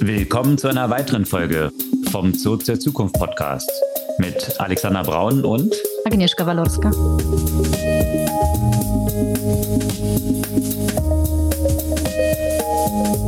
Willkommen 0.00 0.58
zu 0.58 0.68
einer 0.68 0.90
weiteren 0.90 1.24
Folge 1.24 1.72
vom 2.10 2.32
Zurück 2.34 2.64
zur 2.64 2.78
Zukunft 2.78 3.14
Podcast 3.14 3.70
mit 4.18 4.60
Alexander 4.60 5.02
Braun 5.02 5.44
und 5.44 5.74
Agnieszka 6.04 6.46
Walorska. 6.46 6.90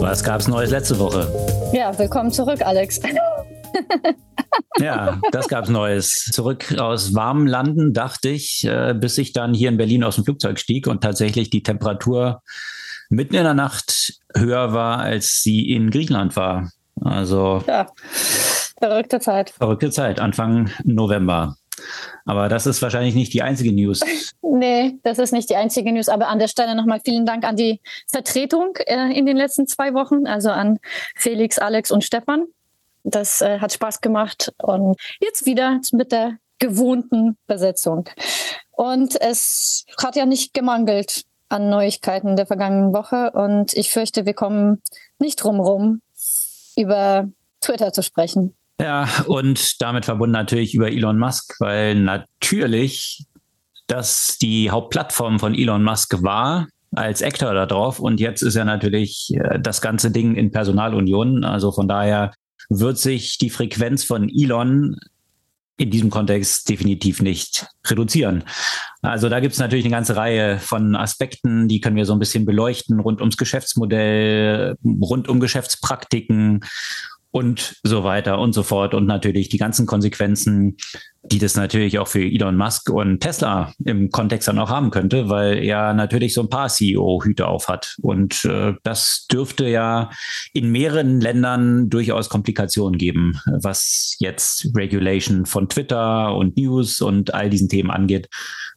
Was 0.00 0.22
gab 0.22 0.40
es 0.40 0.48
Neues 0.48 0.70
letzte 0.70 0.98
Woche? 0.98 1.30
Ja, 1.72 1.96
willkommen 1.98 2.30
zurück, 2.30 2.62
Alex. 2.62 3.00
ja, 4.78 5.20
das 5.32 5.48
gab 5.48 5.64
es 5.64 5.70
Neues. 5.70 6.30
Zurück 6.32 6.74
aus 6.78 7.14
warmen 7.14 7.46
Landen, 7.46 7.92
dachte 7.92 8.28
ich, 8.28 8.64
äh, 8.64 8.94
bis 8.94 9.18
ich 9.18 9.32
dann 9.32 9.54
hier 9.54 9.68
in 9.68 9.76
Berlin 9.76 10.04
aus 10.04 10.16
dem 10.16 10.24
Flugzeug 10.24 10.58
stieg 10.58 10.86
und 10.86 11.02
tatsächlich 11.02 11.50
die 11.50 11.62
Temperatur 11.62 12.42
mitten 13.08 13.34
in 13.34 13.44
der 13.44 13.54
Nacht 13.54 14.20
höher 14.34 14.72
war, 14.72 14.98
als 14.98 15.42
sie 15.42 15.70
in 15.70 15.90
Griechenland 15.90 16.36
war. 16.36 16.70
Also. 17.00 17.62
Ja, 17.66 17.86
verrückte 18.78 19.20
Zeit. 19.20 19.50
Verrückte 19.50 19.90
Zeit, 19.90 20.20
Anfang 20.20 20.70
November. 20.84 21.56
Aber 22.24 22.48
das 22.48 22.66
ist 22.66 22.82
wahrscheinlich 22.82 23.14
nicht 23.14 23.32
die 23.32 23.42
einzige 23.42 23.72
News. 23.72 24.00
nee, 24.42 24.98
das 25.02 25.18
ist 25.18 25.32
nicht 25.32 25.48
die 25.50 25.56
einzige 25.56 25.92
News. 25.92 26.08
Aber 26.08 26.28
an 26.28 26.38
der 26.38 26.48
Stelle 26.48 26.74
nochmal 26.74 27.00
vielen 27.04 27.24
Dank 27.24 27.44
an 27.44 27.56
die 27.56 27.80
Vertretung 28.10 28.76
äh, 28.86 29.16
in 29.16 29.26
den 29.26 29.36
letzten 29.36 29.66
zwei 29.66 29.94
Wochen, 29.94 30.26
also 30.26 30.50
an 30.50 30.78
Felix, 31.14 31.58
Alex 31.58 31.90
und 31.90 32.04
Stefan. 32.04 32.46
Das 33.04 33.40
äh, 33.40 33.60
hat 33.60 33.72
Spaß 33.72 34.00
gemacht. 34.00 34.52
Und 34.58 34.98
jetzt 35.20 35.46
wieder 35.46 35.80
mit 35.92 36.12
der 36.12 36.38
gewohnten 36.58 37.36
Besetzung. 37.46 38.08
Und 38.72 39.20
es 39.20 39.84
hat 40.02 40.16
ja 40.16 40.26
nicht 40.26 40.54
gemangelt 40.54 41.22
an 41.48 41.70
Neuigkeiten 41.70 42.36
der 42.36 42.46
vergangenen 42.46 42.92
Woche. 42.92 43.30
Und 43.32 43.74
ich 43.74 43.90
fürchte, 43.90 44.26
wir 44.26 44.34
kommen 44.34 44.82
nicht 45.18 45.42
drumherum, 45.42 46.00
über 46.76 47.28
Twitter 47.60 47.92
zu 47.92 48.02
sprechen. 48.02 48.54
Ja, 48.80 49.08
und 49.26 49.82
damit 49.82 50.04
verbunden 50.04 50.32
natürlich 50.32 50.74
über 50.74 50.88
Elon 50.88 51.18
Musk, 51.18 51.56
weil 51.58 51.96
natürlich 51.96 53.26
das 53.88 54.36
die 54.40 54.70
Hauptplattform 54.70 55.40
von 55.40 55.54
Elon 55.54 55.82
Musk 55.82 56.22
war 56.22 56.68
als 56.94 57.22
Actor 57.22 57.54
da 57.54 57.66
drauf 57.66 58.00
und 58.00 58.20
jetzt 58.20 58.42
ist 58.42 58.54
ja 58.54 58.64
natürlich 58.64 59.30
äh, 59.34 59.58
das 59.58 59.80
ganze 59.80 60.10
Ding 60.10 60.36
in 60.36 60.50
Personalunion. 60.50 61.44
Also 61.44 61.72
von 61.72 61.88
daher 61.88 62.32
wird 62.70 62.98
sich 62.98 63.38
die 63.38 63.50
Frequenz 63.50 64.04
von 64.04 64.28
Elon 64.28 64.96
in 65.78 65.90
diesem 65.90 66.10
Kontext 66.10 66.68
definitiv 66.68 67.22
nicht 67.22 67.66
reduzieren. 67.86 68.44
Also 69.00 69.28
da 69.28 69.40
gibt 69.40 69.54
es 69.54 69.60
natürlich 69.60 69.84
eine 69.84 69.94
ganze 69.94 70.16
Reihe 70.16 70.58
von 70.58 70.96
Aspekten, 70.96 71.68
die 71.68 71.80
können 71.80 71.96
wir 71.96 72.04
so 72.04 72.12
ein 72.12 72.18
bisschen 72.18 72.44
beleuchten, 72.44 72.98
rund 72.98 73.20
ums 73.20 73.36
Geschäftsmodell, 73.36 74.76
rund 74.84 75.28
um 75.28 75.38
Geschäftspraktiken 75.38 76.64
und 77.30 77.76
so 77.82 78.04
weiter 78.04 78.38
und 78.38 78.52
so 78.52 78.62
fort. 78.62 78.94
Und 78.94 79.06
natürlich 79.06 79.48
die 79.48 79.58
ganzen 79.58 79.86
Konsequenzen, 79.86 80.76
die 81.22 81.38
das 81.38 81.56
natürlich 81.56 81.98
auch 81.98 82.08
für 82.08 82.24
Elon 82.24 82.56
Musk 82.56 82.88
und 82.90 83.20
Tesla 83.20 83.72
im 83.84 84.10
Kontext 84.10 84.48
dann 84.48 84.58
auch 84.58 84.70
haben 84.70 84.90
könnte, 84.90 85.28
weil 85.28 85.62
er 85.62 85.92
natürlich 85.92 86.32
so 86.32 86.42
ein 86.42 86.48
paar 86.48 86.68
CEO-Hüte 86.68 87.46
auf 87.46 87.68
hat. 87.68 87.96
Und 88.00 88.44
äh, 88.46 88.74
das 88.82 89.26
dürfte 89.30 89.68
ja 89.68 90.10
in 90.54 90.70
mehreren 90.70 91.20
Ländern 91.20 91.90
durchaus 91.90 92.30
Komplikationen 92.30 92.98
geben, 92.98 93.38
was 93.46 94.16
jetzt 94.20 94.70
Regulation 94.74 95.44
von 95.44 95.68
Twitter 95.68 96.34
und 96.34 96.56
News 96.56 97.02
und 97.02 97.34
all 97.34 97.50
diesen 97.50 97.68
Themen 97.68 97.90
angeht, 97.90 98.28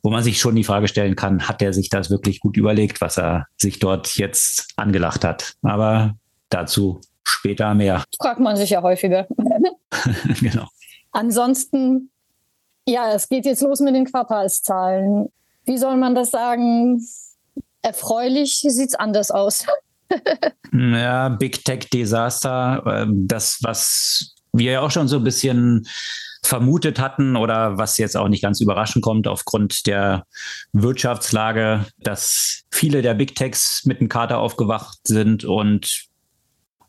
wo 0.04 0.10
man 0.10 0.24
sich 0.24 0.40
schon 0.40 0.56
die 0.56 0.64
Frage 0.64 0.88
stellen 0.88 1.16
kann, 1.16 1.48
hat 1.48 1.62
er 1.62 1.74
sich 1.74 1.90
das 1.90 2.10
wirklich 2.10 2.40
gut 2.42 2.58
überlegt, 2.58 3.02
was 3.02 3.18
er 3.18 3.48
sich 3.56 3.80
dort 3.80 4.18
jetzt 4.18 4.74
angelacht 4.76 5.24
hat. 5.24 5.54
Aber 5.62 6.16
dazu 6.50 7.00
später 7.28 7.74
mehr. 7.74 8.04
Fragt 8.20 8.40
man 8.40 8.56
sich 8.56 8.70
ja 8.72 8.82
häufiger. 8.82 9.28
genau. 10.42 10.68
Ansonsten, 11.12 12.10
ja, 12.88 13.14
es 13.14 13.30
geht 13.30 13.46
jetzt 13.46 13.62
los 13.62 13.80
mit 13.80 13.96
den 13.96 14.06
Quartalszahlen. 14.06 15.30
Wie 15.66 15.78
soll 15.78 15.98
man 15.98 16.16
das 16.16 16.32
sagen? 16.32 17.06
Erfreulich 17.82 18.66
sieht 18.68 18.90
es 18.90 18.96
anders 18.96 19.32
aus. 19.32 19.66
ja, 20.72 21.30
Big 21.30 21.64
Tech 21.66 21.90
Desaster. 21.92 22.84
Ähm, 22.86 23.28
das, 23.28 23.60
was 23.62 24.36
wir 24.54 24.72
ja 24.74 24.82
auch 24.82 24.92
schon 24.92 25.08
so 25.08 25.18
ein 25.18 25.24
bisschen 25.24 25.88
vermutet 26.44 27.00
hatten 27.00 27.36
oder 27.36 27.78
was 27.78 27.98
jetzt 27.98 28.18
auch 28.18 28.28
nicht 28.28 28.42
ganz 28.42 28.62
überraschend 28.62 29.04
kommt 29.04 29.28
aufgrund 29.28 29.86
der 29.86 30.26
Wirtschaftslage, 30.74 31.86
dass 32.00 32.64
viele 32.72 33.02
der 33.02 33.14
Big 33.14 33.36
Techs 33.36 33.84
mit 33.86 34.00
dem 34.00 34.10
Kater 34.10 34.40
aufgewacht 34.40 35.00
sind 35.04 35.46
und 35.46 36.08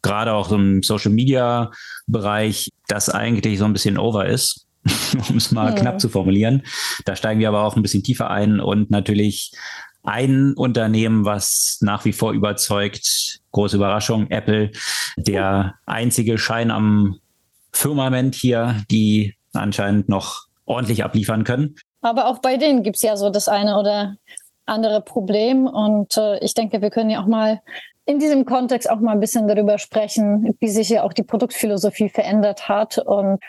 gerade 0.03 0.35
auch 0.35 0.53
im 0.53 0.83
Social 0.83 1.13
Media 1.13 1.71
Bereich, 2.07 2.71
das 2.89 3.09
eigentlich 3.09 3.59
so 3.59 3.65
ein 3.65 3.73
bisschen 3.73 3.99
over 3.99 4.27
ist, 4.27 4.67
um 5.29 5.37
es 5.37 5.53
mal 5.53 5.71
ja. 5.71 5.81
knapp 5.81 6.01
zu 6.01 6.09
formulieren. 6.09 6.63
Da 7.05 7.17
steigen 7.17 7.41
wir 7.41 7.49
aber 7.49 7.65
auch 7.65 7.77
ein 7.77 7.83
bisschen 7.83 8.03
tiefer 8.03 8.31
ein 8.31 8.61
und 8.61 8.91
natürlich 8.91 9.53
ein 10.05 10.55
Unternehmen, 10.55 11.25
was 11.25 11.79
nach 11.81 12.05
wie 12.05 12.13
vor 12.13 12.33
überzeugt, 12.33 13.41
große 13.53 13.77
Überraschung, 13.77 14.31
Apple, 14.31 14.73
der 15.17 15.75
einzige 15.87 16.39
Schein 16.39 16.71
am 16.71 17.21
Firmament 17.73 18.35
hier, 18.35 18.83
die 18.91 19.35
anscheinend 19.53 20.09
noch 20.09 20.47
ordentlich 20.67 21.05
abliefern 21.05 21.45
können. 21.45 21.77
Aber 22.01 22.27
auch 22.27 22.41
bei 22.41 22.57
denen 22.57 22.83
gibt 22.83 22.97
es 22.97 23.03
ja 23.03 23.17
so 23.17 23.31
das 23.31 23.49
eine 23.49 23.79
oder 23.79 24.17
andere 24.67 25.01
Problem. 25.01 25.67
Und 25.67 26.17
äh, 26.17 26.39
ich 26.41 26.55
denke, 26.55 26.83
wir 26.83 26.91
können 26.91 27.11
ja 27.11 27.23
auch 27.23 27.27
mal 27.27 27.61
in 28.05 28.19
diesem 28.19 28.45
Kontext 28.45 28.91
auch 28.91 29.01
mal 29.01 29.13
ein 29.13 29.21
bisschen 29.21 29.47
darüber 29.47 29.79
sprechen, 29.79 30.57
wie 30.61 30.69
sich 30.69 30.89
ja 30.89 31.03
auch 31.03 31.13
die 31.13 31.23
Produktphilosophie 31.23 32.09
verändert 32.09 32.69
hat 32.69 32.99
und 32.99 33.41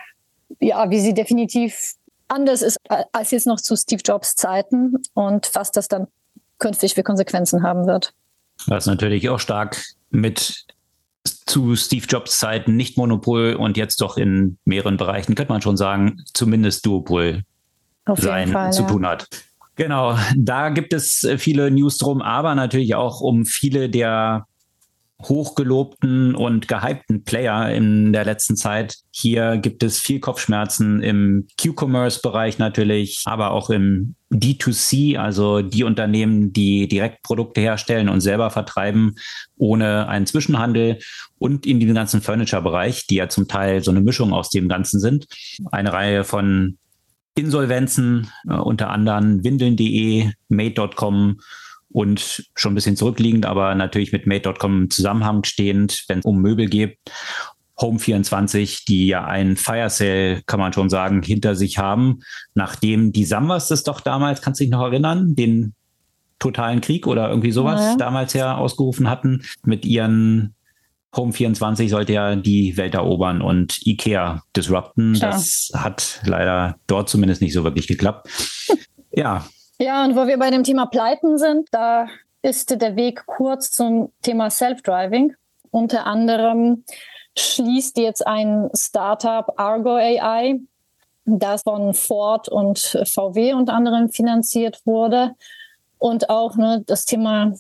ja, 0.59 0.90
wie 0.90 1.00
sie 1.00 1.14
definitiv 1.14 1.96
anders 2.28 2.62
ist 2.62 2.78
als 3.12 3.31
jetzt 3.31 3.47
noch 3.47 3.59
zu 3.59 3.75
Steve 3.75 4.02
Jobs 4.03 4.36
Zeiten 4.36 4.96
und 5.14 5.50
was 5.53 5.72
das 5.72 5.88
dann 5.88 6.08
künftig 6.59 6.94
für 6.94 7.03
Konsequenzen 7.03 7.64
haben 7.64 7.88
wird. 7.88 8.14
Was 8.68 8.86
natürlich 8.86 9.30
auch 9.30 9.40
stark 9.40 9.84
mit 10.09 10.66
zu 11.24 11.75
Steve 11.75 12.06
Jobs 12.06 12.38
Zeiten 12.38 12.75
nicht 12.75 12.97
Monopol 12.97 13.56
und 13.56 13.78
jetzt 13.78 14.02
doch 14.02 14.18
in 14.18 14.58
mehreren 14.66 14.97
Bereichen, 14.97 15.35
könnte 15.35 15.52
man 15.52 15.62
schon 15.62 15.78
sagen, 15.78 16.22
zumindest 16.34 16.85
Duopol 16.85 17.44
sein 18.16 18.50
Fall, 18.50 18.72
zu 18.74 18.84
ja. 18.84 18.88
tun 18.88 19.08
hat. 19.08 19.28
Genau, 19.75 20.17
da 20.35 20.69
gibt 20.69 20.94
es 20.94 21.23
äh, 21.23 21.38
viele 21.38 21.72
News 21.72 21.97
drum, 21.97 22.22
aber 22.22 22.53
natürlich 22.53 22.95
auch 22.95 23.22
um 23.22 23.45
viele 23.45 23.89
der 23.89 24.45
hochgelobten 25.28 26.35
und 26.35 26.67
gehypten 26.67 27.23
Player 27.23 27.69
in 27.73 28.13
der 28.13 28.25
letzten 28.25 28.56
Zeit. 28.56 28.97
Hier 29.11 29.57
gibt 29.57 29.84
es 29.84 30.00
viel 30.00 30.19
Kopfschmerzen 30.19 31.01
im 31.01 31.47
Q-Commerce-Bereich 31.61 32.57
natürlich, 32.57 33.22
aber 33.25 33.51
auch 33.51 33.69
im 33.69 34.16
D2C, 34.31 35.17
also 35.17 35.61
die 35.61 35.84
Unternehmen, 35.84 36.51
die 36.51 36.88
direkt 36.88 37.22
Produkte 37.23 37.61
herstellen 37.61 38.09
und 38.09 38.22
selber 38.22 38.50
vertreiben, 38.50 39.16
ohne 39.57 40.07
einen 40.07 40.25
Zwischenhandel 40.25 41.00
und 41.38 41.66
in 41.66 41.79
diesem 41.79 41.95
ganzen 41.95 42.22
Furniture-Bereich, 42.22 43.07
die 43.07 43.16
ja 43.16 43.29
zum 43.29 43.47
Teil 43.47 43.84
so 43.84 43.91
eine 43.91 44.01
Mischung 44.01 44.34
aus 44.34 44.50
dem 44.50 44.67
Ganzen 44.67 45.00
sind. 45.00 45.28
Eine 45.72 45.94
Reihe 45.94 46.23
von 46.23 46.78
Insolvenzen, 47.35 48.31
äh, 48.47 48.53
unter 48.53 48.89
anderem 48.89 49.44
windeln.de, 49.44 50.31
made.com 50.49 51.39
und 51.89 52.49
schon 52.55 52.71
ein 52.71 52.75
bisschen 52.75 52.95
zurückliegend, 52.95 53.45
aber 53.45 53.75
natürlich 53.75 54.11
mit 54.11 54.25
made.com 54.25 54.83
im 54.83 54.89
Zusammenhang 54.89 55.43
stehend, 55.43 56.05
wenn 56.07 56.19
es 56.19 56.25
um 56.25 56.41
Möbel 56.41 56.67
geht. 56.67 56.97
Home24, 57.77 58.85
die 58.88 59.07
ja 59.07 59.25
einen 59.25 59.57
Fire 59.57 59.89
Sale, 59.89 60.41
kann 60.45 60.59
man 60.59 60.73
schon 60.73 60.89
sagen, 60.89 61.23
hinter 61.23 61.55
sich 61.55 61.77
haben, 61.79 62.19
nachdem 62.53 63.11
die 63.11 63.25
Samwas 63.25 63.67
das 63.67 63.83
doch 63.83 63.99
damals, 63.99 64.41
kannst 64.41 64.59
du 64.59 64.66
dich 64.66 64.72
noch 64.72 64.83
erinnern, 64.83 65.35
den 65.35 65.73
totalen 66.39 66.81
Krieg 66.81 67.07
oder 67.07 67.29
irgendwie 67.29 67.51
sowas 67.51 67.81
ja. 67.81 67.95
damals 67.95 68.33
ja 68.33 68.55
ausgerufen 68.55 69.09
hatten, 69.09 69.43
mit 69.63 69.85
ihren 69.85 70.55
Home24 71.13 71.90
sollte 71.90 72.13
ja 72.13 72.35
die 72.35 72.76
Welt 72.78 72.96
erobern 72.96 73.41
und 73.41 73.85
IKEA 73.85 74.43
disrupten. 74.55 75.14
Klar. 75.14 75.32
Das 75.32 75.72
hat 75.76 76.22
leider 76.26 76.78
dort 76.87 77.09
zumindest 77.09 77.41
nicht 77.41 77.53
so 77.53 77.64
wirklich 77.64 77.87
geklappt. 77.87 78.28
ja. 79.11 79.46
Ja, 79.79 80.05
und 80.05 80.16
wo 80.16 80.28
wir 80.28 80.37
bei 80.37 80.49
dem 80.49 80.64
Thema 80.64 80.85
Pleiten 80.85 81.37
sind, 81.37 81.67
da 81.72 82.08
ist 82.41 82.70
der 82.82 82.96
Weg 82.96 83.26
kurz 83.26 83.72
zum 83.72 84.11
Thema 84.22 84.49
Self-Driving. 84.49 85.35
Unter 85.72 86.05
anderem 86.05 86.84
schließt 87.37 87.97
jetzt 87.97 88.26
ein 88.26 88.70
Startup 88.76 89.47
Argo 89.58 89.96
AI, 89.96 90.59
das 91.26 91.64
von 91.64 91.93
Ford 91.93 92.49
und 92.49 92.79
VW 92.79 93.53
unter 93.53 93.73
anderem 93.73 94.09
finanziert 94.09 94.82
wurde. 94.85 95.35
Und 95.97 96.29
auch 96.29 96.55
ne, 96.58 96.84
das 96.85 97.05
Thema 97.05 97.53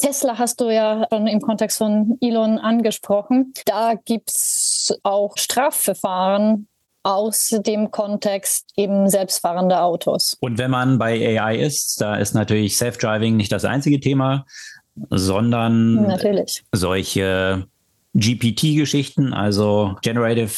Tesla 0.00 0.38
hast 0.38 0.60
du 0.60 0.70
ja 0.70 1.06
schon 1.12 1.26
im 1.26 1.40
Kontext 1.40 1.78
von 1.78 2.16
Elon 2.20 2.58
angesprochen. 2.58 3.52
Da 3.66 3.94
gibt 3.94 4.30
es 4.30 4.98
auch 5.02 5.36
Strafverfahren 5.36 6.66
aus 7.02 7.54
dem 7.64 7.90
Kontext 7.90 8.72
eben 8.76 9.08
selbstfahrender 9.08 9.84
Autos. 9.84 10.36
Und 10.40 10.58
wenn 10.58 10.70
man 10.70 10.98
bei 10.98 11.40
AI 11.40 11.58
ist, 11.58 12.00
da 12.00 12.16
ist 12.16 12.34
natürlich 12.34 12.76
Self-Driving 12.76 13.36
nicht 13.36 13.52
das 13.52 13.64
einzige 13.64 14.00
Thema, 14.00 14.44
sondern 15.08 16.06
natürlich. 16.06 16.62
solche 16.72 17.66
GPT-Geschichten, 18.14 19.32
also 19.32 19.96
Generative 20.02 20.50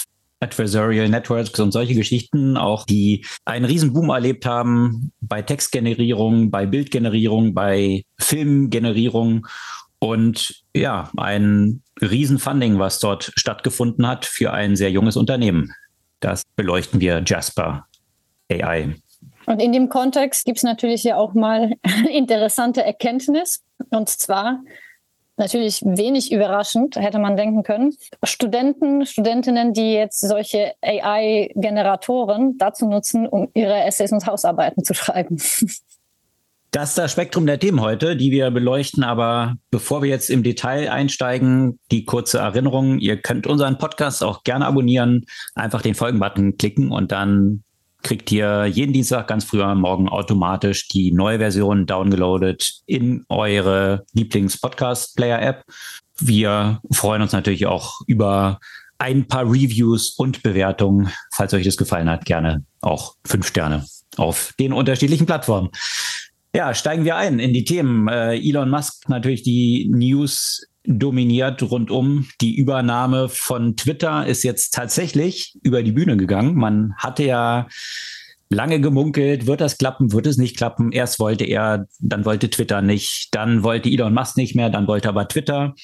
Adversarial 0.43 1.09
Networks 1.09 1.59
und 1.61 1.73
solche 1.73 1.95
Geschichten, 1.95 2.57
auch 2.57 2.85
die 2.85 3.25
einen 3.45 3.65
Riesenboom 3.65 4.11
erlebt 4.11 4.45
haben 4.45 5.13
bei 5.21 5.41
Textgenerierung, 5.43 6.51
bei 6.51 6.67
Bildgenerierung, 6.67 7.55
bei 7.55 8.05
Filmgenerierung 8.19 9.47
und 9.99 10.65
ja, 10.75 11.11
ein 11.17 11.83
Riesenfunding, 12.01 12.81
was 12.81 12.99
dort 12.99 13.33
stattgefunden 13.37 14.07
hat 14.07 14.25
für 14.25 14.53
ein 14.53 14.75
sehr 14.75 14.91
junges 14.91 15.17
Unternehmen. 15.17 15.73
Das 16.19 16.43
beleuchten 16.57 17.01
wir 17.01 17.23
Jasper 17.25 17.87
AI. 18.51 18.97
Und 19.47 19.61
in 19.61 19.73
dem 19.73 19.89
Kontext 19.89 20.45
gibt 20.45 20.59
es 20.59 20.65
natürlich 20.65 21.05
ja 21.05 21.17
auch 21.17 21.35
mal 21.35 21.75
interessante 22.11 22.83
Erkenntnis. 22.83 23.63
Und 23.91 24.09
zwar, 24.09 24.61
natürlich 25.37 25.83
wenig 25.83 26.33
überraschend, 26.33 26.97
hätte 26.97 27.19
man 27.19 27.37
denken 27.37 27.63
können. 27.63 27.97
Studenten, 28.23 29.07
Studentinnen, 29.07 29.73
die 29.73 29.93
jetzt 29.93 30.21
solche 30.21 30.73
AI-Generatoren 30.83 32.59
dazu 32.59 32.89
nutzen, 32.89 33.27
um 33.27 33.49
ihre 33.55 33.83
Essays 33.85 34.13
und 34.13 34.27
Hausarbeiten 34.27 34.85
zu 34.85 34.95
schreiben. 34.95 35.37
Das 36.75 36.89
ist 36.89 36.99
das 36.99 37.13
Spektrum 37.13 37.45
der 37.45 37.59
Themen 37.59 37.83
heute, 37.83 38.17
die 38.17 38.31
wir 38.31 38.51
beleuchten. 38.51 39.05
Aber 39.05 39.57
bevor 39.71 40.03
wir 40.03 40.09
jetzt 40.09 40.31
im 40.31 40.43
Detail 40.43 40.91
einsteigen, 40.91 41.79
die 41.91 42.07
kurze 42.07 42.39
Erinnerung. 42.39 42.99
Ihr 42.99 43.19
könnt 43.19 43.47
unseren 43.47 43.77
Podcast 43.77 44.25
auch 44.25 44.43
gerne 44.43 44.65
abonnieren. 44.65 45.27
Einfach 45.55 45.83
den 45.83 45.95
Folgenbutton 45.95 46.57
klicken 46.57 46.91
und 46.91 47.13
dann 47.13 47.63
kriegt 48.03 48.31
ihr 48.33 48.67
jeden 48.67 48.93
Dienstag 48.93 49.29
ganz 49.29 49.45
früh 49.45 49.63
am 49.63 49.81
Morgen 49.81 50.09
automatisch 50.09 50.89
die 50.89 51.13
neue 51.13 51.39
Version 51.39 51.87
downgeloadet 51.87 52.83
in 52.87 53.25
eure 53.29 54.05
Lieblings-Podcast-Player-App. 54.13 55.65
Wir 56.19 56.81
freuen 56.91 57.23
uns 57.23 57.33
natürlich 57.33 57.67
auch 57.67 58.01
über 58.07 58.59
ein 58.99 59.27
paar 59.27 59.45
Reviews 59.45 60.11
und 60.11 60.43
Bewertungen. 60.43 61.13
Falls 61.33 61.55
euch 61.55 61.65
das 61.65 61.77
gefallen 61.77 62.09
hat, 62.09 62.25
gerne 62.25 62.65
auch 62.81 63.17
fünf 63.25 63.49
Sterne 63.49 63.87
auf 64.17 64.55
den 64.59 64.73
unterschiedlichen 64.73 65.27
Plattformen. 65.27 65.71
Ja, 66.55 66.75
steigen 66.75 67.05
wir 67.05 67.17
ein 67.17 67.39
in 67.39 67.55
die 67.55 67.65
Themen. 67.65 68.09
Äh, 68.09 68.37
Elon 68.37 68.69
Musk 68.69 69.09
natürlich 69.09 69.43
die 69.43 69.89
News 69.91 70.67
dominiert 70.85 71.63
rundum. 71.63 72.29
Die 72.41 72.57
Übernahme 72.57 73.29
von 73.29 73.77
Twitter 73.77 74.27
ist 74.27 74.43
jetzt 74.43 74.75
tatsächlich 74.75 75.59
über 75.63 75.83
die 75.83 75.93
Bühne 75.93 76.17
gegangen. 76.17 76.55
Man 76.55 76.95
hatte 76.97 77.25
ja 77.25 77.69
lange 78.53 78.81
gemunkelt, 78.81 79.47
wird 79.47 79.61
das 79.61 79.79
klappen, 79.79 80.13
wird 80.13 80.27
es 80.27 80.37
nicht 80.37 80.57
klappen. 80.57 80.93
Erst 80.93 81.19
wollte 81.19 81.45
er, 81.45 81.87
dann 81.99 82.25
wollte 82.25 82.51
Twitter 82.51 82.83
nicht, 82.83 83.29
dann 83.33 83.63
wollte 83.63 83.89
Elon 83.89 84.15
Musk 84.15 84.37
nicht 84.37 84.55
mehr, 84.55 84.71
dann 84.71 84.87
wollte 84.87 85.09
aber 85.09 85.27
Twitter. 85.27 85.75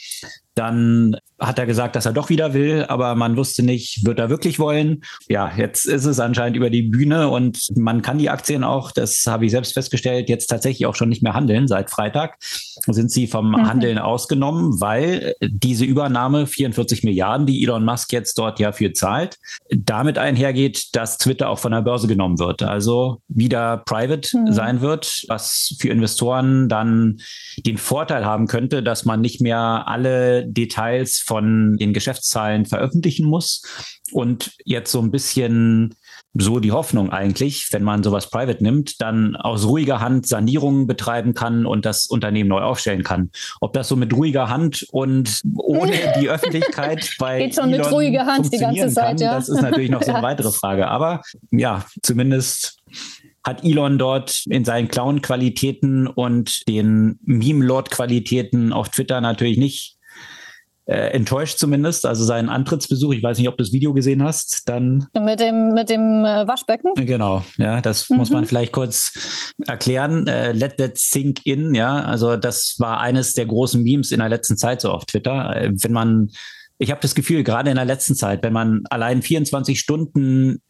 Dann 0.59 1.17
hat 1.39 1.59
er 1.59 1.67
gesagt, 1.67 1.95
dass 1.95 2.05
er 2.05 2.13
doch 2.13 2.31
wieder 2.31 2.53
will, 2.53 2.85
aber 2.89 3.15
man 3.15 3.37
wusste 3.37 3.63
nicht, 3.63 4.05
wird 4.05 4.19
er 4.19 4.29
wirklich 4.29 4.59
wollen. 4.59 5.03
Ja, 5.29 5.53
jetzt 5.57 5.85
ist 5.85 6.05
es 6.05 6.19
anscheinend 6.19 6.57
über 6.57 6.69
die 6.69 6.83
Bühne 6.83 7.29
und 7.29 7.69
man 7.77 8.03
kann 8.03 8.19
die 8.19 8.29
Aktien 8.29 8.65
auch, 8.65 8.91
das 8.91 9.25
habe 9.29 9.47
ich 9.47 9.53
selbst 9.53 9.75
festgestellt, 9.75 10.29
jetzt 10.29 10.49
tatsächlich 10.49 10.87
auch 10.87 10.97
schon 10.97 11.09
nicht 11.09 11.23
mehr 11.23 11.35
handeln. 11.35 11.69
Seit 11.69 11.91
Freitag 11.91 12.39
sind 12.41 13.13
sie 13.13 13.29
vom 13.29 13.51
mhm. 13.51 13.69
Handeln 13.69 13.99
ausgenommen, 13.99 14.81
weil 14.81 15.35
diese 15.41 15.85
Übernahme 15.85 16.49
44 16.49 17.05
Milliarden, 17.05 17.47
die 17.47 17.63
Elon 17.63 17.85
Musk 17.85 18.13
jetzt 18.13 18.37
dort 18.37 18.59
ja 18.59 18.73
für 18.73 18.93
zahlt, 18.93 19.39
damit 19.71 20.19
einhergeht, 20.19 20.97
dass 20.97 21.19
Twitter 21.19 21.51
auch 21.51 21.61
von 21.61 21.71
der 21.71 21.83
Börse 21.83 22.09
genommen 22.09 22.41
wird. 22.41 22.65
Also 22.65 23.19
wieder 23.29 23.77
private 23.77 24.37
mhm. 24.37 24.53
sein 24.53 24.81
wird, 24.81 25.25
was 25.29 25.77
für 25.79 25.91
Investoren 25.91 26.69
dann 26.69 27.21
den 27.59 27.79
Vorteil 27.79 28.25
haben 28.25 28.49
könnte, 28.49 28.83
dass 28.83 29.05
man 29.05 29.21
nicht 29.21 29.41
mehr 29.41 29.85
alle 29.87 30.48
Details 30.53 31.23
von 31.25 31.77
den 31.77 31.93
Geschäftszahlen 31.93 32.67
veröffentlichen 32.67 33.27
muss 33.27 33.63
und 34.13 34.53
jetzt 34.65 34.91
so 34.91 35.01
ein 35.01 35.11
bisschen 35.11 35.95
so 36.35 36.61
die 36.61 36.73
Hoffnung 36.73 37.11
eigentlich, 37.11 37.69
wenn 37.73 37.83
man 37.83 38.03
sowas 38.03 38.31
private 38.31 38.63
nimmt, 38.63 39.01
dann 39.01 39.35
aus 39.37 39.67
ruhiger 39.67 40.01
Hand 40.01 40.27
Sanierungen 40.27 40.87
betreiben 40.87 41.35
kann 41.35 41.67
und 41.67 41.85
das 41.85 42.07
Unternehmen 42.07 42.49
neu 42.49 42.61
aufstellen 42.61 43.03
kann. 43.03 43.31
Ob 43.61 43.73
das 43.73 43.89
so 43.89 43.97
mit 43.97 44.13
ruhiger 44.13 44.49
Hand 44.49 44.87
und 44.93 45.41
ohne 45.57 45.93
die 46.21 46.29
Öffentlichkeit 46.29 47.11
bei 47.19 47.39
Geht 47.39 47.55
schon 47.55 47.73
Elon 47.73 47.81
mit 47.81 47.93
ruhiger 47.93 48.27
Hand 48.27 48.53
die 48.53 48.59
ganze 48.59 48.89
Zeit, 48.89 49.19
kann, 49.19 49.19
ja. 49.19 49.35
Das 49.35 49.49
ist 49.49 49.61
natürlich 49.61 49.91
noch 49.91 50.03
so 50.03 50.13
eine 50.13 50.23
weitere 50.27 50.53
Frage. 50.53 50.89
Aber 50.89 51.23
ja, 51.51 51.85
zumindest 52.03 52.79
hat 53.45 53.65
Elon 53.65 53.99
dort 53.99 54.45
in 54.49 54.65
seinen 54.65 54.89
Clown-Qualitäten 54.89 56.07
und 56.07 56.69
den 56.69 57.19
Meme-Lord-Qualitäten 57.23 58.73
auf 58.73 58.91
Twitter 58.91 59.21
natürlich 59.21 59.59
nicht 59.59 59.98
äh, 60.89 61.11
enttäuscht 61.11 61.59
zumindest. 61.59 62.07
Also 62.07 62.25
seinen 62.25 62.49
Antrittsbesuch, 62.49 63.13
ich 63.13 63.23
weiß 63.23 63.39
nicht, 63.39 63.49
ob 63.49 63.59
du 63.59 63.63
das 63.63 63.73
Video 63.73 63.93
gesehen 63.93 64.23
hast, 64.23 64.69
dann. 64.69 65.07
Mit 65.15 65.39
dem, 65.39 65.75
mit 65.75 65.91
dem 65.91 66.25
äh, 66.25 66.49
Waschbecken? 66.49 66.93
Genau, 66.95 67.45
ja, 67.59 67.81
das 67.83 68.09
mhm. 68.09 68.17
muss 68.17 68.31
man 68.31 68.47
vielleicht 68.47 68.73
kurz 68.73 69.53
erklären. 69.67 70.27
Äh, 70.27 70.53
let 70.53 70.79
that 70.79 70.97
sink 70.97 71.45
in, 71.45 71.75
ja. 71.75 72.01
Also 72.01 72.37
das 72.37 72.77
war 72.79 73.01
eines 73.01 73.35
der 73.35 73.47
großen 73.47 73.83
Memes 73.83 74.13
in 74.13 74.21
der 74.21 74.31
letzten 74.31 74.57
Zeit 74.57 74.81
so 74.81 74.91
auf 74.91 75.05
Twitter. 75.05 75.55
Äh, 75.55 75.71
wenn 75.75 75.93
man 75.93 76.31
ich 76.81 76.93
habe 76.93 77.01
das 77.01 77.17
Gefühl, 77.17 77.43
gerade 77.43 77.71
in 77.71 77.77
der 77.77 77.85
letzten 77.85 78.15
Zeit, 78.15 78.45
wenn 78.45 78.53
man 78.53 78.83
allein 78.89 79.21
24 79.21 79.81
Stunden 79.81 80.63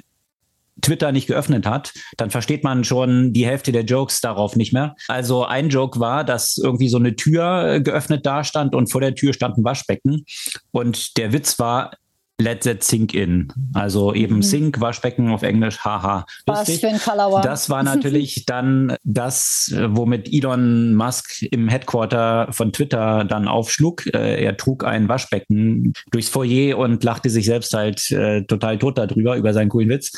Twitter 0.83 1.13
nicht 1.13 1.27
geöffnet 1.27 1.67
hat, 1.67 1.93
dann 2.17 2.31
versteht 2.31 2.65
man 2.65 2.85
schon 2.85 3.33
die 3.33 3.47
Hälfte 3.47 3.73
der 3.73 3.85
Jokes 3.85 4.21
darauf 4.21 4.57
nicht 4.57 4.73
mehr. 4.73 4.95
Also 5.09 5.45
ein 5.45 5.69
Joke 5.69 6.01
war, 6.01 6.25
dass 6.25 6.57
irgendwie 6.57 6.89
so 6.89 6.99
eine 6.99 7.17
Tür 7.17 7.81
geöffnet 7.81 8.27
da 8.27 8.45
stand 8.45 8.75
und 8.75 8.91
vor 8.91 9.01
der 9.01 9.15
Tür 9.15 9.33
stand 9.33 9.59
ein 9.59 9.65
Waschbecken. 9.65 10.25
Und 10.71 11.17
der 11.17 11.33
Witz 11.33 11.59
war, 11.59 11.93
Let 12.41 12.63
that 12.63 12.85
sink 12.85 13.15
in. 13.15 13.53
Also 13.75 14.15
eben 14.15 14.37
mhm. 14.37 14.43
Sink, 14.43 14.81
Waschbecken 14.81 15.31
auf 15.31 15.43
Englisch, 15.43 15.81
haha. 15.81 16.25
Was 16.47 16.71
für 16.71 16.87
ein 16.89 17.01
Color 17.01 17.41
Das 17.43 17.69
war 17.69 17.83
natürlich 17.83 18.47
dann 18.47 18.97
das, 19.03 19.75
womit 19.77 20.33
Elon 20.33 20.95
Musk 20.95 21.43
im 21.43 21.69
Headquarter 21.69 22.49
von 22.53 22.73
Twitter 22.73 23.25
dann 23.25 23.49
aufschlug. 23.49 24.07
Äh, 24.15 24.45
er 24.45 24.57
trug 24.57 24.85
ein 24.85 25.09
Waschbecken 25.09 25.93
durchs 26.13 26.29
Foyer 26.29 26.79
und 26.79 27.03
lachte 27.03 27.29
sich 27.29 27.47
selbst 27.47 27.75
halt 27.75 28.11
äh, 28.13 28.43
total 28.45 28.79
tot 28.79 28.99
darüber, 28.99 29.37
über 29.37 29.53
seinen 29.53 29.69
coolen 29.69 29.89
Witz. 29.89 30.13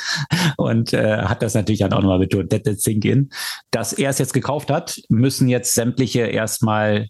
Und 0.59 0.93
äh, 0.93 1.23
hat 1.23 1.41
das 1.41 1.55
natürlich 1.55 1.81
dann 1.81 1.95
auch 1.95 2.03
nochmal 2.03 2.19
betont, 2.19 2.53
let 2.53 2.65
that 2.65 2.81
sink 2.81 3.07
in. 3.07 3.31
Dass 3.71 3.95
er 3.95 4.11
es 4.11 4.19
jetzt 4.19 4.35
gekauft 4.35 4.71
hat, 4.71 5.01
müssen 5.09 5.49
jetzt 5.49 5.75
sämtliche 5.75 6.21
erstmal 6.21 7.09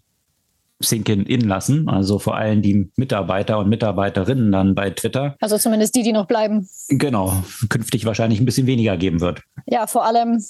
sinken 0.81 1.25
in 1.25 1.41
lassen. 1.41 1.89
Also 1.89 2.19
vor 2.19 2.35
allem 2.35 2.61
die 2.61 2.91
Mitarbeiter 2.95 3.59
und 3.59 3.69
Mitarbeiterinnen 3.69 4.51
dann 4.51 4.75
bei 4.75 4.89
Twitter. 4.89 5.35
Also 5.39 5.57
zumindest 5.57 5.95
die, 5.95 6.03
die 6.03 6.13
noch 6.13 6.27
bleiben. 6.27 6.67
Genau, 6.89 7.33
künftig 7.69 8.05
wahrscheinlich 8.05 8.39
ein 8.39 8.45
bisschen 8.45 8.67
weniger 8.67 8.97
geben 8.97 9.21
wird. 9.21 9.41
Ja, 9.65 9.87
vor 9.87 10.05
allem 10.05 10.43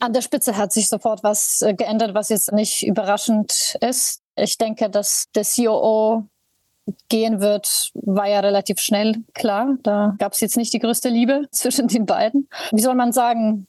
an 0.00 0.12
der 0.12 0.22
Spitze 0.22 0.56
hat 0.56 0.72
sich 0.72 0.88
sofort 0.88 1.22
was 1.22 1.62
äh, 1.62 1.74
geändert, 1.74 2.14
was 2.14 2.28
jetzt 2.28 2.52
nicht 2.52 2.86
überraschend 2.86 3.76
ist. 3.80 4.20
Ich 4.36 4.58
denke, 4.58 4.90
dass 4.90 5.26
der 5.34 5.44
COO 5.44 6.28
gehen 7.08 7.40
wird, 7.40 7.90
war 7.94 8.28
ja 8.28 8.40
relativ 8.40 8.80
schnell 8.80 9.16
klar. 9.34 9.76
Da 9.82 10.14
gab 10.18 10.32
es 10.32 10.40
jetzt 10.40 10.56
nicht 10.56 10.72
die 10.72 10.78
größte 10.78 11.08
Liebe 11.08 11.46
zwischen 11.50 11.88
den 11.88 12.06
beiden. 12.06 12.48
Wie 12.72 12.82
soll 12.82 12.94
man 12.94 13.12
sagen, 13.12 13.66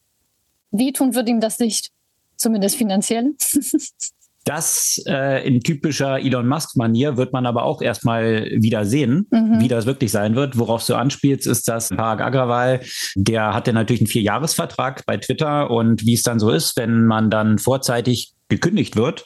wie 0.71 0.93
tun 0.93 1.15
wird 1.15 1.29
ihm 1.29 1.39
das 1.39 1.59
nicht? 1.59 1.91
Zumindest 2.35 2.75
finanziell. 2.75 3.35
Das 4.45 5.01
äh, 5.05 5.45
in 5.45 5.61
typischer 5.61 6.19
Elon 6.19 6.47
Musk-Manier 6.47 7.17
wird 7.17 7.33
man 7.33 7.45
aber 7.45 7.63
auch 7.63 7.81
erstmal 7.81 8.45
wieder 8.51 8.85
sehen, 8.85 9.27
mhm. 9.31 9.59
wie 9.59 9.67
das 9.67 9.85
wirklich 9.85 10.11
sein 10.11 10.35
wird. 10.35 10.57
Worauf 10.57 10.85
du 10.85 10.95
anspielst, 10.95 11.45
ist, 11.45 11.67
dass 11.67 11.89
Parag 11.89 12.21
Agrawal, 12.21 12.81
der 13.15 13.53
hatte 13.53 13.73
natürlich 13.73 14.01
einen 14.01 14.07
Vierjahresvertrag 14.07 15.05
bei 15.05 15.17
Twitter 15.17 15.69
und 15.69 16.05
wie 16.05 16.13
es 16.13 16.23
dann 16.23 16.39
so 16.39 16.49
ist, 16.49 16.77
wenn 16.77 17.05
man 17.05 17.29
dann 17.29 17.59
vorzeitig 17.59 18.33
gekündigt 18.49 18.95
wird, 18.95 19.25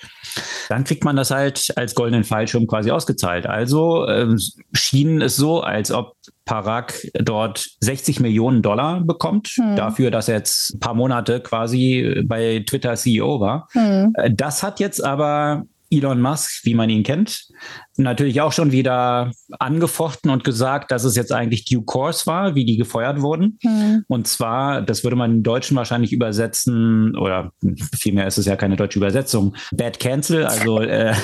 dann 0.69 0.83
kriegt 0.83 1.03
man 1.03 1.15
das 1.15 1.31
halt 1.31 1.71
als 1.75 1.95
goldenen 1.95 2.23
Fallschirm 2.23 2.67
quasi 2.67 2.91
ausgezahlt. 2.91 3.45
Also 3.45 4.05
äh, 4.07 4.27
schien 4.73 5.21
es 5.21 5.35
so, 5.35 5.61
als 5.61 5.91
ob 5.91 6.15
Parag 6.45 6.93
dort 7.13 7.65
60 7.79 8.19
Millionen 8.19 8.61
Dollar 8.61 9.01
bekommt, 9.01 9.49
hm. 9.55 9.75
dafür, 9.75 10.11
dass 10.11 10.27
er 10.27 10.37
jetzt 10.37 10.75
ein 10.75 10.79
paar 10.79 10.93
Monate 10.93 11.39
quasi 11.39 12.21
bei 12.25 12.63
Twitter 12.67 12.95
CEO 12.95 13.39
war. 13.39 13.67
Hm. 13.71 14.13
Das 14.31 14.63
hat 14.63 14.79
jetzt 14.79 15.03
aber 15.03 15.63
Elon 15.93 16.21
Musk, 16.21 16.65
wie 16.65 16.73
man 16.73 16.89
ihn 16.89 17.03
kennt, 17.03 17.47
natürlich 17.97 18.41
auch 18.41 18.51
schon 18.51 18.71
wieder 18.71 19.31
angefochten 19.59 20.31
und 20.31 20.43
gesagt, 20.43 20.91
dass 20.91 21.03
es 21.03 21.15
jetzt 21.15 21.31
eigentlich 21.31 21.65
Due 21.65 21.83
Course 21.83 22.25
war, 22.25 22.55
wie 22.55 22.65
die 22.65 22.77
gefeuert 22.77 23.21
wurden. 23.21 23.59
Mhm. 23.63 24.03
Und 24.07 24.27
zwar, 24.27 24.81
das 24.81 25.03
würde 25.03 25.15
man 25.15 25.31
im 25.31 25.43
Deutschen 25.43 25.77
wahrscheinlich 25.77 26.13
übersetzen, 26.13 27.15
oder 27.15 27.51
vielmehr 27.97 28.27
ist 28.27 28.37
es 28.37 28.45
ja 28.45 28.55
keine 28.55 28.75
deutsche 28.75 28.99
Übersetzung, 28.99 29.55
Bad 29.71 29.99
Cancel, 29.99 30.45
also 30.45 30.79
äh, 30.79 31.13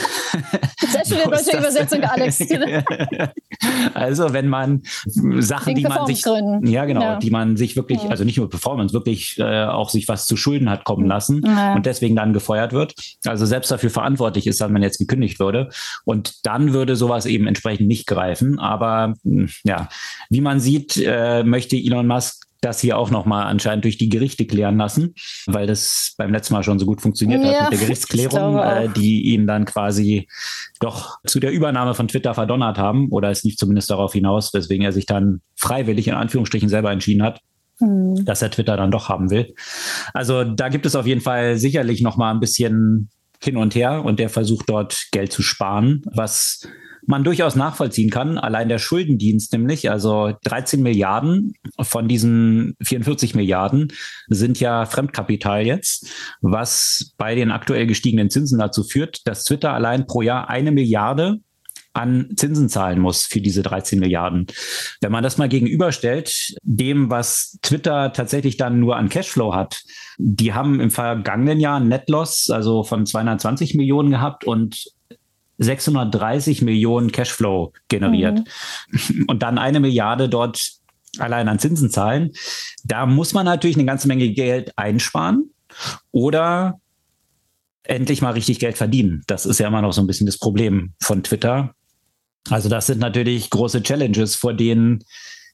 Sehr 0.79 1.05
schöne 1.05 1.23
deutsche 1.23 1.57
Übersetzung, 1.57 2.03
Alex. 2.03 2.39
also 3.93 4.33
wenn 4.33 4.47
man 4.47 4.81
Sachen, 5.39 5.75
die 5.75 5.83
man 5.83 6.05
sich, 6.05 6.23
ja 6.25 6.85
genau, 6.85 7.01
ja. 7.01 7.15
die 7.17 7.29
man 7.29 7.57
sich 7.57 7.75
wirklich, 7.75 8.03
mhm. 8.03 8.11
also 8.11 8.23
nicht 8.23 8.37
nur 8.37 8.49
Performance, 8.49 8.93
wirklich 8.93 9.37
äh, 9.39 9.65
auch 9.65 9.89
sich 9.89 10.07
was 10.07 10.25
zu 10.25 10.37
Schulden 10.37 10.69
hat 10.69 10.85
kommen 10.85 11.03
hm. 11.03 11.09
lassen 11.09 11.41
ja. 11.45 11.73
und 11.73 11.85
deswegen 11.85 12.15
dann 12.15 12.33
gefeuert 12.33 12.73
wird, 12.73 12.93
also 13.25 13.45
selbst 13.45 13.71
dafür 13.71 13.89
verantwortlich 13.89 14.47
ist, 14.47 14.61
dass 14.61 14.69
man 14.69 14.81
jetzt 14.81 14.97
gekündigt 14.97 15.39
würde 15.39 15.69
und 16.05 16.45
dann 16.45 16.58
dann 16.59 16.73
würde 16.73 16.95
sowas 16.95 17.25
eben 17.25 17.47
entsprechend 17.47 17.87
nicht 17.87 18.07
greifen. 18.07 18.59
Aber 18.59 19.15
hm, 19.23 19.49
ja, 19.63 19.89
wie 20.29 20.41
man 20.41 20.59
sieht, 20.59 20.97
äh, 20.97 21.43
möchte 21.43 21.75
Elon 21.75 22.07
Musk 22.07 22.45
das 22.61 22.81
hier 22.81 22.97
auch 22.97 23.09
nochmal 23.09 23.45
anscheinend 23.45 23.85
durch 23.85 23.97
die 23.97 24.09
Gerichte 24.09 24.45
klären 24.45 24.77
lassen, 24.77 25.15
weil 25.45 25.65
das 25.65 26.13
beim 26.17 26.33
letzten 26.33 26.53
Mal 26.53 26.63
schon 26.63 26.77
so 26.77 26.85
gut 26.85 26.99
funktioniert 26.99 27.41
ja, 27.41 27.53
hat 27.53 27.71
mit 27.71 27.79
der 27.79 27.79
Gerichtsklärung, 27.87 28.57
äh, 28.57 28.89
die 28.89 29.33
ihn 29.33 29.47
dann 29.47 29.63
quasi 29.63 30.27
doch 30.81 31.19
zu 31.25 31.39
der 31.39 31.53
Übernahme 31.53 31.93
von 31.93 32.09
Twitter 32.09 32.33
verdonnert 32.33 32.77
haben. 32.77 33.11
Oder 33.11 33.29
es 33.29 33.43
lief 33.43 33.55
zumindest 33.55 33.89
darauf 33.89 34.11
hinaus, 34.11 34.53
weswegen 34.53 34.83
er 34.83 34.91
sich 34.91 35.05
dann 35.05 35.39
freiwillig 35.55 36.09
in 36.09 36.15
Anführungsstrichen 36.15 36.67
selber 36.67 36.91
entschieden 36.91 37.23
hat, 37.23 37.39
hm. 37.77 38.25
dass 38.25 38.41
er 38.41 38.51
Twitter 38.51 38.75
dann 38.75 38.91
doch 38.91 39.07
haben 39.07 39.29
will. 39.29 39.55
Also 40.13 40.43
da 40.43 40.67
gibt 40.67 40.85
es 40.85 40.97
auf 40.97 41.07
jeden 41.07 41.21
Fall 41.21 41.57
sicherlich 41.57 42.01
nochmal 42.01 42.33
ein 42.33 42.41
bisschen 42.41 43.09
hin 43.41 43.57
und 43.57 43.75
her 43.75 44.03
und 44.03 44.19
der 44.19 44.29
versucht 44.29 44.69
dort 44.69 45.07
Geld 45.11 45.31
zu 45.31 45.41
sparen, 45.41 46.01
was 46.13 46.67
man 47.05 47.23
durchaus 47.23 47.55
nachvollziehen 47.55 48.09
kann. 48.09 48.37
Allein 48.37 48.69
der 48.69 48.77
Schuldendienst 48.77 49.51
nämlich, 49.53 49.89
also 49.89 50.33
13 50.43 50.81
Milliarden 50.81 51.53
von 51.81 52.07
diesen 52.07 52.75
44 52.83 53.35
Milliarden 53.35 53.91
sind 54.27 54.59
ja 54.59 54.85
Fremdkapital 54.85 55.65
jetzt, 55.65 56.07
was 56.41 57.13
bei 57.17 57.35
den 57.35 57.51
aktuell 57.51 57.87
gestiegenen 57.87 58.29
Zinsen 58.29 58.59
dazu 58.59 58.83
führt, 58.83 59.25
dass 59.27 59.43
Twitter 59.43 59.73
allein 59.73 60.05
pro 60.05 60.21
Jahr 60.21 60.49
eine 60.49 60.71
Milliarde 60.71 61.39
an 61.93 62.29
Zinsen 62.35 62.69
zahlen 62.69 62.99
muss 62.99 63.25
für 63.25 63.41
diese 63.41 63.61
13 63.61 63.99
Milliarden. 63.99 64.47
Wenn 65.01 65.11
man 65.11 65.23
das 65.23 65.37
mal 65.37 65.49
gegenüberstellt, 65.49 66.55
dem, 66.61 67.09
was 67.09 67.57
Twitter 67.61 68.13
tatsächlich 68.13 68.57
dann 68.57 68.79
nur 68.79 68.95
an 68.95 69.09
Cashflow 69.09 69.53
hat, 69.53 69.81
die 70.17 70.53
haben 70.53 70.79
im 70.79 70.91
vergangenen 70.91 71.59
Jahr 71.59 71.79
Netloss, 71.79 72.49
also 72.49 72.83
von 72.83 73.05
220 73.05 73.75
Millionen 73.75 74.11
gehabt 74.11 74.45
und 74.45 74.91
630 75.57 76.61
Millionen 76.61 77.11
Cashflow 77.11 77.73
generiert. 77.89 78.41
Mhm. 78.89 79.25
Und 79.27 79.43
dann 79.43 79.57
eine 79.57 79.79
Milliarde 79.79 80.29
dort 80.29 80.79
allein 81.17 81.47
an 81.47 81.59
Zinsen 81.59 81.89
zahlen. 81.89 82.31
Da 82.83 83.05
muss 83.05 83.33
man 83.33 83.45
natürlich 83.45 83.77
eine 83.77 83.85
ganze 83.85 84.07
Menge 84.07 84.29
Geld 84.29 84.71
einsparen 84.77 85.51
oder 86.11 86.79
endlich 87.83 88.21
mal 88.21 88.33
richtig 88.33 88.59
Geld 88.59 88.77
verdienen. 88.77 89.23
Das 89.27 89.45
ist 89.45 89.59
ja 89.59 89.67
immer 89.67 89.81
noch 89.81 89.93
so 89.93 90.01
ein 90.01 90.07
bisschen 90.07 90.27
das 90.27 90.37
Problem 90.37 90.93
von 91.01 91.23
Twitter. 91.23 91.73
Also 92.49 92.69
das 92.69 92.87
sind 92.87 92.99
natürlich 92.99 93.49
große 93.49 93.83
Challenges, 93.83 94.35
vor 94.35 94.53
denen 94.53 95.03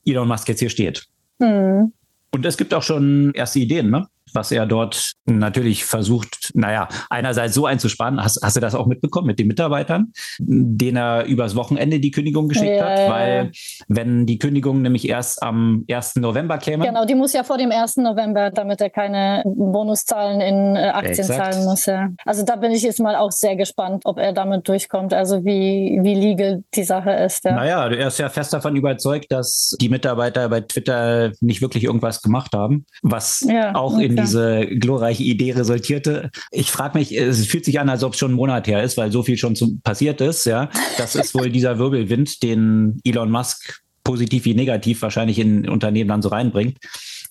Elon 0.06 0.28
Musk 0.28 0.48
jetzt 0.50 0.60
hier 0.60 0.70
steht. 0.70 1.06
Mhm. 1.40 1.94
Und 2.32 2.46
es 2.46 2.58
gibt 2.58 2.74
auch 2.74 2.84
schon 2.84 3.32
erste 3.34 3.60
Ideen, 3.60 3.90
ne? 3.90 4.08
Was 4.36 4.52
er 4.52 4.66
dort 4.66 5.14
natürlich 5.26 5.86
versucht, 5.86 6.52
naja, 6.54 6.88
einerseits 7.10 7.56
so 7.56 7.66
einzusparen. 7.66 8.22
Hast, 8.24 8.40
hast 8.44 8.56
du 8.56 8.62
das 8.62 8.76
auch 8.76 8.86
mitbekommen 8.86 9.28
mit 9.28 9.40
den 9.40 9.48
Mitarbeitern, 9.48 10.12
denen 10.40 10.98
er 10.98 11.26
übers 11.26 11.56
Wochenende 11.56 12.00
die 12.00 12.12
Kündigung 12.12 12.50
geschickt 12.50 12.78
ja, 12.78 12.86
hat? 12.86 13.10
Weil 13.10 13.52
wenn 13.88 14.26
die 14.26 14.38
Kündigung 14.38 14.82
nämlich 14.82 15.08
erst 15.08 15.42
am 15.42 15.86
1. 15.90 16.18
November 16.18 16.58
käme. 16.58 16.86
Genau, 16.86 17.06
die 17.06 17.16
muss 17.16 17.34
ja 17.34 17.44
vor 17.44 17.58
dem 17.58 17.72
1. 17.72 17.98
November, 17.98 18.52
damit 18.52 18.82
er 18.82 18.90
keine 18.90 19.44
Bonuszahlen 19.46 20.42
in 20.42 20.76
äh, 20.76 20.90
Aktien 20.90 21.20
Exakt. 21.20 21.54
zahlen 21.54 21.66
muss. 21.66 21.86
Ja. 21.86 22.10
Also 22.26 22.44
da 22.44 22.56
bin 22.56 22.72
ich 22.72 22.84
jetzt 22.84 23.00
mal 23.00 23.16
auch 23.16 23.32
sehr 23.32 23.56
gespannt, 23.56 24.02
ob 24.06 24.18
er 24.18 24.34
damit 24.34 24.68
durchkommt, 24.68 25.14
also 25.14 25.44
wie, 25.46 26.00
wie 26.02 26.16
legal 26.16 26.64
die 26.74 26.84
Sache 26.84 27.12
ist. 27.12 27.46
Ja. 27.46 27.56
Naja, 27.56 27.88
er 27.88 28.08
ist 28.08 28.20
ja 28.20 28.30
fest 28.30 28.54
davon 28.54 28.76
überzeugt, 28.76 29.32
dass 29.32 29.76
die 29.80 29.90
Mitarbeiter 29.90 30.50
bei 30.50 30.62
Twitter 30.62 31.32
nicht 31.42 31.62
wirklich 31.62 31.84
irgendwas 31.84 32.22
gemacht 32.22 32.54
haben, 32.54 32.86
was 33.02 33.46
ja, 33.48 33.76
auch 33.76 33.98
in 33.98 34.16
diese 34.26 34.68
glorreiche 34.68 35.24
Idee 35.24 35.52
resultierte. 35.54 36.32
Ich 36.52 36.72
frage 36.72 36.98
mich, 36.98 37.16
es 37.16 37.46
fühlt 37.46 37.66
sich 37.66 37.80
an, 37.80 37.90
als 37.90 38.04
ob 38.04 38.14
es 38.14 38.20
schon 38.20 38.32
einen 38.32 38.38
Monat 38.38 38.68
her 38.68 38.84
ist, 38.84 38.98
weil 38.98 39.12
so 39.12 39.24
viel 39.24 39.38
schon 39.38 39.56
zum, 39.56 39.82
passiert 39.82 40.22
ist. 40.22 40.46
Ja, 40.46 40.70
das 40.98 41.16
ist 41.16 41.34
wohl 41.36 41.50
dieser 41.50 41.80
Wirbelwind, 41.80 42.44
den 42.44 43.00
Elon 43.04 43.32
Musk 43.32 43.82
positiv 44.04 44.46
wie 44.46 44.54
negativ 44.54 45.02
wahrscheinlich 45.02 45.40
in 45.40 45.68
Unternehmen 45.68 46.08
dann 46.08 46.22
so 46.22 46.30
reinbringt. 46.30 46.78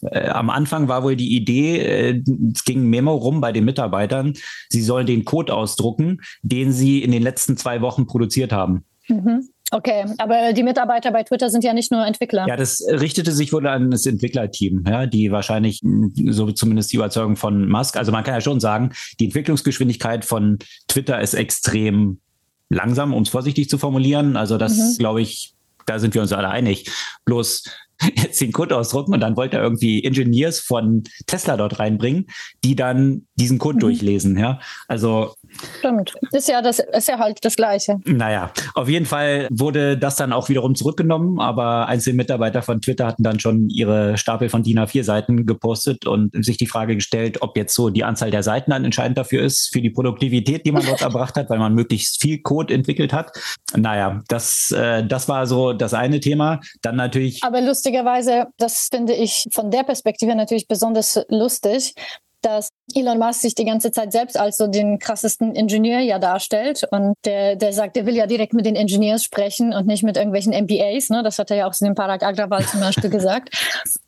Äh, 0.02 0.28
am 0.28 0.50
Anfang 0.50 0.88
war 0.88 1.02
wohl 1.02 1.16
die 1.16 1.34
Idee, 1.34 1.78
äh, 1.78 2.22
es 2.52 2.64
ging 2.64 2.82
ein 2.82 2.90
Memo 2.90 3.14
rum 3.14 3.40
bei 3.40 3.52
den 3.52 3.64
Mitarbeitern, 3.64 4.34
sie 4.68 4.82
sollen 4.82 5.06
den 5.06 5.24
Code 5.24 5.54
ausdrucken, 5.54 6.20
den 6.42 6.72
sie 6.72 7.02
in 7.02 7.12
den 7.12 7.22
letzten 7.22 7.56
zwei 7.56 7.80
Wochen 7.80 8.06
produziert 8.06 8.52
haben. 8.52 8.84
Mhm. 9.08 9.48
Okay, 9.70 10.04
aber 10.18 10.52
die 10.52 10.62
Mitarbeiter 10.62 11.10
bei 11.10 11.22
Twitter 11.22 11.48
sind 11.50 11.64
ja 11.64 11.72
nicht 11.72 11.90
nur 11.90 12.06
Entwickler. 12.06 12.46
Ja, 12.46 12.56
das 12.56 12.84
richtete 12.86 13.32
sich 13.32 13.52
wohl 13.52 13.66
an 13.66 13.90
das 13.90 14.06
Entwicklerteam, 14.06 14.84
ja, 14.86 15.06
die 15.06 15.32
wahrscheinlich, 15.32 15.80
so 15.82 16.52
zumindest 16.52 16.92
die 16.92 16.96
Überzeugung 16.96 17.36
von 17.36 17.68
Musk, 17.68 17.96
also 17.96 18.12
man 18.12 18.24
kann 18.24 18.34
ja 18.34 18.40
schon 18.40 18.60
sagen, 18.60 18.92
die 19.20 19.24
Entwicklungsgeschwindigkeit 19.24 20.24
von 20.24 20.58
Twitter 20.86 21.20
ist 21.20 21.34
extrem 21.34 22.20
langsam, 22.68 23.14
um 23.14 23.22
es 23.22 23.28
vorsichtig 23.28 23.68
zu 23.68 23.78
formulieren. 23.78 24.36
Also 24.36 24.58
das, 24.58 24.76
mhm. 24.76 24.98
glaube 24.98 25.22
ich, 25.22 25.54
da 25.86 25.98
sind 25.98 26.14
wir 26.14 26.22
uns 26.22 26.32
alle 26.32 26.48
einig. 26.48 26.90
Bloß 27.24 27.64
jetzt 28.16 28.40
den 28.40 28.52
Code 28.52 28.76
ausdrucken 28.76 29.14
und 29.14 29.20
dann 29.20 29.36
wollte 29.36 29.56
er 29.56 29.62
irgendwie 29.62 30.04
Engineers 30.04 30.60
von 30.60 31.04
Tesla 31.26 31.56
dort 31.56 31.78
reinbringen, 31.78 32.26
die 32.64 32.76
dann 32.76 33.26
diesen 33.36 33.58
Code 33.58 33.76
mhm. 33.76 33.80
durchlesen. 33.80 34.38
Ja, 34.38 34.60
also 34.88 35.34
stimmt. 35.78 36.14
Ist 36.32 36.48
ja 36.48 36.62
das 36.62 36.78
ist 36.78 37.08
ja 37.08 37.18
halt 37.18 37.38
das 37.42 37.56
Gleiche. 37.56 37.98
Naja, 38.04 38.52
auf 38.74 38.88
jeden 38.88 39.06
Fall 39.06 39.48
wurde 39.50 39.96
das 39.96 40.16
dann 40.16 40.32
auch 40.32 40.48
wiederum 40.48 40.74
zurückgenommen, 40.74 41.40
aber 41.40 41.86
einzelne 41.88 42.16
Mitarbeiter 42.16 42.62
von 42.62 42.80
Twitter 42.80 43.06
hatten 43.06 43.22
dann 43.22 43.40
schon 43.40 43.68
ihre 43.70 44.18
Stapel 44.18 44.48
von 44.48 44.62
DIN 44.62 44.78
A4 44.78 45.04
Seiten 45.04 45.46
gepostet 45.46 46.06
und 46.06 46.32
sich 46.44 46.56
die 46.56 46.66
Frage 46.66 46.94
gestellt, 46.94 47.42
ob 47.42 47.56
jetzt 47.56 47.74
so 47.74 47.90
die 47.90 48.04
Anzahl 48.04 48.30
der 48.30 48.42
Seiten 48.42 48.70
dann 48.70 48.84
entscheidend 48.84 49.18
dafür 49.18 49.42
ist 49.42 49.70
für 49.72 49.80
die 49.80 49.90
Produktivität, 49.90 50.66
die 50.66 50.72
man 50.72 50.84
dort 50.84 51.02
erbracht 51.02 51.36
hat, 51.36 51.50
weil 51.50 51.58
man 51.58 51.74
möglichst 51.74 52.20
viel 52.20 52.40
Code 52.40 52.72
entwickelt 52.72 53.12
hat. 53.12 53.32
Naja, 53.76 54.22
das 54.28 54.70
äh, 54.72 55.04
das 55.06 55.28
war 55.28 55.46
so 55.46 55.72
das 55.72 55.94
eine 55.94 56.20
Thema. 56.20 56.60
Dann 56.82 56.96
natürlich. 56.96 57.42
Aber 57.42 57.60
lustig 57.60 57.83
lustigerweise, 57.84 58.46
das 58.56 58.88
finde 58.90 59.12
ich 59.12 59.46
von 59.52 59.70
der 59.70 59.82
Perspektive 59.82 60.34
natürlich 60.34 60.66
besonders 60.66 61.20
lustig, 61.28 61.94
dass 62.40 62.68
Elon 62.94 63.18
Musk 63.18 63.40
sich 63.40 63.54
die 63.54 63.64
ganze 63.64 63.90
Zeit 63.90 64.12
selbst 64.12 64.38
als 64.38 64.56
so 64.56 64.66
den 64.66 64.98
krassesten 64.98 65.54
Ingenieur 65.54 66.00
ja 66.00 66.18
darstellt 66.18 66.86
und 66.90 67.14
der, 67.24 67.56
der 67.56 67.72
sagt, 67.72 67.96
er 67.96 68.06
will 68.06 68.16
ja 68.16 68.26
direkt 68.26 68.52
mit 68.52 68.66
den 68.66 68.76
Engineers 68.76 69.24
sprechen 69.24 69.72
und 69.72 69.86
nicht 69.86 70.02
mit 70.02 70.16
irgendwelchen 70.16 70.52
MBAs, 70.52 71.10
ne? 71.10 71.22
Das 71.22 71.38
hat 71.38 71.50
er 71.50 71.56
ja 71.56 71.66
auch 71.66 71.74
in 71.80 71.86
dem 71.86 71.94
Parag 71.94 72.22
Agrawal 72.22 72.64
zum 72.66 72.80
Beispiel 72.80 73.10
gesagt. 73.10 73.54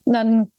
Dann 0.04 0.50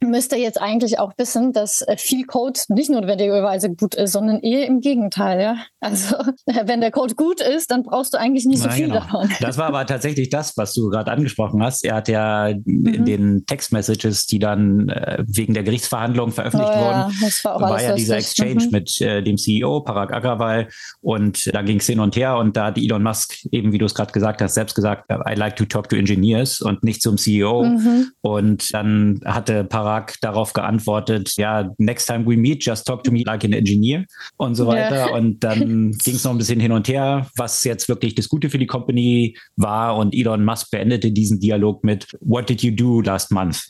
müsste 0.00 0.36
jetzt 0.36 0.60
eigentlich 0.60 0.98
auch 0.98 1.12
wissen, 1.16 1.52
dass 1.52 1.82
äh, 1.82 1.96
viel 1.96 2.26
Code 2.26 2.60
nicht 2.68 2.90
notwendigerweise 2.90 3.70
gut 3.70 3.94
ist, 3.94 4.12
sondern 4.12 4.40
eher 4.40 4.66
im 4.66 4.80
Gegenteil. 4.80 5.40
Ja? 5.40 5.56
Also 5.80 6.16
wenn 6.64 6.80
der 6.80 6.90
Code 6.90 7.14
gut 7.14 7.40
ist, 7.40 7.70
dann 7.70 7.82
brauchst 7.82 8.14
du 8.14 8.18
eigentlich 8.18 8.44
nicht 8.44 8.62
so 8.62 8.68
viel 8.68 8.88
genau. 8.88 9.00
davon. 9.00 9.30
Das 9.40 9.58
war 9.58 9.66
aber 9.66 9.86
tatsächlich 9.86 10.28
das, 10.28 10.56
was 10.56 10.74
du 10.74 10.90
gerade 10.90 11.10
angesprochen 11.10 11.62
hast. 11.62 11.84
Er 11.84 11.96
hat 11.96 12.08
ja 12.08 12.52
mhm. 12.64 12.86
in 12.86 13.04
den 13.04 13.46
Textmessages, 13.46 14.26
die 14.26 14.38
dann 14.38 14.88
äh, 14.88 15.24
wegen 15.26 15.54
der 15.54 15.62
Gerichtsverhandlung 15.62 16.32
veröffentlicht 16.32 16.72
oh, 16.74 16.80
ja. 16.80 17.06
wurden, 17.06 17.32
war, 17.44 17.60
war 17.60 17.82
ja 17.82 17.94
dieser 17.94 18.16
Exchange 18.16 18.66
mhm. 18.66 18.70
mit 18.70 19.00
äh, 19.00 19.22
dem 19.22 19.38
CEO 19.38 19.80
Parag 19.80 20.12
Agrawal 20.12 20.68
und 21.00 21.54
da 21.54 21.62
ging 21.62 21.78
es 21.78 21.86
hin 21.86 22.00
und 22.00 22.16
her 22.16 22.36
und 22.36 22.56
da 22.56 22.66
hat 22.66 22.78
Elon 22.78 23.02
Musk 23.02 23.44
eben, 23.50 23.72
wie 23.72 23.78
du 23.78 23.86
es 23.86 23.94
gerade 23.94 24.12
gesagt 24.12 24.42
hast, 24.42 24.54
selbst 24.54 24.74
gesagt, 24.74 25.10
I 25.10 25.34
like 25.34 25.56
to 25.56 25.64
talk 25.64 25.88
to 25.88 25.96
engineers 25.96 26.60
und 26.60 26.82
nicht 26.82 27.02
zum 27.02 27.16
CEO. 27.16 27.64
Mhm. 27.64 28.10
Und 28.20 28.74
dann 28.74 29.20
hatte 29.24 29.64
Parag 29.64 29.95
Parag 29.96 30.14
darauf 30.20 30.52
geantwortet, 30.52 31.34
ja, 31.36 31.70
next 31.78 32.06
time 32.06 32.26
we 32.26 32.36
meet, 32.36 32.64
just 32.64 32.86
talk 32.86 33.02
to 33.04 33.10
me 33.10 33.22
like 33.24 33.44
an 33.44 33.52
engineer 33.52 34.04
und 34.36 34.54
so 34.54 34.66
weiter. 34.66 35.08
Ja. 35.08 35.14
Und 35.14 35.42
dann 35.42 35.92
ging 36.04 36.14
es 36.14 36.24
noch 36.24 36.32
ein 36.32 36.38
bisschen 36.38 36.60
hin 36.60 36.72
und 36.72 36.88
her, 36.88 37.28
was 37.36 37.64
jetzt 37.64 37.88
wirklich 37.88 38.14
das 38.14 38.28
Gute 38.28 38.50
für 38.50 38.58
die 38.58 38.66
Company 38.66 39.36
war. 39.56 39.96
Und 39.96 40.14
Elon 40.14 40.44
Musk 40.44 40.70
beendete 40.70 41.10
diesen 41.12 41.40
Dialog 41.40 41.84
mit, 41.84 42.06
what 42.20 42.48
did 42.48 42.62
you 42.62 42.72
do 42.72 43.00
last 43.00 43.30
month? 43.30 43.60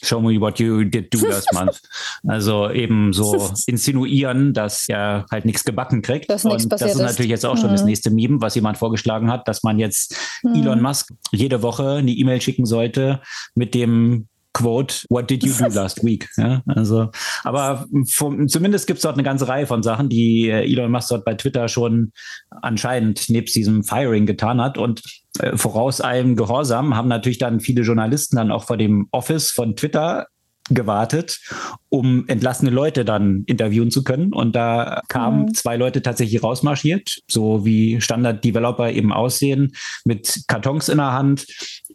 Show 0.00 0.20
me 0.20 0.40
what 0.40 0.60
you 0.60 0.84
did 0.84 1.12
do 1.12 1.26
last 1.26 1.52
month. 1.52 1.80
Also 2.26 2.70
eben 2.70 3.12
so 3.12 3.50
insinuieren, 3.66 4.52
dass 4.52 4.88
er 4.88 5.24
halt 5.30 5.44
nichts 5.44 5.64
gebacken 5.64 6.02
kriegt. 6.02 6.30
Dass 6.30 6.44
und 6.44 6.70
das 6.70 6.82
ist 6.82 6.98
natürlich 6.98 7.30
jetzt 7.30 7.46
auch 7.46 7.56
schon 7.56 7.68
mhm. 7.68 7.74
das 7.74 7.84
nächste 7.84 8.10
Meme, 8.10 8.40
was 8.40 8.54
jemand 8.54 8.78
vorgeschlagen 8.78 9.30
hat, 9.30 9.48
dass 9.48 9.62
man 9.62 9.78
jetzt 9.78 10.16
mhm. 10.42 10.54
Elon 10.54 10.82
Musk 10.82 11.12
jede 11.32 11.62
Woche 11.62 11.94
eine 11.94 12.12
E-Mail 12.12 12.40
schicken 12.40 12.66
sollte 12.66 13.20
mit 13.54 13.74
dem 13.74 14.28
Quote, 14.58 15.06
what 15.08 15.30
did 15.30 15.44
you 15.44 15.52
do 15.52 15.68
last 15.72 16.02
week? 16.02 16.28
Ja, 16.36 16.62
also, 16.66 17.10
aber 17.44 17.86
vom, 18.10 18.48
zumindest 18.48 18.88
gibt 18.88 18.98
es 18.98 19.02
dort 19.04 19.14
eine 19.14 19.22
ganze 19.22 19.46
Reihe 19.46 19.68
von 19.68 19.84
Sachen, 19.84 20.08
die 20.08 20.48
äh, 20.48 20.68
Elon 20.68 20.90
Musk 20.90 21.10
dort 21.10 21.24
bei 21.24 21.34
Twitter 21.34 21.68
schon 21.68 22.12
anscheinend 22.50 23.30
nebst 23.30 23.54
diesem 23.54 23.84
Firing 23.84 24.26
getan 24.26 24.60
hat. 24.60 24.76
Und 24.76 25.02
äh, 25.38 25.56
voraus 25.56 26.00
allem 26.00 26.34
Gehorsam 26.34 26.96
haben 26.96 27.08
natürlich 27.08 27.38
dann 27.38 27.60
viele 27.60 27.82
Journalisten 27.82 28.34
dann 28.34 28.50
auch 28.50 28.64
vor 28.64 28.76
dem 28.76 29.06
Office 29.12 29.52
von 29.52 29.76
Twitter 29.76 30.26
gewartet, 30.70 31.40
um 31.88 32.26
entlassene 32.28 32.70
Leute 32.70 33.04
dann 33.04 33.44
interviewen 33.46 33.90
zu 33.90 34.02
können. 34.02 34.32
Und 34.32 34.56
da 34.56 35.02
kamen 35.08 35.42
mhm. 35.42 35.54
zwei 35.54 35.76
Leute 35.76 36.02
tatsächlich 36.02 36.42
rausmarschiert, 36.42 37.20
so 37.28 37.64
wie 37.64 38.00
Standard-Developer 38.00 38.90
eben 38.90 39.12
aussehen, 39.12 39.72
mit 40.04 40.42
Kartons 40.48 40.88
in 40.88 40.98
der 40.98 41.12
Hand 41.12 41.46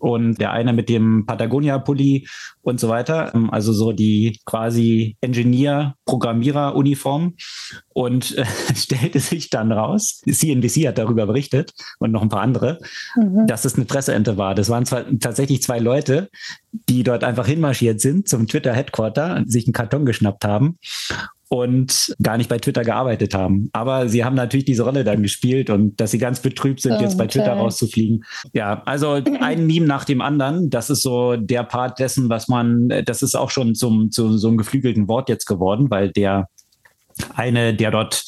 und 0.03 0.39
der 0.41 0.51
eine 0.51 0.74
mit 0.74 0.89
dem 0.89 1.25
Patagonia-Pulli 1.25 2.27
und 2.62 2.77
so 2.77 2.89
weiter. 2.89 3.33
Ähm, 3.33 3.50
also 3.51 3.72
so 3.72 3.93
die 3.93 4.38
quasi 4.45 5.15
Engineer-Programmierer-Uniform. 5.22 7.36
Und 7.93 8.38
äh, 8.38 8.43
stellte 8.75 9.22
sich 9.22 9.50
dann 9.50 9.72
raus, 9.72 10.22
CNBC 10.29 10.89
hat 10.89 10.98
darüber 10.98 11.25
berichtet 11.25 11.72
und 12.00 12.12
noch 12.12 12.22
ein 12.22 12.27
paar 12.27 12.41
andere, 12.41 12.79
mhm. 13.15 13.48
dass 13.48 13.63
es 13.63 13.75
eine 13.75 13.86
Presseente 13.86 14.38
war. 14.38 14.55
Das 14.55 14.69
waren 14.69 14.86
zwar 14.86 15.05
tatsächlich 15.19 15.63
zwei 15.63 15.79
Leute, 15.79 16.29
die 16.89 17.03
dort 17.03 17.24
einfach 17.24 17.48
hinmarschiert 17.48 18.01
sind 18.01 18.27
zum 18.27 18.48
Twitter-Headquarter, 18.48 19.43
sich 19.45 19.67
einen 19.67 19.74
Karton 19.74 20.05
geschnappt 20.05 20.43
haben 20.43 20.79
und 21.53 22.15
gar 22.19 22.38
nicht 22.38 22.50
bei 22.50 22.57
Twitter 22.57 22.83
gearbeitet 22.83 23.36
haben. 23.36 23.69
Aber 23.74 24.10
sie 24.10 24.25
haben 24.25 24.36
natürlich 24.36 24.65
diese 24.65 24.81
Rolle 24.81 25.03
dann 25.03 25.22
gespielt 25.22 25.69
und 25.69 26.01
dass 26.01 26.10
sie 26.10 26.17
ganz 26.17 26.39
betrübt 26.39 26.81
sind, 26.81 26.93
okay. 26.93 27.03
jetzt 27.03 27.15
bei 27.15 27.27
Twitter 27.27 27.53
rauszufliegen. 27.53 28.24
Ja, 28.53 28.81
also 28.86 29.12
ein 29.12 29.67
Meme 29.67 29.86
nach 29.86 30.03
dem 30.03 30.19
anderen. 30.22 30.72
Das 30.72 30.89
ist 30.89 31.03
so 31.03 31.36
der 31.36 31.62
Part 31.63 32.00
dessen, 32.00 32.27
was 32.27 32.48
man, 32.48 32.89
das 33.05 33.22
ist 33.22 33.36
auch 33.36 33.51
schon 33.51 33.75
zum, 33.75 34.10
zu 34.10 34.36
so 34.39 34.48
einem 34.48 34.57
geflügelten 34.57 35.07
Wort 35.07 35.29
jetzt 35.29 35.45
geworden, 35.45 35.91
weil 35.91 36.12
der 36.12 36.48
eine, 37.36 37.75
der 37.75 37.91
dort 37.91 38.25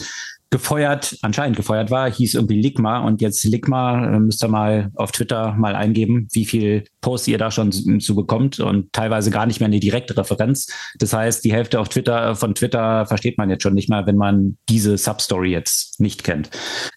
gefeuert, 0.50 1.18
anscheinend 1.22 1.58
gefeuert 1.58 1.92
war, 1.92 2.10
hieß 2.10 2.36
irgendwie 2.36 2.62
Ligma 2.62 3.00
und 3.00 3.22
jetzt 3.22 3.44
Ligma, 3.44 4.16
äh, 4.16 4.20
müsst 4.20 4.44
ihr 4.44 4.48
mal 4.48 4.92
auf 4.96 5.12
Twitter 5.12 5.54
mal 5.54 5.76
eingeben, 5.76 6.28
wie 6.32 6.46
viel 6.46 6.84
Posts 7.02 7.28
ihr 7.28 7.38
da 7.38 7.52
schon 7.52 7.72
zu 7.72 8.16
bekommt 8.16 8.60
und 8.60 8.92
teilweise 8.94 9.32
gar 9.32 9.46
nicht 9.46 9.60
mehr 9.60 9.68
eine 9.68 9.80
direkte 9.80 10.18
Referenz. 10.18 10.68
Das 11.00 11.14
heißt, 11.14 11.44
die 11.44 11.54
Hälfte 11.54 11.80
auf 11.80 11.90
Twitter, 11.90 12.36
von 12.36 12.56
Twitter 12.56 13.06
versteht 13.06 13.38
man 13.38 13.50
jetzt 13.50 13.64
schon 13.64 13.74
nicht 13.74 13.90
mal, 13.90 14.06
wenn 14.08 14.18
man 14.18 14.58
diese 14.70 14.98
Substory 14.98 15.52
jetzt 15.52 16.00
nicht 16.00 16.24
kennt. 16.24 16.50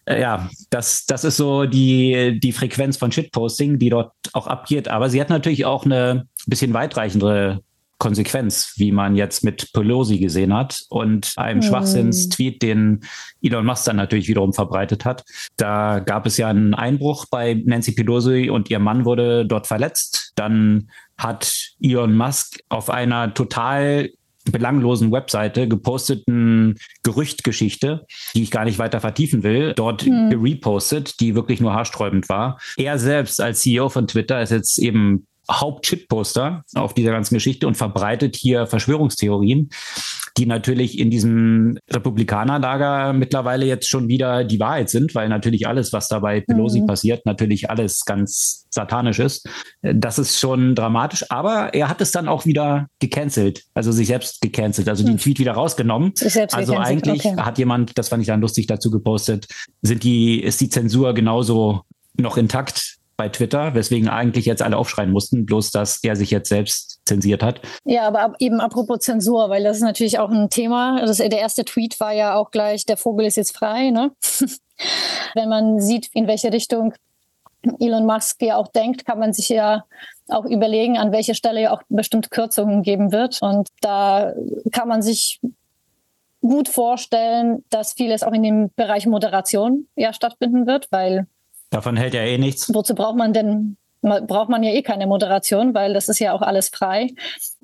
Äh, 0.04 0.20
ja, 0.20 0.48
das, 0.70 1.06
das 1.06 1.24
ist 1.24 1.36
so 1.36 1.64
die, 1.64 2.38
die 2.40 2.52
Frequenz 2.52 2.96
von 2.96 3.12
Shitposting, 3.12 3.78
die 3.78 3.90
dort 3.90 4.12
auch 4.32 4.46
abgeht. 4.46 4.88
Aber 4.88 5.10
sie 5.10 5.20
hat 5.20 5.30
natürlich 5.30 5.64
auch 5.64 5.84
eine 5.84 6.26
bisschen 6.46 6.72
weitreichendere 6.72 7.60
Konsequenz, 7.98 8.74
wie 8.76 8.92
man 8.92 9.16
jetzt 9.16 9.44
mit 9.44 9.72
Pelosi 9.72 10.18
gesehen 10.18 10.54
hat 10.54 10.84
und 10.88 11.32
einem 11.36 11.60
hm. 11.60 11.68
Schwachsinnstweet, 11.68 12.62
den 12.62 13.00
Elon 13.42 13.66
Musk 13.66 13.84
dann 13.86 13.96
natürlich 13.96 14.28
wiederum 14.28 14.52
verbreitet 14.52 15.04
hat. 15.04 15.24
Da 15.56 15.98
gab 15.98 16.26
es 16.26 16.36
ja 16.36 16.48
einen 16.48 16.74
Einbruch 16.74 17.26
bei 17.30 17.54
Nancy 17.54 17.92
Pelosi 17.92 18.50
und 18.50 18.70
ihr 18.70 18.78
Mann 18.78 19.04
wurde 19.04 19.44
dort 19.46 19.66
verletzt. 19.66 20.32
Dann 20.36 20.90
hat 21.16 21.74
Elon 21.82 22.16
Musk 22.16 22.60
auf 22.68 22.88
einer 22.88 23.34
total 23.34 24.10
belanglosen 24.50 25.12
Webseite 25.12 25.68
geposteten 25.68 26.76
Gerüchtgeschichte, 27.02 28.06
die 28.34 28.42
ich 28.44 28.50
gar 28.50 28.64
nicht 28.64 28.78
weiter 28.78 29.00
vertiefen 29.00 29.42
will, 29.42 29.74
dort 29.74 30.02
hm. 30.02 30.40
repostet, 30.40 31.20
die 31.20 31.34
wirklich 31.34 31.60
nur 31.60 31.74
haarsträubend 31.74 32.28
war. 32.28 32.60
Er 32.76 32.98
selbst 32.98 33.40
als 33.40 33.60
CEO 33.60 33.88
von 33.88 34.06
Twitter 34.06 34.40
ist 34.40 34.50
jetzt 34.50 34.78
eben 34.78 35.26
Hauptchip-Poster 35.50 36.64
auf 36.74 36.94
dieser 36.94 37.12
ganzen 37.12 37.34
Geschichte 37.34 37.66
und 37.66 37.76
verbreitet 37.76 38.36
hier 38.36 38.66
Verschwörungstheorien, 38.66 39.70
die 40.36 40.46
natürlich 40.46 40.98
in 40.98 41.10
diesem 41.10 41.78
Republikanerlager 41.90 43.12
mittlerweile 43.12 43.66
jetzt 43.66 43.88
schon 43.88 44.08
wieder 44.08 44.44
die 44.44 44.60
Wahrheit 44.60 44.90
sind, 44.90 45.14
weil 45.14 45.28
natürlich 45.28 45.66
alles, 45.66 45.92
was 45.92 46.08
da 46.08 46.18
bei 46.20 46.40
Pelosi 46.40 46.82
mhm. 46.82 46.86
passiert, 46.86 47.26
natürlich 47.26 47.70
alles 47.70 48.04
ganz 48.04 48.66
satanisch 48.70 49.18
ist. 49.18 49.48
Das 49.82 50.18
ist 50.18 50.38
schon 50.38 50.74
dramatisch, 50.74 51.24
aber 51.30 51.74
er 51.74 51.88
hat 51.88 52.00
es 52.00 52.10
dann 52.10 52.28
auch 52.28 52.44
wieder 52.44 52.86
gecancelt, 52.98 53.64
also 53.74 53.90
sich 53.90 54.08
selbst 54.08 54.40
gecancelt, 54.40 54.88
also 54.88 55.02
mhm. 55.02 55.08
den 55.08 55.18
Tweet 55.18 55.38
wieder 55.38 55.52
rausgenommen. 55.52 56.12
Also 56.52 56.76
eigentlich 56.76 57.24
okay. 57.24 57.36
hat 57.40 57.58
jemand, 57.58 57.96
das 57.96 58.08
fand 58.10 58.20
ich 58.20 58.28
dann 58.28 58.40
lustig 58.40 58.66
dazu 58.66 58.90
gepostet, 58.90 59.48
sind 59.82 60.04
die, 60.04 60.40
ist 60.42 60.60
die 60.60 60.68
Zensur 60.68 61.14
genauso 61.14 61.82
noch 62.16 62.36
intakt 62.36 62.97
bei 63.18 63.28
Twitter, 63.28 63.74
weswegen 63.74 64.08
eigentlich 64.08 64.46
jetzt 64.46 64.62
alle 64.62 64.78
aufschreien 64.78 65.10
mussten, 65.10 65.44
bloß 65.44 65.72
dass 65.72 66.02
er 66.04 66.14
sich 66.14 66.30
jetzt 66.30 66.48
selbst 66.48 67.00
zensiert 67.04 67.42
hat. 67.42 67.60
Ja, 67.84 68.06
aber 68.06 68.34
eben 68.38 68.60
apropos 68.60 69.00
Zensur, 69.00 69.50
weil 69.50 69.64
das 69.64 69.78
ist 69.78 69.82
natürlich 69.82 70.20
auch 70.20 70.30
ein 70.30 70.48
Thema. 70.48 71.00
Das, 71.04 71.18
der 71.18 71.32
erste 71.32 71.64
Tweet 71.64 71.98
war 71.98 72.12
ja 72.12 72.36
auch 72.36 72.52
gleich, 72.52 72.86
der 72.86 72.96
Vogel 72.96 73.26
ist 73.26 73.36
jetzt 73.36 73.56
frei. 73.56 73.90
Ne? 73.90 74.12
Wenn 75.34 75.48
man 75.48 75.80
sieht, 75.80 76.08
in 76.14 76.28
welche 76.28 76.52
Richtung 76.52 76.94
Elon 77.80 78.06
Musk 78.06 78.40
ja 78.40 78.56
auch 78.56 78.68
denkt, 78.68 79.04
kann 79.04 79.18
man 79.18 79.32
sich 79.32 79.48
ja 79.48 79.84
auch 80.28 80.44
überlegen, 80.44 80.96
an 80.96 81.10
welcher 81.10 81.34
Stelle 81.34 81.62
ja 81.62 81.72
auch 81.72 81.82
bestimmte 81.88 82.30
Kürzungen 82.30 82.84
geben 82.84 83.10
wird. 83.10 83.42
Und 83.42 83.68
da 83.80 84.32
kann 84.70 84.86
man 84.86 85.02
sich 85.02 85.40
gut 86.40 86.68
vorstellen, 86.68 87.64
dass 87.68 87.94
vieles 87.94 88.22
auch 88.22 88.32
in 88.32 88.44
dem 88.44 88.70
Bereich 88.76 89.06
Moderation 89.06 89.88
ja 89.96 90.12
stattfinden 90.12 90.68
wird, 90.68 90.86
weil 90.92 91.26
Davon 91.70 91.96
hält 91.96 92.14
ja 92.14 92.22
eh 92.22 92.38
nichts. 92.38 92.72
Wozu 92.72 92.94
braucht 92.94 93.16
man 93.16 93.32
denn 93.32 93.76
braucht 94.00 94.48
man 94.48 94.62
ja 94.62 94.72
eh 94.72 94.82
keine 94.82 95.06
Moderation, 95.06 95.74
weil 95.74 95.92
das 95.92 96.08
ist 96.08 96.20
ja 96.20 96.32
auch 96.32 96.42
alles 96.42 96.68
frei. 96.68 97.08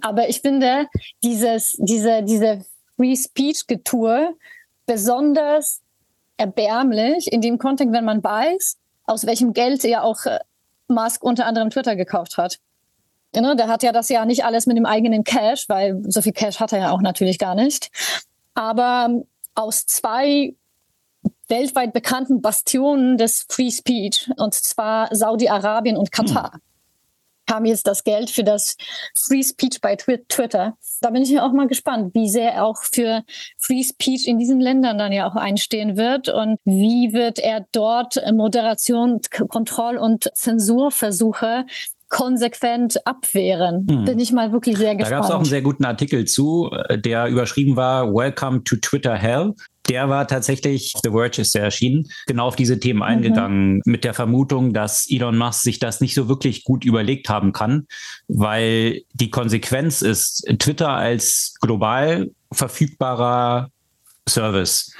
Aber 0.00 0.28
ich 0.28 0.40
finde 0.40 0.86
dieses, 1.22 1.76
diese, 1.78 2.22
diese 2.22 2.64
Free 2.96 3.16
Speech 3.16 3.66
Getue 3.66 4.34
besonders 4.86 5.80
erbärmlich 6.36 7.32
in 7.32 7.40
dem 7.40 7.58
Kontext, 7.58 7.94
wenn 7.94 8.04
man 8.04 8.22
weiß, 8.22 8.76
aus 9.04 9.26
welchem 9.26 9.52
Geld 9.52 9.84
er 9.84 10.02
auch 10.02 10.24
äh, 10.26 10.40
Musk 10.88 11.22
unter 11.22 11.46
anderem 11.46 11.70
Twitter 11.70 11.96
gekauft 11.96 12.36
hat. 12.36 12.58
Ne, 13.34 13.56
der 13.56 13.68
hat 13.68 13.82
ja 13.82 13.90
das 13.90 14.08
ja 14.08 14.24
nicht 14.24 14.44
alles 14.44 14.66
mit 14.66 14.76
dem 14.76 14.86
eigenen 14.86 15.24
Cash, 15.24 15.68
weil 15.68 16.00
so 16.06 16.22
viel 16.22 16.32
Cash 16.32 16.60
hat 16.60 16.72
er 16.72 16.78
ja 16.78 16.90
auch 16.90 17.00
natürlich 17.00 17.38
gar 17.38 17.56
nicht. 17.56 17.90
Aber 18.54 19.22
aus 19.56 19.86
zwei 19.86 20.54
weltweit 21.48 21.92
bekannten 21.92 22.40
Bastionen 22.40 23.16
des 23.18 23.46
Free 23.48 23.70
Speech, 23.70 24.30
und 24.36 24.54
zwar 24.54 25.14
Saudi-Arabien 25.14 25.96
und 25.96 26.12
Katar. 26.12 26.54
Hm 26.54 26.60
kam 27.46 27.64
jetzt 27.64 27.86
das 27.86 28.04
Geld 28.04 28.30
für 28.30 28.44
das 28.44 28.76
Free 29.14 29.42
Speech 29.42 29.80
bei 29.80 29.96
Twitter. 29.96 30.76
Da 31.00 31.10
bin 31.10 31.22
ich 31.22 31.40
auch 31.40 31.52
mal 31.52 31.66
gespannt, 31.66 32.14
wie 32.14 32.28
sehr 32.28 32.52
er 32.52 32.64
auch 32.64 32.82
für 32.82 33.22
Free 33.58 33.82
Speech 33.82 34.26
in 34.26 34.38
diesen 34.38 34.60
Ländern 34.60 34.98
dann 34.98 35.12
ja 35.12 35.28
auch 35.28 35.36
einstehen 35.36 35.96
wird 35.96 36.28
und 36.28 36.58
wie 36.64 37.12
wird 37.12 37.38
er 37.38 37.66
dort 37.72 38.20
Moderation, 38.32 39.20
Kontroll- 39.48 39.98
und 39.98 40.30
Zensurversuche 40.34 41.66
konsequent 42.08 43.06
abwehren. 43.06 43.86
Hm. 43.90 44.04
Bin 44.04 44.18
ich 44.20 44.30
mal 44.30 44.52
wirklich 44.52 44.78
sehr 44.78 44.94
gespannt. 44.94 45.12
Da 45.12 45.16
gab 45.16 45.24
es 45.24 45.30
auch 45.30 45.36
einen 45.36 45.44
sehr 45.46 45.62
guten 45.62 45.84
Artikel 45.84 46.24
zu, 46.26 46.70
äh, 46.88 46.98
der 46.98 47.26
überschrieben 47.26 47.76
war 47.76 48.14
Welcome 48.14 48.62
to 48.62 48.76
Twitter 48.76 49.16
Hell 49.16 49.54
der 49.88 50.08
war 50.08 50.26
tatsächlich, 50.26 50.94
The 51.02 51.10
Verge 51.10 51.42
ist 51.42 51.54
ja 51.54 51.62
erschienen, 51.62 52.08
genau 52.26 52.46
auf 52.46 52.56
diese 52.56 52.80
Themen 52.80 52.98
mhm. 52.98 53.04
eingegangen, 53.04 53.82
mit 53.84 54.04
der 54.04 54.14
Vermutung, 54.14 54.72
dass 54.72 55.06
Elon 55.10 55.36
Musk 55.36 55.62
sich 55.62 55.78
das 55.78 56.00
nicht 56.00 56.14
so 56.14 56.28
wirklich 56.28 56.64
gut 56.64 56.84
überlegt 56.84 57.28
haben 57.28 57.52
kann, 57.52 57.86
weil 58.28 59.02
die 59.12 59.30
Konsequenz 59.30 60.02
ist, 60.02 60.44
Twitter 60.58 60.90
als 60.90 61.54
global 61.60 62.30
verfügbarer 62.52 63.70
Service. 64.28 64.92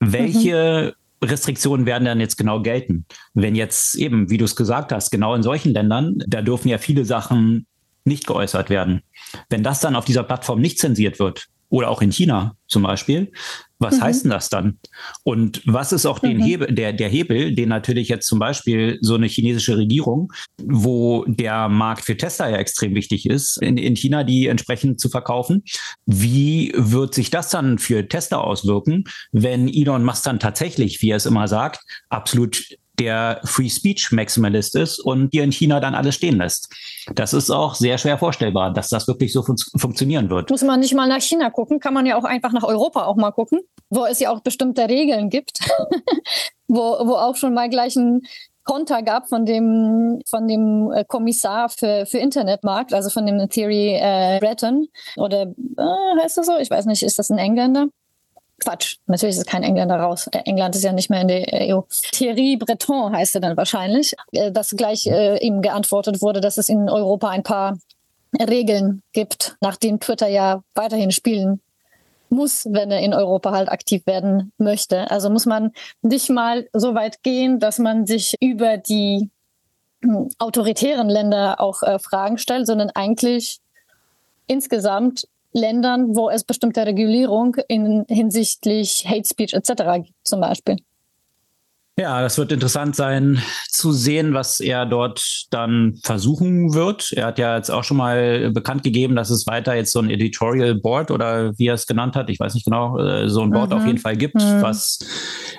Welche 0.00 0.94
mhm. 1.22 1.28
Restriktionen 1.28 1.86
werden 1.86 2.04
dann 2.04 2.20
jetzt 2.20 2.36
genau 2.36 2.62
gelten? 2.62 3.04
Wenn 3.34 3.54
jetzt 3.54 3.94
eben, 3.96 4.30
wie 4.30 4.38
du 4.38 4.44
es 4.44 4.56
gesagt 4.56 4.92
hast, 4.92 5.10
genau 5.10 5.34
in 5.34 5.42
solchen 5.42 5.72
Ländern, 5.72 6.18
da 6.26 6.42
dürfen 6.42 6.68
ja 6.68 6.78
viele 6.78 7.04
Sachen 7.04 7.66
nicht 8.04 8.26
geäußert 8.26 8.70
werden. 8.70 9.02
Wenn 9.48 9.64
das 9.64 9.80
dann 9.80 9.96
auf 9.96 10.04
dieser 10.04 10.22
Plattform 10.22 10.60
nicht 10.60 10.78
zensiert 10.78 11.18
wird, 11.18 11.48
oder 11.68 11.90
auch 11.90 12.02
in 12.02 12.10
China 12.10 12.56
zum 12.66 12.82
Beispiel. 12.82 13.32
Was 13.78 13.96
mhm. 13.96 14.02
heißt 14.02 14.24
denn 14.24 14.30
das 14.30 14.48
dann? 14.48 14.78
Und 15.22 15.62
was 15.66 15.92
ist 15.92 16.06
auch 16.06 16.18
den 16.18 16.38
mhm. 16.38 16.42
Hebel, 16.42 16.74
der, 16.74 16.92
der 16.92 17.08
Hebel, 17.08 17.54
den 17.54 17.68
natürlich 17.68 18.08
jetzt 18.08 18.26
zum 18.26 18.38
Beispiel 18.38 18.98
so 19.02 19.14
eine 19.14 19.26
chinesische 19.26 19.76
Regierung, 19.76 20.32
wo 20.62 21.24
der 21.26 21.68
Markt 21.68 22.04
für 22.04 22.16
Tesla 22.16 22.48
ja 22.48 22.56
extrem 22.56 22.94
wichtig 22.94 23.26
ist, 23.26 23.60
in, 23.62 23.76
in 23.76 23.96
China 23.96 24.24
die 24.24 24.46
entsprechend 24.46 25.00
zu 25.00 25.08
verkaufen. 25.08 25.62
Wie 26.06 26.72
wird 26.76 27.14
sich 27.14 27.30
das 27.30 27.50
dann 27.50 27.78
für 27.78 28.08
Tesla 28.08 28.38
auswirken, 28.38 29.04
wenn 29.32 29.68
Elon 29.68 30.04
Musk 30.04 30.24
dann 30.24 30.40
tatsächlich, 30.40 31.02
wie 31.02 31.10
er 31.10 31.16
es 31.16 31.26
immer 31.26 31.48
sagt, 31.48 31.80
absolut 32.08 32.62
der 32.98 33.40
Free 33.44 33.68
Speech 33.68 34.12
Maximalist 34.12 34.74
ist 34.76 34.98
und 34.98 35.30
hier 35.32 35.44
in 35.44 35.52
China 35.52 35.80
dann 35.80 35.94
alles 35.94 36.14
stehen 36.14 36.38
lässt. 36.38 36.72
Das 37.14 37.32
ist 37.32 37.50
auch 37.50 37.74
sehr 37.74 37.98
schwer 37.98 38.18
vorstellbar, 38.18 38.72
dass 38.72 38.88
das 38.88 39.06
wirklich 39.08 39.32
so 39.32 39.42
fun 39.42 39.56
funktionieren 39.76 40.30
wird. 40.30 40.50
Muss 40.50 40.62
man 40.62 40.80
nicht 40.80 40.94
mal 40.94 41.08
nach 41.08 41.20
China 41.20 41.50
gucken, 41.50 41.80
kann 41.80 41.94
man 41.94 42.06
ja 42.06 42.16
auch 42.16 42.24
einfach 42.24 42.52
nach 42.52 42.64
Europa 42.64 43.04
auch 43.04 43.16
mal 43.16 43.32
gucken, 43.32 43.60
wo 43.90 44.04
es 44.06 44.20
ja 44.20 44.30
auch 44.30 44.40
bestimmte 44.40 44.88
Regeln 44.88 45.30
gibt, 45.30 45.58
wo, 46.68 46.80
wo 46.80 47.14
auch 47.14 47.36
schon 47.36 47.54
mal 47.54 47.68
gleich 47.68 47.96
ein 47.96 48.22
Konter 48.66 49.02
gab 49.02 49.28
von 49.28 49.46
dem, 49.46 50.20
von 50.28 50.48
dem 50.48 50.90
äh, 50.92 51.04
Kommissar 51.04 51.68
für, 51.68 52.04
für 52.04 52.18
Internetmarkt, 52.18 52.92
also 52.92 53.10
von 53.10 53.24
dem 53.24 53.48
Thierry 53.48 53.94
äh, 53.94 54.38
Breton 54.40 54.88
oder 55.16 55.42
äh, 55.42 56.22
heißt 56.22 56.36
das 56.36 56.46
so? 56.46 56.58
Ich 56.58 56.68
weiß 56.68 56.86
nicht, 56.86 57.02
ist 57.02 57.18
das 57.18 57.30
ein 57.30 57.38
Engländer? 57.38 57.86
Quatsch, 58.66 58.96
natürlich 59.06 59.36
ist 59.36 59.46
kein 59.46 59.62
Engländer 59.62 59.96
raus. 59.96 60.26
Äh, 60.32 60.38
England 60.44 60.74
ist 60.74 60.82
ja 60.82 60.92
nicht 60.92 61.08
mehr 61.08 61.20
in 61.20 61.28
der 61.28 61.76
EU. 61.76 61.82
Thierry 62.12 62.56
Breton 62.56 63.14
heißt 63.14 63.36
er 63.36 63.40
dann 63.40 63.56
wahrscheinlich, 63.56 64.14
äh, 64.32 64.50
dass 64.50 64.70
gleich 64.70 65.06
äh, 65.06 65.38
ihm 65.38 65.62
geantwortet 65.62 66.20
wurde, 66.20 66.40
dass 66.40 66.58
es 66.58 66.68
in 66.68 66.90
Europa 66.90 67.28
ein 67.28 67.44
paar 67.44 67.78
Regeln 68.36 69.02
gibt, 69.12 69.56
nachdem 69.60 70.00
Twitter 70.00 70.26
ja 70.26 70.62
weiterhin 70.74 71.12
spielen 71.12 71.60
muss, 72.28 72.66
wenn 72.68 72.90
er 72.90 73.00
in 73.00 73.14
Europa 73.14 73.52
halt 73.52 73.68
aktiv 73.68 74.04
werden 74.04 74.52
möchte. 74.58 75.12
Also 75.12 75.30
muss 75.30 75.46
man 75.46 75.70
nicht 76.02 76.28
mal 76.28 76.68
so 76.72 76.96
weit 76.96 77.22
gehen, 77.22 77.60
dass 77.60 77.78
man 77.78 78.04
sich 78.04 78.34
über 78.40 78.78
die 78.78 79.30
hm, 80.02 80.30
autoritären 80.38 81.08
Länder 81.08 81.60
auch 81.60 81.84
äh, 81.84 82.00
Fragen 82.00 82.36
stellt, 82.36 82.66
sondern 82.66 82.90
eigentlich 82.90 83.60
insgesamt 84.48 85.28
Ländern, 85.56 86.14
wo 86.14 86.28
es 86.30 86.44
bestimmte 86.44 86.86
Regulierung 86.86 87.56
in, 87.68 88.04
hinsichtlich 88.08 89.06
Hate 89.08 89.26
Speech 89.26 89.54
etc. 89.54 90.04
gibt, 90.04 90.14
zum 90.22 90.40
Beispiel. 90.40 90.76
Ja, 91.98 92.20
das 92.20 92.36
wird 92.36 92.52
interessant 92.52 92.94
sein 92.94 93.42
zu 93.70 93.90
sehen, 93.90 94.34
was 94.34 94.60
er 94.60 94.84
dort 94.84 95.46
dann 95.48 95.94
versuchen 96.02 96.74
wird. 96.74 97.10
Er 97.12 97.24
hat 97.24 97.38
ja 97.38 97.56
jetzt 97.56 97.70
auch 97.70 97.84
schon 97.84 97.96
mal 97.96 98.50
bekannt 98.50 98.82
gegeben, 98.82 99.16
dass 99.16 99.30
es 99.30 99.46
weiter 99.46 99.74
jetzt 99.74 99.92
so 99.92 100.00
ein 100.00 100.10
Editorial 100.10 100.74
Board 100.74 101.10
oder 101.10 101.58
wie 101.58 101.68
er 101.68 101.74
es 101.74 101.86
genannt 101.86 102.14
hat, 102.14 102.28
ich 102.28 102.38
weiß 102.38 102.52
nicht 102.52 102.64
genau, 102.64 102.98
äh, 102.98 103.30
so 103.30 103.40
ein 103.40 103.50
Board 103.50 103.70
mhm. 103.70 103.76
auf 103.76 103.86
jeden 103.86 103.96
Fall 103.96 104.14
gibt, 104.18 104.34
mhm. 104.34 104.60
was 104.60 104.98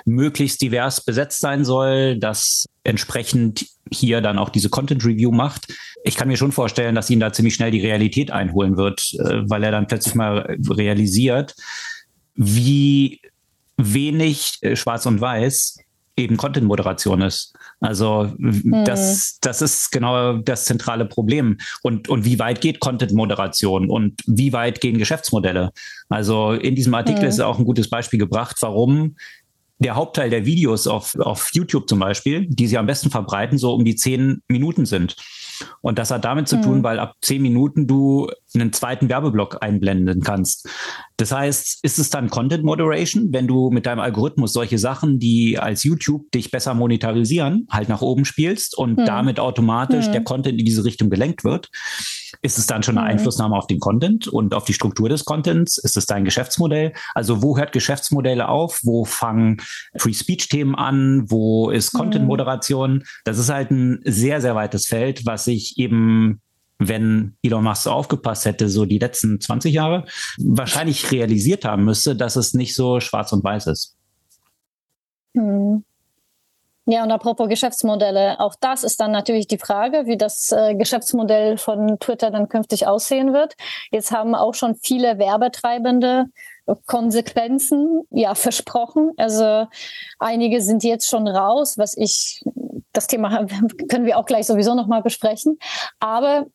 möglichst 0.05 0.61
divers 0.61 1.03
besetzt 1.03 1.39
sein 1.39 1.65
soll, 1.65 2.19
das 2.19 2.67
entsprechend 2.83 3.65
hier 3.89 4.21
dann 4.21 4.37
auch 4.37 4.49
diese 4.49 4.69
Content 4.69 5.03
Review 5.05 5.31
macht. 5.31 5.73
Ich 6.03 6.17
kann 6.17 6.27
mir 6.27 6.37
schon 6.37 6.51
vorstellen, 6.51 6.93
dass 6.93 7.09
ihn 7.09 7.19
da 7.19 7.33
ziemlich 7.33 7.55
schnell 7.55 7.71
die 7.71 7.81
Realität 7.81 8.29
einholen 8.29 8.77
wird, 8.77 9.11
äh, 9.17 9.41
weil 9.49 9.63
er 9.63 9.71
dann 9.71 9.87
plötzlich 9.87 10.13
mal 10.13 10.55
realisiert, 10.69 11.55
wie 12.35 13.21
wenig 13.77 14.59
äh, 14.61 14.75
Schwarz 14.75 15.07
und 15.07 15.19
Weiß 15.19 15.77
eben 16.17 16.35
Content-Moderation 16.35 17.21
ist. 17.21 17.53
Also 17.79 18.31
mhm. 18.37 18.83
das, 18.85 19.37
das 19.39 19.61
ist 19.61 19.91
genau 19.91 20.37
das 20.37 20.65
zentrale 20.65 21.05
Problem. 21.05 21.57
Und, 21.83 22.09
und 22.09 22.25
wie 22.25 22.39
weit 22.39 22.59
geht 22.59 22.79
Content-Moderation 22.79 23.89
und 23.89 24.21
wie 24.25 24.51
weit 24.51 24.81
gehen 24.81 24.97
Geschäftsmodelle? 24.97 25.71
Also 26.09 26.53
in 26.53 26.75
diesem 26.75 26.93
Artikel 26.95 27.21
mhm. 27.23 27.29
ist 27.29 27.39
auch 27.39 27.59
ein 27.59 27.65
gutes 27.65 27.89
Beispiel 27.89 28.19
gebracht, 28.19 28.57
warum 28.61 29.15
der 29.79 29.95
Hauptteil 29.95 30.29
der 30.29 30.45
Videos 30.45 30.87
auf, 30.87 31.15
auf 31.19 31.51
YouTube 31.53 31.87
zum 31.87 31.99
Beispiel, 31.99 32.47
die 32.47 32.67
sie 32.67 32.79
am 32.79 32.87
besten 32.87 33.11
verbreiten, 33.11 33.59
so 33.59 33.73
um 33.73 33.85
die 33.85 33.95
zehn 33.95 34.41
Minuten 34.47 34.85
sind. 34.85 35.15
Und 35.81 35.99
das 35.99 36.11
hat 36.11 36.25
damit 36.25 36.47
zu 36.47 36.61
tun, 36.61 36.79
mhm. 36.79 36.83
weil 36.83 36.99
ab 36.99 37.15
zehn 37.21 37.41
Minuten 37.41 37.87
du 37.87 38.29
einen 38.55 38.73
zweiten 38.73 39.09
Werbeblock 39.09 39.57
einblenden 39.61 40.21
kannst. 40.21 40.69
Das 41.17 41.31
heißt, 41.31 41.79
ist 41.81 41.97
es 41.97 42.11
dann 42.11 42.29
Content 42.29 42.63
Moderation, 42.63 43.33
wenn 43.33 43.47
du 43.47 43.71
mit 43.71 43.87
deinem 43.87 43.99
Algorithmus 43.99 44.53
solche 44.53 44.77
Sachen, 44.77 45.17
die 45.17 45.57
als 45.57 45.83
YouTube 45.83 46.29
dich 46.31 46.51
besser 46.51 46.75
monetarisieren, 46.75 47.67
halt 47.71 47.89
nach 47.89 48.01
oben 48.01 48.23
spielst 48.23 48.77
und 48.77 48.99
mhm. 48.99 49.05
damit 49.05 49.39
automatisch 49.39 50.07
mhm. 50.07 50.11
der 50.11 50.23
Content 50.23 50.59
in 50.59 50.65
diese 50.65 50.85
Richtung 50.85 51.09
gelenkt 51.09 51.43
wird? 51.43 51.69
Ist 52.43 52.59
es 52.59 52.67
dann 52.67 52.83
schon 52.83 52.99
eine 52.99 53.05
mhm. 53.05 53.13
Einflussnahme 53.13 53.55
auf 53.55 53.65
den 53.65 53.79
Content 53.79 54.27
und 54.27 54.53
auf 54.53 54.65
die 54.65 54.73
Struktur 54.73 55.09
des 55.09 55.25
Contents? 55.25 55.79
Ist 55.79 55.97
es 55.97 56.05
dein 56.05 56.23
Geschäftsmodell? 56.23 56.93
Also 57.15 57.41
wo 57.41 57.57
hört 57.57 57.71
Geschäftsmodelle 57.71 58.47
auf? 58.47 58.81
Wo 58.83 59.03
fangen 59.03 59.57
Free 59.97 60.13
Speech 60.13 60.49
Themen 60.49 60.75
an? 60.75 61.23
Wo 61.27 61.71
ist 61.71 61.93
Content 61.93 62.25
Moderation? 62.25 63.03
Das 63.23 63.39
ist 63.39 63.49
halt 63.49 63.71
ein 63.71 64.01
sehr, 64.03 64.39
sehr 64.39 64.53
weites 64.53 64.85
Feld, 64.85 65.25
was 65.25 65.45
sich 65.45 65.79
eben 65.79 66.41
wenn 66.79 67.35
Elon 67.41 67.63
Musk 67.63 67.87
aufgepasst 67.87 68.45
hätte, 68.45 68.69
so 68.69 68.85
die 68.85 68.99
letzten 68.99 69.41
20 69.41 69.73
Jahre, 69.73 70.05
wahrscheinlich 70.37 71.11
realisiert 71.11 71.65
haben 71.65 71.85
müsste, 71.85 72.15
dass 72.15 72.35
es 72.35 72.53
nicht 72.53 72.75
so 72.75 72.99
schwarz 72.99 73.31
und 73.31 73.43
weiß 73.43 73.67
ist. 73.67 73.95
Hm. 75.35 75.83
Ja, 76.89 77.03
und 77.03 77.11
apropos 77.11 77.49
Geschäftsmodelle, 77.49 78.39
auch 78.39 78.55
das 78.61 78.85
ist 78.85 79.01
dann 79.01 79.11
natürlich 79.11 79.47
die 79.47 79.57
Frage, 79.57 80.05
wie 80.05 80.15
das 80.15 80.53
äh, 80.53 80.73
Geschäftsmodell 80.73 81.57
von 81.57 81.99
Twitter 81.99 82.31
dann 82.31 82.47
künftig 82.47 82.87
aussehen 82.87 83.33
wird. 83.33 83.55
Jetzt 83.91 84.11
haben 84.11 84.35
auch 84.35 84.53
schon 84.53 84.75
viele 84.75 85.17
Werbetreibende 85.17 86.27
Konsequenzen 86.85 88.03
ja 88.09 88.35
versprochen. 88.35 89.11
Also 89.17 89.67
einige 90.19 90.61
sind 90.61 90.83
jetzt 90.83 91.09
schon 91.09 91.27
raus, 91.27 91.77
was 91.77 91.95
ich 91.97 92.41
das 92.97 93.07
Thema 93.07 93.45
können 93.89 94.05
wir 94.05 94.17
auch 94.17 94.25
gleich 94.25 94.47
sowieso 94.47 94.75
nochmal 94.75 95.01
besprechen. 95.01 95.57
Aber 95.99 96.47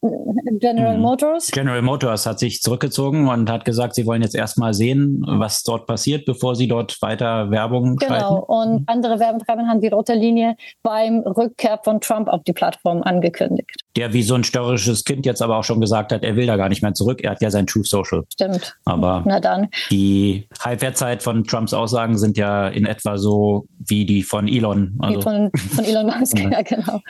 General 0.59 0.97
mhm. 0.97 1.03
Motors. 1.03 1.51
General 1.51 1.81
Motors 1.83 2.27
hat 2.27 2.39
sich 2.39 2.61
zurückgezogen 2.61 3.29
und 3.29 3.49
hat 3.49 3.65
gesagt, 3.65 3.95
sie 3.95 4.07
wollen 4.07 4.23
jetzt 4.23 4.35
erstmal 4.35 4.75
sehen, 4.75 5.25
was 5.27 5.63
dort 5.63 5.87
passiert, 5.87 6.27
bevor 6.27 6.57
sie 6.57 6.67
dort 6.69 7.01
weiter 7.01 7.51
Werbung 7.51 7.97
genau. 7.97 8.11
schalten. 8.11 8.25
Genau. 8.25 8.45
Und 8.45 8.73
mhm. 8.81 8.85
andere 8.87 9.21
Werbetreiber 9.21 9.63
haben 9.63 9.81
die 9.81 9.89
rote 9.89 10.15
Linie 10.15 10.57
beim 10.83 11.21
Rückkehr 11.21 11.79
von 11.83 12.01
Trump 12.01 12.29
auf 12.29 12.43
die 12.43 12.53
Plattform 12.53 13.03
angekündigt. 13.03 13.83
Der 13.97 14.13
wie 14.13 14.23
so 14.23 14.35
ein 14.35 14.45
störrisches 14.45 15.05
Kind 15.05 15.27
jetzt 15.27 15.43
aber 15.43 15.59
auch 15.59 15.65
schon 15.65 15.81
gesagt 15.81 16.13
hat, 16.13 16.25
er 16.25 16.37
will 16.37 16.47
da 16.47 16.57
gar 16.57 16.69
nicht 16.69 16.83
mehr 16.83 16.95
zurück. 16.95 17.23
Er 17.23 17.33
hat 17.33 17.43
ja 17.43 17.51
sein 17.51 17.67
Truth 17.67 17.87
Social. 17.87 18.25
Stimmt. 18.33 18.77
Aber 18.85 19.23
Na 19.27 19.39
dann. 19.39 19.69
die 19.91 20.49
Halbwertzeit 20.61 21.23
von 21.23 21.45
Trumps 21.45 21.73
Aussagen 21.73 22.19
sind 22.19 22.37
ja 22.37 22.69
in 22.69 22.87
etwa 22.87 23.17
so 23.17 23.67
wie 23.79 24.05
die 24.05 24.23
von 24.23 24.49
Elon. 24.49 24.97
Also. 24.99 25.21
Von, 25.21 25.51
von 25.55 25.85
Elon 25.85 26.07
Musk. 26.19 26.32
ja, 26.51 26.63
genau. 26.63 27.01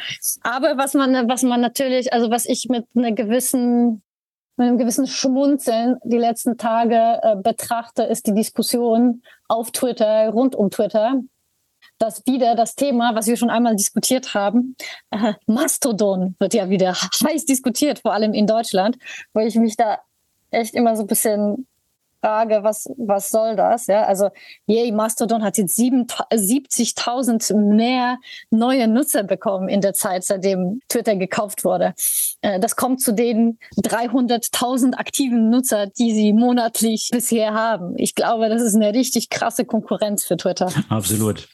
Aber 0.42 0.76
was 0.76 0.94
man, 0.94 1.28
was 1.28 1.42
man 1.42 1.60
natürlich, 1.60 2.12
also 2.12 2.30
was 2.30 2.46
ich 2.46 2.68
mit 2.68 2.86
einer 2.94 3.12
gewissen 3.12 4.02
mit 4.56 4.68
einem 4.68 4.78
gewissen 4.78 5.06
Schmunzeln 5.06 5.96
die 6.04 6.18
letzten 6.18 6.58
Tage 6.58 7.20
äh, 7.22 7.36
betrachte, 7.36 8.02
ist 8.02 8.26
die 8.26 8.34
Diskussion 8.34 9.22
auf 9.48 9.70
Twitter, 9.70 10.28
rund 10.28 10.54
um 10.54 10.70
Twitter, 10.70 11.22
dass 11.98 12.26
wieder 12.26 12.54
das 12.54 12.74
Thema, 12.74 13.14
was 13.14 13.26
wir 13.26 13.36
schon 13.36 13.50
einmal 13.50 13.76
diskutiert 13.76 14.34
haben, 14.34 14.76
äh, 15.10 15.34
Mastodon 15.46 16.36
wird 16.38 16.54
ja 16.54 16.68
wieder 16.68 16.94
heiß 17.24 17.46
diskutiert, 17.46 18.00
vor 18.00 18.12
allem 18.12 18.34
in 18.34 18.46
Deutschland, 18.46 18.98
wo 19.32 19.40
ich 19.40 19.54
mich 19.56 19.76
da 19.76 19.98
echt 20.50 20.74
immer 20.74 20.96
so 20.96 21.02
ein 21.04 21.08
bisschen 21.08 21.66
Frage, 22.22 22.62
was, 22.62 22.88
was 22.96 23.30
soll 23.30 23.56
das? 23.56 23.88
Ja, 23.88 24.04
also, 24.04 24.28
yay, 24.66 24.92
Mastodon 24.92 25.42
hat 25.42 25.58
jetzt 25.58 25.76
70.000 25.76 27.54
mehr 27.56 28.18
neue 28.50 28.86
Nutzer 28.86 29.24
bekommen 29.24 29.68
in 29.68 29.80
der 29.80 29.92
Zeit, 29.92 30.22
seitdem 30.22 30.80
Twitter 30.88 31.16
gekauft 31.16 31.64
wurde. 31.64 31.94
Äh, 32.40 32.60
das 32.60 32.76
kommt 32.76 33.00
zu 33.00 33.12
den 33.12 33.58
300.000 33.82 34.94
aktiven 34.94 35.50
Nutzer, 35.50 35.88
die 35.88 36.12
sie 36.14 36.32
monatlich 36.32 37.08
bisher 37.10 37.54
haben. 37.54 37.94
Ich 37.96 38.14
glaube, 38.14 38.48
das 38.48 38.62
ist 38.62 38.76
eine 38.76 38.94
richtig 38.94 39.28
krasse 39.28 39.64
Konkurrenz 39.64 40.22
für 40.24 40.36
Twitter. 40.36 40.70
Absolut. 40.90 41.48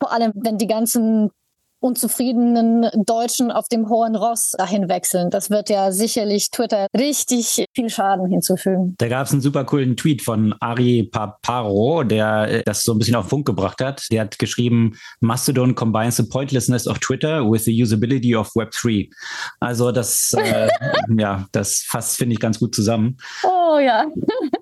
Vor 0.00 0.12
allem, 0.12 0.32
wenn 0.34 0.58
die 0.58 0.66
ganzen 0.66 1.30
unzufriedenen 1.80 2.88
Deutschen 3.06 3.50
auf 3.50 3.68
dem 3.68 3.88
hohen 3.88 4.16
Ross 4.16 4.52
dahin 4.56 4.88
wechseln. 4.88 5.30
Das 5.30 5.50
wird 5.50 5.70
ja 5.70 5.92
sicherlich 5.92 6.50
Twitter 6.50 6.86
richtig 6.96 7.64
viel 7.74 7.90
Schaden 7.90 8.28
hinzufügen. 8.28 8.94
Da 8.98 9.08
gab 9.08 9.26
es 9.26 9.32
einen 9.32 9.40
super 9.40 9.64
coolen 9.64 9.96
Tweet 9.96 10.22
von 10.22 10.54
Ari 10.60 11.04
Paparo, 11.04 12.02
der 12.02 12.48
äh, 12.48 12.62
das 12.64 12.82
so 12.82 12.92
ein 12.92 12.98
bisschen 12.98 13.14
auf 13.14 13.26
den 13.26 13.30
Punkt 13.30 13.46
gebracht 13.46 13.80
hat. 13.80 14.06
Der 14.10 14.22
hat 14.22 14.38
geschrieben, 14.38 14.92
Mastodon 15.20 15.74
combines 15.74 16.16
the 16.16 16.24
pointlessness 16.24 16.86
of 16.86 16.98
Twitter 16.98 17.48
with 17.48 17.64
the 17.64 17.82
usability 17.82 18.34
of 18.34 18.48
Web3. 18.54 19.10
Also 19.60 19.92
das, 19.92 20.34
äh, 20.36 20.68
ja, 21.18 21.46
das 21.52 21.84
fasst, 21.86 22.16
finde 22.16 22.34
ich, 22.34 22.40
ganz 22.40 22.58
gut 22.58 22.74
zusammen. 22.74 23.16
Oh 23.44 23.78
ja. 23.78 24.06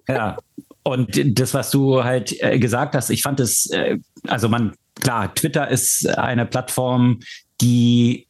ja. 0.08 0.36
Und 0.82 1.38
das, 1.38 1.52
was 1.52 1.70
du 1.70 2.04
halt 2.04 2.40
äh, 2.40 2.58
gesagt 2.58 2.94
hast, 2.94 3.10
ich 3.10 3.22
fand 3.22 3.40
es, 3.40 3.68
äh, 3.70 3.98
also 4.28 4.48
man 4.48 4.72
klar, 5.00 5.34
Twitter 5.34 5.68
ist 5.68 6.08
eine 6.08 6.46
Plattform, 6.46 7.20
die 7.60 8.26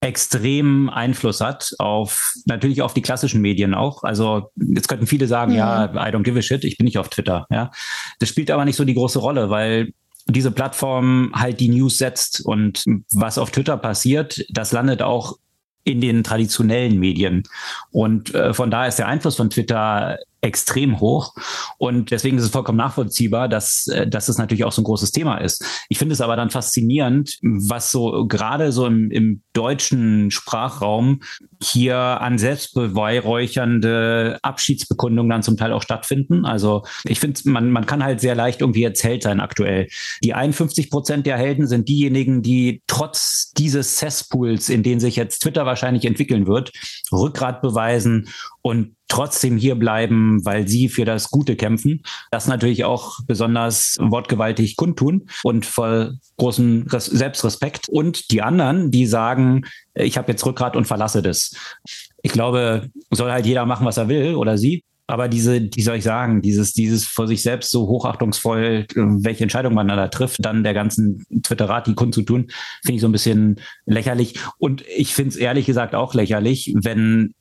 extrem 0.00 0.88
Einfluss 0.90 1.40
hat 1.40 1.72
auf 1.78 2.34
natürlich 2.44 2.82
auf 2.82 2.94
die 2.94 3.02
klassischen 3.02 3.40
Medien 3.40 3.74
auch. 3.74 4.04
Also 4.04 4.50
jetzt 4.56 4.88
könnten 4.88 5.06
viele 5.06 5.26
sagen, 5.26 5.52
mhm. 5.52 5.58
ja, 5.58 5.84
I 5.86 6.14
don't 6.14 6.22
give 6.22 6.38
a 6.38 6.42
shit, 6.42 6.64
ich 6.64 6.76
bin 6.76 6.84
nicht 6.84 6.98
auf 6.98 7.08
Twitter. 7.08 7.46
Ja, 7.50 7.70
das 8.18 8.28
spielt 8.28 8.50
aber 8.50 8.64
nicht 8.64 8.76
so 8.76 8.84
die 8.84 8.94
große 8.94 9.18
Rolle, 9.18 9.50
weil 9.50 9.92
diese 10.28 10.50
Plattform 10.50 11.32
halt 11.34 11.60
die 11.60 11.68
News 11.68 11.98
setzt 11.98 12.40
und 12.44 12.84
was 13.12 13.38
auf 13.38 13.50
Twitter 13.50 13.76
passiert, 13.76 14.44
das 14.50 14.72
landet 14.72 15.02
auch 15.02 15.38
in 15.84 16.00
den 16.00 16.24
traditionellen 16.24 16.98
Medien. 16.98 17.44
Und 17.90 18.34
äh, 18.34 18.52
von 18.52 18.72
daher 18.72 18.88
ist 18.88 18.98
der 18.98 19.06
Einfluss 19.06 19.36
von 19.36 19.50
Twitter 19.50 20.18
extrem 20.40 21.00
hoch. 21.00 21.34
Und 21.78 22.10
deswegen 22.10 22.38
ist 22.38 22.44
es 22.44 22.50
vollkommen 22.50 22.78
nachvollziehbar, 22.78 23.48
dass, 23.48 23.86
äh, 23.88 24.06
dass 24.06 24.28
es 24.28 24.38
natürlich 24.38 24.64
auch 24.64 24.72
so 24.72 24.82
ein 24.82 24.84
großes 24.84 25.12
Thema 25.12 25.38
ist. 25.38 25.64
Ich 25.88 25.98
finde 25.98 26.12
es 26.12 26.20
aber 26.20 26.36
dann 26.36 26.50
faszinierend, 26.50 27.38
was 27.42 27.90
so 27.90 28.26
gerade 28.26 28.72
so 28.72 28.86
im, 28.86 29.10
im 29.10 29.42
deutschen 29.52 30.30
Sprachraum 30.30 31.20
hier 31.62 31.96
an 31.96 32.38
selbstbeweihräuchernde 32.38 34.38
Abschiedsbekundungen 34.42 35.30
dann 35.30 35.42
zum 35.42 35.56
Teil 35.56 35.72
auch 35.72 35.82
stattfinden. 35.82 36.44
Also 36.44 36.84
ich 37.04 37.18
finde, 37.18 37.40
man, 37.44 37.70
man 37.70 37.86
kann 37.86 38.04
halt 38.04 38.20
sehr 38.20 38.34
leicht 38.34 38.60
irgendwie 38.60 38.82
jetzt 38.82 39.02
Held 39.02 39.22
sein 39.22 39.40
aktuell. 39.40 39.88
Die 40.22 40.34
51 40.34 40.90
Prozent 40.90 41.26
der 41.26 41.38
Helden 41.38 41.66
sind 41.66 41.88
diejenigen, 41.88 42.42
die 42.42 42.82
trotz 42.86 43.52
dieses 43.56 43.96
Cesspools, 43.96 44.68
in 44.68 44.82
den 44.82 45.00
sich 45.00 45.16
jetzt 45.16 45.40
Twitter 45.40 45.66
wahrscheinlich 45.66 46.04
entwickeln 46.04 46.46
wird, 46.46 46.72
Rückgrat 47.10 47.62
beweisen 47.62 48.28
und 48.66 48.96
trotzdem 49.06 49.56
hier 49.56 49.76
bleiben, 49.76 50.44
weil 50.44 50.66
sie 50.66 50.88
für 50.88 51.04
das 51.04 51.30
Gute 51.30 51.54
kämpfen. 51.54 52.02
Das 52.32 52.48
natürlich 52.48 52.84
auch 52.84 53.20
besonders 53.24 53.96
wortgewaltig 54.00 54.74
kundtun 54.74 55.28
und 55.44 55.64
voll 55.64 56.18
großen 56.36 56.88
Res 56.88 57.06
Selbstrespekt. 57.06 57.88
Und 57.88 58.32
die 58.32 58.42
anderen, 58.42 58.90
die 58.90 59.06
sagen, 59.06 59.66
ich 59.94 60.18
habe 60.18 60.32
jetzt 60.32 60.44
Rückgrat 60.44 60.74
und 60.74 60.84
verlasse 60.84 61.22
das. 61.22 61.54
Ich 62.22 62.32
glaube, 62.32 62.90
soll 63.12 63.30
halt 63.30 63.46
jeder 63.46 63.66
machen, 63.66 63.86
was 63.86 63.98
er 63.98 64.08
will 64.08 64.34
oder 64.34 64.58
sie. 64.58 64.82
Aber 65.06 65.28
diese, 65.28 65.68
wie 65.74 65.82
soll 65.82 65.96
ich 65.96 66.04
sagen, 66.04 66.42
dieses, 66.42 66.72
dieses 66.72 67.06
vor 67.06 67.28
sich 67.28 67.42
selbst 67.42 67.70
so 67.70 67.86
hochachtungsvoll, 67.86 68.86
welche 68.94 69.44
Entscheidung 69.44 69.74
man 69.74 69.88
da 69.88 70.08
trifft, 70.08 70.44
dann 70.44 70.64
der 70.64 70.74
ganzen 70.74 71.24
Twitterati 71.42 71.94
kundzutun, 71.94 72.48
finde 72.82 72.96
ich 72.96 73.00
so 73.00 73.08
ein 73.08 73.12
bisschen 73.12 73.60
lächerlich. 73.84 74.34
Und 74.58 74.84
ich 74.88 75.14
finde 75.14 75.30
es 75.30 75.36
ehrlich 75.36 75.66
gesagt 75.66 75.94
auch 75.94 76.14
lächerlich, 76.14 76.74
wenn 76.76 77.34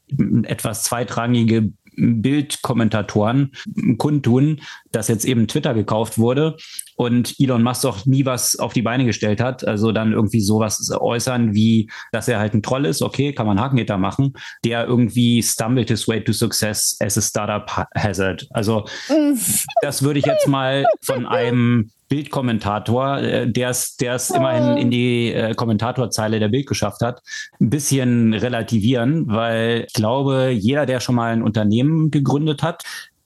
etwas 0.44 0.84
zweitrangige 0.84 1.72
Bildkommentatoren 1.98 3.54
kundtun, 3.98 4.62
dass 4.92 5.08
jetzt 5.08 5.26
eben 5.26 5.48
Twitter 5.48 5.74
gekauft 5.74 6.18
wurde 6.18 6.58
und 6.96 7.36
Elon 7.40 7.64
Musk 7.64 7.84
doch 7.84 8.06
nie 8.06 8.26
was 8.26 8.58
auf 8.58 8.74
die 8.74 8.82
Beine 8.82 9.06
gestellt 9.06 9.42
hat. 9.42 9.68
Also 9.68 9.92
dann 9.92 10.14
irgendwie 10.14 10.42
sowas 10.42 10.92
äußern 10.92 11.54
wie, 11.54 11.90
dass 12.12 12.28
er 12.28 12.40
halt 12.40 12.54
ein 12.54 12.64
Troll 12.64 12.86
ist. 12.86 13.02
Okay, 13.02 13.34
kann 13.34 13.48
man 13.48 13.60
Hakengitter 13.60 13.98
machen. 13.98 14.34
Der 14.64 14.86
irgendwie 14.86 15.44
stumbled 15.44 15.90
his 15.90 16.08
way 16.08 16.24
to 16.24 16.32
success 16.32 16.98
as 17.02 17.18
a 17.18 17.22
startup 17.22 17.70
hazard. 17.96 18.48
Also 18.52 18.86
das 19.82 20.04
würde 20.04 20.20
ich 20.20 20.26
jetzt 20.26 20.48
mal 20.48 20.86
von 21.02 21.26
einem 21.26 21.92
Bildkommentator, 22.08 23.18
äh, 23.18 23.52
der 23.52 23.70
es 23.70 23.98
der 23.98 24.14
es 24.14 24.30
immerhin 24.30 24.78
in 24.78 24.92
die 24.92 25.34
äh, 25.34 25.56
Kommentatorzeile 25.56 26.40
der 26.40 26.50
Bild 26.50 26.68
geschafft 26.68 27.02
hat, 27.02 27.22
ein 27.60 27.70
bisschen 27.70 28.34
relativieren, 28.34 29.26
weil 29.28 29.86
ich 29.88 29.94
glaube, 29.94 30.50
jeder, 30.52 30.86
der 30.86 31.00
schon 31.00 31.16
mal 31.16 31.34
ein 31.34 31.42
Unternehmen 31.42 32.12
gegründet 32.12 32.62
hat, 32.62 32.84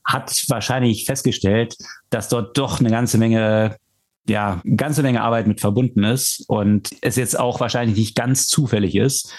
hat 0.10 0.44
wahrscheinlich 0.48 1.06
festgestellt, 1.06 1.76
dass 2.10 2.30
dort 2.30 2.58
doch 2.58 2.80
eine 2.80 2.90
ganze 2.90 3.18
Menge 3.18 3.78
ja, 4.28 4.62
ganze 4.76 5.02
Menge 5.02 5.22
Arbeit 5.22 5.48
mit 5.48 5.60
verbunden 5.60 6.04
ist 6.04 6.46
und 6.48 6.90
es 7.02 7.16
jetzt 7.16 7.38
auch 7.38 7.60
wahrscheinlich 7.60 7.98
nicht 7.98 8.16
ganz 8.16 8.48
zufällig 8.48 8.96
ist, 8.96 9.34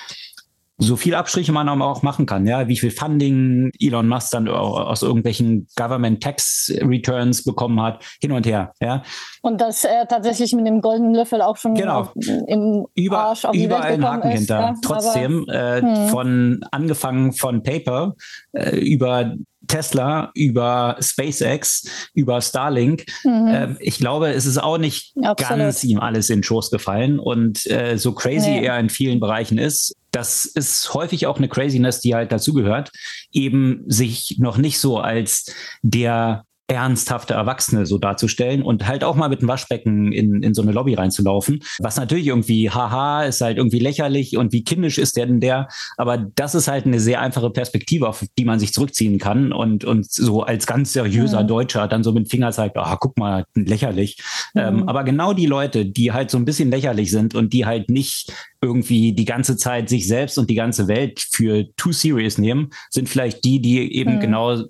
so 0.81 0.97
viel 0.97 1.15
Abstriche 1.15 1.53
man 1.53 1.69
auch 1.69 2.03
machen 2.03 2.27
kann, 2.27 2.47
ja, 2.47 2.67
wie 2.67 2.77
viel 2.77 2.91
Funding 2.91 3.71
Elon 3.79 4.09
Musk 4.09 4.31
dann 4.33 4.49
aus 4.49 5.03
irgendwelchen 5.03 5.69
Government 5.77 6.23
Tax 6.23 6.73
Returns 6.81 7.45
bekommen 7.45 7.81
hat, 7.81 8.03
hin 8.21 8.33
und 8.33 8.47
her, 8.47 8.73
ja. 8.81 9.03
Und 9.43 9.61
dass 9.61 9.85
er 9.85 10.09
tatsächlich 10.09 10.53
mit 10.55 10.67
dem 10.67 10.81
goldenen 10.81 11.15
Löffel 11.15 11.43
auch 11.43 11.57
schon 11.57 11.75
genau. 11.75 12.01
auf, 12.01 12.13
im 12.17 12.87
Über, 12.95 13.19
Arsch 13.21 13.45
auf 13.45 13.53
die 13.53 13.65
überall 13.65 13.93
Welt 13.93 14.03
Haken 14.03 14.31
ist, 14.31 14.39
hinter. 14.39 14.61
Ja, 14.61 14.75
Trotzdem, 14.83 15.45
aber, 15.49 15.77
äh, 15.77 15.83
hm. 15.83 16.09
von 16.09 16.61
angefangen 16.71 17.33
von 17.33 17.63
Paper 17.63 18.15
äh, 18.53 18.77
über 18.79 19.35
Tesla, 19.69 20.31
über 20.35 20.97
SpaceX, 21.01 22.11
über 22.15 22.41
Starlink. 22.41 23.05
Mhm. 23.25 23.47
Äh, 23.47 23.69
ich 23.81 23.99
glaube, 23.99 24.31
es 24.31 24.47
ist 24.47 24.59
auch 24.59 24.79
nicht 24.79 25.15
Absolut. 25.23 25.59
ganz 25.59 25.85
ihm 25.85 26.01
alles 26.01 26.31
in 26.31 26.39
den 26.39 26.43
Schoß 26.43 26.71
gefallen 26.71 27.19
und 27.19 27.67
äh, 27.71 27.97
so 27.97 28.13
crazy 28.13 28.51
nee. 28.51 28.65
er 28.65 28.79
in 28.81 28.89
vielen 28.89 29.21
Bereichen 29.21 29.59
ist, 29.59 29.95
das 30.11 30.45
ist 30.45 30.93
häufig 30.95 31.27
auch 31.27 31.39
eine 31.39 31.49
Craziness, 31.49 32.01
die 32.01 32.15
halt 32.15 32.33
dazugehört, 32.33 32.91
eben 33.33 33.85
sich 33.87 34.37
noch 34.39 34.57
nicht 34.57 34.79
so 34.79 34.99
als 34.99 35.55
der 35.83 36.45
ernsthafte 36.71 37.35
Erwachsene 37.35 37.85
so 37.85 37.99
darzustellen 37.99 38.63
und 38.63 38.87
halt 38.87 39.03
auch 39.03 39.17
mal 39.17 39.29
mit 39.29 39.41
einem 39.41 39.49
Waschbecken 39.49 40.13
in, 40.13 40.43
in 40.43 40.55
so 40.55 40.63
eine 40.63 40.71
Lobby 40.71 40.95
reinzulaufen. 40.95 41.65
Was 41.81 41.97
natürlich 41.97 42.29
irgendwie, 42.29 42.71
haha, 42.71 43.25
ist 43.25 43.41
halt 43.41 43.57
irgendwie 43.57 43.81
lächerlich 43.81 44.37
und 44.37 44.53
wie 44.53 44.63
kindisch 44.63 44.99
ist 44.99 45.17
der 45.17 45.27
denn 45.27 45.41
der? 45.41 45.69
Aber 45.97 46.17
das 46.17 46.55
ist 46.55 46.69
halt 46.69 46.87
eine 46.87 47.01
sehr 47.01 47.21
einfache 47.21 47.51
Perspektive, 47.51 48.09
auf 48.09 48.25
die 48.39 48.45
man 48.45 48.61
sich 48.61 48.73
zurückziehen 48.73 49.19
kann 49.19 49.53
und, 49.53 49.85
und 49.85 50.11
so 50.11 50.43
als 50.43 50.67
ganz 50.67 50.93
seriöser 50.93 51.43
mhm. 51.43 51.49
Deutscher 51.49 51.89
dann 51.89 52.05
so 52.05 52.13
mit 52.13 52.27
dem 52.27 52.31
Finger 52.31 52.53
zeigt, 52.53 52.77
ah, 52.77 52.97
guck 53.01 53.19
mal, 53.19 53.45
lächerlich. 53.55 54.19
Mhm. 54.55 54.61
Ähm, 54.61 54.89
aber 54.89 55.03
genau 55.03 55.33
die 55.33 55.47
Leute, 55.47 55.87
die 55.87 56.13
halt 56.13 56.31
so 56.31 56.39
ein 56.39 56.45
bisschen 56.45 56.71
lächerlich 56.71 57.11
sind 57.11 57.35
und 57.35 57.53
die 57.53 57.67
halt 57.67 57.91
nicht 57.91 58.33
irgendwie 58.63 59.13
die 59.13 59.25
ganze 59.25 59.57
Zeit 59.57 59.89
sich 59.89 60.07
selbst 60.07 60.39
und 60.39 60.51
die 60.51 60.55
ganze 60.55 60.87
Welt 60.87 61.27
für 61.33 61.67
too 61.77 61.93
serious 61.93 62.39
nehmen, 62.39 62.71
sind 62.91 63.09
vielleicht 63.09 63.45
die, 63.45 63.61
die 63.61 63.97
eben 63.97 64.17
mhm. 64.17 64.21
genau 64.21 64.65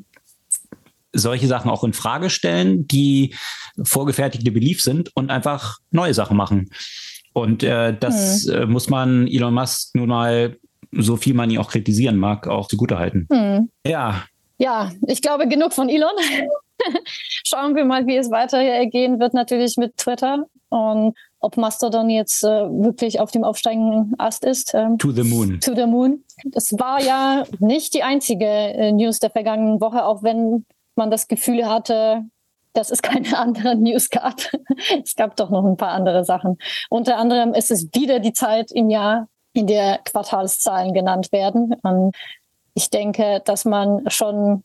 solche 1.13 1.47
Sachen 1.47 1.71
auch 1.71 1.85
in 1.85 1.93
Frage 1.93 2.31
stellen, 2.31 2.87
die 2.87 3.35
vorgefertigte 3.83 4.51
Belief 4.51 4.83
sind 4.83 5.15
und 5.17 5.31
einfach 5.31 5.79
neue 5.91 6.15
Sachen 6.15 6.37
machen. 6.37 6.71
Und 7.33 7.63
äh, 7.63 7.97
das 7.99 8.45
hm. 8.45 8.55
äh, 8.55 8.67
muss 8.67 8.89
man 8.89 9.27
Elon 9.27 9.55
Musk 9.55 9.95
nun 9.95 10.09
mal, 10.09 10.57
so 10.93 11.17
viel 11.17 11.35
man 11.35 11.51
ihn 11.51 11.59
auch 11.59 11.71
kritisieren 11.71 12.17
mag, 12.17 12.49
auch 12.49 12.69
zugutehalten. 12.69 13.29
Hm. 13.31 13.71
Ja. 13.87 14.25
Ja, 14.59 14.91
ich 15.07 15.23
glaube, 15.23 15.49
genug 15.49 15.73
von 15.73 15.89
Elon. 15.89 16.11
Schauen 17.45 17.75
wir 17.77 17.85
mal, 17.85 18.07
wie 18.07 18.17
es 18.17 18.31
weitergehen 18.31 19.21
wird, 19.21 19.35
natürlich 19.35 19.77
mit 19.77 19.97
Twitter. 19.97 20.47
Und 20.69 21.17
ob 21.41 21.57
Mastodon 21.57 22.11
jetzt 22.11 22.45
äh, 22.45 22.49
wirklich 22.49 23.21
auf 23.21 23.31
dem 23.31 23.45
aufsteigenden 23.45 24.15
Ast 24.19 24.45
ist. 24.45 24.75
Ähm, 24.75 24.99
to 24.99 25.11
the 25.11 25.25
moon. 25.25 25.59
To 25.61 25.75
the 25.75 25.87
moon. 25.87 26.25
Das 26.45 26.73
war 26.73 27.03
ja 27.03 27.45
nicht 27.59 27.95
die 27.95 28.03
einzige 28.03 28.45
äh, 28.45 28.93
News 28.93 29.19
der 29.19 29.31
vergangenen 29.31 29.81
Woche, 29.81 30.05
auch 30.05 30.23
wenn 30.23 30.67
man 30.97 31.11
das 31.11 31.29
Gefühl 31.29 31.67
hatte, 31.67 32.25
dass 32.73 32.91
es 32.91 33.03
keine 33.03 33.37
anderen 33.39 33.83
News 33.83 34.11
gab. 34.11 34.41
es 35.03 35.17
gab 35.17 35.37
doch 35.37 35.51
noch 35.51 35.65
ein 35.65 35.77
paar 35.77 35.93
andere 35.93 36.25
Sachen. 36.25 36.59
Unter 36.89 37.19
anderem 37.19 37.55
ist 37.55 37.71
es 37.71 37.89
wieder 37.95 38.21
die 38.21 38.33
Zeit 38.33 38.71
im 38.73 38.91
Jahr, 38.91 39.29
in 39.53 39.67
der 39.67 39.99
Quartalszahlen 40.05 40.93
genannt 40.95 41.33
werden. 41.33 41.75
Und 41.83 42.15
ich 42.75 42.91
denke, 42.91 43.43
dass 43.45 43.65
man 43.65 44.09
schon 44.09 44.63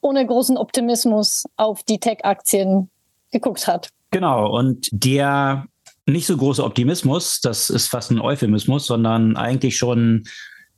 ohne 0.00 0.26
großen 0.26 0.56
Optimismus 0.56 1.44
auf 1.56 1.82
die 1.82 1.98
Tech-Aktien 1.98 2.90
geguckt 3.30 3.66
hat. 3.66 3.88
Genau. 4.10 4.50
Und 4.50 4.88
der 4.92 5.66
nicht 6.06 6.26
so 6.26 6.36
große 6.36 6.62
Optimismus, 6.62 7.40
das 7.40 7.70
ist 7.70 7.88
fast 7.88 8.10
ein 8.10 8.20
Euphemismus, 8.20 8.86
sondern 8.86 9.36
eigentlich 9.36 9.78
schon 9.78 10.24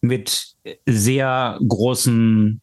mit 0.00 0.54
sehr 0.86 1.58
großen 1.66 2.60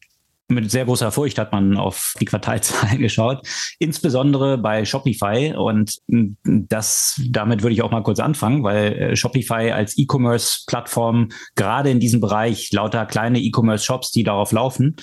mit 0.48 0.70
sehr 0.70 0.84
großer 0.84 1.10
Furcht 1.10 1.38
hat 1.38 1.52
man 1.52 1.76
auf 1.76 2.14
die 2.20 2.24
Quartalzahlen 2.24 2.98
geschaut, 3.00 3.46
insbesondere 3.78 4.58
bei 4.58 4.84
Shopify. 4.84 5.54
Und 5.56 5.98
das, 6.06 7.20
damit 7.30 7.62
würde 7.62 7.74
ich 7.74 7.82
auch 7.82 7.90
mal 7.90 8.02
kurz 8.02 8.20
anfangen, 8.20 8.62
weil 8.62 8.92
äh, 8.92 9.16
Shopify 9.16 9.70
als 9.70 9.96
E-Commerce-Plattform 9.96 11.30
gerade 11.54 11.90
in 11.90 12.00
diesem 12.00 12.20
Bereich 12.20 12.70
lauter 12.72 13.06
kleine 13.06 13.40
E-Commerce-Shops, 13.40 14.10
die 14.12 14.22
darauf 14.22 14.52
laufen. 14.52 14.96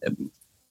Äh, 0.00 0.10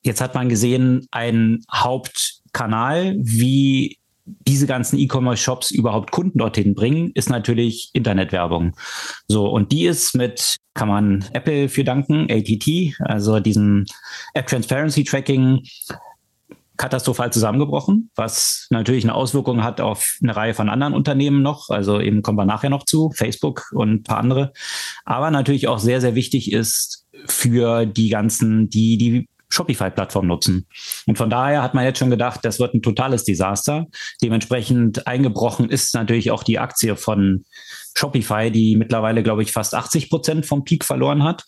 jetzt 0.04 0.22
hat 0.22 0.36
man 0.36 0.50
gesehen, 0.50 1.08
ein 1.12 1.60
Hauptkanal, 1.72 3.16
wie 3.18 4.01
diese 4.26 4.68
ganzen 4.68 5.00
E-Commerce-Shops 5.00 5.72
überhaupt 5.72 6.12
Kunden 6.12 6.38
dorthin 6.38 6.76
bringen, 6.76 7.12
ist 7.14 7.30
natürlich 7.30 7.90
Internetwerbung. 7.94 8.76
So, 9.28 9.48
und 9.48 9.72
die 9.72 9.86
ist 9.86 10.16
mit, 10.16 10.58
kann 10.74 10.88
man 10.88 11.26
Apple 11.34 11.70
für 11.70 11.84
danken, 11.84 12.28
ATT, 12.30 12.96
also 13.00 13.40
diesem 13.40 13.86
App 14.34 14.48
Transparency 14.48 15.04
Tracking, 15.04 15.62
katastrophal 16.82 17.32
zusammengebrochen, 17.32 18.10
was 18.16 18.66
natürlich 18.72 19.04
eine 19.04 19.14
Auswirkung 19.14 19.64
hat 19.64 19.80
auf 19.80 20.18
eine 20.24 20.36
Reihe 20.36 20.56
von 20.56 20.68
anderen 20.68 20.96
Unternehmen 20.96 21.44
noch. 21.44 21.70
Also 21.70 22.02
eben 22.02 22.24
kommen 22.24 22.40
wir 22.40 22.46
nachher 22.46 22.72
noch 22.72 22.86
zu, 22.86 23.12
Facebook 23.12 23.70
und 23.72 23.92
ein 23.92 24.04
paar 24.04 24.18
andere. 24.18 24.52
Aber 25.06 25.30
natürlich 25.30 25.68
auch 25.68 25.78
sehr, 25.78 26.02
sehr 26.02 26.16
wichtig 26.16 26.52
ist 26.52 27.06
für 27.28 27.86
die 27.86 28.10
ganzen, 28.10 28.70
die 28.70 28.98
die 28.98 29.30
Shopify-Plattform 29.52 30.28
nutzen. 30.28 30.68
Und 31.06 31.18
von 31.18 31.30
daher 31.30 31.62
hat 31.62 31.74
man 31.74 31.86
jetzt 31.86 32.00
schon 32.00 32.10
gedacht, 32.10 32.40
das 32.44 32.60
wird 32.60 32.74
ein 32.74 32.82
totales 32.82 33.24
Desaster. 33.24 33.88
Dementsprechend 34.22 35.08
eingebrochen 35.08 35.70
ist 35.70 35.94
natürlich 35.94 36.32
auch 36.32 36.44
die 36.44 36.60
Aktie 36.60 36.96
von 36.96 37.46
Shopify, 37.94 38.52
die 38.52 38.76
mittlerweile, 38.76 39.24
glaube 39.24 39.44
ich, 39.44 39.52
fast 39.52 39.76
80 39.76 40.10
Prozent 40.10 40.46
vom 40.46 40.64
Peak 40.64 40.86
verloren 40.86 41.24
hat. 41.24 41.44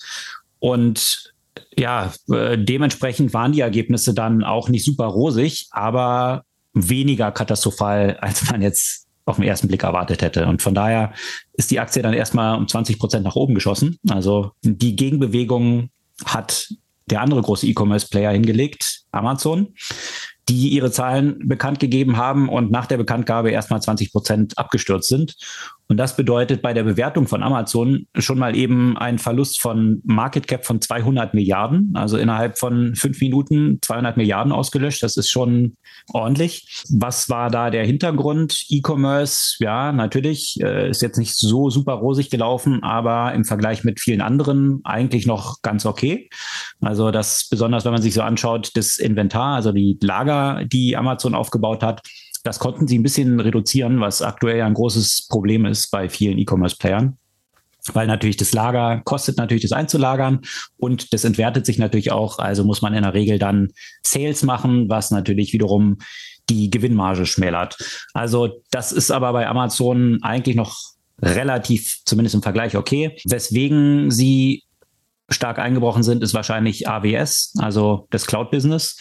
Und 0.59 1.33
ja, 1.77 2.13
äh, 2.29 2.57
dementsprechend 2.57 3.33
waren 3.33 3.51
die 3.51 3.61
Ergebnisse 3.61 4.13
dann 4.13 4.43
auch 4.43 4.69
nicht 4.69 4.85
super 4.85 5.05
rosig, 5.05 5.67
aber 5.71 6.43
weniger 6.73 7.31
katastrophal, 7.31 8.17
als 8.21 8.49
man 8.49 8.61
jetzt 8.61 9.07
auf 9.25 9.37
den 9.37 9.45
ersten 9.45 9.67
Blick 9.69 9.83
erwartet 9.83 10.21
hätte. 10.21 10.47
Und 10.47 10.61
von 10.61 10.75
daher 10.75 11.13
ist 11.53 11.71
die 11.71 11.79
Aktie 11.79 12.01
dann 12.01 12.13
erstmal 12.13 12.57
um 12.57 12.67
20 12.67 12.99
Prozent 12.99 13.23
nach 13.23 13.37
oben 13.37 13.55
geschossen. 13.55 13.97
Also 14.09 14.51
die 14.61 14.97
Gegenbewegung 14.97 15.89
hat 16.25 16.67
der 17.07 17.21
andere 17.21 17.41
große 17.41 17.67
E-Commerce-Player 17.67 18.31
hingelegt, 18.31 19.01
Amazon, 19.11 19.73
die 20.49 20.69
ihre 20.69 20.91
Zahlen 20.91 21.47
bekannt 21.47 21.79
gegeben 21.79 22.17
haben 22.17 22.49
und 22.49 22.71
nach 22.71 22.85
der 22.85 22.97
Bekanntgabe 22.97 23.51
erstmal 23.51 23.81
20 23.81 24.11
Prozent 24.11 24.57
abgestürzt 24.57 25.09
sind. 25.09 25.35
Und 25.87 25.97
das 25.97 26.15
bedeutet 26.15 26.61
bei 26.61 26.73
der 26.73 26.83
Bewertung 26.83 27.27
von 27.27 27.43
Amazon 27.43 28.07
schon 28.17 28.39
mal 28.39 28.55
eben 28.55 28.97
einen 28.97 29.19
Verlust 29.19 29.61
von 29.61 30.01
Market 30.05 30.47
Cap 30.47 30.65
von 30.65 30.81
200 30.81 31.33
Milliarden, 31.33 31.91
also 31.95 32.17
innerhalb 32.17 32.57
von 32.57 32.95
fünf 32.95 33.19
Minuten 33.19 33.79
200 33.81 34.17
Milliarden 34.17 34.51
ausgelöscht. 34.53 35.03
Das 35.03 35.17
ist 35.17 35.29
schon 35.29 35.75
ordentlich. 36.11 36.83
Was 36.89 37.29
war 37.29 37.49
da 37.49 37.69
der 37.69 37.85
Hintergrund? 37.85 38.65
E-Commerce, 38.69 39.57
ja, 39.59 39.91
natürlich, 39.91 40.57
äh, 40.61 40.89
ist 40.89 41.01
jetzt 41.01 41.17
nicht 41.17 41.35
so 41.35 41.69
super 41.69 41.93
rosig 41.93 42.29
gelaufen, 42.29 42.81
aber 42.81 43.33
im 43.33 43.43
Vergleich 43.43 43.83
mit 43.83 43.99
vielen 43.99 44.21
anderen 44.21 44.79
eigentlich 44.85 45.27
noch 45.27 45.61
ganz 45.61 45.85
okay. 45.85 46.29
Also 46.81 47.11
das 47.11 47.47
besonders, 47.49 47.85
wenn 47.85 47.93
man 47.93 48.01
sich 48.01 48.13
so 48.13 48.21
anschaut, 48.21 48.71
das 48.75 48.97
Inventar, 48.97 49.55
also 49.55 49.71
die 49.71 49.97
Lager, 50.01 50.63
die 50.65 50.95
Amazon 50.95 51.35
aufgebaut 51.35 51.83
hat, 51.83 52.01
das 52.43 52.59
konnten 52.59 52.87
sie 52.87 52.99
ein 52.99 53.03
bisschen 53.03 53.39
reduzieren, 53.39 54.01
was 54.01 54.21
aktuell 54.21 54.57
ja 54.57 54.65
ein 54.65 54.73
großes 54.73 55.27
Problem 55.29 55.65
ist 55.65 55.89
bei 55.91 56.09
vielen 56.09 56.37
E-Commerce-Playern. 56.37 57.17
weil 57.93 58.07
natürlich 58.07 58.37
das 58.37 58.53
Lager 58.53 59.01
kostet 59.03 59.37
natürlich 59.37 59.63
das 59.63 59.73
einzulagern 59.73 60.39
und 60.77 61.11
das 61.11 61.25
entwertet 61.25 61.65
sich 61.65 61.77
natürlich 61.77 62.13
auch. 62.13 62.39
Also 62.39 62.63
muss 62.63 62.81
man 62.81 62.93
in 62.93 63.03
der 63.03 63.13
Regel 63.13 63.39
dann 63.39 63.71
Sales 64.01 64.43
machen, 64.43 64.87
was 64.87 65.11
natürlich 65.11 65.51
wiederum 65.51 65.97
die 66.49 66.69
Gewinnmarge 66.69 67.25
schmälert. 67.25 67.77
Also 68.13 68.61
das 68.71 68.93
ist 68.93 69.11
aber 69.11 69.33
bei 69.33 69.47
Amazon 69.47 70.19
eigentlich 70.21 70.55
noch 70.55 70.77
relativ, 71.21 71.99
zumindest 72.05 72.35
im 72.35 72.41
Vergleich 72.41 72.77
okay. 72.77 73.17
Weswegen 73.25 74.11
sie 74.11 74.63
stark 75.29 75.59
eingebrochen 75.59 76.03
sind, 76.03 76.23
ist 76.23 76.33
wahrscheinlich 76.33 76.87
AWS, 76.87 77.55
also 77.57 78.07
das 78.11 78.27
Cloud-Business. 78.27 78.97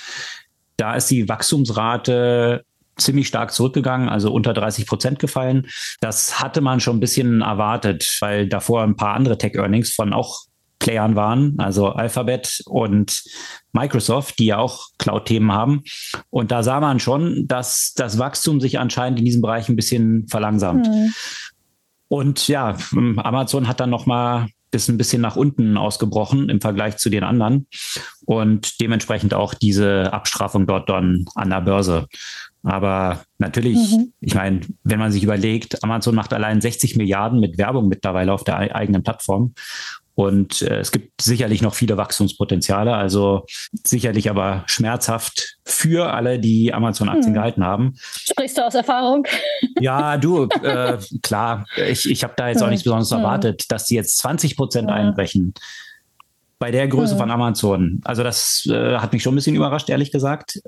Da 0.76 0.94
ist 0.94 1.10
die 1.10 1.28
Wachstumsrate 1.28 2.64
ziemlich 2.96 3.28
stark 3.28 3.52
zurückgegangen, 3.52 4.08
also 4.08 4.32
unter 4.32 4.52
30 4.52 4.86
Prozent 4.86 5.18
gefallen. 5.18 5.66
Das 6.00 6.40
hatte 6.40 6.60
man 6.60 6.80
schon 6.80 6.96
ein 6.96 7.00
bisschen 7.00 7.40
erwartet, 7.40 8.16
weil 8.20 8.48
davor 8.48 8.82
ein 8.82 8.96
paar 8.96 9.14
andere 9.14 9.38
Tech-Earnings 9.38 9.92
von 9.92 10.12
auch 10.12 10.42
Playern 10.78 11.14
waren, 11.14 11.54
also 11.58 11.90
Alphabet 11.90 12.60
und 12.66 13.22
Microsoft, 13.72 14.40
die 14.40 14.46
ja 14.46 14.58
auch 14.58 14.88
Cloud-Themen 14.98 15.52
haben. 15.52 15.82
Und 16.28 16.50
da 16.50 16.64
sah 16.64 16.80
man 16.80 16.98
schon, 16.98 17.46
dass 17.46 17.92
das 17.94 18.18
Wachstum 18.18 18.60
sich 18.60 18.80
anscheinend 18.80 19.20
in 19.20 19.24
diesem 19.24 19.42
Bereich 19.42 19.68
ein 19.68 19.76
bisschen 19.76 20.26
verlangsamt. 20.26 20.88
Mhm. 20.88 21.14
Und 22.08 22.48
ja, 22.48 22.76
Amazon 23.16 23.68
hat 23.68 23.78
dann 23.78 23.90
noch 23.90 24.06
mal 24.06 24.48
ist 24.74 24.88
ein 24.88 24.96
bisschen 24.96 25.20
nach 25.20 25.36
unten 25.36 25.76
ausgebrochen 25.76 26.48
im 26.48 26.60
Vergleich 26.60 26.96
zu 26.96 27.10
den 27.10 27.24
anderen 27.24 27.66
und 28.24 28.80
dementsprechend 28.80 29.34
auch 29.34 29.54
diese 29.54 30.12
Abstrafung 30.12 30.66
dort 30.66 30.88
dann 30.88 31.26
an 31.34 31.50
der 31.50 31.60
Börse. 31.60 32.06
Aber 32.64 33.24
natürlich, 33.38 33.76
mhm. 33.76 34.12
ich 34.20 34.34
meine, 34.34 34.60
wenn 34.84 35.00
man 35.00 35.10
sich 35.10 35.24
überlegt, 35.24 35.82
Amazon 35.82 36.14
macht 36.14 36.32
allein 36.32 36.60
60 36.60 36.96
Milliarden 36.96 37.40
mit 37.40 37.58
Werbung 37.58 37.88
mittlerweile 37.88 38.32
auf 38.32 38.44
der 38.44 38.56
eigenen 38.56 39.02
Plattform 39.02 39.54
und 40.14 40.60
äh, 40.62 40.80
es 40.80 40.92
gibt 40.92 41.22
sicherlich 41.22 41.62
noch 41.62 41.74
viele 41.74 41.96
Wachstumspotenziale, 41.96 42.94
also 42.94 43.46
sicherlich 43.84 44.28
aber 44.28 44.64
schmerzhaft 44.66 45.56
für 45.64 46.12
alle, 46.12 46.38
die 46.38 46.74
Amazon-Aktien 46.74 47.28
hm. 47.28 47.34
gehalten 47.34 47.64
haben. 47.64 47.94
Sprichst 47.96 48.58
du 48.58 48.66
aus 48.66 48.74
Erfahrung? 48.74 49.26
Ja, 49.80 50.18
du, 50.18 50.44
äh, 50.62 50.98
klar, 51.22 51.64
ich, 51.76 52.10
ich 52.10 52.24
habe 52.24 52.34
da 52.36 52.48
jetzt 52.48 52.60
hm. 52.60 52.66
auch 52.66 52.70
nichts 52.70 52.84
Besonderes 52.84 53.10
hm. 53.10 53.18
erwartet, 53.18 53.70
dass 53.70 53.86
die 53.86 53.94
jetzt 53.94 54.18
20 54.18 54.56
Prozent 54.56 54.88
hm. 54.88 54.96
einbrechen. 54.96 55.54
Bei 56.58 56.70
der 56.70 56.86
Größe 56.86 57.16
von 57.16 57.30
Amazon. 57.30 58.00
Also 58.04 58.22
das 58.22 58.68
äh, 58.70 58.98
hat 58.98 59.12
mich 59.12 59.24
schon 59.24 59.32
ein 59.32 59.36
bisschen 59.36 59.56
überrascht, 59.56 59.90
ehrlich 59.90 60.12
gesagt. 60.12 60.60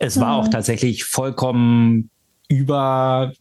Es 0.00 0.18
war 0.18 0.34
auch 0.34 0.46
hm. 0.46 0.50
tatsächlich 0.50 1.04
vollkommen 1.04 2.10
über 2.48 3.32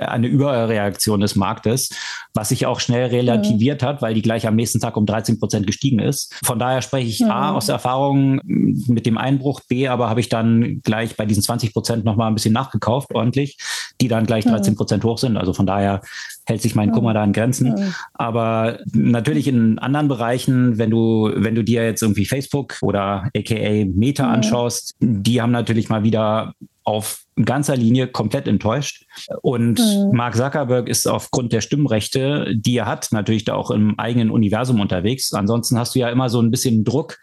eine 0.00 0.28
Überreaktion 0.28 1.20
des 1.20 1.36
Marktes, 1.36 1.90
was 2.32 2.50
sich 2.50 2.66
auch 2.66 2.80
schnell 2.80 3.06
relativiert 3.06 3.82
mhm. 3.82 3.86
hat, 3.86 4.02
weil 4.02 4.14
die 4.14 4.22
gleich 4.22 4.46
am 4.46 4.54
nächsten 4.54 4.80
Tag 4.80 4.96
um 4.96 5.06
13 5.06 5.38
Prozent 5.38 5.66
gestiegen 5.66 5.98
ist. 5.98 6.34
Von 6.44 6.58
daher 6.58 6.82
spreche 6.82 7.08
ich 7.08 7.20
mhm. 7.20 7.30
A 7.30 7.52
aus 7.52 7.68
Erfahrung 7.68 8.40
mit 8.44 9.06
dem 9.06 9.18
Einbruch, 9.18 9.60
B 9.68 9.88
aber 9.88 10.08
habe 10.08 10.20
ich 10.20 10.28
dann 10.28 10.80
gleich 10.82 11.16
bei 11.16 11.26
diesen 11.26 11.42
20 11.42 11.72
Prozent 11.72 12.04
nochmal 12.04 12.28
ein 12.28 12.34
bisschen 12.34 12.54
nachgekauft, 12.54 13.12
ordentlich, 13.14 13.58
die 14.00 14.08
dann 14.08 14.26
gleich 14.26 14.44
13 14.44 14.76
Prozent 14.76 15.02
mhm. 15.02 15.08
hoch 15.08 15.18
sind. 15.18 15.36
Also 15.36 15.52
von 15.52 15.66
daher 15.66 16.02
hält 16.46 16.62
sich 16.62 16.74
mein 16.74 16.92
Kummer 16.92 17.14
da 17.14 17.24
in 17.24 17.32
Grenzen. 17.32 17.94
Aber 18.12 18.78
natürlich 18.92 19.48
in 19.48 19.78
anderen 19.78 20.08
Bereichen, 20.08 20.78
wenn 20.78 20.90
du, 20.90 21.30
wenn 21.34 21.54
du 21.54 21.64
dir 21.64 21.84
jetzt 21.84 22.02
irgendwie 22.02 22.26
Facebook 22.26 22.76
oder 22.82 23.28
aka 23.36 23.84
Meta 23.86 24.30
anschaust, 24.30 24.94
die 25.00 25.40
haben 25.40 25.52
natürlich 25.52 25.88
mal 25.88 26.04
wieder 26.04 26.54
auf 26.84 27.24
ganzer 27.42 27.76
Linie 27.76 28.06
komplett 28.08 28.46
enttäuscht. 28.46 29.06
Und 29.42 29.78
mhm. 29.78 30.10
Mark 30.12 30.36
Zuckerberg 30.36 30.88
ist 30.88 31.06
aufgrund 31.06 31.52
der 31.52 31.62
Stimmrechte, 31.62 32.54
die 32.54 32.76
er 32.76 32.86
hat, 32.86 33.08
natürlich 33.10 33.44
da 33.44 33.54
auch 33.54 33.70
im 33.70 33.98
eigenen 33.98 34.30
Universum 34.30 34.80
unterwegs. 34.80 35.32
Ansonsten 35.32 35.78
hast 35.78 35.94
du 35.94 35.98
ja 35.98 36.10
immer 36.10 36.28
so 36.28 36.40
ein 36.40 36.50
bisschen 36.50 36.84
Druck, 36.84 37.18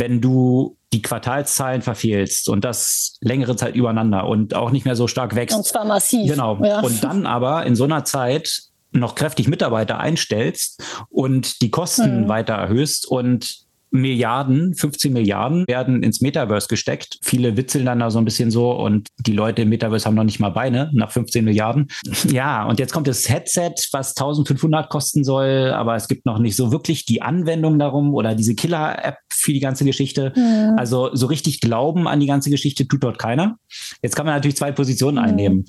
wenn 0.00 0.20
du 0.20 0.76
die 0.92 1.02
Quartalszahlen 1.02 1.82
verfehlst 1.82 2.48
und 2.48 2.64
das 2.64 3.16
längere 3.20 3.54
Zeit 3.54 3.76
übereinander 3.76 4.26
und 4.26 4.54
auch 4.54 4.70
nicht 4.70 4.84
mehr 4.84 4.96
so 4.96 5.06
stark 5.06 5.36
wächst. 5.36 5.56
Und 5.56 5.64
zwar 5.64 5.84
massiv. 5.84 6.28
Genau. 6.28 6.58
Ja. 6.64 6.80
Und 6.80 7.04
dann 7.04 7.26
aber 7.26 7.64
in 7.66 7.76
so 7.76 7.84
einer 7.84 8.04
Zeit 8.04 8.62
noch 8.92 9.14
kräftig 9.14 9.46
Mitarbeiter 9.46 10.00
einstellst 10.00 10.82
und 11.08 11.62
die 11.62 11.70
Kosten 11.70 12.22
mhm. 12.22 12.28
weiter 12.28 12.54
erhöhst 12.54 13.06
und 13.06 13.66
Milliarden, 13.90 14.74
15 14.74 15.12
Milliarden 15.12 15.66
werden 15.66 16.02
ins 16.02 16.20
Metaverse 16.20 16.68
gesteckt. 16.68 17.18
Viele 17.22 17.56
witzeln 17.56 17.86
dann 17.86 17.98
da 17.98 18.10
so 18.10 18.18
ein 18.18 18.24
bisschen 18.24 18.50
so 18.50 18.72
und 18.72 19.08
die 19.18 19.32
Leute 19.32 19.62
im 19.62 19.68
Metaverse 19.68 20.06
haben 20.06 20.14
noch 20.14 20.24
nicht 20.24 20.38
mal 20.38 20.50
Beine 20.50 20.90
nach 20.92 21.10
15 21.10 21.44
Milliarden. 21.44 21.88
Ja, 22.30 22.66
und 22.66 22.78
jetzt 22.78 22.92
kommt 22.92 23.08
das 23.08 23.28
Headset, 23.28 23.74
was 23.92 24.10
1500 24.10 24.88
kosten 24.88 25.24
soll, 25.24 25.72
aber 25.72 25.96
es 25.96 26.06
gibt 26.06 26.26
noch 26.26 26.38
nicht 26.38 26.54
so 26.54 26.70
wirklich 26.70 27.04
die 27.06 27.22
Anwendung 27.22 27.78
darum 27.78 28.14
oder 28.14 28.34
diese 28.34 28.54
Killer-App 28.54 29.16
für 29.30 29.52
die 29.52 29.60
ganze 29.60 29.84
Geschichte. 29.84 30.32
Mhm. 30.36 30.78
Also 30.78 31.14
so 31.14 31.26
richtig 31.26 31.60
glauben 31.60 32.06
an 32.06 32.20
die 32.20 32.26
ganze 32.26 32.50
Geschichte 32.50 32.86
tut 32.86 33.02
dort 33.02 33.18
keiner. 33.18 33.56
Jetzt 34.02 34.16
kann 34.16 34.26
man 34.26 34.34
natürlich 34.34 34.56
zwei 34.56 34.70
Positionen 34.70 35.18
mhm. 35.18 35.24
einnehmen. 35.24 35.64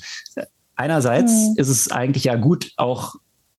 Einerseits 0.75 1.31
mhm. 1.31 1.55
ist 1.57 1.69
es 1.69 1.91
eigentlich 1.91 2.25
ja 2.25 2.35
gut, 2.35 2.71
auch 2.77 3.15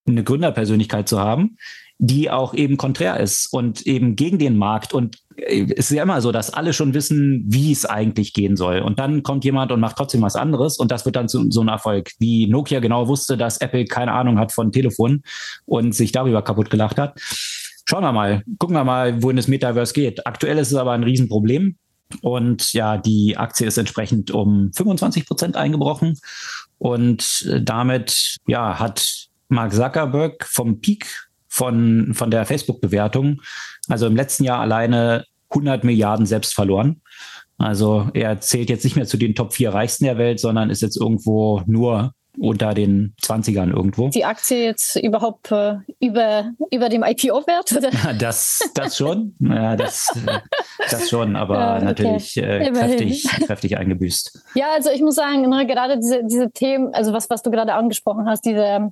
eine 0.07 0.25
Gründerpersönlichkeit 0.25 1.09
zu 1.09 1.21
haben, 1.21 1.57
die 2.05 2.31
auch 2.31 2.53
eben 2.53 2.77
konträr 2.79 3.21
ist 3.21 3.47
und 3.53 3.87
eben 3.87 4.17
gegen 4.17 4.41
den 4.41 4.57
Markt. 4.57 4.93
Und 4.93 5.19
äh, 5.37 5.67
es 5.77 5.91
ist 5.91 5.93
ja 5.93 6.03
immer 6.03 6.21
so, 6.21 6.33
dass 6.33 6.53
alle 6.53 6.73
schon 6.73 6.95
wissen, 6.95 7.45
wie 7.47 7.71
es 7.71 7.85
eigentlich 7.85 8.33
gehen 8.33 8.57
soll. 8.57 8.81
Und 8.81 8.99
dann 8.99 9.23
kommt 9.23 9.45
jemand 9.45 9.71
und 9.71 9.79
macht 9.79 9.97
trotzdem 9.97 10.21
was 10.21 10.35
anderes 10.35 10.79
und 10.79 10.91
das 10.91 11.05
wird 11.05 11.15
dann 11.15 11.29
zu 11.29 11.49
so 11.51 11.61
einem 11.61 11.69
Erfolg. 11.69 12.11
Wie 12.19 12.49
Nokia 12.49 12.81
genau 12.81 13.07
wusste, 13.07 13.37
dass 13.37 13.59
Apple 13.59 13.85
keine 13.85 14.11
Ahnung 14.11 14.41
hat 14.41 14.51
von 14.51 14.73
Telefon 14.73 15.23
und 15.65 15.95
sich 15.95 16.11
darüber 16.11 16.43
kaputt 16.43 16.71
gelacht 16.71 16.99
hat. 16.99 17.21
Schauen 17.85 18.03
wir 18.03 18.13
mal, 18.13 18.43
gucken 18.59 18.75
wir 18.75 18.83
mal, 18.83 19.23
wohin 19.23 19.37
das 19.37 19.47
Metaverse 19.47 19.95
geht. 19.95 20.27
Aktuell 20.27 20.59
ist 20.59 20.73
es 20.73 20.77
aber 20.77 20.91
ein 20.91 21.05
Riesenproblem. 21.05 21.77
Und 22.21 22.73
ja, 22.73 22.99
die 22.99 23.37
Aktie 23.37 23.69
ist 23.69 23.79
entsprechend 23.79 24.33
um 24.33 24.73
25 24.75 25.25
Prozent 25.25 25.57
eingebrochen. 25.57 26.19
Und 26.79 27.47
äh, 27.49 27.63
damit 27.63 28.39
ja, 28.49 28.81
hat 28.81 29.29
Mark 29.49 29.73
Zuckerberg 29.73 30.45
vom 30.45 30.81
Peak 30.81 31.07
von, 31.53 32.15
von 32.15 32.31
der 32.31 32.47
Facebook-Bewertung. 32.47 33.43
Also 33.87 34.07
im 34.07 34.17
letzten 34.17 34.45
Jahr 34.45 34.61
alleine 34.61 35.27
100 35.51 35.85
Milliarden 35.85 36.25
selbst 36.25 36.55
verloren. 36.55 37.03
Also 37.59 38.09
er 38.15 38.41
zählt 38.41 38.71
jetzt 38.71 38.85
nicht 38.85 38.97
mehr 38.97 39.05
zu 39.05 39.19
den 39.19 39.35
Top 39.35 39.53
4 39.53 39.75
Reichsten 39.75 40.05
der 40.05 40.17
Welt, 40.17 40.41
sondern 40.41 40.71
ist 40.71 40.81
jetzt 40.81 40.99
irgendwo 40.99 41.61
nur 41.67 42.15
unter 42.39 42.73
den 42.73 43.15
20ern 43.23 43.69
irgendwo. 43.69 44.09
Die 44.09 44.25
Aktie 44.25 44.65
jetzt 44.65 44.97
überhaupt 44.97 45.53
äh, 45.53 45.75
über, 46.01 46.53
über 46.71 46.89
dem 46.89 47.03
IPO-Wert? 47.03 47.79
Das, 48.19 48.61
das 48.75 48.97
schon. 48.97 49.35
Ja, 49.39 49.77
das, 49.77 50.11
das 50.91 51.11
schon, 51.11 51.37
aber 51.37 51.59
ja, 51.59 51.77
okay. 51.77 51.85
natürlich 51.85 52.37
äh, 52.39 52.71
kräftig, 52.71 53.29
kräftig 53.47 53.77
eingebüßt. 53.77 54.43
Ja, 54.55 54.69
also 54.75 54.89
ich 54.91 55.03
muss 55.03 55.17
sagen, 55.17 55.43
ne, 55.51 55.67
gerade 55.67 55.99
diese, 55.99 56.25
diese 56.25 56.51
Themen, 56.51 56.95
also 56.95 57.13
was, 57.13 57.29
was 57.29 57.43
du 57.43 57.51
gerade 57.51 57.75
angesprochen 57.75 58.27
hast, 58.27 58.47
diese 58.47 58.91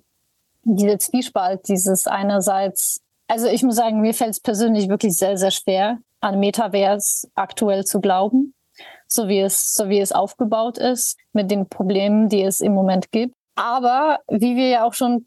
diese 0.77 0.99
Zwiespalt, 0.99 1.69
dieses 1.69 2.07
einerseits, 2.07 3.01
also 3.29 3.47
ich 3.47 3.63
muss 3.63 3.77
sagen, 3.77 4.01
mir 4.01 4.15
fällt 4.15 4.31
es 4.31 4.41
persönlich 4.41 4.89
wirklich 4.89 5.17
sehr, 5.17 5.37
sehr 5.37 5.51
schwer, 5.51 5.99
an 6.21 6.41
Metaverse 6.41 7.29
aktuell 7.35 7.85
zu 7.85 8.01
glauben, 8.01 8.55
so 9.07 9.29
wie 9.29 9.41
es, 9.41 9.75
so 9.75 9.89
wie 9.89 10.01
es 10.01 10.13
aufgebaut 10.13 10.79
ist, 10.79 11.19
mit 11.33 11.51
den 11.51 11.69
Problemen, 11.69 12.29
die 12.29 12.43
es 12.43 12.61
im 12.61 12.75
Moment 12.75 13.11
gibt. 13.13 13.35
Aber 13.55 14.21
wie 14.29 14.57
wir 14.57 14.69
ja 14.69 14.85
auch 14.85 14.95
schon 14.95 15.27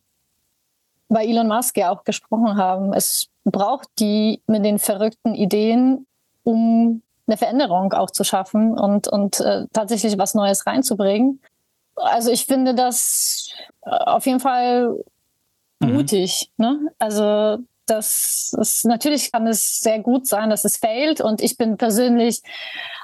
bei 1.10 1.25
Elon 1.25 1.47
Musk 1.47 1.77
ja 1.77 1.91
auch 1.91 2.03
gesprochen 2.03 2.58
haben, 2.58 2.93
es 2.93 3.27
braucht 3.43 3.88
die 3.99 4.41
mit 4.47 4.65
den 4.65 4.79
verrückten 4.79 5.36
Ideen, 5.36 6.08
um 6.43 7.01
eine 7.27 7.38
Veränderung 7.38 7.93
auch 7.93 8.12
zu 8.12 8.23
schaffen 8.23 8.77
und, 8.77 9.08
und 9.08 9.39
äh, 9.39 9.67
tatsächlich 9.71 10.17
was 10.17 10.34
Neues 10.34 10.65
reinzubringen. 10.65 11.41
Also 11.95 12.32
ich 12.32 12.45
finde 12.45 12.73
das 12.73 13.49
äh, 13.84 13.89
auf 13.89 14.25
jeden 14.25 14.39
Fall 14.39 14.97
Mhm. 15.88 15.93
mutig. 15.93 16.52
Ne? 16.58 16.91
Also 17.00 17.58
das 17.86 18.56
ist 18.60 18.86
natürlich 18.86 19.32
kann 19.32 19.46
es 19.48 19.80
sehr 19.80 20.00
gut 20.00 20.28
sein, 20.28 20.50
dass 20.50 20.65
es 20.65 20.78
failt. 20.78 21.22
Und 21.22 21.41
ich 21.41 21.58
bin 21.58 21.78
persönlich 21.78 22.41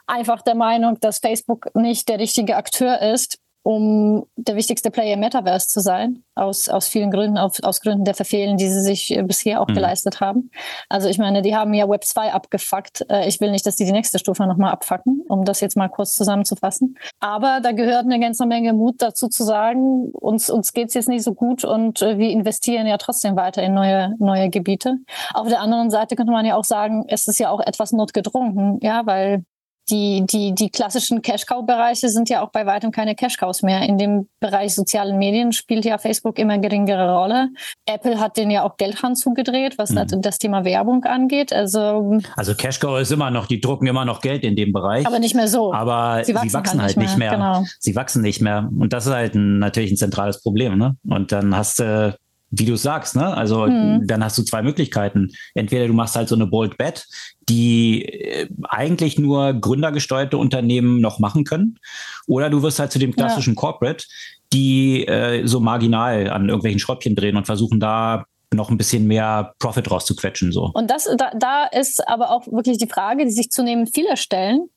einfach 0.07 0.41
der 0.41 0.55
Meinung, 0.55 0.99
dass 0.99 1.19
Facebook 1.19 1.69
nicht 1.75 2.09
der 2.09 2.19
richtige 2.19 2.55
Akteur 2.55 3.01
ist, 3.01 3.39
um 3.63 4.25
der 4.35 4.55
wichtigste 4.55 4.89
Player 4.89 5.13
im 5.13 5.19
Metaverse 5.19 5.67
zu 5.67 5.81
sein, 5.81 6.23
aus, 6.35 6.69
aus 6.69 6.87
vielen 6.87 7.11
Gründen, 7.11 7.37
auf, 7.37 7.61
aus 7.61 7.81
Gründen 7.81 8.05
der 8.05 8.15
Verfehlen, 8.15 8.57
die 8.57 8.67
sie 8.67 8.81
sich 8.81 9.15
äh, 9.15 9.21
bisher 9.21 9.61
auch 9.61 9.67
mhm. 9.67 9.75
geleistet 9.75 10.21
haben. 10.21 10.49
Also 10.87 11.09
ich 11.09 11.17
meine, 11.17 11.41
die 11.41 11.55
haben 11.55 11.73
ja 11.73 11.89
Web 11.89 12.05
2 12.05 12.33
abgefuckt. 12.33 13.05
Äh, 13.09 13.27
ich 13.27 13.41
will 13.41 13.51
nicht, 13.51 13.65
dass 13.65 13.75
die 13.75 13.85
die 13.85 13.91
nächste 13.91 14.17
Stufe 14.19 14.45
nochmal 14.45 14.71
abfacken, 14.71 15.23
um 15.27 15.43
das 15.43 15.59
jetzt 15.59 15.75
mal 15.75 15.89
kurz 15.89 16.15
zusammenzufassen. 16.15 16.97
Aber 17.19 17.59
da 17.61 17.71
gehört 17.73 18.05
eine 18.05 18.19
ganze 18.19 18.45
Menge 18.45 18.73
Mut 18.73 18.95
dazu 18.99 19.27
zu 19.27 19.43
sagen, 19.43 20.11
uns, 20.13 20.49
uns 20.49 20.73
geht's 20.73 20.93
jetzt 20.93 21.09
nicht 21.09 21.23
so 21.23 21.33
gut 21.33 21.65
und 21.65 22.01
äh, 22.01 22.17
wir 22.17 22.29
investieren 22.29 22.87
ja 22.87 22.97
trotzdem 22.97 23.35
weiter 23.35 23.61
in 23.61 23.73
neue, 23.73 24.15
neue 24.19 24.49
Gebiete. 24.49 24.97
Auf 25.33 25.47
der 25.47 25.59
anderen 25.59 25.89
Seite 25.89 26.15
könnte 26.15 26.31
man 26.31 26.45
ja 26.45 26.55
auch 26.55 26.63
sagen, 26.63 27.05
es 27.07 27.27
ist 27.27 27.39
ja 27.39 27.49
auch 27.49 27.59
etwas 27.59 27.91
notgedrungen, 27.91 28.79
ja, 28.81 29.05
weil 29.05 29.43
die, 29.89 30.23
die, 30.25 30.53
die 30.53 30.69
klassischen 30.69 31.21
Cash-Cow-Bereiche 31.21 32.09
sind 32.09 32.29
ja 32.29 32.41
auch 32.41 32.51
bei 32.51 32.65
weitem 32.65 32.91
keine 32.91 33.15
Cash-Cows 33.15 33.63
mehr. 33.63 33.81
In 33.83 33.97
dem 33.97 34.27
Bereich 34.39 34.75
sozialen 34.75 35.17
Medien 35.17 35.51
spielt 35.51 35.85
ja 35.85 35.97
Facebook 35.97 36.39
immer 36.39 36.57
geringere 36.57 37.13
Rolle. 37.13 37.49
Apple 37.85 38.19
hat 38.19 38.37
den 38.37 38.51
ja 38.51 38.63
auch 38.63 38.77
Geldhand 38.77 39.17
zugedreht, 39.17 39.77
was 39.77 39.91
mhm. 39.91 40.21
das 40.21 40.37
Thema 40.37 40.63
Werbung 40.65 41.03
angeht. 41.05 41.51
Also, 41.53 42.19
also 42.35 42.55
Cash-Cow 42.55 42.99
ist 42.99 43.11
immer 43.11 43.31
noch, 43.31 43.47
die 43.47 43.59
drucken 43.59 43.87
immer 43.87 44.05
noch 44.05 44.21
Geld 44.21 44.43
in 44.43 44.55
dem 44.55 44.71
Bereich. 44.71 45.05
Aber 45.05 45.19
nicht 45.19 45.35
mehr 45.35 45.47
so. 45.47 45.73
Aber 45.73 46.23
sie 46.23 46.33
wachsen, 46.33 46.49
sie 46.49 46.53
wachsen 46.53 46.81
halt, 46.81 46.95
halt 46.95 46.97
nicht 46.97 47.17
mehr. 47.17 47.31
Genau. 47.31 47.63
Sie 47.79 47.95
wachsen 47.95 48.21
nicht 48.21 48.41
mehr. 48.41 48.69
Und 48.77 48.93
das 48.93 49.07
ist 49.07 49.13
halt 49.13 49.35
ein, 49.35 49.59
natürlich 49.59 49.91
ein 49.91 49.97
zentrales 49.97 50.41
Problem. 50.41 50.77
Ne? 50.77 50.95
Und 51.07 51.31
dann 51.31 51.55
hast 51.55 51.79
du 51.79 52.15
wie 52.51 52.65
du 52.65 52.75
sagst, 52.75 53.15
ne? 53.15 53.35
Also 53.35 53.67
mhm. 53.67 54.07
dann 54.07 54.23
hast 54.23 54.37
du 54.37 54.43
zwei 54.43 54.61
Möglichkeiten. 54.61 55.29
Entweder 55.53 55.87
du 55.87 55.93
machst 55.93 56.15
halt 56.15 56.29
so 56.29 56.35
eine 56.35 56.47
Bold 56.47 56.77
Bet, 56.77 57.05
die 57.49 58.05
äh, 58.05 58.47
eigentlich 58.63 59.17
nur 59.19 59.53
gründergesteuerte 59.53 60.37
Unternehmen 60.37 61.01
noch 61.01 61.19
machen 61.19 61.43
können, 61.43 61.79
oder 62.27 62.49
du 62.49 62.61
wirst 62.61 62.79
halt 62.79 62.91
zu 62.91 62.99
dem 62.99 63.13
klassischen 63.13 63.55
ja. 63.55 63.59
Corporate, 63.59 64.05
die 64.53 65.05
äh, 65.07 65.45
so 65.45 65.59
marginal 65.59 66.29
an 66.29 66.47
irgendwelchen 66.47 66.79
Schräubchen 66.79 67.15
drehen 67.15 67.35
und 67.35 67.45
versuchen 67.45 67.79
da 67.79 68.25
noch 68.53 68.69
ein 68.69 68.77
bisschen 68.77 69.05
mehr 69.05 69.53
Profit 69.59 69.91
rauszuquetschen. 69.91 70.51
So. 70.51 70.71
Und 70.73 70.89
das, 70.89 71.07
da, 71.17 71.31
da 71.37 71.65
ist 71.65 72.07
aber 72.07 72.31
auch 72.31 72.47
wirklich 72.47 72.77
die 72.77 72.87
Frage, 72.87 73.25
die 73.25 73.31
sich 73.31 73.51
zunehmend 73.51 73.91
viele 73.93 74.17
stellen. 74.17 74.69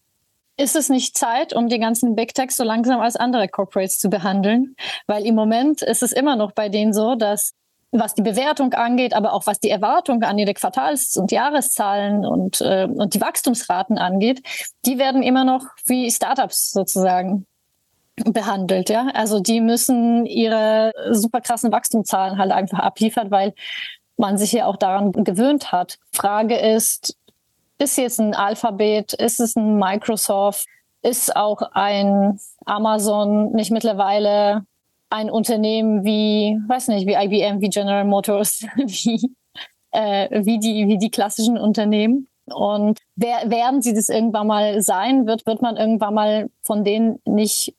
Ist 0.59 0.77
es 0.77 0.91
nicht 0.91 1.17
Zeit, 1.17 1.55
um 1.55 1.69
die 1.69 1.79
ganzen 1.79 2.15
Big 2.15 2.35
Techs 2.35 2.57
so 2.57 2.65
langsam 2.65 3.01
als 3.01 3.17
andere 3.17 3.49
Corporates 3.49 3.99
zu 3.99 4.11
behandeln? 4.11 4.77
Weil 5.07 5.25
im 5.25 5.35
Moment 5.35 5.81
ist 5.81 6.03
es 6.03 6.13
immer 6.13 6.37
noch 6.37 6.53
bei 6.53 6.69
denen 6.69 6.93
so, 6.93 7.15
dass 7.15 7.55
was 7.93 8.15
die 8.15 8.23
Bewertung 8.23 8.73
angeht, 8.73 9.15
aber 9.15 9.35
auch 9.35 9.47
was 9.47 9.61
die 9.61 9.71
Erwartung 9.71 10.23
an 10.23 10.39
ihre 10.39 10.55
Quartals- 10.55 11.17
und 11.17 11.31
Jahreszahlen 11.31 12.25
und, 12.25 12.61
äh, 12.63 12.89
und 12.91 13.15
die 13.15 13.21
Wachstumsraten 13.21 13.99
angeht, 13.99 14.43
die 14.87 14.99
werden 14.99 15.23
immer 15.23 15.45
noch 15.45 15.67
wie 15.85 16.11
Startups 16.11 16.73
sozusagen 16.73 17.47
behandelt, 18.17 18.89
ja. 18.89 19.09
Also 19.15 19.41
die 19.41 19.61
müssen 19.61 20.27
ihre 20.27 20.93
super 21.11 21.41
krassen 21.41 21.71
Wachstumszahlen 21.71 22.39
halt 22.39 22.51
einfach 22.51 22.79
abliefern, 22.79 23.31
weil 23.31 23.55
man 24.17 24.39
sich 24.39 24.53
ja 24.53 24.67
auch 24.67 24.77
daran 24.77 25.13
gewöhnt 25.13 25.73
hat. 25.73 25.99
Frage 26.13 26.57
ist, 26.57 27.17
ist 27.79 27.99
jetzt 27.99 28.21
ein 28.21 28.35
Alphabet, 28.35 29.13
ist 29.13 29.41
es 29.41 29.57
ein 29.57 29.77
Microsoft, 29.77 30.67
ist 31.03 31.35
auch 31.35 31.63
ein 31.73 32.39
Amazon 32.65 33.53
nicht 33.53 33.71
mittlerweile 33.71 34.65
ein 35.13 35.31
Unternehmen 35.31 36.05
wie, 36.05 36.59
weiß 36.67 36.89
nicht, 36.89 37.07
wie 37.07 37.15
IBM, 37.15 37.61
wie 37.61 37.69
General 37.69 38.05
Motors, 38.05 38.63
wie, 38.77 39.31
äh, 39.91 40.45
wie, 40.45 40.59
die, 40.59 40.89
wie 40.89 40.99
die 40.99 41.11
klassischen 41.11 41.59
Unternehmen. 41.59 42.29
Und 42.47 42.99
wer, 43.15 43.51
werden 43.51 43.83
sie 43.83 43.95
das 43.95 44.09
irgendwann 44.09 44.47
mal 44.47 44.81
sein, 44.83 45.27
wird, 45.27 45.47
wird 45.47 45.63
man 45.63 45.77
irgendwann 45.77 46.15
mal 46.15 46.51
von 46.63 46.83
denen 46.83 47.21
nicht 47.25 47.75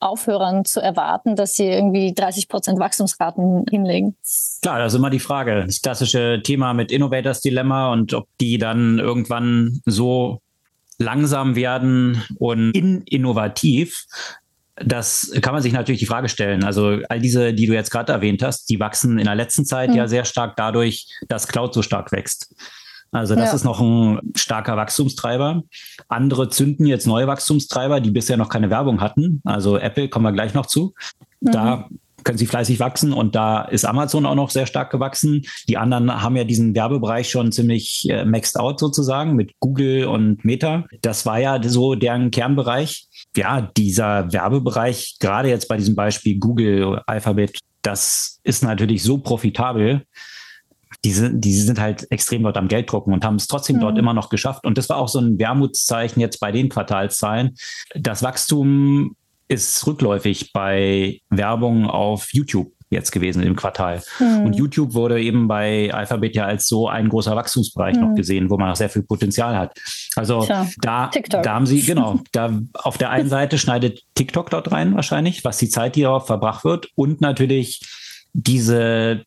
aufhören 0.00 0.64
zu 0.64 0.80
erwarten, 0.80 1.34
dass 1.34 1.54
sie 1.54 1.66
irgendwie 1.66 2.14
30 2.14 2.48
Prozent 2.48 2.78
Wachstumsraten 2.78 3.64
hinlegen. 3.68 4.14
Klar, 4.62 4.78
das 4.78 4.92
ist 4.92 4.98
immer 4.98 5.10
die 5.10 5.18
Frage. 5.18 5.64
Das 5.66 5.80
klassische 5.80 6.40
Thema 6.44 6.72
mit 6.72 6.92
Innovators 6.92 7.40
Dilemma 7.40 7.90
und 7.92 8.14
ob 8.14 8.28
die 8.40 8.58
dann 8.58 9.00
irgendwann 9.00 9.80
so 9.86 10.40
langsam 10.98 11.56
werden 11.56 12.22
und 12.38 12.72
innovativ, 12.76 14.06
das 14.84 15.32
kann 15.40 15.54
man 15.54 15.62
sich 15.62 15.72
natürlich 15.72 16.00
die 16.00 16.06
Frage 16.06 16.28
stellen. 16.28 16.64
Also 16.64 16.98
all 17.08 17.20
diese, 17.20 17.52
die 17.54 17.66
du 17.66 17.74
jetzt 17.74 17.90
gerade 17.90 18.12
erwähnt 18.12 18.42
hast, 18.42 18.70
die 18.70 18.80
wachsen 18.80 19.18
in 19.18 19.24
der 19.24 19.34
letzten 19.34 19.64
Zeit 19.64 19.90
mhm. 19.90 19.96
ja 19.96 20.08
sehr 20.08 20.24
stark 20.24 20.56
dadurch, 20.56 21.06
dass 21.28 21.48
Cloud 21.48 21.74
so 21.74 21.82
stark 21.82 22.12
wächst. 22.12 22.54
Also 23.10 23.34
das 23.34 23.50
ja. 23.50 23.54
ist 23.54 23.64
noch 23.64 23.80
ein 23.80 24.20
starker 24.34 24.76
Wachstumstreiber. 24.76 25.62
Andere 26.08 26.50
zünden 26.50 26.86
jetzt 26.86 27.06
neue 27.06 27.26
Wachstumstreiber, 27.26 28.00
die 28.00 28.10
bisher 28.10 28.36
noch 28.36 28.50
keine 28.50 28.70
Werbung 28.70 29.00
hatten. 29.00 29.40
Also 29.44 29.78
Apple 29.78 30.08
kommen 30.08 30.26
wir 30.26 30.32
gleich 30.32 30.52
noch 30.52 30.66
zu. 30.66 30.94
Mhm. 31.40 31.52
Da 31.52 31.88
können 32.24 32.36
sie 32.36 32.46
fleißig 32.46 32.80
wachsen 32.80 33.14
und 33.14 33.34
da 33.34 33.62
ist 33.62 33.86
Amazon 33.86 34.26
auch 34.26 34.34
noch 34.34 34.50
sehr 34.50 34.66
stark 34.66 34.90
gewachsen. 34.90 35.46
Die 35.68 35.78
anderen 35.78 36.22
haben 36.22 36.36
ja 36.36 36.44
diesen 36.44 36.74
Werbebereich 36.74 37.30
schon 37.30 37.52
ziemlich 37.52 38.06
äh, 38.10 38.26
maxed 38.26 38.58
out 38.58 38.78
sozusagen 38.80 39.34
mit 39.34 39.52
Google 39.60 40.04
und 40.04 40.44
Meta. 40.44 40.84
Das 41.00 41.24
war 41.24 41.38
ja 41.38 41.62
so 41.62 41.94
deren 41.94 42.30
Kernbereich 42.30 43.07
ja, 43.38 43.60
dieser 43.76 44.32
Werbebereich, 44.32 45.16
gerade 45.20 45.48
jetzt 45.48 45.68
bei 45.68 45.76
diesem 45.76 45.94
Beispiel 45.94 46.40
Google, 46.40 47.00
Alphabet, 47.06 47.56
das 47.82 48.40
ist 48.42 48.64
natürlich 48.64 49.04
so 49.04 49.18
profitabel. 49.18 50.02
Die 51.04 51.12
sind, 51.12 51.40
die 51.44 51.54
sind 51.54 51.78
halt 51.78 52.10
extrem 52.10 52.42
dort 52.42 52.56
am 52.56 52.66
Geld 52.66 52.90
drucken 52.90 53.12
und 53.12 53.24
haben 53.24 53.36
es 53.36 53.46
trotzdem 53.46 53.76
mhm. 53.76 53.80
dort 53.80 53.98
immer 53.98 54.12
noch 54.12 54.28
geschafft. 54.28 54.66
Und 54.66 54.76
das 54.76 54.88
war 54.88 54.96
auch 54.96 55.06
so 55.06 55.20
ein 55.20 55.38
Wermutszeichen 55.38 56.20
jetzt 56.20 56.40
bei 56.40 56.50
den 56.50 56.68
Quartalszahlen. 56.68 57.54
Das 57.94 58.24
Wachstum 58.24 59.14
ist 59.46 59.86
rückläufig 59.86 60.52
bei 60.52 61.20
Werbung 61.30 61.86
auf 61.88 62.32
YouTube 62.32 62.72
jetzt 62.90 63.10
gewesen 63.12 63.42
im 63.42 63.56
Quartal. 63.56 64.02
Mhm. 64.18 64.46
Und 64.46 64.52
YouTube 64.54 64.94
wurde 64.94 65.20
eben 65.20 65.48
bei 65.48 65.92
Alphabet 65.92 66.34
ja 66.34 66.46
als 66.46 66.66
so 66.66 66.88
ein 66.88 67.08
großer 67.08 67.36
Wachstumsbereich 67.36 67.96
mhm. 67.96 68.02
noch 68.02 68.14
gesehen, 68.14 68.50
wo 68.50 68.56
man 68.56 68.68
noch 68.68 68.76
sehr 68.76 68.88
viel 68.88 69.02
Potenzial 69.02 69.56
hat. 69.56 69.78
Also 70.16 70.42
Tja, 70.42 70.66
da, 70.80 71.10
da 71.10 71.54
haben 71.54 71.66
sie, 71.66 71.82
genau, 71.86 72.20
da 72.32 72.58
auf 72.74 72.98
der 72.98 73.10
einen 73.10 73.28
Seite 73.28 73.58
schneidet 73.58 74.02
TikTok 74.14 74.50
dort 74.50 74.72
rein 74.72 74.94
wahrscheinlich, 74.94 75.44
was 75.44 75.58
die 75.58 75.68
Zeit, 75.68 75.96
die 75.96 76.02
darauf 76.02 76.26
verbracht 76.26 76.64
wird 76.64 76.88
und 76.94 77.20
natürlich 77.20 77.80
diese 78.32 79.24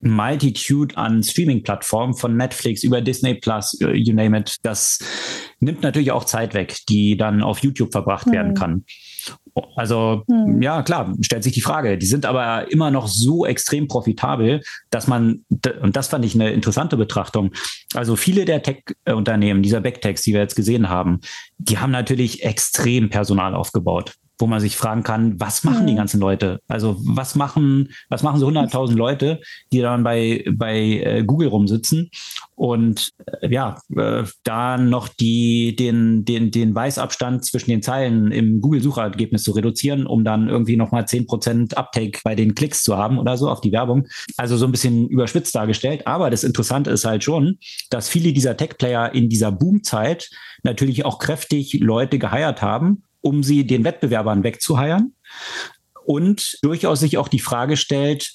Multitude 0.00 0.96
an 0.96 1.22
Streaming-Plattformen 1.22 2.14
von 2.14 2.36
Netflix 2.36 2.84
über 2.84 3.00
Disney 3.00 3.34
Plus, 3.34 3.80
äh, 3.80 3.94
you 3.94 4.14
name 4.14 4.38
it. 4.38 4.56
Das 4.62 4.98
nimmt 5.60 5.82
natürlich 5.82 6.12
auch 6.12 6.24
Zeit 6.24 6.54
weg, 6.54 6.76
die 6.88 7.16
dann 7.16 7.42
auf 7.42 7.60
YouTube 7.60 7.90
verbracht 7.90 8.26
mhm. 8.26 8.32
werden 8.32 8.54
kann. 8.54 8.84
Also 9.76 10.22
hm. 10.28 10.62
ja, 10.62 10.82
klar, 10.82 11.14
stellt 11.20 11.42
sich 11.42 11.52
die 11.52 11.60
Frage. 11.60 11.98
Die 11.98 12.06
sind 12.06 12.26
aber 12.26 12.70
immer 12.70 12.90
noch 12.90 13.08
so 13.08 13.46
extrem 13.46 13.88
profitabel, 13.88 14.62
dass 14.90 15.06
man, 15.06 15.44
und 15.80 15.96
das 15.96 16.08
fand 16.08 16.24
ich 16.24 16.34
eine 16.34 16.50
interessante 16.50 16.96
Betrachtung, 16.96 17.52
also 17.94 18.16
viele 18.16 18.44
der 18.44 18.62
Tech-Unternehmen, 18.62 19.62
dieser 19.62 19.80
Backtechs, 19.80 20.22
die 20.22 20.32
wir 20.32 20.40
jetzt 20.40 20.56
gesehen 20.56 20.88
haben, 20.88 21.20
die 21.58 21.78
haben 21.78 21.90
natürlich 21.90 22.44
extrem 22.44 23.10
Personal 23.10 23.54
aufgebaut 23.54 24.14
wo 24.38 24.46
man 24.46 24.60
sich 24.60 24.76
fragen 24.76 25.02
kann, 25.02 25.38
was 25.40 25.64
machen 25.64 25.82
mhm. 25.82 25.86
die 25.88 25.94
ganzen 25.94 26.20
Leute? 26.20 26.60
Also 26.68 26.96
was 27.00 27.34
machen, 27.34 27.90
was 28.08 28.22
machen 28.22 28.40
so 28.40 28.48
100.000 28.48 28.94
Leute, 28.94 29.40
die 29.72 29.80
dann 29.80 30.04
bei, 30.04 30.44
bei 30.52 30.78
äh, 30.78 31.24
Google 31.24 31.48
rumsitzen 31.48 32.10
und 32.54 33.10
äh, 33.42 33.52
ja, 33.52 33.80
äh, 33.96 34.24
da 34.44 34.78
noch 34.78 35.08
die, 35.08 35.74
den, 35.76 36.24
den, 36.24 36.50
den 36.50 36.74
Weißabstand 36.74 37.44
zwischen 37.44 37.70
den 37.70 37.82
Zeilen 37.82 38.32
im 38.32 38.60
Google-Suchergebnis 38.60 39.42
zu 39.42 39.52
reduzieren, 39.52 40.06
um 40.06 40.24
dann 40.24 40.48
irgendwie 40.48 40.76
nochmal 40.76 41.04
10% 41.04 41.74
Uptake 41.74 42.20
bei 42.24 42.34
den 42.34 42.54
Klicks 42.54 42.82
zu 42.82 42.96
haben 42.96 43.18
oder 43.18 43.36
so 43.36 43.48
auf 43.48 43.60
die 43.60 43.72
Werbung. 43.72 44.06
Also 44.36 44.56
so 44.56 44.66
ein 44.66 44.72
bisschen 44.72 45.08
überspitzt 45.08 45.54
dargestellt. 45.54 46.06
Aber 46.06 46.30
das 46.30 46.44
Interessante 46.44 46.90
ist 46.90 47.04
halt 47.04 47.24
schon, 47.24 47.58
dass 47.90 48.08
viele 48.08 48.32
dieser 48.32 48.56
Tech-Player 48.56 49.14
in 49.14 49.28
dieser 49.28 49.52
Boomzeit 49.52 50.30
natürlich 50.62 51.04
auch 51.04 51.18
kräftig 51.18 51.78
Leute 51.80 52.18
geheiert 52.18 52.62
haben 52.62 53.02
um 53.20 53.42
sie 53.42 53.66
den 53.66 53.84
Wettbewerbern 53.84 54.44
wegzuheiern. 54.44 55.12
Und 56.04 56.58
durchaus 56.62 57.00
sich 57.00 57.18
auch 57.18 57.28
die 57.28 57.38
Frage 57.38 57.76
stellt, 57.76 58.32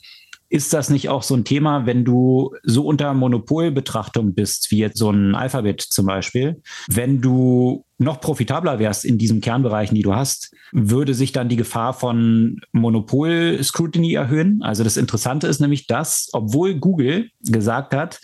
ist 0.53 0.71
das 0.71 0.91
nicht 0.91 1.09
auch 1.09 1.23
so 1.23 1.33
ein 1.33 1.45
Thema, 1.45 1.87
wenn 1.87 2.05
du 2.05 2.53
so 2.61 2.85
unter 2.85 3.11
Monopolbetrachtung 3.15 4.35
bist, 4.35 4.69
wie 4.69 4.77
jetzt 4.77 4.99
so 4.99 5.09
ein 5.09 5.33
Alphabet 5.33 5.81
zum 5.81 6.05
Beispiel, 6.05 6.61
wenn 6.87 7.21
du 7.21 7.85
noch 7.97 8.21
profitabler 8.21 8.77
wärst 8.77 9.03
in 9.03 9.17
diesen 9.17 9.41
Kernbereichen, 9.41 9.95
die 9.95 10.03
du 10.03 10.13
hast, 10.13 10.53
würde 10.71 11.15
sich 11.15 11.31
dann 11.31 11.49
die 11.49 11.55
Gefahr 11.55 11.93
von 11.93 12.59
Monopol-Scrutiny 12.71 14.13
erhöhen? 14.13 14.61
Also 14.61 14.83
das 14.83 14.95
Interessante 14.95 15.47
ist 15.47 15.59
nämlich, 15.59 15.87
dass, 15.87 16.29
obwohl 16.33 16.75
Google 16.75 17.29
gesagt 17.41 17.95
hat, 17.95 18.19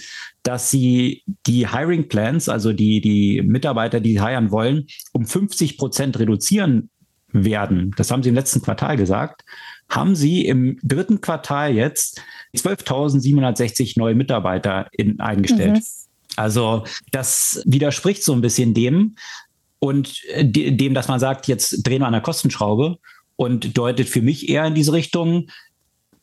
dass 0.50 0.72
sie 0.72 1.24
die 1.46 1.70
Hiring 1.70 2.08
Plans, 2.08 2.50
also 2.50 2.74
die, 2.74 3.02
die 3.02 3.42
Mitarbeiter, 3.44 4.00
die 4.00 4.14
sie 4.14 4.26
hiren 4.26 4.50
wollen, 4.50 4.88
um 5.14 5.26
50 5.26 5.78
Prozent 5.78 6.18
reduzieren 6.18 6.90
werden. 7.32 7.94
Das 7.96 8.10
haben 8.10 8.24
sie 8.24 8.30
im 8.30 8.36
letzten 8.36 8.62
Quartal 8.62 8.98
gesagt 8.98 9.44
haben 9.90 10.16
sie 10.16 10.46
im 10.46 10.78
dritten 10.84 11.20
Quartal 11.20 11.74
jetzt 11.74 12.22
12.760 12.56 13.94
neue 13.98 14.16
Mitarbeiter 14.16 14.88
in, 14.92 15.20
eingestellt. 15.20 15.78
Mhm. 15.78 15.84
Also 16.36 16.86
das 17.12 17.62
widerspricht 17.66 18.24
so 18.24 18.34
ein 18.34 18.42
bisschen 18.42 18.74
dem 18.74 19.16
und 19.80 20.22
dem, 20.38 20.94
dass 20.94 21.08
man 21.08 21.20
sagt, 21.20 21.48
jetzt 21.48 21.86
drehen 21.86 22.02
wir 22.02 22.08
an 22.08 22.14
der 22.14 22.22
Kostenschraube 22.22 22.98
und 23.36 23.78
deutet 23.78 24.08
für 24.08 24.22
mich 24.22 24.48
eher 24.48 24.66
in 24.66 24.76
diese 24.76 24.94
Richtung, 24.94 25.50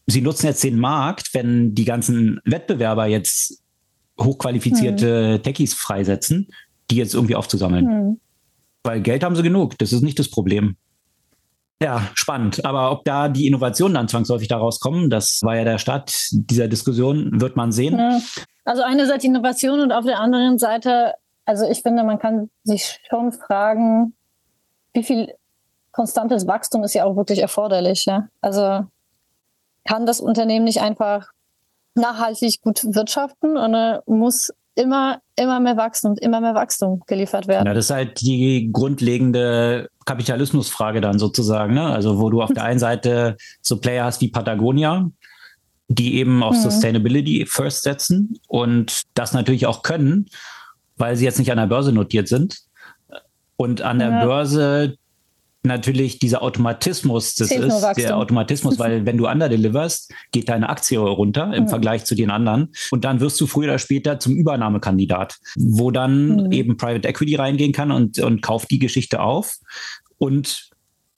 sie 0.06 0.20
nutzen 0.20 0.46
jetzt 0.46 0.62
den 0.62 0.78
Markt, 0.78 1.34
wenn 1.34 1.74
die 1.74 1.84
ganzen 1.84 2.40
Wettbewerber 2.44 3.06
jetzt 3.06 3.62
hochqualifizierte 4.20 5.38
mhm. 5.38 5.42
Techies 5.42 5.74
freisetzen, 5.74 6.48
die 6.90 6.96
jetzt 6.96 7.14
irgendwie 7.14 7.36
aufzusammeln. 7.36 7.84
Mhm. 7.84 8.20
Weil 8.82 9.00
Geld 9.00 9.24
haben 9.24 9.36
sie 9.36 9.42
genug, 9.42 9.78
das 9.78 9.92
ist 9.92 10.02
nicht 10.02 10.18
das 10.18 10.30
Problem. 10.30 10.76
Ja, 11.82 12.08
spannend. 12.14 12.64
Aber 12.64 12.90
ob 12.90 13.04
da 13.04 13.28
die 13.28 13.46
Innovationen 13.46 13.94
dann 13.94 14.08
zwangsläufig 14.08 14.48
daraus 14.48 14.80
kommen, 14.80 15.10
das 15.10 15.40
war 15.42 15.56
ja 15.56 15.64
der 15.64 15.78
Start 15.78 16.14
dieser 16.32 16.68
Diskussion, 16.68 17.40
wird 17.40 17.56
man 17.56 17.70
sehen. 17.70 17.98
Ja. 17.98 18.18
Also 18.64 18.82
einerseits 18.82 19.24
Innovation 19.24 19.80
und 19.80 19.92
auf 19.92 20.04
der 20.04 20.18
anderen 20.18 20.58
Seite 20.58 21.14
Also 21.46 21.68
ich 21.68 21.82
finde, 21.82 22.02
man 22.02 22.18
kann 22.18 22.50
sich 22.64 23.00
schon 23.08 23.32
fragen, 23.32 24.14
wie 24.92 25.04
viel 25.04 25.32
konstantes 25.92 26.46
Wachstum 26.46 26.82
ist 26.82 26.94
ja 26.94 27.04
auch 27.04 27.16
wirklich 27.16 27.38
erforderlich. 27.38 28.04
Ja? 28.04 28.28
Also 28.40 28.84
kann 29.86 30.04
das 30.04 30.20
Unternehmen 30.20 30.64
nicht 30.64 30.82
einfach 30.82 31.28
nachhaltig 31.96 32.60
gut 32.62 32.84
wirtschaften 32.84 33.56
und 33.56 34.00
muss 34.06 34.50
immer, 34.76 35.20
immer 35.36 35.58
mehr 35.58 35.76
Wachstum 35.76 36.12
und 36.12 36.20
immer 36.20 36.40
mehr 36.40 36.54
Wachstum 36.54 37.02
geliefert 37.06 37.48
werden. 37.48 37.66
Ja, 37.66 37.74
das 37.74 37.86
ist 37.86 37.90
halt 37.90 38.20
die 38.20 38.70
grundlegende 38.72 39.88
Kapitalismusfrage 40.04 41.00
dann 41.00 41.18
sozusagen. 41.18 41.74
Ne? 41.74 41.86
Also 41.86 42.20
wo 42.20 42.30
du 42.30 42.42
auf 42.42 42.52
der 42.52 42.64
einen 42.64 42.78
Seite 42.78 43.36
so 43.62 43.78
Player 43.78 44.04
hast 44.04 44.20
wie 44.20 44.28
Patagonia, 44.28 45.10
die 45.88 46.16
eben 46.16 46.42
auf 46.42 46.54
mhm. 46.56 46.60
Sustainability 46.60 47.46
first 47.46 47.82
setzen 47.82 48.38
und 48.48 49.02
das 49.14 49.32
natürlich 49.32 49.66
auch 49.66 49.82
können, 49.82 50.26
weil 50.96 51.16
sie 51.16 51.24
jetzt 51.24 51.38
nicht 51.38 51.50
an 51.50 51.58
der 51.58 51.66
Börse 51.66 51.92
notiert 51.92 52.28
sind. 52.28 52.58
Und 53.56 53.80
an 53.80 53.98
der 53.98 54.10
ja. 54.10 54.24
Börse 54.24 54.96
natürlich 55.66 56.18
dieser 56.18 56.42
Automatismus, 56.42 57.34
das 57.34 57.50
ist 57.50 57.96
der 57.96 58.16
Automatismus, 58.16 58.78
weil 58.78 59.04
wenn 59.06 59.18
du 59.18 59.28
underdeliverst, 59.28 60.12
geht 60.32 60.48
deine 60.48 60.68
Aktie 60.68 60.98
runter 60.98 61.52
im 61.54 61.64
mhm. 61.64 61.68
Vergleich 61.68 62.04
zu 62.04 62.14
den 62.14 62.30
anderen 62.30 62.72
und 62.90 63.04
dann 63.04 63.20
wirst 63.20 63.40
du 63.40 63.46
früher 63.46 63.68
oder 63.68 63.78
später 63.78 64.18
zum 64.18 64.34
Übernahmekandidat, 64.36 65.36
wo 65.56 65.90
dann 65.90 66.46
mhm. 66.46 66.52
eben 66.52 66.76
Private 66.76 67.08
Equity 67.08 67.36
reingehen 67.36 67.72
kann 67.72 67.90
und, 67.90 68.18
und 68.18 68.42
kauft 68.42 68.70
die 68.70 68.78
Geschichte 68.78 69.20
auf 69.20 69.56
und 70.18 70.70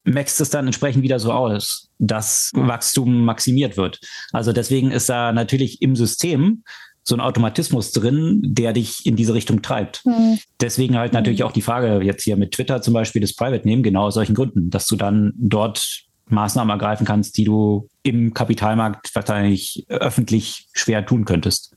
maxt 0.05 0.41
es 0.41 0.51
dann 0.51 0.67
entsprechend 0.67 1.03
wieder 1.03 1.19
so 1.19 1.33
aus, 1.33 1.91
dass 1.99 2.51
Wachstum 2.55 3.25
maximiert 3.25 3.77
wird. 3.77 4.01
Also 4.33 4.53
deswegen 4.53 4.91
ist 4.91 5.09
da 5.09 5.33
natürlich 5.33 5.83
im 5.83 5.97
System 5.97 6.63
so 7.09 7.17
ein 7.17 7.21
Automatismus 7.21 7.93
drin, 7.93 8.41
der 8.45 8.73
dich 8.73 9.07
in 9.07 9.17
diese 9.17 9.35
Richtung 9.35 9.63
treibt. 9.63 10.05
Mhm. 10.05 10.39
Deswegen 10.61 10.97
halt 10.97 11.13
natürlich 11.13 11.43
auch 11.43 11.53
die 11.53 11.63
Frage 11.63 12.05
jetzt 12.05 12.23
hier 12.23 12.37
mit 12.37 12.53
Twitter 12.53 12.83
zum 12.83 12.95
Beispiel 12.95 13.21
das 13.21 13.35
Private 13.35 13.67
nehmen, 13.67 13.83
genau 13.83 14.07
aus 14.07 14.15
solchen 14.15 14.35
Gründen, 14.35 14.71
dass 14.71 14.87
du 14.87 14.97
dann 14.97 15.33
dort 15.37 16.05
Maßnahmen 16.27 16.71
ergreifen 16.71 17.07
kannst, 17.07 17.39
die 17.39 17.45
du 17.45 17.89
im 18.03 18.35
Kapitalmarkt 18.35 19.15
wahrscheinlich 19.15 19.87
öffentlich 19.89 20.69
schwer 20.73 21.05
tun 21.05 21.25
könntest. 21.25 21.75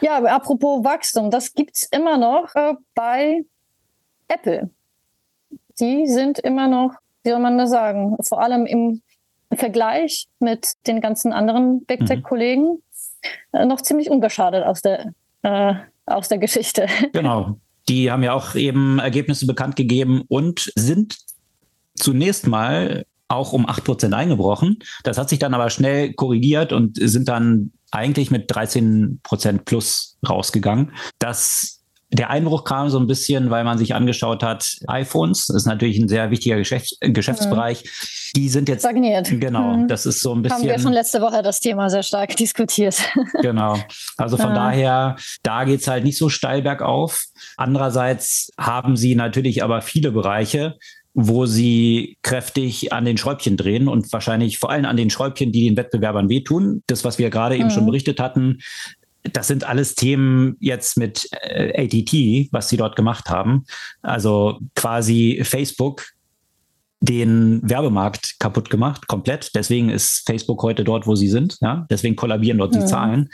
Ja, 0.00 0.16
aber 0.16 0.32
apropos 0.32 0.84
Wachstum, 0.84 1.30
das 1.30 1.54
gibt 1.54 1.76
es 1.76 1.84
immer 1.84 2.18
noch 2.18 2.52
äh, 2.54 2.74
bei 2.94 3.44
Apple. 4.26 4.70
Die 5.78 6.08
sind 6.08 6.40
immer 6.40 6.66
noch, 6.66 6.94
wie 7.22 7.30
soll 7.30 7.38
man 7.38 7.56
das 7.56 7.70
sagen, 7.70 8.16
vor 8.26 8.42
allem 8.42 8.66
im 8.66 9.00
Vergleich 9.54 10.26
mit 10.40 10.72
den 10.86 11.00
ganzen 11.00 11.32
anderen 11.32 11.84
Big 11.84 12.04
Tech-Kollegen, 12.06 12.64
mhm. 12.64 12.82
Äh, 13.52 13.66
noch 13.66 13.80
ziemlich 13.80 14.10
unbeschadet 14.10 14.64
aus 14.64 14.82
der, 14.82 15.12
äh, 15.42 15.74
aus 16.06 16.28
der 16.28 16.38
Geschichte. 16.38 16.86
Genau. 17.12 17.58
Die 17.88 18.12
haben 18.12 18.22
ja 18.22 18.32
auch 18.32 18.54
eben 18.54 19.00
Ergebnisse 19.00 19.44
bekannt 19.44 19.74
gegeben 19.74 20.22
und 20.28 20.72
sind 20.76 21.16
zunächst 21.96 22.46
mal 22.46 23.04
auch 23.26 23.52
um 23.52 23.66
8% 23.66 24.12
eingebrochen. 24.12 24.78
Das 25.02 25.18
hat 25.18 25.28
sich 25.28 25.40
dann 25.40 25.52
aber 25.52 25.68
schnell 25.68 26.12
korrigiert 26.12 26.72
und 26.72 26.96
sind 27.00 27.28
dann 27.28 27.72
eigentlich 27.90 28.30
mit 28.30 28.50
13% 28.50 29.64
plus 29.64 30.18
rausgegangen. 30.26 30.92
Das 31.18 31.81
der 32.12 32.28
Einbruch 32.28 32.64
kam 32.64 32.90
so 32.90 32.98
ein 32.98 33.06
bisschen, 33.06 33.50
weil 33.50 33.64
man 33.64 33.78
sich 33.78 33.94
angeschaut 33.94 34.42
hat, 34.42 34.76
iPhones, 34.86 35.46
das 35.46 35.56
ist 35.56 35.66
natürlich 35.66 35.98
ein 35.98 36.08
sehr 36.08 36.30
wichtiger 36.30 36.56
Geschäfts 36.56 36.96
Geschäftsbereich. 37.00 37.84
Mhm. 37.84 37.88
Die 38.36 38.48
sind 38.48 38.68
jetzt 38.68 38.82
stagniert. 38.82 39.28
Genau, 39.40 39.76
mhm. 39.76 39.88
das 39.88 40.04
ist 40.06 40.20
so 40.20 40.34
ein 40.34 40.42
bisschen. 40.42 40.58
Haben 40.58 40.68
wir 40.68 40.78
schon 40.78 40.92
letzte 40.92 41.20
Woche 41.20 41.42
das 41.42 41.60
Thema 41.60 41.88
sehr 41.90 42.02
stark 42.02 42.36
diskutiert. 42.36 42.96
Genau. 43.40 43.76
Also 44.16 44.36
von 44.36 44.50
ja. 44.50 44.54
daher, 44.54 45.16
da 45.42 45.64
geht's 45.64 45.88
halt 45.88 46.04
nicht 46.04 46.18
so 46.18 46.28
steil 46.28 46.62
bergauf. 46.62 47.24
Andererseits 47.56 48.50
haben 48.58 48.96
sie 48.96 49.14
natürlich 49.14 49.64
aber 49.64 49.80
viele 49.80 50.12
Bereiche, 50.12 50.76
wo 51.14 51.46
sie 51.46 52.18
kräftig 52.22 52.92
an 52.92 53.04
den 53.04 53.18
Schräubchen 53.18 53.56
drehen 53.56 53.88
und 53.88 54.12
wahrscheinlich 54.12 54.58
vor 54.58 54.70
allem 54.70 54.84
an 54.84 54.96
den 54.96 55.10
Schräubchen, 55.10 55.50
die 55.50 55.68
den 55.68 55.76
Wettbewerbern 55.76 56.28
wehtun. 56.28 56.82
Das, 56.86 57.04
was 57.04 57.18
wir 57.18 57.30
gerade 57.30 57.54
mhm. 57.54 57.62
eben 57.62 57.70
schon 57.70 57.82
mhm. 57.82 57.88
berichtet 57.88 58.20
hatten, 58.20 58.58
das 59.22 59.46
sind 59.46 59.64
alles 59.64 59.94
Themen 59.94 60.56
jetzt 60.60 60.96
mit 60.96 61.28
äh, 61.42 61.84
ATT, 61.84 62.52
was 62.52 62.68
sie 62.68 62.76
dort 62.76 62.96
gemacht 62.96 63.30
haben. 63.30 63.64
Also 64.02 64.58
quasi 64.74 65.42
Facebook 65.44 66.04
den 67.00 67.60
Werbemarkt 67.68 68.36
kaputt 68.38 68.70
gemacht, 68.70 69.06
komplett. 69.08 69.54
Deswegen 69.54 69.90
ist 69.90 70.22
Facebook 70.26 70.62
heute 70.62 70.84
dort, 70.84 71.06
wo 71.06 71.14
sie 71.14 71.28
sind. 71.28 71.58
Ja? 71.60 71.86
Deswegen 71.90 72.16
kollabieren 72.16 72.58
dort 72.58 72.74
ja. 72.74 72.80
die 72.80 72.86
Zahlen. 72.86 73.28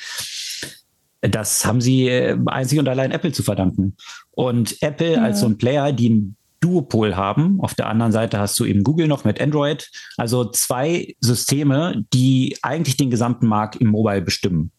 Das 1.21 1.65
haben 1.65 1.81
sie 1.81 2.09
äh, 2.09 2.39
einzig 2.47 2.79
und 2.79 2.89
allein 2.89 3.11
Apple 3.11 3.33
zu 3.33 3.43
verdanken. 3.43 3.97
Und 4.31 4.81
Apple 4.83 5.15
ja. 5.15 5.23
als 5.23 5.41
so 5.41 5.47
ein 5.47 5.59
Player, 5.59 5.93
die 5.93 6.11
ein 6.11 6.37
Duopol 6.61 7.17
haben. 7.17 7.61
Auf 7.61 7.75
der 7.75 7.89
anderen 7.89 8.13
Seite 8.13 8.39
hast 8.39 8.59
du 8.59 8.65
eben 8.65 8.83
Google 8.83 9.07
noch 9.07 9.25
mit 9.25 9.41
Android. 9.41 9.91
Also 10.17 10.45
zwei 10.51 11.15
Systeme, 11.21 12.05
die 12.13 12.57
eigentlich 12.63 12.97
den 12.97 13.11
gesamten 13.11 13.47
Markt 13.47 13.77
im 13.77 13.89
Mobile 13.89 14.23
bestimmen 14.23 14.73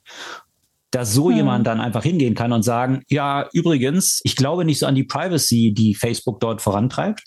dass 0.92 1.14
so 1.14 1.30
hm. 1.30 1.38
jemand 1.38 1.68
dann 1.68 1.82
einfach 1.82 2.04
hingehen 2.04 2.36
kann 2.36 2.52
und 2.52 2.64
sagen, 2.64 3.04
ja, 3.10 3.48
übrigens, 3.54 4.22
ich 4.24 4.36
glaube 4.36 4.66
nicht 4.66 4.80
so 4.80 4.86
an 4.86 4.96
die 4.96 5.04
Privacy, 5.04 5.74
die 5.74 5.96
Facebook 5.96 6.40
dort 6.40 6.62
vorantreibt. 6.62 7.24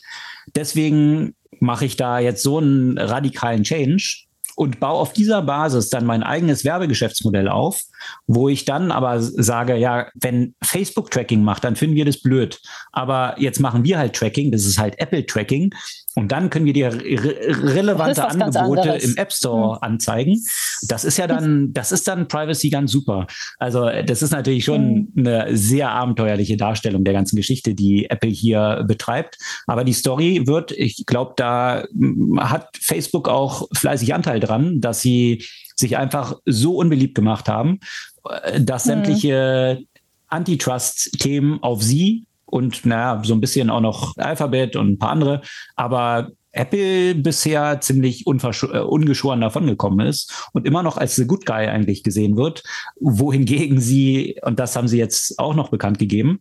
Deswegen 0.54 1.34
mache 1.60 1.84
ich 1.84 1.96
da 1.96 2.18
jetzt 2.18 2.42
so 2.42 2.58
einen 2.58 2.98
radikalen 2.98 3.62
Change 3.62 4.26
und 4.56 4.80
baue 4.80 5.00
auf 5.00 5.12
dieser 5.12 5.42
Basis 5.42 5.88
dann 5.88 6.04
mein 6.04 6.22
eigenes 6.22 6.64
Werbegeschäftsmodell 6.64 7.48
auf, 7.48 7.80
wo 8.26 8.48
ich 8.48 8.64
dann 8.64 8.92
aber 8.92 9.20
sage, 9.20 9.76
ja, 9.76 10.08
wenn 10.14 10.54
Facebook 10.62 11.10
Tracking 11.10 11.42
macht, 11.42 11.64
dann 11.64 11.76
finden 11.76 11.96
wir 11.96 12.04
das 12.04 12.20
blöd. 12.20 12.60
Aber 12.92 13.34
jetzt 13.38 13.60
machen 13.60 13.84
wir 13.84 13.98
halt 13.98 14.14
Tracking, 14.14 14.52
das 14.52 14.64
ist 14.64 14.78
halt 14.78 14.98
Apple 14.98 15.24
Tracking 15.24 15.72
und 16.14 16.30
dann 16.30 16.50
können 16.50 16.66
wir 16.66 16.72
dir 16.72 16.92
re 16.92 17.74
relevante 17.74 18.28
Angebote 18.28 18.90
im 18.90 19.16
App 19.16 19.32
Store 19.32 19.76
hm. 19.76 19.82
anzeigen. 19.82 20.40
Das 20.88 21.04
ist 21.04 21.16
ja 21.16 21.26
dann, 21.26 21.70
das 21.72 21.92
ist 21.92 22.06
dann 22.06 22.28
Privacy 22.28 22.70
ganz 22.70 22.92
super. 22.92 23.26
Also 23.58 23.88
das 24.04 24.22
ist 24.22 24.30
natürlich 24.30 24.64
schon 24.64 25.08
hm. 25.14 25.26
eine 25.26 25.56
sehr 25.56 25.90
abenteuerliche 25.90 26.56
Darstellung 26.56 27.04
der 27.04 27.14
ganzen 27.14 27.36
Geschichte, 27.36 27.74
die 27.74 28.10
Apple 28.10 28.30
hier 28.30 28.84
betreibt. 28.86 29.38
Aber 29.66 29.84
die 29.84 29.92
Story 29.92 30.46
wird, 30.46 30.72
ich 30.72 31.04
glaube, 31.06 31.32
da 31.36 31.84
hm, 31.92 32.38
hat 32.40 32.68
Facebook 32.80 33.28
auch 33.28 33.68
fleißig 33.72 34.14
Anteil 34.14 34.40
dran, 34.40 34.80
dass 34.80 35.00
sie 35.00 35.44
sich 35.76 35.96
einfach 35.96 36.36
so 36.44 36.76
unbeliebt 36.76 37.14
gemacht 37.14 37.48
haben, 37.48 37.80
äh, 38.28 38.60
dass 38.60 38.84
hm. 38.84 38.90
sämtliche 38.90 39.82
Antitrust-Themen 40.28 41.62
auf 41.62 41.82
sie 41.82 42.26
und 42.52 42.84
naja, 42.84 43.22
so 43.24 43.32
ein 43.32 43.40
bisschen 43.40 43.70
auch 43.70 43.80
noch 43.80 44.16
Alphabet 44.18 44.76
und 44.76 44.92
ein 44.92 44.98
paar 44.98 45.10
andere, 45.10 45.40
aber 45.74 46.32
Apple 46.52 47.14
bisher 47.14 47.80
ziemlich 47.80 48.26
äh, 48.26 48.78
ungeschoren 48.78 49.40
davongekommen 49.40 50.06
ist 50.06 50.48
und 50.52 50.66
immer 50.66 50.82
noch 50.82 50.98
als 50.98 51.16
The 51.16 51.26
Good 51.26 51.46
Guy 51.46 51.66
eigentlich 51.66 52.02
gesehen 52.02 52.36
wird, 52.36 52.62
wohingegen 53.00 53.80
sie, 53.80 54.38
und 54.42 54.60
das 54.60 54.76
haben 54.76 54.86
sie 54.86 54.98
jetzt 54.98 55.38
auch 55.38 55.54
noch 55.54 55.70
bekannt 55.70 55.98
gegeben, 55.98 56.40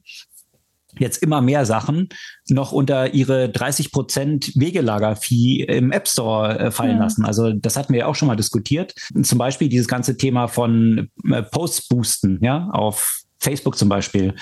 jetzt 0.99 1.23
immer 1.23 1.39
mehr 1.39 1.65
Sachen 1.65 2.09
noch 2.49 2.73
unter 2.73 3.13
ihre 3.13 3.47
30 3.47 3.93
Prozent 3.93 4.51
Wegelager-Fee 4.55 5.63
im 5.63 5.93
App 5.93 6.09
Store 6.09 6.59
äh, 6.59 6.71
fallen 6.71 6.97
ja. 6.97 7.03
lassen. 7.03 7.23
Also 7.23 7.53
das 7.53 7.77
hatten 7.77 7.93
wir 7.93 8.01
ja 8.01 8.05
auch 8.07 8.15
schon 8.15 8.27
mal 8.27 8.35
diskutiert. 8.35 8.93
Zum 9.23 9.37
Beispiel 9.37 9.69
dieses 9.69 9.87
ganze 9.87 10.17
Thema 10.17 10.49
von 10.49 11.09
äh, 11.23 11.41
Posts 11.41 11.87
boosten, 11.87 12.39
ja, 12.41 12.67
auf 12.73 13.21
Facebook 13.39 13.77
zum 13.77 13.87
Beispiel. 13.87 14.35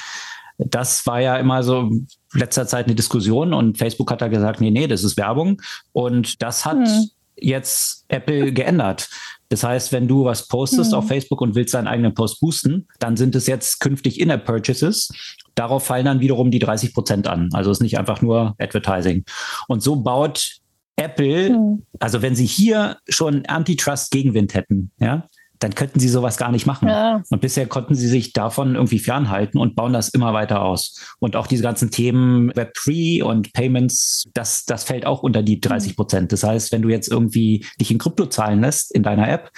Das 0.59 1.07
war 1.07 1.21
ja 1.21 1.37
immer 1.37 1.63
so 1.63 1.89
letzter 2.33 2.67
Zeit 2.67 2.85
eine 2.85 2.95
Diskussion 2.95 3.53
und 3.53 3.77
Facebook 3.77 4.11
hat 4.11 4.21
da 4.21 4.27
gesagt, 4.27 4.61
nee, 4.61 4.71
nee, 4.71 4.87
das 4.87 5.03
ist 5.03 5.17
Werbung. 5.17 5.61
Und 5.93 6.41
das 6.41 6.65
hat 6.65 6.85
hm. 6.85 7.09
jetzt 7.37 8.05
Apple 8.09 8.51
geändert. 8.51 9.09
Das 9.47 9.63
heißt, 9.63 9.91
wenn 9.91 10.07
du 10.07 10.25
was 10.25 10.47
postest 10.47 10.91
hm. 10.91 10.99
auf 10.99 11.07
Facebook 11.07 11.41
und 11.41 11.55
willst 11.55 11.73
deinen 11.73 11.87
eigenen 11.87 12.13
Post 12.13 12.39
boosten, 12.39 12.87
dann 12.99 13.17
sind 13.17 13.35
es 13.35 13.47
jetzt 13.47 13.79
künftig 13.79 14.19
In-App-Purchases. 14.19 15.09
Darauf 15.55 15.85
fallen 15.85 16.05
dann 16.05 16.19
wiederum 16.19 16.51
die 16.51 16.59
30 16.59 16.93
Prozent 16.93 17.27
an. 17.27 17.49
Also 17.53 17.71
es 17.71 17.77
ist 17.77 17.83
nicht 17.83 17.97
einfach 17.97 18.21
nur 18.21 18.55
Advertising. 18.59 19.23
Und 19.67 19.81
so 19.81 19.95
baut 19.95 20.59
Apple, 20.97 21.49
hm. 21.49 21.85
also 21.99 22.21
wenn 22.21 22.35
sie 22.35 22.45
hier 22.45 22.97
schon 23.07 23.45
Antitrust-Gegenwind 23.45 24.53
hätten, 24.53 24.91
ja, 24.99 25.27
dann 25.59 25.75
könnten 25.75 25.99
sie 25.99 26.07
sowas 26.07 26.37
gar 26.37 26.51
nicht 26.51 26.65
machen. 26.65 26.87
Ja. 26.87 27.21
Und 27.29 27.41
bisher 27.41 27.67
konnten 27.67 27.93
sie 27.93 28.07
sich 28.07 28.31
davon 28.31 28.75
irgendwie 28.75 28.99
fernhalten 28.99 29.59
und 29.59 29.75
bauen 29.75 29.91
das 29.91 30.09
immer 30.09 30.33
weiter 30.33 30.61
aus. 30.61 30.95
Und 31.19 31.35
auch 31.35 31.47
diese 31.47 31.63
ganzen 31.63 31.91
Themen 31.91 32.51
Web3 32.53 33.23
und 33.23 33.51
Payments, 33.53 34.29
das, 34.33 34.63
das 34.65 34.85
fällt 34.85 35.05
auch 35.05 35.21
unter 35.21 35.43
die 35.43 35.59
30 35.59 35.97
Prozent. 35.97 36.31
Das 36.31 36.43
heißt, 36.43 36.71
wenn 36.71 36.81
du 36.81 36.89
jetzt 36.89 37.09
irgendwie 37.09 37.65
dich 37.79 37.91
in 37.91 37.97
Krypto 37.97 38.25
zahlen 38.27 38.61
lässt 38.61 38.93
in 38.93 39.03
deiner 39.03 39.29
App, 39.29 39.51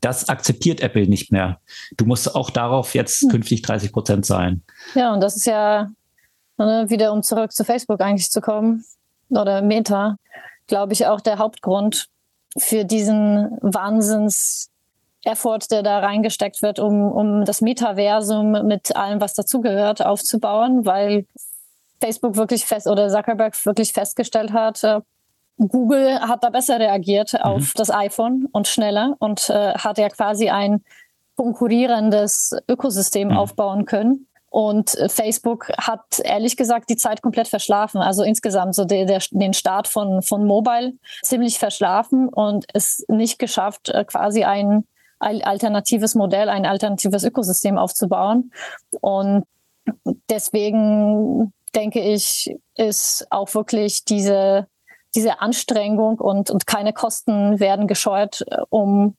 das 0.00 0.28
akzeptiert 0.28 0.80
Apple 0.82 1.08
nicht 1.08 1.32
mehr. 1.32 1.58
Du 1.96 2.04
musst 2.04 2.34
auch 2.34 2.50
darauf 2.50 2.94
jetzt 2.94 3.22
hm. 3.22 3.30
künftig 3.30 3.62
30 3.62 3.92
Prozent 3.92 4.26
zahlen. 4.26 4.62
Ja, 4.94 5.12
und 5.12 5.20
das 5.20 5.36
ist 5.36 5.46
ja 5.46 5.88
ne, 6.58 6.86
wieder, 6.88 7.12
um 7.12 7.22
zurück 7.22 7.52
zu 7.52 7.64
Facebook 7.64 8.00
eigentlich 8.00 8.30
zu 8.30 8.40
kommen 8.40 8.84
oder 9.30 9.62
Meta, 9.62 10.16
glaube 10.66 10.92
ich, 10.92 11.06
auch 11.06 11.20
der 11.20 11.38
Hauptgrund 11.38 12.08
für 12.58 12.84
diesen 12.84 13.58
Wahnsinns 13.62 14.70
Effort, 15.24 15.70
der 15.70 15.82
da 15.82 15.98
reingesteckt 15.98 16.62
wird, 16.62 16.78
um, 16.78 17.12
um 17.12 17.44
das 17.44 17.60
Metaversum 17.60 18.52
mit 18.66 18.96
allem, 18.96 19.20
was 19.20 19.34
dazugehört, 19.34 20.04
aufzubauen, 20.04 20.86
weil 20.86 21.26
Facebook 22.00 22.36
wirklich 22.36 22.64
fest 22.64 22.86
oder 22.86 23.08
Zuckerberg 23.08 23.54
wirklich 23.66 23.92
festgestellt 23.92 24.52
hat, 24.52 24.82
äh, 24.84 25.00
Google 25.58 26.20
hat 26.20 26.42
da 26.42 26.50
besser 26.50 26.80
reagiert 26.80 27.34
mhm. 27.34 27.40
auf 27.40 27.74
das 27.74 27.90
iPhone 27.90 28.48
und 28.52 28.66
schneller 28.66 29.16
und 29.18 29.50
äh, 29.50 29.74
hat 29.74 29.98
ja 29.98 30.08
quasi 30.08 30.48
ein 30.48 30.82
konkurrierendes 31.36 32.56
Ökosystem 32.68 33.28
mhm. 33.28 33.36
aufbauen 33.36 33.84
können. 33.84 34.26
Und 34.48 34.96
äh, 34.96 35.08
Facebook 35.08 35.70
hat 35.78 36.18
ehrlich 36.24 36.56
gesagt 36.56 36.90
die 36.90 36.96
Zeit 36.96 37.22
komplett 37.22 37.46
verschlafen. 37.46 38.00
Also 38.00 38.24
insgesamt 38.24 38.74
so 38.74 38.84
der, 38.84 39.04
der, 39.04 39.22
den 39.30 39.52
Start 39.52 39.86
von, 39.86 40.22
von 40.22 40.46
Mobile 40.46 40.94
ziemlich 41.22 41.58
verschlafen 41.58 42.28
und 42.28 42.64
es 42.72 43.04
nicht 43.08 43.38
geschafft, 43.38 43.90
äh, 43.90 44.04
quasi 44.04 44.44
ein 44.44 44.84
alternatives 45.20 46.14
Modell, 46.14 46.48
ein 46.48 46.66
alternatives 46.66 47.24
Ökosystem 47.24 47.78
aufzubauen. 47.78 48.52
Und 49.00 49.44
deswegen 50.28 51.52
denke 51.74 52.00
ich, 52.00 52.56
ist 52.76 53.26
auch 53.30 53.54
wirklich 53.54 54.04
diese, 54.04 54.66
diese 55.14 55.40
Anstrengung 55.40 56.18
und, 56.18 56.50
und 56.50 56.66
keine 56.66 56.92
Kosten 56.92 57.60
werden 57.60 57.86
gescheut, 57.86 58.44
um 58.70 59.16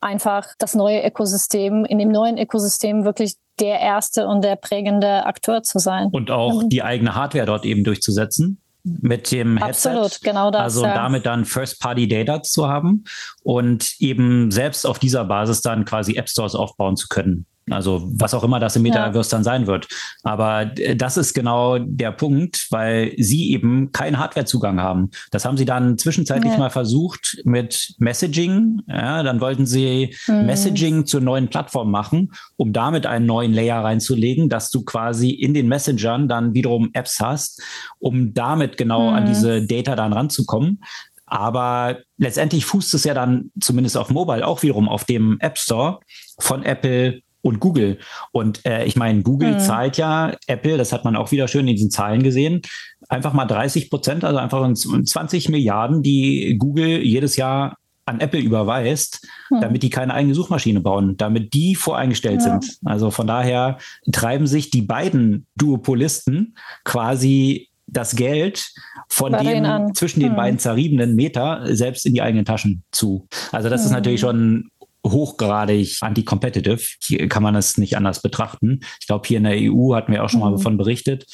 einfach 0.00 0.48
das 0.58 0.74
neue 0.74 1.04
Ökosystem, 1.04 1.84
in 1.84 1.98
dem 1.98 2.10
neuen 2.10 2.38
Ökosystem 2.38 3.04
wirklich 3.04 3.34
der 3.60 3.80
erste 3.80 4.26
und 4.26 4.42
der 4.42 4.56
prägende 4.56 5.26
Akteur 5.26 5.62
zu 5.62 5.78
sein. 5.78 6.08
Und 6.10 6.30
auch 6.30 6.62
mhm. 6.62 6.68
die 6.68 6.82
eigene 6.82 7.14
Hardware 7.14 7.46
dort 7.46 7.64
eben 7.64 7.84
durchzusetzen 7.84 8.60
mit 8.84 9.32
dem 9.32 9.56
Headset. 9.56 9.88
Absolut, 9.90 10.20
genau 10.20 10.50
das. 10.50 10.62
Also 10.62 10.84
ja. 10.84 10.94
damit 10.94 11.26
dann 11.26 11.44
First-Party-Data 11.44 12.42
zu 12.42 12.68
haben 12.68 13.04
und 13.42 13.94
eben 13.98 14.50
selbst 14.50 14.86
auf 14.86 14.98
dieser 14.98 15.24
Basis 15.24 15.62
dann 15.62 15.84
quasi 15.84 16.16
App 16.16 16.28
Stores 16.28 16.54
aufbauen 16.54 16.96
zu 16.96 17.08
können. 17.08 17.46
Also 17.70 18.06
was 18.12 18.34
auch 18.34 18.44
immer 18.44 18.60
das 18.60 18.76
im 18.76 18.82
Metaverse 18.82 19.30
ja. 19.30 19.36
dann 19.36 19.44
sein 19.44 19.66
wird. 19.66 19.88
Aber 20.22 20.66
das 20.66 21.16
ist 21.16 21.32
genau 21.32 21.78
der 21.78 22.12
Punkt, 22.12 22.66
weil 22.70 23.14
sie 23.16 23.52
eben 23.52 23.90
keinen 23.92 24.18
Hardwarezugang 24.18 24.80
haben. 24.80 25.10
Das 25.30 25.44
haben 25.44 25.56
sie 25.56 25.64
dann 25.64 25.96
zwischenzeitlich 25.96 26.52
ja. 26.52 26.58
mal 26.58 26.70
versucht 26.70 27.38
mit 27.44 27.94
Messaging. 27.98 28.82
Ja, 28.86 29.22
dann 29.22 29.40
wollten 29.40 29.64
sie 29.64 30.14
mhm. 30.26 30.46
Messaging 30.46 31.06
zur 31.06 31.22
neuen 31.22 31.48
Plattform 31.48 31.90
machen, 31.90 32.32
um 32.56 32.72
damit 32.72 33.06
einen 33.06 33.26
neuen 33.26 33.54
Layer 33.54 33.82
reinzulegen, 33.82 34.48
dass 34.48 34.70
du 34.70 34.84
quasi 34.84 35.30
in 35.30 35.54
den 35.54 35.68
Messengern 35.68 36.28
dann 36.28 36.52
wiederum 36.52 36.90
Apps 36.92 37.20
hast, 37.20 37.62
um 37.98 38.34
damit 38.34 38.76
genau 38.76 39.10
mhm. 39.10 39.16
an 39.16 39.26
diese 39.26 39.66
Data 39.66 39.96
dann 39.96 40.12
ranzukommen. 40.12 40.80
Aber 41.26 41.98
letztendlich 42.18 42.66
fußt 42.66 42.94
es 42.94 43.04
ja 43.04 43.14
dann 43.14 43.50
zumindest 43.58 43.96
auf 43.96 44.10
Mobile 44.10 44.46
auch 44.46 44.62
wiederum 44.62 44.88
auf 44.88 45.04
dem 45.04 45.38
App 45.40 45.58
Store 45.58 46.00
von 46.38 46.62
Apple 46.62 47.22
und 47.44 47.60
Google. 47.60 47.98
Und 48.32 48.64
äh, 48.64 48.84
ich 48.84 48.96
meine, 48.96 49.22
Google 49.22 49.54
mhm. 49.54 49.58
zahlt 49.60 49.96
ja 49.98 50.34
Apple, 50.46 50.78
das 50.78 50.92
hat 50.92 51.04
man 51.04 51.14
auch 51.14 51.30
wieder 51.30 51.46
schön 51.46 51.68
in 51.68 51.76
diesen 51.76 51.90
Zahlen 51.90 52.22
gesehen, 52.22 52.62
einfach 53.08 53.34
mal 53.34 53.44
30 53.44 53.90
Prozent, 53.90 54.24
also 54.24 54.38
einfach 54.38 54.72
20 54.72 55.50
Milliarden, 55.50 56.02
die 56.02 56.56
Google 56.58 57.02
jedes 57.02 57.36
Jahr 57.36 57.76
an 58.06 58.20
Apple 58.20 58.40
überweist, 58.40 59.26
mhm. 59.50 59.60
damit 59.60 59.82
die 59.82 59.90
keine 59.90 60.14
eigene 60.14 60.34
Suchmaschine 60.34 60.80
bauen, 60.80 61.16
damit 61.16 61.54
die 61.54 61.74
voreingestellt 61.74 62.42
ja. 62.42 62.60
sind. 62.60 62.78
Also 62.84 63.10
von 63.10 63.26
daher 63.26 63.78
treiben 64.10 64.46
sich 64.46 64.70
die 64.70 64.82
beiden 64.82 65.46
Duopolisten 65.56 66.56
quasi 66.84 67.68
das 67.86 68.16
Geld 68.16 68.72
von 69.08 69.32
dem 69.32 69.94
zwischen 69.94 70.20
den 70.20 70.30
hm. 70.30 70.36
beiden 70.36 70.58
zerriebenen 70.58 71.14
Meter 71.14 71.60
selbst 71.76 72.06
in 72.06 72.14
die 72.14 72.22
eigenen 72.22 72.44
Taschen 72.44 72.82
zu. 72.90 73.28
Also 73.52 73.68
das 73.68 73.82
hm. 73.82 73.86
ist 73.86 73.92
natürlich 73.92 74.20
schon 74.20 74.70
hochgradig 75.06 75.98
anti-competitive. 76.00 76.82
Hier 77.02 77.28
kann 77.28 77.42
man 77.42 77.54
es 77.54 77.78
nicht 77.78 77.96
anders 77.96 78.22
betrachten. 78.22 78.80
Ich 79.00 79.06
glaube, 79.06 79.26
hier 79.28 79.38
in 79.38 79.44
der 79.44 79.56
EU 79.58 79.94
hatten 79.94 80.12
wir 80.12 80.24
auch 80.24 80.30
schon 80.30 80.40
mal 80.40 80.50
mhm. 80.50 80.56
davon 80.56 80.76
berichtet 80.76 81.26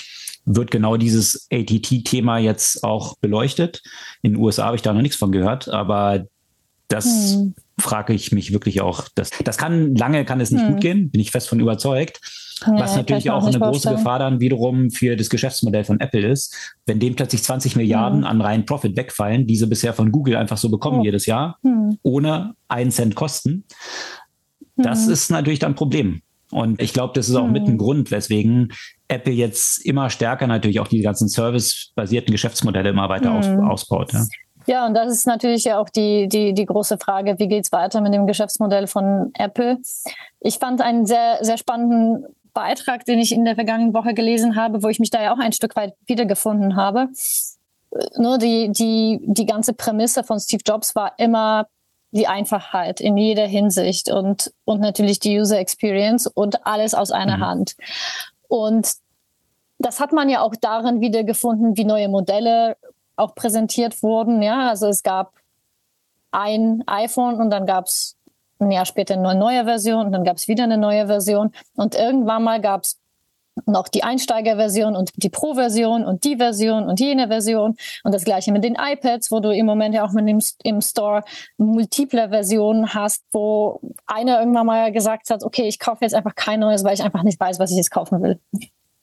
wird 0.44 0.70
genau 0.70 0.96
dieses 0.96 1.46
ATT-Thema 1.52 2.38
jetzt 2.38 2.82
auch 2.82 3.16
beleuchtet. 3.18 3.82
In 4.22 4.32
den 4.32 4.42
USA 4.42 4.66
habe 4.66 4.76
ich 4.76 4.82
da 4.82 4.92
noch 4.92 5.02
nichts 5.02 5.16
von 5.16 5.32
gehört, 5.32 5.68
aber 5.68 6.26
das 6.88 7.34
hm. 7.34 7.54
Frage 7.80 8.12
ich 8.12 8.32
mich 8.32 8.52
wirklich 8.52 8.80
auch. 8.80 9.08
Das, 9.14 9.30
das 9.44 9.58
kann 9.58 9.94
lange, 9.94 10.24
kann 10.24 10.40
es 10.40 10.50
nicht 10.50 10.64
hm. 10.64 10.72
gut 10.72 10.80
gehen, 10.80 11.10
bin 11.10 11.20
ich 11.20 11.30
fest 11.30 11.48
von 11.48 11.60
überzeugt. 11.60 12.20
Nee, 12.66 12.78
Was 12.78 12.94
natürlich 12.94 13.30
auch 13.30 13.46
eine 13.46 13.58
große 13.58 13.90
Gefahr 13.90 14.18
dann 14.18 14.40
wiederum 14.40 14.90
für 14.90 15.16
das 15.16 15.30
Geschäftsmodell 15.30 15.84
von 15.84 15.98
Apple 15.98 16.26
ist, 16.26 16.74
wenn 16.84 17.00
dem 17.00 17.16
plötzlich 17.16 17.42
20 17.42 17.76
Milliarden 17.76 18.20
hm. 18.20 18.26
an 18.26 18.40
reinen 18.40 18.66
Profit 18.66 18.96
wegfallen, 18.96 19.46
diese 19.46 19.66
bisher 19.66 19.94
von 19.94 20.12
Google 20.12 20.36
einfach 20.36 20.58
so 20.58 20.68
bekommen 20.68 21.00
oh. 21.00 21.04
jedes 21.04 21.26
Jahr, 21.26 21.58
hm. 21.62 21.98
ohne 22.02 22.54
einen 22.68 22.90
Cent 22.90 23.14
Kosten. 23.14 23.64
Das 24.76 25.06
hm. 25.06 25.12
ist 25.12 25.30
natürlich 25.30 25.58
dann 25.58 25.72
ein 25.72 25.76
Problem. 25.76 26.22
Und 26.50 26.82
ich 26.82 26.92
glaube, 26.92 27.12
das 27.14 27.28
ist 27.28 27.36
auch 27.36 27.46
mit 27.46 27.62
ein 27.62 27.68
hm. 27.68 27.78
Grund, 27.78 28.10
weswegen 28.10 28.72
Apple 29.08 29.32
jetzt 29.32 29.84
immer 29.84 30.10
stärker 30.10 30.46
natürlich 30.46 30.80
auch 30.80 30.88
die 30.88 31.00
ganzen 31.00 31.28
servicebasierten 31.28 32.32
Geschäftsmodelle 32.32 32.90
immer 32.90 33.08
weiter 33.08 33.32
aus, 33.32 33.46
hm. 33.46 33.60
ausbaut. 33.60 34.12
Ja. 34.12 34.26
Ja, 34.70 34.86
und 34.86 34.94
das 34.94 35.12
ist 35.12 35.26
natürlich 35.26 35.64
ja 35.64 35.80
auch 35.80 35.88
die, 35.88 36.28
die, 36.28 36.54
die 36.54 36.64
große 36.64 36.96
Frage, 36.96 37.40
wie 37.40 37.48
geht's 37.48 37.72
weiter 37.72 38.00
mit 38.00 38.14
dem 38.14 38.28
Geschäftsmodell 38.28 38.86
von 38.86 39.32
Apple? 39.36 39.78
Ich 40.38 40.60
fand 40.60 40.80
einen 40.80 41.06
sehr, 41.06 41.38
sehr 41.40 41.58
spannenden 41.58 42.24
Beitrag, 42.54 43.04
den 43.04 43.18
ich 43.18 43.32
in 43.32 43.44
der 43.44 43.56
vergangenen 43.56 43.94
Woche 43.94 44.14
gelesen 44.14 44.54
habe, 44.54 44.84
wo 44.84 44.88
ich 44.88 45.00
mich 45.00 45.10
da 45.10 45.20
ja 45.20 45.34
auch 45.34 45.40
ein 45.40 45.50
Stück 45.50 45.74
weit 45.74 45.94
wiedergefunden 46.06 46.76
habe. 46.76 47.08
Nur 48.16 48.38
die, 48.38 48.70
die, 48.70 49.18
die 49.24 49.44
ganze 49.44 49.72
Prämisse 49.72 50.22
von 50.22 50.38
Steve 50.38 50.62
Jobs 50.64 50.94
war 50.94 51.14
immer 51.18 51.66
die 52.12 52.28
Einfachheit 52.28 53.00
in 53.00 53.16
jeder 53.16 53.48
Hinsicht 53.48 54.08
und, 54.08 54.52
und 54.66 54.80
natürlich 54.80 55.18
die 55.18 55.40
User 55.40 55.58
Experience 55.58 56.28
und 56.28 56.64
alles 56.64 56.94
aus 56.94 57.10
einer 57.10 57.38
mhm. 57.38 57.44
Hand. 57.44 57.76
Und 58.46 58.88
das 59.80 59.98
hat 59.98 60.12
man 60.12 60.28
ja 60.28 60.42
auch 60.42 60.54
darin 60.60 61.00
wiedergefunden, 61.00 61.76
wie 61.76 61.84
neue 61.84 62.08
Modelle 62.08 62.76
auch 63.20 63.34
präsentiert 63.34 64.02
wurden. 64.02 64.42
Ja, 64.42 64.68
also 64.68 64.88
es 64.88 65.02
gab 65.02 65.32
ein 66.32 66.82
iPhone 66.86 67.36
und 67.36 67.50
dann 67.50 67.66
gab 67.66 67.86
es 67.86 68.16
ein 68.58 68.70
Jahr 68.70 68.86
später 68.86 69.14
eine 69.14 69.34
neue 69.34 69.64
Version 69.64 70.06
und 70.06 70.12
dann 70.12 70.24
gab 70.24 70.36
es 70.36 70.48
wieder 70.48 70.64
eine 70.64 70.78
neue 70.78 71.06
Version. 71.06 71.52
Und 71.76 71.94
irgendwann 71.94 72.42
mal 72.44 72.60
gab 72.60 72.82
es 72.82 72.98
noch 73.66 73.88
die 73.88 74.02
Einsteigerversion 74.02 74.96
und 74.96 75.10
die 75.16 75.28
Pro-Version 75.28 76.04
und 76.04 76.24
die 76.24 76.36
Version 76.36 76.84
und 76.84 77.00
jene 77.00 77.28
Version 77.28 77.76
und 78.04 78.14
das 78.14 78.24
gleiche 78.24 78.52
mit 78.52 78.64
den 78.64 78.76
iPads, 78.78 79.30
wo 79.30 79.40
du 79.40 79.50
im 79.50 79.66
Moment 79.66 79.94
ja 79.94 80.04
auch 80.04 80.12
mit 80.12 80.26
dem 80.28 80.40
im 80.62 80.80
Store 80.80 81.24
multiple 81.58 82.28
Versionen 82.28 82.94
hast, 82.94 83.24
wo 83.32 83.80
einer 84.06 84.38
irgendwann 84.38 84.66
mal 84.66 84.92
gesagt 84.92 85.30
hat, 85.30 85.42
okay, 85.42 85.66
ich 85.68 85.78
kaufe 85.78 86.04
jetzt 86.04 86.14
einfach 86.14 86.34
kein 86.34 86.60
neues, 86.60 86.84
weil 86.84 86.94
ich 86.94 87.02
einfach 87.02 87.22
nicht 87.22 87.40
weiß, 87.40 87.58
was 87.58 87.70
ich 87.70 87.76
jetzt 87.76 87.90
kaufen 87.90 88.22
will. 88.22 88.40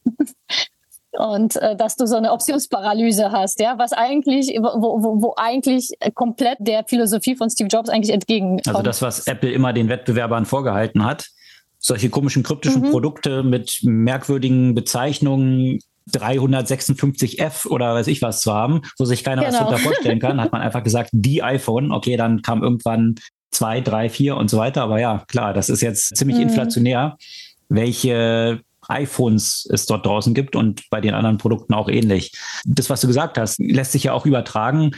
und 1.17 1.55
äh, 1.57 1.75
dass 1.75 1.95
du 1.95 2.05
so 2.05 2.15
eine 2.15 2.31
Optionsparalyse 2.31 3.31
hast, 3.31 3.59
ja, 3.59 3.77
was 3.77 3.93
eigentlich, 3.93 4.57
wo, 4.59 5.01
wo, 5.01 5.21
wo 5.21 5.33
eigentlich 5.37 5.89
komplett 6.13 6.57
der 6.59 6.83
Philosophie 6.85 7.35
von 7.35 7.49
Steve 7.49 7.69
Jobs 7.69 7.89
eigentlich 7.89 8.13
entgegenkommt. 8.13 8.67
Also 8.67 8.81
das, 8.81 9.01
was 9.01 9.27
Apple 9.27 9.51
immer 9.51 9.73
den 9.73 9.89
Wettbewerbern 9.89 10.45
vorgehalten 10.45 11.03
hat, 11.03 11.27
solche 11.79 12.09
komischen 12.09 12.43
kryptischen 12.43 12.83
mhm. 12.83 12.91
Produkte 12.91 13.43
mit 13.43 13.79
merkwürdigen 13.83 14.75
Bezeichnungen 14.75 15.79
356F 16.11 17.67
oder 17.67 17.95
weiß 17.95 18.07
ich 18.07 18.21
was 18.21 18.41
zu 18.41 18.53
haben, 18.53 18.81
wo 18.97 19.05
sich 19.05 19.23
keiner 19.23 19.43
genau. 19.43 19.53
was 19.53 19.59
darunter 19.59 19.79
vorstellen 19.79 20.19
kann, 20.19 20.39
hat 20.39 20.51
man 20.51 20.61
einfach 20.61 20.83
gesagt, 20.83 21.09
die 21.11 21.43
iPhone. 21.43 21.91
Okay, 21.91 22.15
dann 22.15 22.41
kam 22.41 22.63
irgendwann 22.63 23.15
zwei, 23.51 23.81
drei, 23.81 24.09
vier 24.09 24.37
und 24.37 24.49
so 24.49 24.57
weiter. 24.57 24.83
Aber 24.83 24.99
ja, 24.99 25.23
klar, 25.27 25.53
das 25.53 25.69
ist 25.69 25.81
jetzt 25.81 26.15
ziemlich 26.15 26.37
mhm. 26.37 26.43
inflationär, 26.43 27.17
welche 27.69 28.61
iPhones 28.89 29.67
es 29.71 29.85
dort 29.85 30.05
draußen 30.05 30.33
gibt 30.33 30.55
und 30.55 30.89
bei 30.89 31.01
den 31.01 31.13
anderen 31.13 31.37
Produkten 31.37 31.73
auch 31.73 31.89
ähnlich. 31.89 32.33
Das, 32.65 32.89
was 32.89 33.01
du 33.01 33.07
gesagt 33.07 33.37
hast, 33.37 33.59
lässt 33.59 33.91
sich 33.91 34.05
ja 34.05 34.13
auch 34.13 34.25
übertragen 34.25 34.91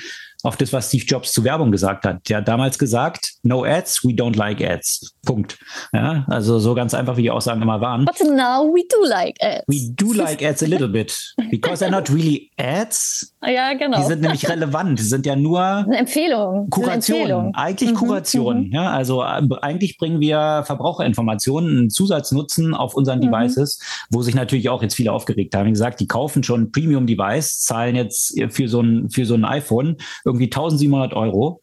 auf 0.44 0.56
das, 0.56 0.72
was 0.72 0.88
Steve 0.88 1.06
Jobs 1.06 1.34
zu 1.34 1.44
Werbung 1.44 1.72
gesagt 1.72 2.06
hat. 2.06 2.28
Der 2.30 2.38
hat 2.38 2.48
damals 2.48 2.80
gesagt, 2.80 3.34
no 3.44 3.66
ads, 3.66 4.04
we 4.06 4.12
don't 4.12 4.38
like 4.38 4.62
ads. 4.62 5.14
Punkt. 5.26 5.60
Ja, 5.92 6.26
also 6.28 6.60
so 6.60 6.74
ganz 6.74 6.94
einfach, 6.94 7.18
wie 7.18 7.24
die 7.24 7.32
Aussagen 7.32 7.62
immer 7.62 7.82
waren. 7.82 8.06
But 8.06 8.20
now 8.22 8.64
we 8.74 8.84
do 8.90 9.06
like 9.06 9.36
ads. 9.42 9.66
We 9.68 9.94
do 9.94 10.14
like 10.14 10.42
ads 10.42 10.64
a 10.64 10.66
little 10.66 10.88
bit. 10.88 11.18
Because 11.52 11.84
they're 11.84 11.92
not 11.92 12.10
really 12.10 12.52
ads. 12.58 13.36
Ja, 13.50 13.74
genau. 13.74 13.98
Die 13.98 14.06
sind 14.06 14.22
nämlich 14.22 14.50
relevant. 14.50 15.00
Die 15.00 15.04
sind 15.04 15.26
ja 15.26 15.36
nur 15.36 15.62
eine 15.88 15.98
Empfehlung. 15.98 16.70
Kuration. 16.70 17.16
Eine 17.16 17.24
Empfehlung. 17.24 17.56
Eigentlich 17.56 17.92
mhm, 17.92 17.96
Kuration. 17.96 18.68
Mhm. 18.68 18.74
Ja, 18.74 18.92
also 18.92 19.24
äh, 19.24 19.42
eigentlich 19.62 19.98
bringen 19.98 20.20
wir 20.20 20.64
Verbraucherinformationen, 20.66 21.78
einen 21.78 21.90
Zusatznutzen 21.90 22.74
auf 22.74 22.96
unseren 22.96 23.20
mhm. 23.20 23.32
Devices, 23.32 23.80
wo 24.10 24.22
sich 24.22 24.36
natürlich 24.36 24.68
auch 24.68 24.84
jetzt 24.84 24.96
viele 24.96 25.14
aufgeregt 25.14 25.56
haben. 25.56 25.68
Wie 25.68 25.72
gesagt, 25.72 26.02
die 26.02 26.08
kaufen 26.08 26.44
schon 26.44 26.64
ein 26.64 26.72
Premium-Device, 26.72 27.62
zahlen 27.62 27.96
jetzt 27.96 28.38
für 28.50 28.68
so 28.68 28.82
ein, 28.82 29.10
für 29.10 29.26
so 29.26 29.36
ein 29.36 29.46
iPhone 29.46 29.96
irgendwie 30.30 30.46
1700 30.46 31.14
Euro. 31.14 31.62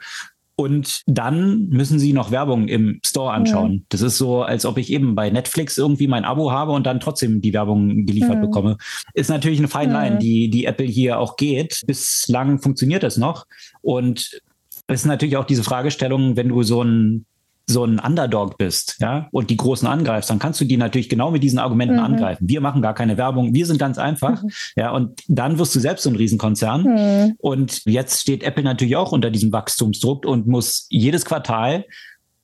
Und 0.59 1.03
dann 1.07 1.69
müssen 1.69 1.99
sie 1.99 2.15
noch 2.15 2.31
Werbung 2.31 2.67
im 2.69 2.99
Store 3.05 3.31
anschauen. 3.31 3.73
Mhm. 3.73 3.85
Das 3.91 4.01
ist 4.01 4.17
so, 4.17 4.43
als 4.43 4.65
ob 4.65 4.79
ich 4.79 4.91
eben 4.91 5.15
bei 5.15 5.29
Netflix 5.29 5.77
irgendwie 5.77 6.09
mein 6.09 6.25
Abo 6.25 6.51
habe 6.51 6.73
und 6.73 6.87
dann 6.87 6.99
trotzdem 6.99 7.43
die 7.43 7.53
Werbung 7.53 8.07
geliefert 8.07 8.39
mhm. 8.39 8.41
bekomme. 8.41 8.77
Ist 9.13 9.29
natürlich 9.29 9.59
eine 9.59 9.69
Fine 9.69 9.93
Line, 9.93 10.15
mhm. 10.17 10.21
die, 10.21 10.49
die 10.49 10.65
Apple 10.65 10.87
hier 10.87 11.19
auch 11.19 11.37
geht. 11.37 11.83
Bislang 11.87 12.59
funktioniert 12.59 13.03
das 13.03 13.19
noch. 13.19 13.45
Und 13.83 14.41
es 14.87 15.01
ist 15.01 15.07
natürlich 15.07 15.37
auch 15.37 15.45
diese 15.45 15.63
Fragestellung, 15.63 16.37
wenn 16.37 16.49
du 16.49 16.63
so 16.63 16.83
ein 16.83 17.27
so 17.69 17.85
ein 17.85 17.99
Underdog 17.99 18.59
bist, 18.59 18.97
ja, 19.01 19.29
und 19.33 19.51
die 19.51 19.57
Großen 19.57 19.89
angreifst, 19.89 20.31
dann 20.31 20.39
kannst 20.39 20.61
du 20.61 20.65
die 20.65 20.77
natürlich 20.77 21.09
genau 21.09 21.31
mit 21.33 21.43
diesen 21.43 21.59
Argumenten 21.59 21.97
mhm. 21.97 22.03
angreifen. 22.03 22.49
Wir 22.49 22.61
machen 22.61 22.81
gar 22.81 22.95
keine 22.95 23.17
Werbung, 23.17 23.55
wir 23.55 23.67
sind 23.67 23.79
ganz 23.79 23.99
einfach, 23.99 24.43
mhm. 24.43 24.51
ja, 24.77 24.91
und 24.93 25.23
dann 25.27 25.59
wirst 25.59 25.75
du 25.75 25.81
selbst 25.81 26.05
so 26.05 26.11
ein 26.11 26.17
Riesenkonzern. 26.17 26.83
Mhm. 26.83 27.35
Und 27.39 27.83
jetzt 27.85 28.21
steht 28.21 28.45
Apple 28.45 28.63
natürlich 28.63 28.97
auch 28.97 29.13
unter 29.13 29.31
diesem 29.31 29.53
Wachstumsdruck 29.53 30.25
und 30.25 30.47
muss 30.47 30.87
jedes 30.91 31.25
Quartal 31.25 31.85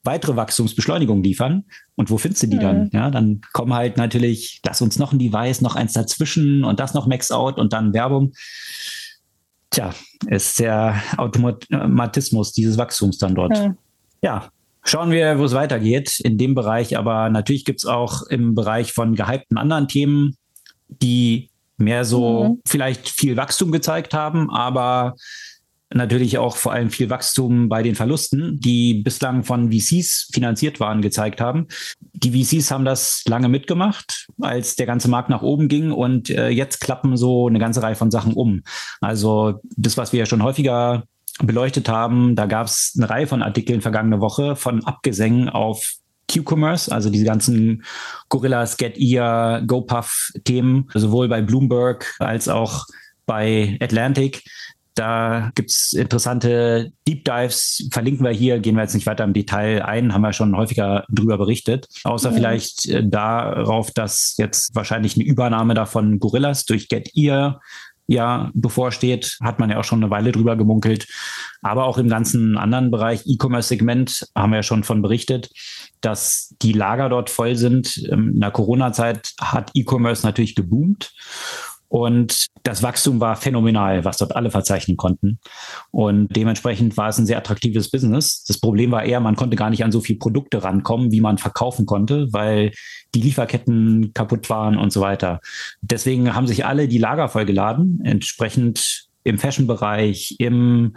weitere 0.04 0.34
Wachstumsbeschleunigung 0.34 1.22
liefern. 1.22 1.64
Und 1.94 2.10
wo 2.10 2.18
findest 2.18 2.42
du 2.42 2.46
die 2.48 2.56
mhm. 2.56 2.60
dann? 2.60 2.90
Ja, 2.92 3.10
dann 3.10 3.40
kommen 3.52 3.72
halt 3.72 3.96
natürlich, 3.96 4.60
lass 4.64 4.82
uns 4.82 4.98
noch 4.98 5.12
ein 5.12 5.18
Device, 5.18 5.60
noch 5.60 5.76
eins 5.76 5.92
dazwischen 5.92 6.64
und 6.64 6.80
das 6.80 6.94
noch 6.94 7.06
Max 7.06 7.30
out 7.30 7.58
und 7.58 7.72
dann 7.72 7.94
Werbung. 7.94 8.32
Tja, 9.70 9.94
ist 10.26 10.58
der 10.58 11.00
Automatismus 11.16 12.52
dieses 12.52 12.76
Wachstums 12.76 13.18
dann 13.18 13.34
dort. 13.34 13.56
Mhm. 13.56 13.76
Ja, 14.20 14.50
Schauen 14.84 15.10
wir, 15.10 15.38
wo 15.38 15.44
es 15.44 15.54
weitergeht 15.54 16.20
in 16.20 16.38
dem 16.38 16.54
Bereich. 16.54 16.96
Aber 16.98 17.30
natürlich 17.30 17.64
gibt 17.64 17.80
es 17.80 17.86
auch 17.86 18.22
im 18.22 18.54
Bereich 18.54 18.92
von 18.92 19.14
gehypten 19.14 19.58
anderen 19.58 19.88
Themen, 19.88 20.36
die 20.88 21.50
mehr 21.76 22.04
so 22.04 22.44
mhm. 22.44 22.62
vielleicht 22.66 23.08
viel 23.08 23.36
Wachstum 23.36 23.72
gezeigt 23.72 24.14
haben, 24.14 24.50
aber 24.50 25.14
natürlich 25.94 26.38
auch 26.38 26.56
vor 26.56 26.72
allem 26.72 26.90
viel 26.90 27.10
Wachstum 27.10 27.68
bei 27.68 27.82
den 27.82 27.94
Verlusten, 27.94 28.58
die 28.60 28.94
bislang 28.94 29.44
von 29.44 29.70
VCs 29.70 30.30
finanziert 30.32 30.80
waren, 30.80 31.02
gezeigt 31.02 31.40
haben. 31.40 31.68
Die 32.12 32.42
VCs 32.42 32.70
haben 32.70 32.84
das 32.84 33.22
lange 33.26 33.48
mitgemacht, 33.48 34.26
als 34.40 34.76
der 34.76 34.86
ganze 34.86 35.08
Markt 35.08 35.28
nach 35.28 35.42
oben 35.42 35.68
ging 35.68 35.92
und 35.92 36.30
äh, 36.30 36.48
jetzt 36.48 36.80
klappen 36.80 37.16
so 37.16 37.46
eine 37.46 37.58
ganze 37.58 37.82
Reihe 37.82 37.94
von 37.94 38.10
Sachen 38.10 38.32
um. 38.32 38.62
Also 39.00 39.60
das, 39.76 39.96
was 39.96 40.12
wir 40.12 40.20
ja 40.20 40.26
schon 40.26 40.42
häufiger 40.42 41.04
beleuchtet 41.40 41.88
haben, 41.88 42.36
da 42.36 42.46
gab 42.46 42.66
es 42.66 42.94
eine 42.96 43.08
Reihe 43.08 43.26
von 43.26 43.42
Artikeln 43.42 43.80
vergangene 43.80 44.20
Woche 44.20 44.56
von 44.56 44.84
Abgesängen 44.84 45.48
auf 45.48 45.94
Q-Commerce, 46.32 46.90
also 46.90 47.10
diese 47.10 47.24
ganzen 47.24 47.84
Gorillas, 48.28 48.76
Get 48.76 48.98
Ear, 48.98 49.62
GoPuff-Themen, 49.66 50.88
sowohl 50.94 51.28
bei 51.28 51.42
Bloomberg 51.42 52.14
als 52.18 52.48
auch 52.48 52.86
bei 53.26 53.76
Atlantic. 53.80 54.42
Da 54.94 55.50
gibt's 55.54 55.94
interessante 55.94 56.92
Deep 57.08 57.24
Dives, 57.24 57.88
verlinken 57.90 58.26
wir 58.26 58.32
hier, 58.32 58.58
gehen 58.58 58.74
wir 58.74 58.82
jetzt 58.82 58.94
nicht 58.94 59.06
weiter 59.06 59.24
im 59.24 59.32
Detail 59.32 59.82
ein, 59.82 60.12
haben 60.12 60.20
wir 60.20 60.34
schon 60.34 60.54
häufiger 60.54 61.06
drüber 61.08 61.38
berichtet. 61.38 61.88
Außer 62.04 62.30
mhm. 62.30 62.34
vielleicht 62.34 62.88
äh, 62.88 63.02
darauf, 63.06 63.90
dass 63.90 64.34
jetzt 64.36 64.74
wahrscheinlich 64.74 65.16
eine 65.16 65.24
Übernahme 65.24 65.72
davon 65.72 66.18
Gorillas 66.18 66.66
durch 66.66 66.88
Get 66.88 67.16
Ear 67.16 67.60
ja 68.12 68.50
bevorsteht, 68.54 69.38
hat 69.42 69.58
man 69.58 69.70
ja 69.70 69.78
auch 69.78 69.84
schon 69.84 70.02
eine 70.02 70.10
Weile 70.10 70.32
drüber 70.32 70.56
gemunkelt. 70.56 71.06
Aber 71.62 71.84
auch 71.86 71.98
im 71.98 72.08
ganzen 72.08 72.56
anderen 72.56 72.90
Bereich 72.90 73.22
E-Commerce-Segment 73.26 74.28
haben 74.34 74.52
wir 74.52 74.58
ja 74.58 74.62
schon 74.62 74.84
von 74.84 75.02
berichtet, 75.02 75.50
dass 76.00 76.54
die 76.62 76.72
Lager 76.72 77.08
dort 77.08 77.30
voll 77.30 77.56
sind. 77.56 77.96
In 77.96 78.40
der 78.40 78.50
Corona-Zeit 78.50 79.32
hat 79.40 79.70
E-Commerce 79.74 80.26
natürlich 80.26 80.54
geboomt. 80.54 81.12
Und 81.92 82.46
das 82.62 82.82
Wachstum 82.82 83.20
war 83.20 83.36
phänomenal, 83.36 84.06
was 84.06 84.16
dort 84.16 84.34
alle 84.34 84.50
verzeichnen 84.50 84.96
konnten. 84.96 85.38
Und 85.90 86.34
dementsprechend 86.34 86.96
war 86.96 87.10
es 87.10 87.18
ein 87.18 87.26
sehr 87.26 87.36
attraktives 87.36 87.90
Business. 87.90 88.44
Das 88.44 88.58
Problem 88.58 88.92
war 88.92 89.04
eher, 89.04 89.20
man 89.20 89.36
konnte 89.36 89.56
gar 89.56 89.68
nicht 89.68 89.84
an 89.84 89.92
so 89.92 90.00
viele 90.00 90.18
Produkte 90.18 90.64
rankommen, 90.64 91.12
wie 91.12 91.20
man 91.20 91.36
verkaufen 91.36 91.84
konnte, 91.84 92.32
weil 92.32 92.72
die 93.14 93.20
Lieferketten 93.20 94.14
kaputt 94.14 94.48
waren 94.48 94.78
und 94.78 94.90
so 94.90 95.02
weiter. 95.02 95.40
Deswegen 95.82 96.34
haben 96.34 96.46
sich 96.46 96.64
alle 96.64 96.88
die 96.88 96.96
Lager 96.96 97.28
vollgeladen, 97.28 98.00
entsprechend 98.02 99.08
im 99.22 99.36
Fashion-Bereich, 99.36 100.36
im 100.38 100.96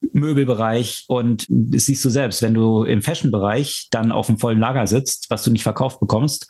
Möbelbereich 0.00 1.04
und 1.08 1.46
das 1.48 1.86
siehst 1.86 2.04
du 2.04 2.10
selbst, 2.10 2.42
wenn 2.42 2.54
du 2.54 2.84
im 2.84 3.02
Fashion-Bereich 3.02 3.88
dann 3.90 4.12
auf 4.12 4.26
dem 4.26 4.38
vollen 4.38 4.60
Lager 4.60 4.86
sitzt, 4.86 5.30
was 5.30 5.42
du 5.42 5.50
nicht 5.50 5.62
verkauft 5.62 6.00
bekommst. 6.00 6.48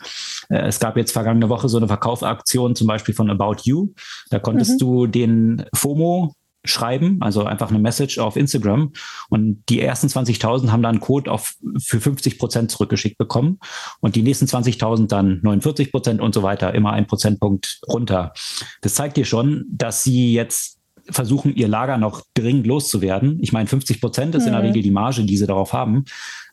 Äh, 0.48 0.66
es 0.66 0.80
gab 0.80 0.96
jetzt 0.96 1.12
vergangene 1.12 1.48
Woche 1.48 1.68
so 1.68 1.78
eine 1.78 1.88
Verkaufsaktion 1.88 2.74
zum 2.74 2.86
Beispiel 2.86 3.14
von 3.14 3.30
About 3.30 3.62
You. 3.64 3.92
Da 4.30 4.38
konntest 4.38 4.72
mhm. 4.72 4.78
du 4.78 5.06
den 5.06 5.64
FOMO 5.74 6.34
schreiben, 6.64 7.18
also 7.20 7.44
einfach 7.44 7.70
eine 7.70 7.78
Message 7.78 8.18
auf 8.18 8.36
Instagram. 8.36 8.92
Und 9.28 9.62
die 9.68 9.80
ersten 9.80 10.08
20.000 10.08 10.70
haben 10.70 10.82
dann 10.82 10.96
einen 10.96 11.00
Code 11.00 11.30
auf, 11.30 11.54
für 11.78 12.00
50 12.00 12.38
Prozent 12.38 12.70
zurückgeschickt 12.70 13.18
bekommen 13.18 13.58
und 14.00 14.16
die 14.16 14.22
nächsten 14.22 14.46
20.000 14.46 15.08
dann 15.08 15.40
49 15.42 15.90
Prozent 15.90 16.20
und 16.20 16.34
so 16.34 16.42
weiter, 16.42 16.74
immer 16.74 16.92
ein 16.92 17.06
Prozentpunkt 17.06 17.80
runter. 17.88 18.32
Das 18.82 18.94
zeigt 18.94 19.16
dir 19.16 19.24
schon, 19.24 19.64
dass 19.70 20.02
sie 20.02 20.32
jetzt 20.32 20.77
versuchen, 21.10 21.54
ihr 21.54 21.68
Lager 21.68 21.98
noch 21.98 22.22
dringend 22.34 22.66
loszuwerden. 22.66 23.38
Ich 23.40 23.52
meine, 23.52 23.68
50 23.68 24.00
Prozent 24.00 24.34
ist 24.34 24.42
mhm. 24.42 24.48
in 24.48 24.52
der 24.52 24.60
mhm. 24.62 24.66
Regel 24.68 24.82
die 24.82 24.90
Marge, 24.90 25.24
die 25.24 25.36
sie 25.36 25.46
darauf 25.46 25.72
haben. 25.72 26.04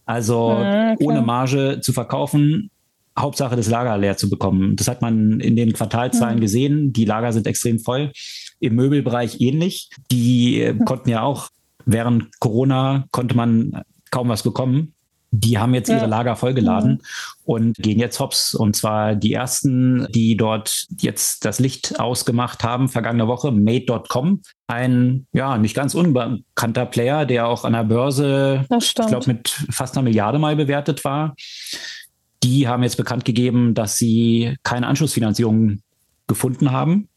Also 0.05 0.55
mhm, 0.55 0.97
ohne 0.99 1.21
Marge 1.21 1.79
zu 1.81 1.93
verkaufen, 1.93 2.69
Hauptsache 3.17 3.55
das 3.55 3.69
Lager 3.69 3.97
leer 3.97 4.17
zu 4.17 4.29
bekommen. 4.29 4.75
Das 4.75 4.87
hat 4.87 5.01
man 5.01 5.39
in 5.39 5.55
den 5.55 5.73
Quartalzahlen 5.73 6.37
mhm. 6.37 6.41
gesehen. 6.41 6.93
Die 6.93 7.05
Lager 7.05 7.31
sind 7.31 7.47
extrem 7.47 7.79
voll. 7.79 8.11
Im 8.59 8.75
Möbelbereich 8.75 9.41
ähnlich. 9.41 9.89
Die 10.11 10.61
äh, 10.61 10.75
konnten 10.85 11.09
ja 11.09 11.21
auch 11.21 11.49
während 11.85 12.39
Corona 12.39 13.05
konnte 13.11 13.35
man 13.35 13.83
kaum 14.11 14.29
was 14.29 14.43
bekommen 14.43 14.94
die 15.39 15.57
haben 15.57 15.73
jetzt 15.73 15.89
ja. 15.89 15.97
ihre 15.97 16.07
Lager 16.07 16.35
vollgeladen 16.35 16.91
mhm. 16.91 16.99
und 17.43 17.77
gehen 17.77 17.99
jetzt 17.99 18.19
hops. 18.19 18.55
Und 18.55 18.75
zwar 18.75 19.15
die 19.15 19.33
ersten, 19.33 20.07
die 20.11 20.37
dort 20.37 20.85
jetzt 20.99 21.45
das 21.45 21.59
Licht 21.59 21.99
ausgemacht 21.99 22.63
haben, 22.63 22.87
vergangene 22.89 23.27
Woche, 23.27 23.51
Made.com. 23.51 24.41
Ein, 24.67 25.27
ja, 25.33 25.57
nicht 25.57 25.75
ganz 25.75 25.93
unbekannter 25.93 26.85
Player, 26.85 27.25
der 27.25 27.47
auch 27.47 27.65
an 27.65 27.73
der 27.73 27.83
Börse, 27.83 28.65
ich 28.79 28.93
glaube, 28.93 29.27
mit 29.27 29.49
fast 29.69 29.95
einer 29.95 30.03
Milliarde 30.03 30.39
mal 30.39 30.55
bewertet 30.55 31.03
war. 31.03 31.35
Die 32.43 32.67
haben 32.67 32.83
jetzt 32.83 32.97
bekannt 32.97 33.25
gegeben, 33.25 33.73
dass 33.73 33.97
sie 33.97 34.55
keine 34.63 34.87
Anschlussfinanzierung 34.87 35.81
gefunden 36.27 36.71
haben 36.71 37.09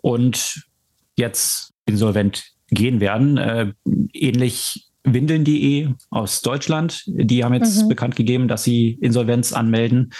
und 0.00 0.64
jetzt 1.16 1.72
insolvent 1.86 2.44
gehen 2.68 3.00
werden. 3.00 3.36
Äh, 3.36 3.72
ähnlich 4.12 4.91
Windeln.de 5.04 5.88
aus 6.10 6.42
Deutschland, 6.42 7.04
die 7.06 7.44
haben 7.44 7.54
jetzt 7.54 7.84
mhm. 7.84 7.88
bekannt 7.88 8.16
gegeben, 8.16 8.48
dass 8.48 8.62
sie 8.62 8.98
Insolvenz 9.00 9.52
anmelden. 9.52 10.12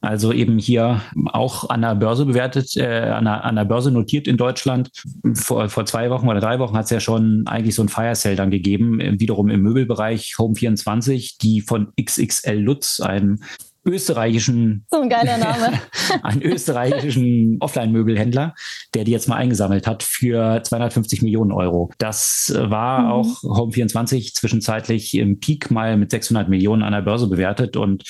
Also 0.00 0.32
eben 0.32 0.58
hier 0.58 1.00
auch 1.26 1.70
an 1.70 1.82
der 1.82 1.94
Börse 1.94 2.26
bewertet, 2.26 2.76
äh, 2.76 3.10
an, 3.10 3.24
der, 3.24 3.44
an 3.44 3.54
der 3.54 3.64
Börse 3.64 3.92
notiert 3.92 4.26
in 4.26 4.36
Deutschland. 4.36 4.90
Vor, 5.34 5.68
vor 5.68 5.86
zwei 5.86 6.10
Wochen 6.10 6.28
oder 6.28 6.40
drei 6.40 6.58
Wochen 6.58 6.76
hat 6.76 6.86
es 6.86 6.90
ja 6.90 6.98
schon 6.98 7.46
eigentlich 7.46 7.76
so 7.76 7.82
ein 7.82 7.88
Fire 7.88 8.16
Sale 8.16 8.34
dann 8.34 8.50
gegeben, 8.50 8.98
wiederum 9.20 9.48
im 9.48 9.62
Möbelbereich 9.62 10.34
Home24, 10.38 11.36
die 11.40 11.60
von 11.60 11.92
XXL 12.00 12.58
Lutz, 12.58 12.98
einem 12.98 13.38
österreichischen, 13.84 14.86
so 14.90 15.00
ein 15.00 15.08
geiler 15.08 15.38
Name, 15.38 15.80
einen 16.22 16.42
österreichischen 16.42 17.56
Offline-Möbelhändler, 17.60 18.54
der 18.94 19.04
die 19.04 19.12
jetzt 19.12 19.28
mal 19.28 19.36
eingesammelt 19.36 19.86
hat 19.86 20.02
für 20.02 20.62
250 20.62 21.22
Millionen 21.22 21.52
Euro. 21.52 21.90
Das 21.98 22.52
war 22.56 23.00
mhm. 23.00 23.10
auch 23.10 23.42
Home24 23.42 24.34
zwischenzeitlich 24.34 25.14
im 25.14 25.40
Peak 25.40 25.70
mal 25.70 25.96
mit 25.96 26.10
600 26.10 26.48
Millionen 26.48 26.82
an 26.82 26.92
der 26.92 27.02
Börse 27.02 27.28
bewertet 27.28 27.76
und 27.76 28.04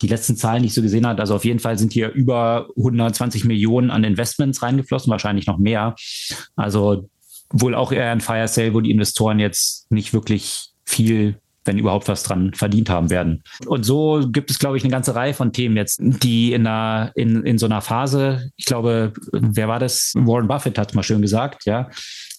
die 0.00 0.08
letzten 0.08 0.36
Zahlen, 0.36 0.62
die 0.62 0.68
ich 0.68 0.74
so 0.74 0.82
gesehen 0.82 1.06
habe, 1.06 1.20
also 1.20 1.34
auf 1.34 1.44
jeden 1.44 1.58
Fall 1.58 1.76
sind 1.76 1.92
hier 1.92 2.10
über 2.12 2.68
120 2.76 3.44
Millionen 3.44 3.90
an 3.90 4.04
Investments 4.04 4.62
reingeflossen, 4.62 5.10
wahrscheinlich 5.10 5.46
noch 5.46 5.58
mehr. 5.58 5.96
Also 6.54 7.08
wohl 7.50 7.74
auch 7.74 7.92
eher 7.92 8.12
ein 8.12 8.20
Fire 8.20 8.46
Sale, 8.46 8.74
wo 8.74 8.80
die 8.80 8.90
Investoren 8.90 9.38
jetzt 9.38 9.90
nicht 9.90 10.12
wirklich 10.12 10.70
viel 10.84 11.40
wenn 11.68 11.78
überhaupt 11.78 12.08
was 12.08 12.24
dran 12.24 12.52
verdient 12.54 12.90
haben 12.90 13.10
werden. 13.10 13.44
Und 13.66 13.84
so 13.84 14.28
gibt 14.32 14.50
es, 14.50 14.58
glaube 14.58 14.76
ich, 14.76 14.82
eine 14.82 14.90
ganze 14.90 15.14
Reihe 15.14 15.34
von 15.34 15.52
Themen 15.52 15.76
jetzt, 15.76 16.00
die 16.02 16.52
in 16.52 16.66
einer, 16.66 17.12
in, 17.14 17.44
in 17.44 17.58
so 17.58 17.66
einer 17.66 17.82
Phase, 17.82 18.50
ich 18.56 18.64
glaube, 18.64 19.12
wer 19.32 19.68
war 19.68 19.78
das? 19.78 20.12
Warren 20.16 20.48
Buffett 20.48 20.78
hat 20.78 20.90
es 20.90 20.94
mal 20.94 21.04
schön 21.04 21.22
gesagt, 21.22 21.64
ja. 21.66 21.88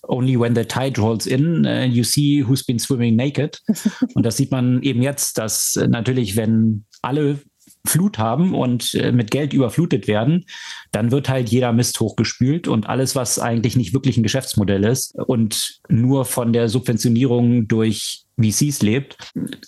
Only 0.03 0.39
when 0.39 0.55
the 0.55 0.63
tide 0.63 0.99
rolls 0.99 1.27
in, 1.27 1.65
uh, 1.65 1.83
you 1.83 2.03
see 2.03 2.43
who's 2.45 2.65
been 2.65 2.79
swimming 2.79 3.15
naked. 3.15 3.59
Und 4.15 4.25
das 4.25 4.37
sieht 4.37 4.51
man 4.51 4.81
eben 4.81 5.01
jetzt, 5.01 5.37
dass 5.37 5.77
natürlich, 5.89 6.35
wenn 6.35 6.85
alle 7.01 7.39
Flut 7.85 8.17
haben 8.17 8.53
und 8.53 8.93
äh, 8.93 9.11
mit 9.11 9.31
Geld 9.31 9.53
überflutet 9.53 10.07
werden, 10.07 10.45
dann 10.91 11.11
wird 11.11 11.29
halt 11.29 11.49
jeder 11.49 11.71
Mist 11.71 11.99
hochgespült 11.99 12.67
und 12.67 12.87
alles, 12.87 13.15
was 13.15 13.39
eigentlich 13.39 13.75
nicht 13.75 13.93
wirklich 13.93 14.17
ein 14.17 14.23
Geschäftsmodell 14.23 14.83
ist 14.83 15.15
und 15.15 15.79
nur 15.87 16.25
von 16.25 16.51
der 16.51 16.67
Subventionierung 16.67 17.67
durch 17.67 18.25
VCs 18.41 18.81
lebt, 18.81 19.17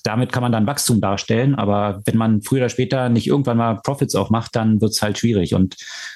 damit 0.03 0.31
kann 0.31 0.43
man 0.43 0.51
dann 0.51 0.67
Wachstum 0.67 1.01
darstellen. 1.01 1.55
Aber 1.55 2.01
wenn 2.05 2.17
man 2.17 2.41
früher 2.41 2.61
oder 2.61 2.69
später 2.69 3.09
nicht 3.09 3.27
irgendwann 3.27 3.57
mal 3.57 3.79
Profits 3.83 4.15
auch 4.15 4.29
macht, 4.29 4.55
dann 4.55 4.81
wird 4.81 4.91
es 4.91 5.01
halt 5.01 5.17
schwierig. 5.17 5.53
Und 5.53 5.75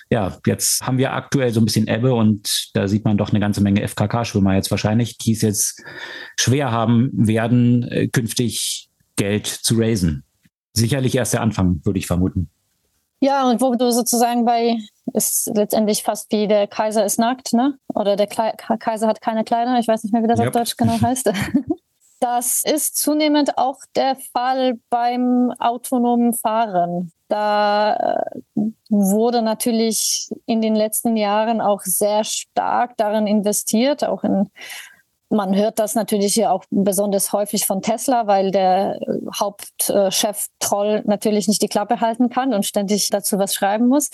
ja, 0.10 0.38
jetzt 0.46 0.82
haben 0.82 0.98
wir 0.98 1.14
aktuell 1.14 1.52
so 1.52 1.62
ein 1.62 1.66
bisschen 1.66 1.88
Ebbe 1.88 2.14
und 2.14 2.72
da 2.74 2.88
sieht 2.88 3.06
man 3.06 3.18
doch 3.18 3.30
eine 3.30 3.40
ganze 3.40 3.62
Menge 3.62 3.88
FKK-Schwimmer 3.88 4.56
jetzt 4.56 4.72
wahrscheinlich, 4.72 5.18
die 5.18 5.34
es 5.34 5.42
jetzt 5.42 5.84
schwer 6.40 6.72
haben 6.72 7.10
werden, 7.14 7.84
äh, 7.84 8.08
künftig 8.08 8.90
Geld 9.16 9.48
zu 9.48 9.76
raisen 9.78 10.26
sicherlich 10.76 11.16
erst 11.16 11.34
der 11.34 11.42
Anfang, 11.42 11.82
würde 11.84 12.00
ich 12.00 12.08
vermuten. 12.08 12.50
Ja, 13.22 13.50
und 13.50 13.62
wo 13.62 13.74
du 13.76 13.92
sozusagen 13.92 14.46
bei, 14.46 14.78
ist 15.14 15.50
letztendlich 15.56 16.04
fast 16.04 16.32
wie 16.32 16.48
der 16.48 16.68
Kaiser 16.68 17.06
ist 17.06 17.18
nackt, 17.18 17.54
ne? 17.54 17.78
Oder 17.88 18.18
der 18.18 18.28
Kle 18.28 18.54
Kaiser 18.80 19.08
hat 19.08 19.22
keine 19.22 19.44
Kleider, 19.44 19.80
ich 19.80 19.88
weiß 19.88 20.04
nicht 20.04 20.12
mehr, 20.12 20.22
wie 20.22 20.28
das 20.28 20.40
yep. 20.40 20.50
auf 20.50 20.54
Deutsch 20.54 20.78
genau 20.78 21.00
heißt. 21.02 21.32
Das 22.20 22.64
ist 22.64 22.98
zunehmend 22.98 23.58
auch 23.58 23.80
der 23.96 24.16
Fall 24.34 24.80
beim 24.90 25.52
autonomen 25.60 26.34
Fahren. 26.34 27.12
Da 27.28 27.96
äh, 28.56 28.62
wurde 28.90 29.42
natürlich 29.42 30.30
in 30.46 30.62
den 30.62 30.76
letzten 30.76 31.18
Jahren 31.18 31.62
auch 31.62 31.82
sehr 31.82 32.24
stark 32.24 32.98
darin 32.98 33.28
investiert, 33.28 34.04
auch 34.04 34.24
in 34.24 34.50
man 35.30 35.56
hört 35.56 35.80
das 35.80 35.96
natürlich 35.96 36.36
ja 36.36 36.52
auch 36.52 36.64
besonders 36.70 37.34
häufig 37.34 37.66
von 37.66 37.82
Tesla, 37.82 38.28
weil 38.28 38.52
der 38.52 39.00
Hauptchef 39.38 40.48
Troll 40.60 41.02
natürlich 41.06 41.48
nicht 41.48 41.62
die 41.62 41.68
Klappe 41.68 42.00
halten 42.00 42.30
kann 42.30 42.54
und 42.54 42.66
ständig 42.66 43.10
dazu 43.10 43.40
was 43.40 43.54
schreiben 43.54 43.88
muss. 43.88 44.10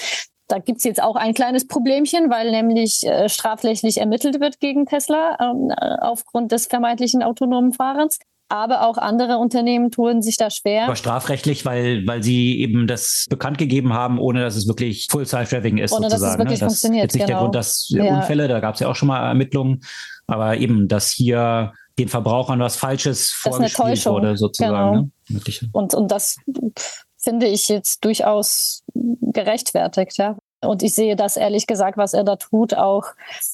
Da 0.52 0.60
gibt's 0.60 0.84
jetzt 0.84 1.02
auch 1.02 1.16
ein 1.16 1.34
kleines 1.34 1.68
Problemchen, 1.68 2.30
weil 2.30 2.52
nämlich 2.52 3.06
äh, 3.06 3.30
strafrechtlich 3.30 3.97
ermittelt 3.97 4.39
wird 4.41 4.60
gegen 4.60 4.86
Tesla 4.86 5.38
ähm, 5.39 5.72
äh, 5.72 5.95
aufgrund 6.02 6.52
des 6.52 6.68
vermeintlichen 6.68 7.24
autonomen 7.24 7.74
Fahrens 7.74 8.20
aber 8.52 8.86
auch 8.86 8.97
andere 8.97 9.38
Unternehmen 9.38 9.91
tun 9.91 10.22
sich 10.22 10.36
da 10.36 10.49
schwer. 10.49 10.84
Aber 10.84 10.97
strafrechtlich, 10.97 11.66
weil, 11.66 12.06
weil 12.06 12.22
sie 12.22 12.60
eben 12.60 12.86
das 12.86 13.26
bekannt 13.30 13.58
gegeben 13.58 13.93
haben, 13.93 14.20
ohne 14.20 14.41
dass 14.41 14.58
es 14.58 14.68
wirklich 14.68 15.08
Full-Side-Tracking 15.10 15.78
ist. 15.78 15.93
Ohne 15.93 16.10
sozusagen, 16.10 16.10
dass 16.10 16.34
es 16.34 16.38
wirklich 16.38 16.60
ne? 16.60 16.66
das 16.66 16.74
funktioniert. 16.74 17.04
Jetzt 17.04 17.14
nicht 17.14 17.28
genau. 17.28 17.38
der 17.38 17.43
Grund, 17.43 17.56
dass 17.56 17.88
ja. 17.89 18.18
Unfälle, 18.18 18.49
da 18.49 18.60
gab 18.60 18.74
es 18.74 18.82
ja 18.82 18.89
auch 18.89 18.95
schon 18.95 19.08
mal 19.08 19.26
Ermittlungen, 19.26 19.82
aber 20.28 20.58
eben, 20.58 20.89
dass 20.89 21.12
hier 21.12 21.72
den 21.97 22.10
Verbrauchern 22.10 22.60
was 22.60 22.76
Falsches 22.76 23.30
vorgespielt 23.30 24.06
wurde, 24.06 24.36
sozusagen. 24.36 25.12
Genau. 25.28 25.39
Ne? 25.39 25.70
Und, 25.72 25.93
und 25.93 26.12
das 26.12 26.38
finde 27.18 27.47
ich 27.47 27.70
jetzt 27.70 28.04
durchaus 28.04 28.84
gerechtfertigt, 28.93 30.18
ja. 30.18 30.38
Und 30.62 30.84
ich 30.84 30.93
sehe 30.93 31.16
das 31.16 31.38
ehrlich 31.38 31.68
gesagt, 31.68 31.97
was 31.97 32.14
er 32.14 32.24
da 32.24 32.36
tut, 32.36 32.76
auch 32.76 33.05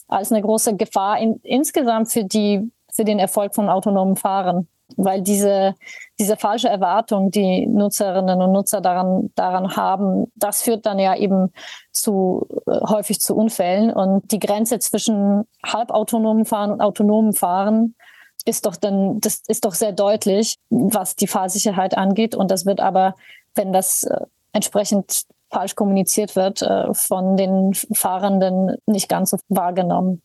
als 0.07 0.31
eine 0.31 0.41
große 0.41 0.75
Gefahr 0.75 1.19
in, 1.19 1.39
insgesamt 1.43 2.11
für 2.11 2.23
die, 2.23 2.71
für 2.91 3.05
den 3.05 3.19
Erfolg 3.19 3.55
von 3.55 3.69
autonomen 3.69 4.15
Fahren. 4.15 4.67
Weil 4.95 5.21
diese, 5.21 5.75
diese 6.17 6.37
falsche 6.37 6.69
Erwartung, 6.69 7.29
die 7.29 7.67
Nutzerinnen 7.67 8.41
und 8.41 8.51
Nutzer 8.53 8.79
daran, 8.79 9.31
daran 9.35 9.75
haben, 9.75 10.31
das 10.35 10.61
führt 10.61 10.85
dann 10.85 10.97
ja 10.97 11.15
eben 11.15 11.51
zu, 11.91 12.47
äh, 12.65 12.79
häufig 12.87 13.19
zu 13.19 13.35
Unfällen. 13.35 13.91
Und 13.91 14.31
die 14.31 14.39
Grenze 14.39 14.79
zwischen 14.79 15.45
halbautonomen 15.65 16.45
Fahren 16.45 16.71
und 16.71 16.81
autonomen 16.81 17.33
Fahren 17.33 17.95
ist 18.45 18.65
doch 18.65 18.77
dann, 18.77 19.19
das 19.19 19.41
ist 19.47 19.65
doch 19.65 19.73
sehr 19.73 19.91
deutlich, 19.91 20.55
was 20.69 21.17
die 21.17 21.27
Fahrsicherheit 21.27 21.97
angeht. 21.97 22.33
Und 22.33 22.49
das 22.49 22.65
wird 22.65 22.79
aber, 22.79 23.15
wenn 23.55 23.73
das 23.73 24.03
äh, 24.03 24.25
entsprechend 24.53 25.25
falsch 25.51 25.75
kommuniziert 25.75 26.35
wird, 26.35 26.61
äh, 26.61 26.93
von 26.93 27.37
den 27.37 27.73
Fahrenden 27.73 28.75
nicht 28.85 29.09
ganz 29.09 29.31
so 29.31 29.37
wahrgenommen. 29.49 30.21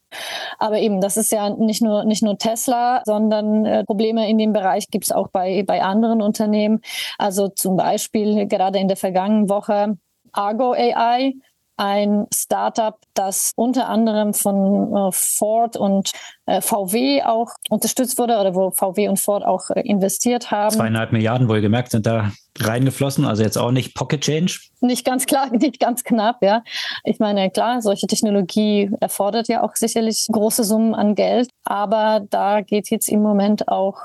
Aber 0.58 0.78
eben, 0.78 1.00
das 1.00 1.16
ist 1.16 1.32
ja 1.32 1.50
nicht 1.50 1.82
nur, 1.82 2.04
nicht 2.04 2.22
nur 2.22 2.38
Tesla, 2.38 3.02
sondern 3.04 3.64
äh, 3.64 3.84
Probleme 3.84 4.28
in 4.28 4.38
dem 4.38 4.52
Bereich 4.52 4.88
gibt 4.90 5.04
es 5.04 5.12
auch 5.12 5.28
bei, 5.28 5.62
bei 5.66 5.82
anderen 5.82 6.22
Unternehmen. 6.22 6.80
Also 7.18 7.48
zum 7.48 7.76
Beispiel 7.76 8.46
gerade 8.46 8.78
in 8.78 8.88
der 8.88 8.96
vergangenen 8.96 9.48
Woche 9.48 9.96
Argo 10.32 10.72
AI, 10.72 11.34
ein 11.76 12.26
Startup, 12.32 12.96
das 13.14 13.52
unter 13.56 13.88
anderem 13.88 14.34
von 14.34 14.94
äh, 14.94 15.12
Ford 15.12 15.76
und 15.76 16.12
VW 16.60 17.22
auch 17.22 17.50
unterstützt 17.70 18.18
wurde 18.18 18.38
oder 18.38 18.54
wo 18.54 18.70
VW 18.72 19.08
und 19.08 19.20
Ford 19.20 19.44
auch 19.44 19.70
investiert 19.70 20.50
haben. 20.50 20.74
Zweieinhalb 20.74 21.12
Milliarden 21.12 21.48
wohlgemerkt 21.48 21.92
sind 21.92 22.04
da 22.04 22.32
reingeflossen, 22.58 23.24
also 23.24 23.42
jetzt 23.42 23.58
auch 23.58 23.70
nicht 23.70 23.94
Pocket 23.94 24.20
Change? 24.20 24.58
Nicht 24.80 25.04
ganz 25.04 25.26
klar, 25.26 25.50
nicht 25.52 25.80
ganz 25.80 26.04
knapp, 26.04 26.42
ja. 26.42 26.62
Ich 27.04 27.18
meine, 27.18 27.50
klar, 27.50 27.82
solche 27.82 28.06
Technologie 28.06 28.90
erfordert 29.00 29.48
ja 29.48 29.62
auch 29.62 29.74
sicherlich 29.76 30.26
große 30.30 30.64
Summen 30.64 30.94
an 30.94 31.14
Geld, 31.14 31.50
aber 31.64 32.20
da 32.28 32.60
geht 32.60 32.90
jetzt 32.90 33.08
im 33.08 33.22
Moment 33.22 33.68
auch 33.68 33.98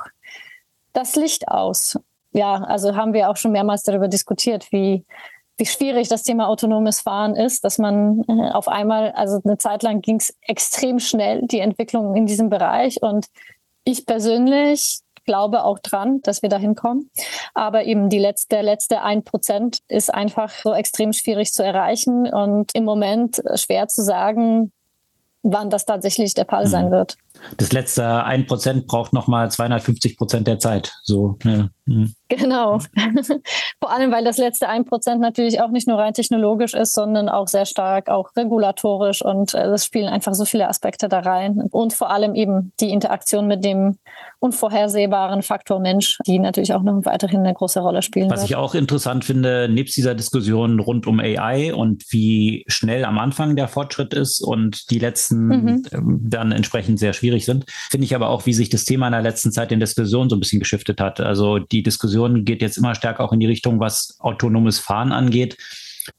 das 0.93 1.15
Licht 1.15 1.47
aus. 1.47 1.99
Ja, 2.31 2.55
also 2.63 2.95
haben 2.95 3.13
wir 3.13 3.29
auch 3.29 3.37
schon 3.37 3.51
mehrmals 3.51 3.83
darüber 3.83 4.07
diskutiert, 4.07 4.71
wie 4.71 5.05
wie 5.57 5.65
schwierig 5.65 6.07
das 6.07 6.23
Thema 6.23 6.47
autonomes 6.47 7.01
Fahren 7.01 7.35
ist, 7.35 7.63
dass 7.63 7.79
man 7.79 8.23
äh, 8.27 8.51
auf 8.51 8.67
einmal, 8.67 9.11
also 9.13 9.41
eine 9.43 9.57
Zeit 9.57 9.81
lang 9.83 10.01
ging 10.01 10.17
es 10.17 10.35
extrem 10.41 10.99
schnell, 10.99 11.41
die 11.47 11.59
Entwicklung 11.59 12.15
in 12.15 12.27
diesem 12.27 12.49
Bereich. 12.49 13.01
Und 13.01 13.25
ich 13.83 14.05
persönlich 14.05 14.99
glaube 15.27 15.63
auch 15.63 15.77
dran, 15.77 16.21
dass 16.23 16.41
wir 16.41 16.49
da 16.49 16.57
hinkommen. 16.57 17.11
Aber 17.53 17.83
eben 17.83 18.09
die 18.09 18.17
letzte, 18.17 18.55
der 18.55 18.63
letzte 18.63 19.03
ein 19.03 19.23
Prozent 19.23 19.79
ist 19.87 20.11
einfach 20.11 20.49
so 20.49 20.73
extrem 20.73 21.13
schwierig 21.13 21.53
zu 21.53 21.63
erreichen 21.63 22.25
und 22.33 22.73
im 22.73 22.85
Moment 22.85 23.43
schwer 23.55 23.87
zu 23.87 24.03
sagen, 24.03 24.71
wann 25.43 25.69
das 25.69 25.85
tatsächlich 25.85 26.33
der 26.33 26.45
Fall 26.45 26.65
sein 26.65 26.87
mhm. 26.87 26.91
wird. 26.91 27.17
Das 27.57 27.71
letzte 27.71 28.23
ein 28.23 28.45
Prozent 28.45 28.87
braucht 28.87 29.13
nochmal 29.13 29.49
250 29.51 30.17
Prozent 30.17 30.47
der 30.47 30.59
Zeit. 30.59 30.93
So, 31.03 31.37
ja. 31.43 31.69
Mhm. 31.87 32.13
Genau. 32.27 32.79
Vor 33.79 33.91
allem, 33.91 34.11
weil 34.11 34.25
das 34.25 34.37
letzte 34.37 34.67
ein 34.67 34.83
Prozent 34.83 35.21
natürlich 35.21 35.61
auch 35.61 35.69
nicht 35.69 35.87
nur 35.87 35.97
rein 35.97 36.13
technologisch 36.13 36.73
ist, 36.73 36.93
sondern 36.93 37.29
auch 37.29 37.47
sehr 37.47 37.65
stark 37.65 38.09
auch 38.09 38.35
regulatorisch 38.35 39.23
und 39.23 39.53
äh, 39.53 39.67
es 39.67 39.85
spielen 39.85 40.09
einfach 40.09 40.33
so 40.33 40.43
viele 40.43 40.67
Aspekte 40.67 41.07
da 41.07 41.19
rein. 41.19 41.61
Und 41.71 41.93
vor 41.93 42.11
allem 42.11 42.35
eben 42.35 42.73
die 42.81 42.91
Interaktion 42.91 43.47
mit 43.47 43.63
dem 43.63 43.97
unvorhersehbaren 44.39 45.41
Faktor 45.41 45.79
Mensch, 45.79 46.17
die 46.27 46.39
natürlich 46.39 46.73
auch 46.73 46.83
noch 46.83 47.05
weiterhin 47.05 47.39
eine 47.39 47.53
große 47.53 47.79
Rolle 47.79 48.01
spielen. 48.01 48.29
Was 48.29 48.41
wird. 48.41 48.49
ich 48.49 48.55
auch 48.55 48.75
interessant 48.75 49.23
finde, 49.23 49.69
nebst 49.69 49.95
dieser 49.95 50.13
Diskussion 50.13 50.79
rund 50.79 51.07
um 51.07 51.19
AI 51.19 51.73
und 51.73 52.03
wie 52.09 52.65
schnell 52.67 53.05
am 53.05 53.17
Anfang 53.17 53.55
der 53.55 53.67
Fortschritt 53.69 54.13
ist 54.13 54.41
und 54.41 54.91
die 54.91 54.99
letzten 54.99 55.47
mhm. 55.47 55.83
Ähm, 55.91 56.19
dann 56.23 56.51
entsprechend 56.51 56.99
sehr 56.99 57.13
schwierig 57.13 57.26
sind, 57.45 57.65
finde 57.89 58.05
ich 58.05 58.15
aber 58.15 58.29
auch, 58.29 58.45
wie 58.45 58.53
sich 58.53 58.69
das 58.69 58.85
Thema 58.85 59.07
in 59.07 59.13
der 59.13 59.21
letzten 59.21 59.51
Zeit 59.51 59.71
in 59.71 59.79
Diskussion 59.79 60.29
so 60.29 60.35
ein 60.35 60.39
bisschen 60.39 60.59
geschiftet 60.59 60.99
hat. 60.99 61.19
Also 61.19 61.59
die 61.59 61.83
Diskussion 61.83 62.45
geht 62.45 62.61
jetzt 62.61 62.77
immer 62.77 62.95
stärker 62.95 63.23
auch 63.23 63.33
in 63.33 63.39
die 63.39 63.47
Richtung, 63.47 63.79
was 63.79 64.17
autonomes 64.19 64.79
Fahren 64.79 65.11
angeht. 65.11 65.57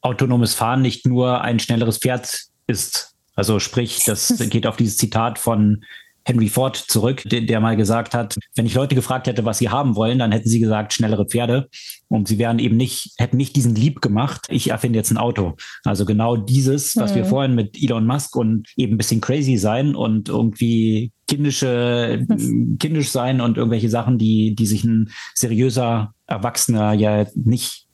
Autonomes 0.01 0.55
Fahren 0.55 0.83
nicht 0.83 1.07
nur 1.07 1.41
ein 1.43 1.59
schnelleres 1.59 1.99
Pferd 1.99 2.43
ist. 2.67 3.15
Also 3.35 3.61
sprich, 3.61 4.03
das 4.05 4.35
geht 4.51 4.67
auf 4.67 4.77
dieses 4.77 4.97
Zitat 4.97 5.39
von 5.39 5.85
Henry 6.29 6.49
Ford 6.49 6.77
zurück, 6.77 7.23
der, 7.25 7.41
der, 7.41 7.59
mal 7.59 7.75
gesagt 7.75 8.15
hat, 8.15 8.37
wenn 8.55 8.67
ich 8.67 8.75
Leute 8.75 8.95
gefragt 8.95 9.27
hätte, 9.27 9.47
was 9.47 9.57
sie 9.57 9.71
haben 9.71 9.97
wollen, 9.97 10.19
dann 10.19 10.31
hätten 10.31 10.49
sie 10.49 10.61
gesagt, 10.61 10.93
schnellere 10.93 11.25
Pferde. 11.25 11.69
Und 12.09 12.29
sie 12.29 12.39
wären 12.39 12.59
eben 12.59 12.77
nicht, 12.77 13.15
hätten 13.17 13.39
nicht 13.39 13.57
diesen 13.57 13.75
Lieb 13.75 14.03
gemacht, 14.03 14.47
ich 14.51 14.69
erfinde 14.69 14.99
jetzt 14.99 15.11
ein 15.11 15.17
Auto. 15.17 15.55
Also 15.85 16.05
genau 16.05 16.37
dieses, 16.37 16.97
was 16.97 17.13
mhm. 17.13 17.17
wir 17.17 17.25
vorhin 17.25 17.55
mit 17.55 17.83
Elon 17.83 18.07
Musk 18.07 18.37
und 18.37 18.69
eben 18.77 18.95
ein 18.95 18.99
bisschen 18.99 19.23
crazy 19.23 19.57
sein 19.57 19.95
und 19.95 20.29
irgendwie 20.29 21.13
kindische, 21.29 22.27
kindisch 22.79 23.09
sein 23.09 23.41
und 23.41 23.57
irgendwelche 23.57 23.89
Sachen, 23.89 24.19
die, 24.19 24.55
die 24.55 24.67
sich 24.67 24.85
ein 24.85 25.09
seriöser 25.35 26.13
Erwachsener 26.27 26.93
ja 26.93 27.25
nicht 27.35 27.87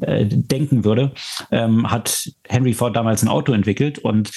äh, 0.00 0.24
denken 0.24 0.84
würde, 0.84 1.12
ähm, 1.50 1.90
hat 1.90 2.30
Henry 2.48 2.72
Ford 2.72 2.96
damals 2.96 3.22
ein 3.22 3.28
Auto 3.28 3.52
entwickelt 3.52 3.98
und 3.98 4.30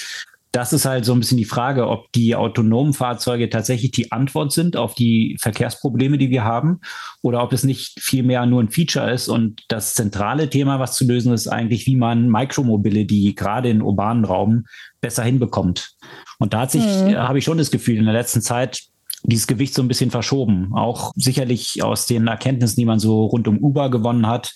das 0.51 0.73
ist 0.73 0.85
halt 0.85 1.05
so 1.05 1.13
ein 1.13 1.19
bisschen 1.19 1.37
die 1.37 1.45
Frage, 1.45 1.87
ob 1.87 2.11
die 2.11 2.35
autonomen 2.35 2.93
Fahrzeuge 2.93 3.49
tatsächlich 3.49 3.91
die 3.91 4.11
Antwort 4.11 4.51
sind 4.51 4.75
auf 4.75 4.95
die 4.95 5.37
Verkehrsprobleme, 5.39 6.17
die 6.17 6.29
wir 6.29 6.43
haben, 6.43 6.81
oder 7.21 7.41
ob 7.41 7.53
es 7.53 7.63
nicht 7.63 8.01
vielmehr 8.01 8.45
nur 8.45 8.61
ein 8.61 8.69
Feature 8.69 9.11
ist. 9.11 9.29
Und 9.29 9.63
das 9.69 9.93
zentrale 9.93 10.49
Thema, 10.49 10.79
was 10.79 10.95
zu 10.95 11.05
lösen 11.05 11.31
ist, 11.31 11.47
eigentlich, 11.47 11.85
wie 11.85 11.95
man 11.95 12.29
Micromobility 12.29 13.33
gerade 13.33 13.69
in 13.69 13.81
urbanen 13.81 14.25
Raum 14.25 14.65
besser 14.99 15.23
hinbekommt. 15.23 15.95
Und 16.37 16.53
da 16.53 16.61
hat 16.61 16.71
sich, 16.71 16.83
mhm. 16.83 17.15
habe 17.15 17.39
ich 17.39 17.45
schon 17.45 17.57
das 17.57 17.71
Gefühl, 17.71 17.97
in 17.97 18.05
der 18.05 18.13
letzten 18.13 18.41
Zeit 18.41 18.83
dieses 19.23 19.47
Gewicht 19.47 19.73
so 19.73 19.81
ein 19.81 19.87
bisschen 19.87 20.11
verschoben. 20.11 20.73
Auch 20.73 21.13
sicherlich 21.15 21.81
aus 21.81 22.07
den 22.07 22.27
Erkenntnissen, 22.27 22.77
die 22.77 22.85
man 22.85 22.99
so 22.99 23.25
rund 23.25 23.47
um 23.47 23.59
Uber 23.59 23.89
gewonnen 23.89 24.27
hat, 24.27 24.53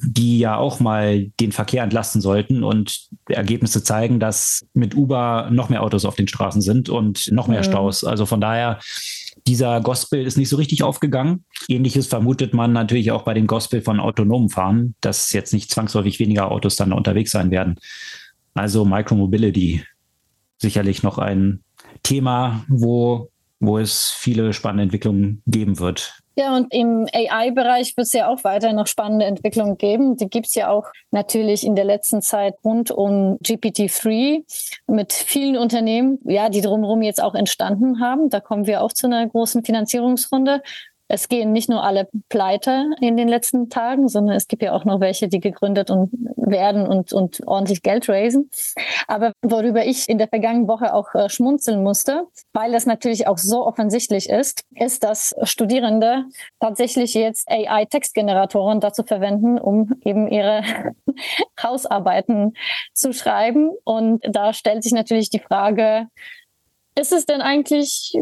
die 0.00 0.38
ja 0.38 0.56
auch 0.56 0.80
mal 0.80 1.26
den 1.40 1.52
Verkehr 1.52 1.82
entlasten 1.82 2.20
sollten. 2.20 2.62
Und 2.62 3.08
Ergebnisse 3.28 3.82
zeigen, 3.82 4.20
dass 4.20 4.64
mit 4.72 4.94
Uber 4.94 5.48
noch 5.50 5.68
mehr 5.68 5.82
Autos 5.82 6.04
auf 6.04 6.14
den 6.14 6.28
Straßen 6.28 6.62
sind 6.62 6.88
und 6.88 7.30
noch 7.32 7.48
mehr 7.48 7.60
mhm. 7.60 7.64
Staus. 7.64 8.04
Also 8.04 8.26
von 8.26 8.40
daher, 8.40 8.78
dieser 9.46 9.80
Gospel 9.80 10.24
ist 10.24 10.36
nicht 10.36 10.48
so 10.48 10.56
richtig 10.56 10.82
aufgegangen. 10.82 11.44
Ähnliches 11.68 12.06
vermutet 12.06 12.54
man 12.54 12.72
natürlich 12.72 13.10
auch 13.10 13.22
bei 13.22 13.34
dem 13.34 13.46
Gospel 13.46 13.80
von 13.82 14.00
autonomen 14.00 14.50
Fahren, 14.50 14.94
dass 15.00 15.32
jetzt 15.32 15.52
nicht 15.52 15.70
zwangsläufig 15.70 16.18
weniger 16.18 16.50
Autos 16.50 16.76
dann 16.76 16.92
unterwegs 16.92 17.30
sein 17.30 17.50
werden. 17.50 17.76
Also 18.54 18.84
Micromobility 18.84 19.84
sicherlich 20.58 21.02
noch 21.02 21.18
ein 21.18 21.62
Thema, 22.02 22.64
wo, 22.68 23.30
wo 23.60 23.78
es 23.78 24.12
viele 24.16 24.52
spannende 24.52 24.84
Entwicklungen 24.84 25.42
geben 25.46 25.78
wird. 25.78 26.20
Ja, 26.38 26.54
und 26.54 26.72
im 26.72 27.08
AI-Bereich 27.12 27.96
wird 27.96 28.06
es 28.06 28.12
ja 28.12 28.28
auch 28.28 28.44
weiter 28.44 28.72
noch 28.72 28.86
spannende 28.86 29.24
Entwicklungen 29.24 29.76
geben. 29.76 30.16
Die 30.16 30.28
gibt 30.28 30.46
es 30.46 30.54
ja 30.54 30.70
auch 30.70 30.84
natürlich 31.10 31.66
in 31.66 31.74
der 31.74 31.84
letzten 31.84 32.22
Zeit 32.22 32.54
rund 32.64 32.92
um 32.92 33.38
GPT-3 33.42 34.44
mit 34.86 35.12
vielen 35.12 35.56
Unternehmen, 35.56 36.20
ja, 36.22 36.48
die 36.48 36.60
drumherum 36.60 37.02
jetzt 37.02 37.20
auch 37.20 37.34
entstanden 37.34 37.98
haben. 37.98 38.30
Da 38.30 38.38
kommen 38.38 38.68
wir 38.68 38.82
auch 38.82 38.92
zu 38.92 39.08
einer 39.08 39.26
großen 39.26 39.64
Finanzierungsrunde. 39.64 40.62
Es 41.08 41.28
gehen 41.28 41.52
nicht 41.52 41.70
nur 41.70 41.82
alle 41.82 42.08
pleite 42.28 42.90
in 43.00 43.16
den 43.16 43.28
letzten 43.28 43.70
Tagen, 43.70 44.08
sondern 44.08 44.36
es 44.36 44.46
gibt 44.46 44.62
ja 44.62 44.72
auch 44.72 44.84
noch 44.84 45.00
welche, 45.00 45.28
die 45.28 45.40
gegründet 45.40 45.90
und 45.90 46.10
werden 46.36 46.86
und, 46.86 47.12
und 47.12 47.46
ordentlich 47.46 47.82
Geld 47.82 48.08
raisen. 48.08 48.50
Aber 49.06 49.32
worüber 49.42 49.86
ich 49.86 50.08
in 50.08 50.18
der 50.18 50.28
vergangenen 50.28 50.68
Woche 50.68 50.92
auch 50.94 51.14
äh, 51.14 51.28
schmunzeln 51.30 51.82
musste, 51.82 52.26
weil 52.52 52.72
das 52.72 52.84
natürlich 52.86 53.26
auch 53.26 53.38
so 53.38 53.66
offensichtlich 53.66 54.28
ist, 54.28 54.62
ist, 54.74 55.02
dass 55.02 55.34
Studierende 55.42 56.24
tatsächlich 56.60 57.14
jetzt 57.14 57.48
AI-Textgeneratoren 57.50 58.80
dazu 58.80 59.02
verwenden, 59.02 59.58
um 59.58 59.94
eben 60.04 60.28
ihre 60.28 60.62
Hausarbeiten 61.62 62.54
zu 62.92 63.12
schreiben. 63.14 63.70
Und 63.84 64.22
da 64.28 64.52
stellt 64.52 64.82
sich 64.82 64.92
natürlich 64.92 65.30
die 65.30 65.40
Frage, 65.40 66.06
ist 66.94 67.12
es 67.12 67.24
denn 67.26 67.40
eigentlich 67.40 68.12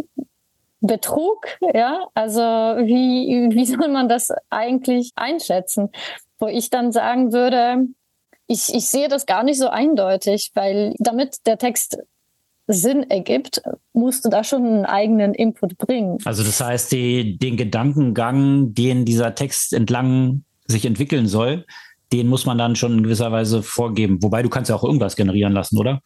Betrug? 0.86 1.46
Ja, 1.74 2.06
also 2.14 2.40
wie, 2.40 3.48
wie 3.50 3.64
soll 3.66 3.88
man 3.88 4.08
das 4.08 4.30
eigentlich 4.50 5.10
einschätzen? 5.16 5.90
Wo 6.38 6.46
ich 6.46 6.70
dann 6.70 6.92
sagen 6.92 7.32
würde, 7.32 7.86
ich, 8.46 8.74
ich 8.74 8.86
sehe 8.88 9.08
das 9.08 9.26
gar 9.26 9.42
nicht 9.42 9.58
so 9.58 9.68
eindeutig, 9.68 10.52
weil 10.54 10.94
damit 10.98 11.46
der 11.46 11.58
Text 11.58 11.98
Sinn 12.68 13.08
ergibt, 13.10 13.62
musst 13.92 14.24
du 14.24 14.28
da 14.28 14.42
schon 14.42 14.66
einen 14.66 14.84
eigenen 14.86 15.34
Input 15.34 15.78
bringen. 15.78 16.18
Also 16.24 16.42
das 16.42 16.60
heißt, 16.60 16.90
die, 16.92 17.38
den 17.38 17.56
Gedankengang, 17.56 18.74
den 18.74 19.04
dieser 19.04 19.34
Text 19.34 19.72
entlang 19.72 20.42
sich 20.66 20.84
entwickeln 20.84 21.28
soll, 21.28 21.64
den 22.12 22.28
muss 22.28 22.44
man 22.44 22.58
dann 22.58 22.76
schon 22.76 22.98
in 22.98 23.02
gewisser 23.04 23.30
Weise 23.30 23.62
vorgeben. 23.62 24.22
Wobei 24.22 24.42
du 24.42 24.48
kannst 24.48 24.68
ja 24.68 24.76
auch 24.76 24.84
irgendwas 24.84 25.16
generieren 25.16 25.52
lassen, 25.52 25.78
oder? 25.78 26.02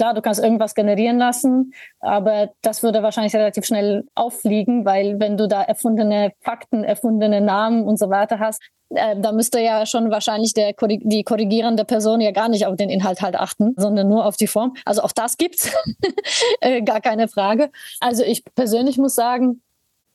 Klar, 0.00 0.14
du 0.14 0.22
kannst 0.22 0.42
irgendwas 0.42 0.74
generieren 0.74 1.18
lassen, 1.18 1.74
aber 1.98 2.54
das 2.62 2.82
würde 2.82 3.02
wahrscheinlich 3.02 3.36
relativ 3.36 3.66
schnell 3.66 4.08
auffliegen, 4.14 4.86
weil 4.86 5.20
wenn 5.20 5.36
du 5.36 5.46
da 5.46 5.60
erfundene 5.60 6.32
Fakten, 6.40 6.84
erfundene 6.84 7.42
Namen 7.42 7.84
und 7.84 7.98
so 7.98 8.08
weiter 8.08 8.38
hast, 8.38 8.62
äh, 8.88 9.14
da 9.20 9.32
müsste 9.32 9.60
ja 9.60 9.84
schon 9.84 10.10
wahrscheinlich 10.10 10.54
der, 10.54 10.72
die 10.72 11.22
korrigierende 11.22 11.84
Person 11.84 12.22
ja 12.22 12.30
gar 12.30 12.48
nicht 12.48 12.64
auf 12.64 12.76
den 12.76 12.88
Inhalt 12.88 13.20
halt 13.20 13.36
achten, 13.36 13.74
sondern 13.76 14.08
nur 14.08 14.24
auf 14.24 14.38
die 14.38 14.46
Form. 14.46 14.74
Also 14.86 15.02
auch 15.02 15.12
das 15.12 15.36
gibt's, 15.36 15.70
äh, 16.62 16.80
gar 16.80 17.02
keine 17.02 17.28
Frage. 17.28 17.70
Also 18.00 18.24
ich 18.24 18.42
persönlich 18.54 18.96
muss 18.96 19.14
sagen, 19.14 19.60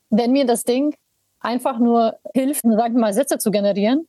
wenn 0.10 0.32
mir 0.32 0.48
das 0.48 0.64
Ding 0.64 0.96
einfach 1.42 1.78
nur 1.78 2.18
hilft, 2.34 2.64
sagen 2.64 2.96
wir 2.96 3.02
mal 3.02 3.14
Sätze 3.14 3.38
zu 3.38 3.52
generieren, 3.52 4.08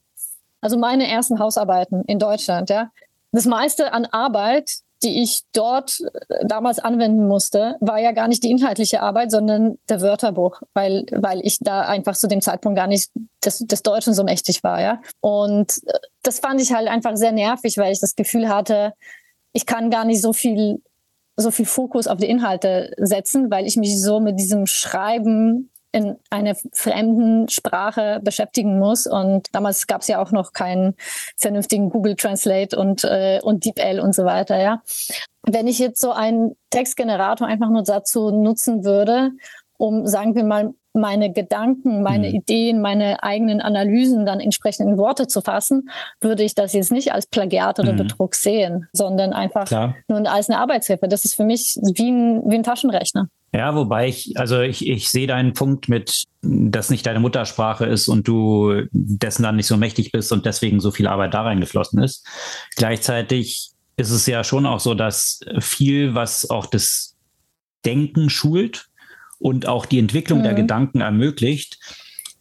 also 0.63 0.79
meine 0.79 1.07
ersten 1.07 1.39
Hausarbeiten 1.39 2.03
in 2.07 2.19
Deutschland, 2.19 2.71
ja, 2.71 2.91
das 3.31 3.45
meiste 3.45 3.93
an 3.93 4.07
Arbeit 4.07 4.86
die 5.03 5.23
ich 5.23 5.43
dort 5.53 6.01
äh, 6.29 6.47
damals 6.47 6.79
anwenden 6.79 7.27
musste, 7.29 7.77
war 7.81 7.99
ja 7.99 8.13
gar 8.13 8.29
nicht 8.29 8.43
die 8.43 8.51
inhaltliche 8.51 9.03
Arbeit, 9.03 9.31
sondern 9.31 9.79
der 9.89 10.01
Wörterbuch, 10.01 10.63
weil, 10.75 11.07
weil 11.13 11.41
ich 11.45 11.59
da 11.61 11.83
einfach 11.83 12.17
zu 12.17 12.29
dem 12.29 12.41
Zeitpunkt 12.41 12.77
gar 12.77 12.87
nicht 12.87 13.11
des, 13.45 13.59
des 13.59 13.83
Deutschen 13.83 14.15
so 14.15 14.25
mächtig 14.25 14.63
war, 14.65 14.81
ja. 14.81 15.01
Und 15.21 15.81
äh, 15.87 15.99
das 16.23 16.41
fand 16.41 16.61
ich 16.61 16.73
halt 16.73 16.89
einfach 16.89 17.17
sehr 17.17 17.33
nervig, 17.33 17.77
weil 17.79 17.93
ich 17.93 18.01
das 18.01 18.15
Gefühl 18.15 18.49
hatte, 18.49 18.95
ich 19.53 19.67
kann 19.67 19.91
gar 19.91 20.05
nicht 20.05 20.23
so 20.23 20.33
viel 20.33 20.83
so 21.37 21.51
viel 21.51 21.67
Fokus 21.67 22.07
auf 22.07 22.19
die 22.19 22.31
Inhalte 22.31 22.93
setzen, 22.97 23.51
weil 23.51 23.67
ich 23.67 23.77
mich 23.77 24.01
so 24.01 24.21
mit 24.21 24.41
diesem 24.41 24.67
Schreiben 24.67 25.71
in 25.97 26.19
einer 26.29 26.55
fremden 26.73 27.49
Sprache 27.49 28.21
beschäftigen 28.23 28.79
muss. 28.79 29.07
Und 29.07 29.49
damals 29.53 29.87
gab 29.87 30.03
es 30.03 30.09
ja 30.09 30.21
auch 30.21 30.31
noch 30.31 30.53
keinen 30.53 30.95
vernünftigen 31.39 31.89
Google 31.89 32.17
Translate 32.17 32.77
und, 32.77 33.03
äh, 33.05 33.41
und 33.43 33.65
DeepL 33.65 34.01
und 34.01 34.15
so 34.15 34.27
weiter, 34.27 34.61
ja. 34.61 34.83
Wenn 35.43 35.67
ich 35.67 35.79
jetzt 35.79 36.01
so 36.01 36.11
einen 36.11 36.55
Textgenerator 36.71 37.47
einfach 37.47 37.71
nur 37.71 37.83
dazu 37.83 38.31
nutzen 38.31 38.85
würde, 38.85 39.31
um, 39.79 40.07
sagen 40.07 40.35
wir 40.35 40.45
mal, 40.45 40.75
meine 40.97 41.33
Gedanken, 41.33 42.03
meine 42.03 42.29
mhm. 42.29 42.35
Ideen, 42.35 42.81
meine 42.81 43.23
eigenen 43.23 43.61
Analysen 43.61 44.27
dann 44.27 44.41
entsprechend 44.41 44.89
in 44.89 44.99
Worte 44.99 45.27
zu 45.27 45.41
fassen, 45.41 45.91
würde 46.21 46.43
ich 46.43 46.55
das 46.55 46.73
jetzt 46.73 46.91
nicht 46.91 47.13
als 47.13 47.27
Plagiat 47.27 47.79
oder 47.79 47.93
mhm. 47.93 47.99
Betrug 47.99 48.35
sehen, 48.35 48.89
sondern 48.93 49.33
einfach 49.33 49.67
Klar. 49.67 49.97
nur 50.09 50.29
als 50.31 50.49
eine 50.49 50.59
Arbeitshilfe. 50.59 51.09
Das 51.09 51.25
ist 51.25 51.35
für 51.35 51.45
mich 51.45 51.79
wie 51.95 52.11
ein, 52.11 52.43
wie 52.51 52.57
ein 52.57 52.63
Taschenrechner. 52.63 53.29
Ja, 53.53 53.75
wobei 53.75 54.09
ich, 54.09 54.39
also 54.39 54.61
ich, 54.61 54.87
ich 54.87 55.09
sehe 55.09 55.27
deinen 55.27 55.53
Punkt 55.53 55.89
mit, 55.89 56.25
dass 56.43 56.91
nicht 56.91 57.07
deine 57.07 57.21
Muttersprache 57.21 57.87
ist 57.87 58.09
und 58.09 58.27
du 58.29 58.83
dessen 58.91 59.45
dann 59.45 59.57
nicht 59.57 59.67
so 59.67 59.77
mächtig 59.77 60.13
bist 60.13 60.33
und 60.33 60.45
deswegen 60.45 60.81
so 60.81 60.91
viel 60.91 61.07
Arbeit 61.07 61.33
da 61.33 61.43
reingeflossen 61.43 62.03
ist. 62.03 62.27
Gleichzeitig 62.77 63.71
ist 63.97 64.11
es 64.11 64.27
ja 64.27 64.45
schon 64.45 64.67
auch 64.67 64.81
so, 64.81 64.95
dass 64.95 65.41
viel, 65.61 66.15
was 66.15 66.51
auch 66.51 66.67
das 66.67 67.17
Denken 67.85 68.29
schult 68.29 68.89
und 69.39 69.67
auch 69.67 69.87
die 69.87 69.99
Entwicklung 69.99 70.41
mhm. 70.41 70.45
der 70.45 70.55
Gedanken 70.55 71.01
ermöglicht, 71.01 71.79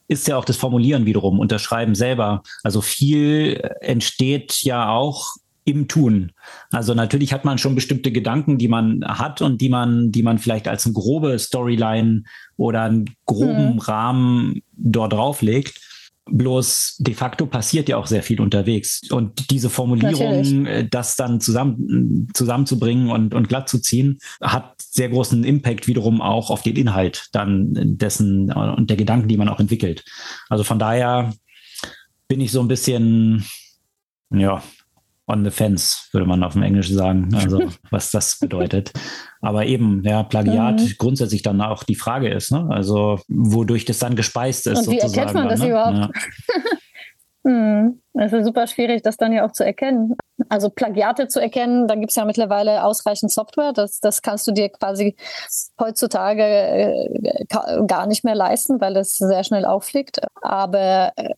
ist 0.07 0.27
ja 0.27 0.37
auch 0.37 0.45
das 0.45 0.57
Formulieren 0.57 1.05
wiederum 1.05 1.39
und 1.39 1.51
das 1.51 1.61
Schreiben 1.61 1.95
selber. 1.95 2.43
Also 2.63 2.81
viel 2.81 3.59
entsteht 3.81 4.61
ja 4.61 4.89
auch 4.89 5.35
im 5.65 5.87
Tun. 5.87 6.31
Also 6.69 6.93
natürlich 6.93 7.33
hat 7.33 7.43
man 7.43 7.57
schon 7.57 7.73
bestimmte 7.73 8.11
Gedanken, 8.11 8.59
die 8.59 8.67
man 8.67 9.03
hat 9.03 9.41
und 9.41 9.61
die 9.61 9.69
man, 9.69 10.11
die 10.11 10.21
man 10.21 10.37
vielleicht 10.37 10.67
als 10.67 10.85
eine 10.85 10.93
grobe 10.93 11.39
Storyline 11.39 12.23
oder 12.55 12.83
einen 12.83 13.09
groben 13.25 13.73
mhm. 13.73 13.79
Rahmen 13.79 14.61
dort 14.73 15.13
drauflegt. 15.13 15.79
Bloß 16.27 16.95
de 16.99 17.13
facto 17.13 17.45
passiert 17.45 17.87
ja 17.87 17.97
auch 17.97 18.07
sehr 18.07 18.23
viel 18.23 18.41
unterwegs. 18.41 19.01
Und 19.11 19.51
diese 19.51 19.69
Formulierung, 19.69 20.41
Natürlich. 20.41 20.67
Äh, 20.67 20.87
das 20.89 21.15
dann 21.15 21.39
zusammen, 21.39 22.29
zusammenzubringen 22.33 23.11
und, 23.11 23.33
und 23.33 23.47
glatt 23.47 23.69
zu 23.69 23.79
ziehen, 23.79 24.17
hat 24.41 24.73
sehr 24.81 25.09
großen 25.09 25.43
Impact 25.43 25.87
wiederum 25.87 26.21
auch 26.21 26.49
auf 26.49 26.63
den 26.63 26.75
Inhalt 26.75 27.27
dann 27.31 27.73
dessen 27.97 28.51
und 28.51 28.89
der 28.89 28.97
Gedanken, 28.97 29.27
die 29.27 29.37
man 29.37 29.49
auch 29.49 29.59
entwickelt. 29.59 30.03
Also 30.49 30.63
von 30.63 30.79
daher 30.79 31.33
bin 32.27 32.41
ich 32.41 32.51
so 32.51 32.59
ein 32.59 32.67
bisschen, 32.67 33.45
ja, 34.31 34.63
on 35.27 35.43
the 35.43 35.51
fence, 35.51 36.09
würde 36.11 36.27
man 36.27 36.43
auf 36.43 36.53
dem 36.53 36.63
Englisch 36.63 36.91
sagen, 36.91 37.33
also 37.35 37.61
was 37.89 38.11
das 38.11 38.37
bedeutet. 38.39 38.91
Aber 39.41 39.65
eben, 39.65 40.03
ja, 40.03 40.23
Plagiat 40.23 40.81
mhm. 40.81 40.93
grundsätzlich 40.97 41.41
dann 41.41 41.61
auch 41.61 41.83
die 41.83 41.95
Frage 41.95 42.29
ist, 42.29 42.51
ne? 42.51 42.67
also 42.69 43.19
wodurch 43.27 43.85
das 43.85 43.99
dann 43.99 44.15
gespeist 44.15 44.67
ist. 44.67 44.87
Und 44.87 44.93
wie 44.93 44.99
erkennt 44.99 45.33
man 45.33 45.49
das 45.49 45.59
ne? 45.59 45.69
überhaupt? 45.69 45.97
Ja. 45.97 46.09
hm. 47.45 48.01
Es 48.17 48.31
ist 48.31 48.45
super 48.45 48.65
schwierig, 48.65 49.01
das 49.01 49.17
dann 49.17 49.33
ja 49.33 49.45
auch 49.45 49.51
zu 49.51 49.65
erkennen. 49.65 50.15
Also 50.47 50.69
Plagiate 50.69 51.27
zu 51.27 51.41
erkennen, 51.41 51.85
da 51.87 51.95
gibt 51.95 52.11
es 52.11 52.15
ja 52.15 52.23
mittlerweile 52.23 52.83
ausreichend 52.83 53.31
Software. 53.31 53.73
Das, 53.73 53.99
das 53.99 54.21
kannst 54.21 54.47
du 54.47 54.53
dir 54.53 54.69
quasi 54.69 55.17
heutzutage 55.79 56.43
äh, 56.43 57.45
gar 57.87 58.07
nicht 58.07 58.23
mehr 58.23 58.35
leisten, 58.35 58.79
weil 58.79 58.93
das 58.93 59.17
sehr 59.17 59.43
schnell 59.43 59.65
auffliegt. 59.65 60.21
Aber 60.41 61.11
äh, 61.17 61.31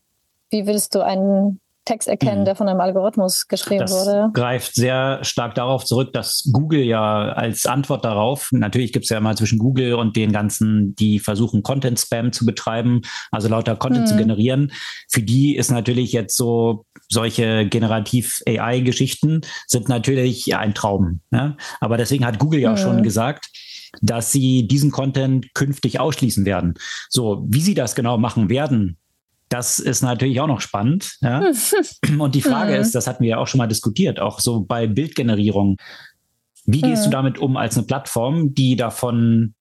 wie 0.52 0.68
willst 0.68 0.94
du 0.94 1.04
einen 1.04 1.60
Text 1.88 2.10
erkennen, 2.10 2.42
mhm. 2.42 2.46
der 2.46 2.56
von 2.56 2.68
einem 2.68 2.82
Algorithmus 2.82 3.48
geschrieben 3.48 3.82
das 3.82 3.92
wurde. 3.92 4.30
greift 4.34 4.76
sehr 4.76 5.20
stark 5.24 5.56
darauf 5.56 5.86
zurück, 5.86 6.12
dass 6.12 6.50
Google 6.52 6.82
ja 6.82 7.30
als 7.30 7.66
Antwort 7.66 8.04
darauf, 8.04 8.50
natürlich 8.52 8.92
gibt 8.92 9.06
es 9.06 9.10
ja 9.10 9.20
immer 9.20 9.36
zwischen 9.38 9.58
Google 9.58 9.94
und 9.94 10.18
den 10.18 10.34
ganzen, 10.34 10.96
die 10.96 11.20
versuchen, 11.20 11.64
Content-Spam 11.64 12.34
zu 12.34 12.46
betreiben, 12.46 13.02
also 13.32 13.48
lauter 13.48 13.78
Content 13.78 14.04
mhm. 14.06 14.08
zu 14.10 14.18
generieren. 14.18 14.74
Für 15.10 15.22
die 15.22 15.56
ist 15.56 15.72
natürlich 15.72 16.12
jetzt 16.12 16.36
so 16.36 16.86
solche 17.08 17.66
generativ 17.68 18.42
AI-Geschichten 18.46 19.42
sind 19.66 19.88
natürlich 19.88 20.54
ein 20.56 20.74
Traum. 20.74 21.22
Ja? 21.32 21.56
Aber 21.80 21.96
deswegen 21.96 22.26
hat 22.26 22.38
Google 22.38 22.60
ja 22.60 22.74
auch 22.74 22.78
schon 22.78 22.98
mhm. 22.98 23.04
gesagt, 23.04 23.50
dass 24.02 24.34
sie 24.34 24.68
diesen 24.68 24.92
Content 24.92 25.54
künftig 25.54 26.02
ausschließen 26.02 26.46
werden. 26.46 26.74
So, 27.10 27.46
wie 27.48 27.62
sie 27.62 27.76
das 27.76 27.96
genau 27.96 28.18
machen 28.18 28.50
werden, 28.50 28.98
das 29.50 29.80
ist 29.80 30.02
natürlich 30.02 30.40
auch 30.42 30.48
noch 30.48 30.62
spannend. 30.62 31.18
Ja? 31.22 31.44
Und 32.20 32.36
die 32.36 32.42
Frage 32.42 32.74
mhm. 32.74 32.82
ist, 32.82 32.96
das 32.96 33.08
hatten 33.08 33.24
wir 33.24 33.32
ja 33.32 33.38
auch 33.38 33.48
schon 33.48 33.60
mal 33.60 33.68
diskutiert, 33.68 34.20
auch 34.20 34.40
so 34.40 34.62
bei 34.62 34.88
Bildgenerierung. 34.88 35.78
Wie 36.66 36.82
gehst 36.82 37.04
mhm. 37.04 37.06
du 37.06 37.12
damit 37.12 37.38
um 37.40 37.58
als 37.58 37.78
eine 37.78 37.86
Plattform, 37.86 38.54
die 38.54 38.76
davon 38.76 39.54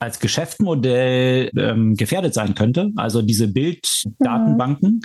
als 0.00 0.18
Geschäftsmodell 0.18 1.50
ähm, 1.56 1.94
gefährdet 1.94 2.34
sein 2.34 2.54
könnte? 2.54 2.90
Also 2.96 3.22
diese 3.22 3.48
Bilddatenbanken. 3.48 4.94
Mhm. 4.94 5.00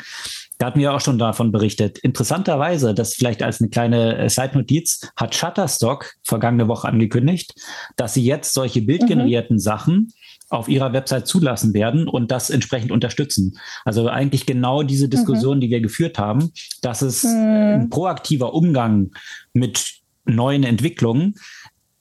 Da 0.57 0.67
hatten 0.67 0.80
wir 0.80 0.93
auch 0.93 1.01
schon 1.01 1.19
davon 1.19 1.51
berichtet. 1.51 1.97
Interessanterweise, 1.99 2.93
das 2.93 3.13
vielleicht 3.13 3.43
als 3.43 3.59
eine 3.59 3.69
kleine 3.69 4.17
äh, 4.17 4.30
Side-Notiz, 4.30 5.11
hat 5.17 5.36
Shutterstock 5.36 6.13
vergangene 6.23 6.67
Woche 6.67 6.88
angekündigt, 6.88 7.53
dass 7.97 8.13
sie 8.13 8.23
jetzt 8.23 8.53
solche 8.53 8.82
bildgenerierten 8.82 9.57
mhm. 9.57 9.59
Sachen 9.59 10.13
auf 10.49 10.67
ihrer 10.67 10.93
Website 10.93 11.27
zulassen 11.27 11.73
werden 11.73 12.07
und 12.07 12.31
das 12.31 12.49
entsprechend 12.49 12.91
unterstützen. 12.91 13.57
Also 13.83 14.07
eigentlich 14.07 14.45
genau 14.45 14.83
diese 14.83 15.09
Diskussion, 15.09 15.57
mhm. 15.57 15.61
die 15.61 15.69
wir 15.69 15.81
geführt 15.81 16.19
haben, 16.19 16.51
dass 16.81 17.01
es 17.01 17.23
mhm. 17.23 17.31
ein 17.31 17.89
proaktiver 17.89 18.53
Umgang 18.53 19.11
mit 19.53 20.01
neuen 20.25 20.63
Entwicklungen 20.63 21.35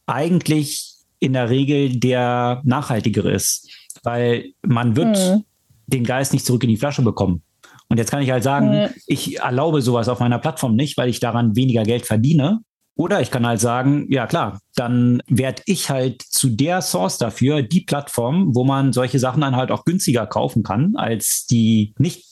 eigentlich 0.07 0.95
in 1.21 1.33
der 1.33 1.49
Regel 1.49 1.99
der 1.99 2.61
nachhaltigere 2.65 3.33
ist, 3.33 3.71
weil 4.03 4.53
man 4.63 4.97
wird 4.97 5.17
mhm. 5.17 5.45
den 5.87 6.05
Geist 6.05 6.33
nicht 6.33 6.45
zurück 6.45 6.65
in 6.65 6.71
die 6.71 6.77
Flasche 6.77 7.03
bekommen. 7.03 7.43
Und 7.89 7.99
jetzt 7.99 8.11
kann 8.11 8.23
ich 8.23 8.31
halt 8.31 8.43
sagen, 8.43 8.91
ich 9.07 9.39
erlaube 9.39 9.83
sowas 9.83 10.09
auf 10.09 10.21
meiner 10.21 10.39
Plattform 10.39 10.75
nicht, 10.75 10.97
weil 10.97 11.09
ich 11.09 11.21
daran 11.21 11.55
weniger 11.55 11.85
Geld 11.85 12.07
verdiene. 12.07 12.61
Oder 12.97 13.21
ich 13.21 13.31
kann 13.31 13.47
halt 13.47 13.61
sagen, 13.61 14.07
ja 14.09 14.27
klar, 14.27 14.61
dann 14.77 15.21
werde 15.27 15.63
ich 15.67 15.91
halt 15.91 16.23
zu 16.23 16.49
der 16.49 16.81
Source 16.81 17.19
dafür, 17.19 17.63
die 17.63 17.81
Plattform, 17.81 18.55
wo 18.55 18.65
man 18.65 18.93
solche 18.93 19.19
Sachen 19.19 19.41
dann 19.41 19.57
halt 19.57 19.73
auch 19.73 19.85
günstiger 19.85 20.27
kaufen 20.27 20.63
kann 20.63 20.95
als 20.97 21.47
die 21.47 21.95
nicht 21.99 22.25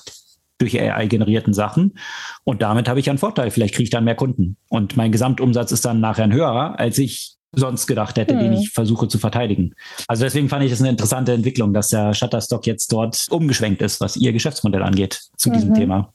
durch 0.58 0.80
AI 0.80 1.06
generierten 1.08 1.52
Sachen. 1.52 1.98
Und 2.44 2.62
damit 2.62 2.88
habe 2.88 3.00
ich 3.00 3.10
einen 3.10 3.18
Vorteil. 3.18 3.50
Vielleicht 3.50 3.74
kriege 3.74 3.84
ich 3.84 3.90
dann 3.90 4.04
mehr 4.04 4.14
Kunden. 4.14 4.56
Und 4.68 4.96
mein 4.96 5.10
Gesamtumsatz 5.10 5.72
ist 5.72 5.84
dann 5.84 6.00
nachher 6.00 6.24
ein 6.24 6.32
höherer, 6.32 6.78
als 6.78 6.98
ich 6.98 7.34
sonst 7.54 7.86
gedacht 7.88 8.16
hätte, 8.16 8.34
hm. 8.34 8.40
den 8.40 8.52
ich 8.52 8.70
versuche 8.70 9.08
zu 9.08 9.18
verteidigen. 9.18 9.74
Also 10.06 10.24
deswegen 10.24 10.48
fand 10.48 10.64
ich 10.64 10.72
es 10.72 10.80
eine 10.80 10.88
interessante 10.88 11.32
Entwicklung, 11.32 11.74
dass 11.74 11.88
der 11.88 12.14
Shutterstock 12.14 12.66
jetzt 12.66 12.92
dort 12.92 13.26
umgeschwenkt 13.30 13.82
ist, 13.82 14.00
was 14.00 14.16
ihr 14.16 14.32
Geschäftsmodell 14.32 14.82
angeht 14.82 15.20
zu 15.36 15.50
mhm. 15.50 15.54
diesem 15.54 15.74
Thema. 15.74 16.12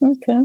Okay. 0.00 0.42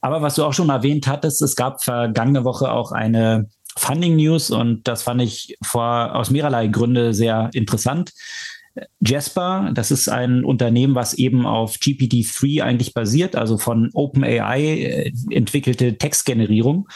Aber 0.00 0.22
was 0.22 0.34
du 0.34 0.44
auch 0.44 0.52
schon 0.52 0.68
erwähnt 0.68 1.06
hattest, 1.06 1.42
es 1.42 1.56
gab 1.56 1.82
vergangene 1.82 2.44
Woche 2.44 2.70
auch 2.70 2.92
eine 2.92 3.48
Funding 3.76 4.16
News 4.16 4.50
und 4.50 4.88
das 4.88 5.02
fand 5.02 5.22
ich 5.22 5.56
vor, 5.62 6.14
aus 6.14 6.30
mehrerlei 6.30 6.68
Gründe 6.68 7.12
sehr 7.12 7.50
interessant. 7.52 8.12
Jasper, 9.00 9.70
das 9.74 9.90
ist 9.90 10.08
ein 10.08 10.44
Unternehmen, 10.44 10.94
was 10.94 11.14
eben 11.14 11.46
auf 11.46 11.76
GPT-3 11.76 12.62
eigentlich 12.62 12.94
basiert, 12.94 13.36
also 13.36 13.58
von 13.58 13.90
OpenAI 13.94 14.60
äh, 14.60 15.12
entwickelte 15.30 15.96
Textgenerierung. 15.96 16.88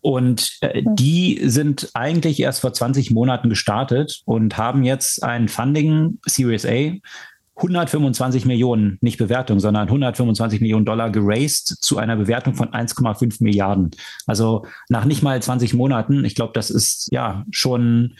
Und 0.00 0.58
äh, 0.60 0.82
hm. 0.82 0.96
die 0.96 1.40
sind 1.44 1.90
eigentlich 1.94 2.40
erst 2.40 2.60
vor 2.60 2.72
20 2.72 3.10
Monaten 3.10 3.48
gestartet 3.48 4.22
und 4.24 4.56
haben 4.56 4.84
jetzt 4.84 5.22
ein 5.22 5.48
Funding, 5.48 6.18
Series 6.26 6.66
A, 6.66 6.92
125 7.58 8.46
Millionen, 8.46 8.98
nicht 9.00 9.18
Bewertung, 9.18 9.58
sondern 9.60 9.88
125 9.88 10.60
Millionen 10.60 10.84
Dollar 10.84 11.10
geraced 11.10 11.66
zu 11.80 11.98
einer 11.98 12.16
Bewertung 12.16 12.54
von 12.54 12.68
1,5 12.68 13.42
Milliarden. 13.42 13.90
Also 14.26 14.64
nach 14.88 15.04
nicht 15.04 15.22
mal 15.22 15.42
20 15.42 15.74
Monaten, 15.74 16.24
ich 16.24 16.34
glaube, 16.34 16.52
das 16.54 16.70
ist 16.70 17.08
ja 17.10 17.44
schon 17.50 18.14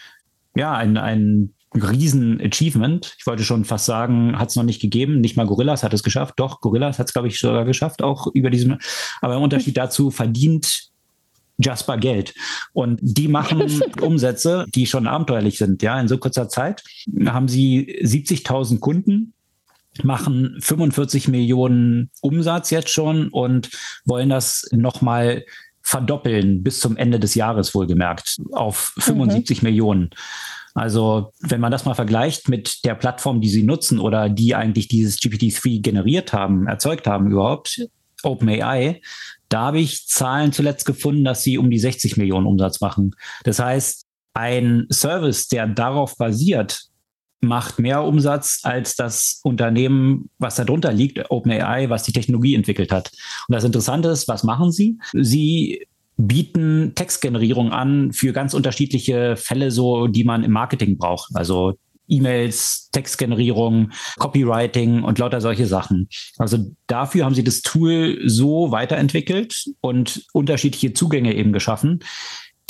ja 0.57 0.75
ein, 0.75 0.97
ein 0.97 1.55
Riesen-Achievement. 1.75 3.15
Ich 3.19 3.27
wollte 3.27 3.45
schon 3.45 3.65
fast 3.65 3.87
sagen, 3.87 4.39
hat 4.39 4.49
es 4.49 4.57
noch 4.57 4.65
nicht 4.65 4.81
gegeben. 4.81 5.21
Nicht 5.21 5.37
mal 5.37 5.47
Gorillas 5.47 5.83
hat 5.83 5.93
es 5.93 6.03
geschafft. 6.03 6.35
Doch, 6.39 6.61
Gorillas 6.61 6.99
hat 6.99 7.07
es, 7.07 7.13
glaube 7.13 7.29
ich, 7.29 7.39
sogar 7.39 7.65
geschafft, 7.65 8.03
auch 8.03 8.27
über 8.35 8.51
diesem. 8.51 8.79
Aber 9.21 9.37
im 9.37 9.43
Unterschied 9.43 9.77
dazu 9.77 10.11
verdient 10.11 10.89
Jasper 11.59 11.99
Geld. 11.99 12.35
Und 12.73 12.99
die 13.03 13.29
machen 13.29 13.83
Umsätze, 14.01 14.65
die 14.75 14.87
schon 14.87 15.07
abenteuerlich 15.07 15.59
sind. 15.59 15.83
Ja, 15.83 16.01
in 16.01 16.09
so 16.09 16.19
kurzer 16.19 16.49
Zeit 16.49 16.83
haben 17.27 17.49
sie 17.49 18.01
70.000 18.03 18.79
Kunden, 18.79 19.35
machen 20.03 20.57
45 20.61 21.29
Millionen 21.29 22.11
Umsatz 22.21 22.71
jetzt 22.71 22.91
schon 22.91 23.29
und 23.29 23.71
wollen 24.05 24.29
das 24.29 24.69
nochmal 24.71 25.45
verdoppeln 25.83 26.63
bis 26.63 26.81
zum 26.81 26.97
Ende 26.97 27.19
des 27.19 27.35
Jahres 27.35 27.75
wohlgemerkt 27.75 28.37
auf 28.53 28.93
75 28.99 29.63
mhm. 29.63 29.69
Millionen. 29.69 30.11
Also 30.75 31.33
wenn 31.41 31.61
man 31.61 31.73
das 31.73 31.87
mal 31.87 31.95
vergleicht 31.95 32.49
mit 32.49 32.85
der 32.85 32.95
Plattform, 32.95 33.41
die 33.41 33.49
sie 33.49 33.63
nutzen 33.63 33.99
oder 33.99 34.29
die 34.29 34.55
eigentlich 34.55 34.87
dieses 34.87 35.19
GPT-3 35.19 35.83
generiert 35.83 36.33
haben, 36.33 36.69
erzeugt 36.69 37.07
haben 37.07 37.31
überhaupt, 37.31 37.89
OpenAI, 38.23 39.01
da 39.49 39.67
habe 39.67 39.81
ich 39.81 40.07
Zahlen 40.07 40.53
zuletzt 40.53 40.85
gefunden, 40.85 41.25
dass 41.25 41.43
sie 41.43 41.59
um 41.59 41.71
die 41.71 41.79
60 41.79 42.17
Millionen 42.17 42.47
Umsatz 42.47 42.81
machen. 42.81 43.15
Das 43.45 43.59
heißt, 43.59 44.05
ein 44.35 44.87
Service, 44.91 45.49
der 45.49 45.67
darauf 45.67 46.17
basiert, 46.17 46.89
macht 47.41 47.79
mehr 47.79 48.03
Umsatz 48.03 48.61
als 48.63 48.97
das 48.97 49.41
Unternehmen, 49.45 50.29
was 50.39 50.57
darunter 50.57 50.93
liegt, 50.93 51.31
OpenAI, 51.31 51.89
was 51.89 52.03
die 52.03 52.13
Technologie 52.13 52.55
entwickelt 52.55 52.91
hat. 52.91 53.13
Und 53.47 53.55
das 53.55 53.65
Interessante 53.65 54.09
ist, 54.09 54.29
was 54.29 54.43
machen 54.43 54.73
sie? 54.73 54.99
Sie 55.13 55.87
bieten 56.17 56.93
Textgenerierung 56.97 57.73
an 57.73 58.13
für 58.13 58.33
ganz 58.33 58.55
unterschiedliche 58.55 59.37
Fälle, 59.37 59.71
so 59.71 60.09
die 60.09 60.25
man 60.25 60.43
im 60.43 60.51
Marketing 60.51 60.99
braucht. 60.99 61.31
Also 61.35 61.79
E-Mails, 62.09 62.91
Textgenerierung, 62.93 63.93
Copywriting 64.19 65.03
und 65.03 65.19
lauter 65.19 65.41
solche 65.41 65.67
Sachen. 65.67 66.09
Also 66.39 66.59
dafür 66.87 67.25
haben 67.25 67.35
sie 67.35 67.45
das 67.45 67.63
Tool 67.63 68.21
so 68.27 68.71
weiterentwickelt 68.71 69.67
und 69.81 70.27
unterschiedliche 70.33 70.93
Zugänge 70.93 71.35
eben 71.35 71.53
geschaffen, 71.53 72.01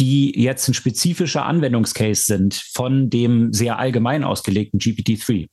die 0.01 0.41
jetzt 0.41 0.69
ein 0.69 0.75
spezifischer 0.75 1.45
Anwendungscase 1.45 2.23
sind 2.23 2.55
von 2.55 3.11
dem 3.11 3.53
sehr 3.53 3.79
allgemein 3.79 4.23
ausgelegten 4.23 4.79
GPT-3. 4.79 5.49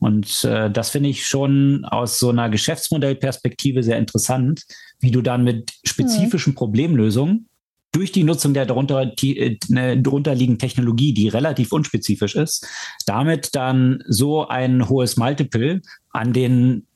Und 0.00 0.44
äh, 0.44 0.70
das 0.70 0.90
finde 0.90 1.08
ich 1.08 1.26
schon 1.26 1.84
aus 1.86 2.18
so 2.18 2.28
einer 2.28 2.50
Geschäftsmodellperspektive 2.50 3.82
sehr 3.82 3.98
interessant, 3.98 4.64
wie 5.00 5.10
du 5.10 5.22
dann 5.22 5.44
mit 5.44 5.72
spezifischen 5.84 6.52
mhm. 6.52 6.56
Problemlösungen 6.56 7.48
durch 7.96 8.12
die 8.12 8.24
Nutzung 8.24 8.52
der 8.52 8.66
darunter, 8.66 9.06
die, 9.06 9.38
äh, 9.38 9.58
ne, 9.68 10.00
darunter 10.00 10.34
liegenden 10.34 10.58
Technologie, 10.58 11.14
die 11.14 11.28
relativ 11.28 11.72
unspezifisch 11.72 12.34
ist, 12.34 12.66
damit 13.06 13.56
dann 13.56 14.04
so 14.06 14.46
ein 14.46 14.88
hohes 14.88 15.16
Multiple 15.16 15.80
an 16.10 16.34
den 16.34 16.86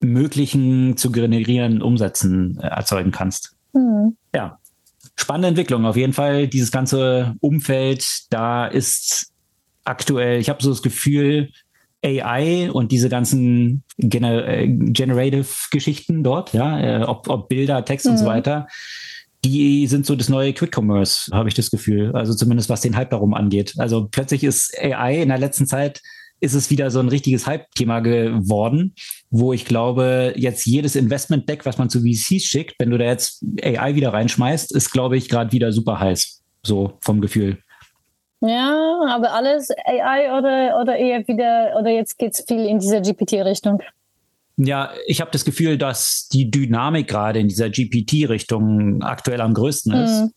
möglichen 0.00 0.96
zu 0.96 1.10
generierenden 1.10 1.82
Umsätzen 1.82 2.58
äh, 2.60 2.68
erzeugen 2.68 3.10
kannst. 3.10 3.56
Mhm. 3.72 4.16
Ja, 4.32 4.58
spannende 5.16 5.48
Entwicklung. 5.48 5.86
Auf 5.86 5.96
jeden 5.96 6.12
Fall 6.12 6.46
dieses 6.46 6.70
ganze 6.70 7.34
Umfeld, 7.40 8.06
da 8.30 8.66
ist 8.66 9.32
aktuell, 9.82 10.38
ich 10.38 10.48
habe 10.48 10.62
so 10.62 10.70
das 10.70 10.82
Gefühl, 10.82 11.50
AI 12.04 12.70
und 12.70 12.92
diese 12.92 13.08
ganzen 13.08 13.82
Gener 13.96 14.46
äh, 14.46 14.68
Generative-Geschichten 14.68 16.22
dort, 16.22 16.52
ja, 16.52 17.00
äh, 17.00 17.02
ob, 17.02 17.28
ob 17.28 17.48
Bilder, 17.48 17.84
Text 17.84 18.06
mhm. 18.06 18.12
und 18.12 18.18
so 18.18 18.24
mhm. 18.24 18.28
weiter, 18.28 18.68
die 19.44 19.86
sind 19.86 20.06
so 20.06 20.16
das 20.16 20.28
neue 20.28 20.52
Quick 20.52 20.76
Commerce, 20.76 21.30
habe 21.32 21.48
ich 21.48 21.54
das 21.54 21.70
Gefühl. 21.70 22.12
Also 22.14 22.34
zumindest 22.34 22.70
was 22.70 22.80
den 22.80 22.96
Hype 22.96 23.10
darum 23.10 23.34
angeht. 23.34 23.74
Also 23.78 24.08
plötzlich 24.10 24.42
ist 24.42 24.74
AI 24.80 25.22
in 25.22 25.28
der 25.28 25.38
letzten 25.38 25.66
Zeit 25.66 26.00
ist 26.40 26.54
es 26.54 26.70
wieder 26.70 26.90
so 26.90 27.00
ein 27.00 27.08
richtiges 27.08 27.46
Hype-Thema 27.46 28.00
geworden, 28.00 28.94
wo 29.30 29.52
ich 29.52 29.64
glaube, 29.64 30.34
jetzt 30.36 30.66
jedes 30.66 30.94
Investment-Deck, 30.94 31.64
was 31.64 31.78
man 31.78 31.88
zu 31.88 32.00
VCs 32.00 32.44
schickt, 32.44 32.74
wenn 32.78 32.90
du 32.90 32.98
da 32.98 33.04
jetzt 33.04 33.42
AI 33.62 33.94
wieder 33.94 34.12
reinschmeißt, 34.12 34.74
ist, 34.74 34.90
glaube 34.90 35.16
ich, 35.16 35.28
gerade 35.28 35.52
wieder 35.52 35.72
super 35.72 36.00
heiß. 36.00 36.42
So 36.62 36.98
vom 37.00 37.20
Gefühl. 37.20 37.58
Ja, 38.40 39.00
aber 39.08 39.32
alles 39.32 39.70
AI 39.86 40.36
oder, 40.36 40.80
oder 40.80 40.96
eher 40.96 41.26
wieder, 41.26 41.76
oder 41.80 41.90
jetzt 41.90 42.18
geht 42.18 42.34
es 42.34 42.44
viel 42.46 42.66
in 42.66 42.78
diese 42.78 43.00
GPT-Richtung? 43.00 43.80
Ja, 44.56 44.92
ich 45.06 45.20
habe 45.20 45.30
das 45.32 45.44
Gefühl, 45.44 45.78
dass 45.78 46.28
die 46.32 46.50
Dynamik 46.50 47.08
gerade 47.08 47.40
in 47.40 47.48
dieser 47.48 47.70
GPT-Richtung 47.70 49.02
aktuell 49.02 49.40
am 49.40 49.52
größten 49.54 49.92
ist. 49.92 50.20
Mhm. 50.22 50.30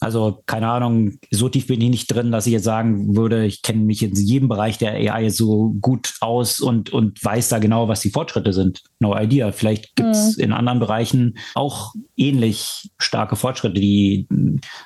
Also 0.00 0.42
keine 0.46 0.68
Ahnung, 0.68 1.18
so 1.30 1.48
tief 1.48 1.66
bin 1.66 1.80
ich 1.80 1.90
nicht 1.90 2.14
drin, 2.14 2.30
dass 2.30 2.46
ich 2.46 2.52
jetzt 2.52 2.64
sagen 2.64 3.16
würde, 3.16 3.44
ich 3.44 3.62
kenne 3.62 3.82
mich 3.82 4.02
in 4.02 4.14
jedem 4.14 4.48
Bereich 4.48 4.78
der 4.78 4.92
AI 4.92 5.28
so 5.30 5.74
gut 5.80 6.14
aus 6.20 6.60
und, 6.60 6.90
und 6.90 7.22
weiß 7.24 7.48
da 7.48 7.58
genau, 7.58 7.88
was 7.88 8.00
die 8.00 8.10
Fortschritte 8.10 8.52
sind. 8.52 8.82
No 9.00 9.18
idea. 9.18 9.50
Vielleicht 9.50 9.96
gibt 9.96 10.10
es 10.10 10.36
mhm. 10.36 10.44
in 10.44 10.52
anderen 10.52 10.78
Bereichen 10.78 11.38
auch 11.54 11.94
ähnlich 12.16 12.90
starke 12.98 13.34
Fortschritte, 13.34 13.80
die, 13.80 14.28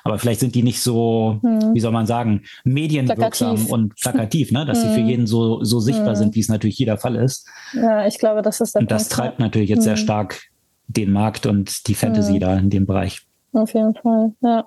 aber 0.03 0.17
vielleicht 0.17 0.39
sind 0.39 0.55
die 0.55 0.63
nicht 0.63 0.81
so, 0.81 1.39
mhm. 1.43 1.75
wie 1.75 1.79
soll 1.79 1.91
man 1.91 2.07
sagen, 2.07 2.41
medienwirksam 2.63 3.55
plakativ. 3.55 3.71
und 3.71 3.95
plakativ, 3.95 4.51
ne? 4.51 4.65
dass 4.65 4.79
mhm. 4.79 4.87
sie 4.87 4.93
für 4.95 5.01
mhm. 5.01 5.09
jeden 5.09 5.27
so, 5.27 5.63
so 5.63 5.79
sichtbar 5.79 6.15
sind, 6.15 6.29
mhm. 6.29 6.35
wie 6.35 6.39
es 6.39 6.49
natürlich 6.49 6.79
jeder 6.79 6.97
Fall 6.97 7.15
ist. 7.15 7.47
Ja, 7.73 8.07
ich 8.07 8.17
glaube, 8.17 8.41
das 8.41 8.61
ist 8.61 8.73
der 8.73 8.81
Und 8.81 8.91
das 8.91 9.09
Punkt, 9.09 9.13
treibt 9.13 9.39
natürlich 9.39 9.69
jetzt 9.69 9.83
sehr 9.83 9.93
mhm. 9.93 9.97
stark 9.97 10.41
den 10.87 11.11
Markt 11.11 11.45
und 11.45 11.87
die 11.87 11.95
Fantasy 11.95 12.39
da 12.39 12.57
in 12.57 12.69
dem 12.69 12.85
Bereich. 12.85 13.21
Auf 13.53 13.73
jeden 13.73 13.93
Fall, 13.93 14.33
ja. 14.41 14.65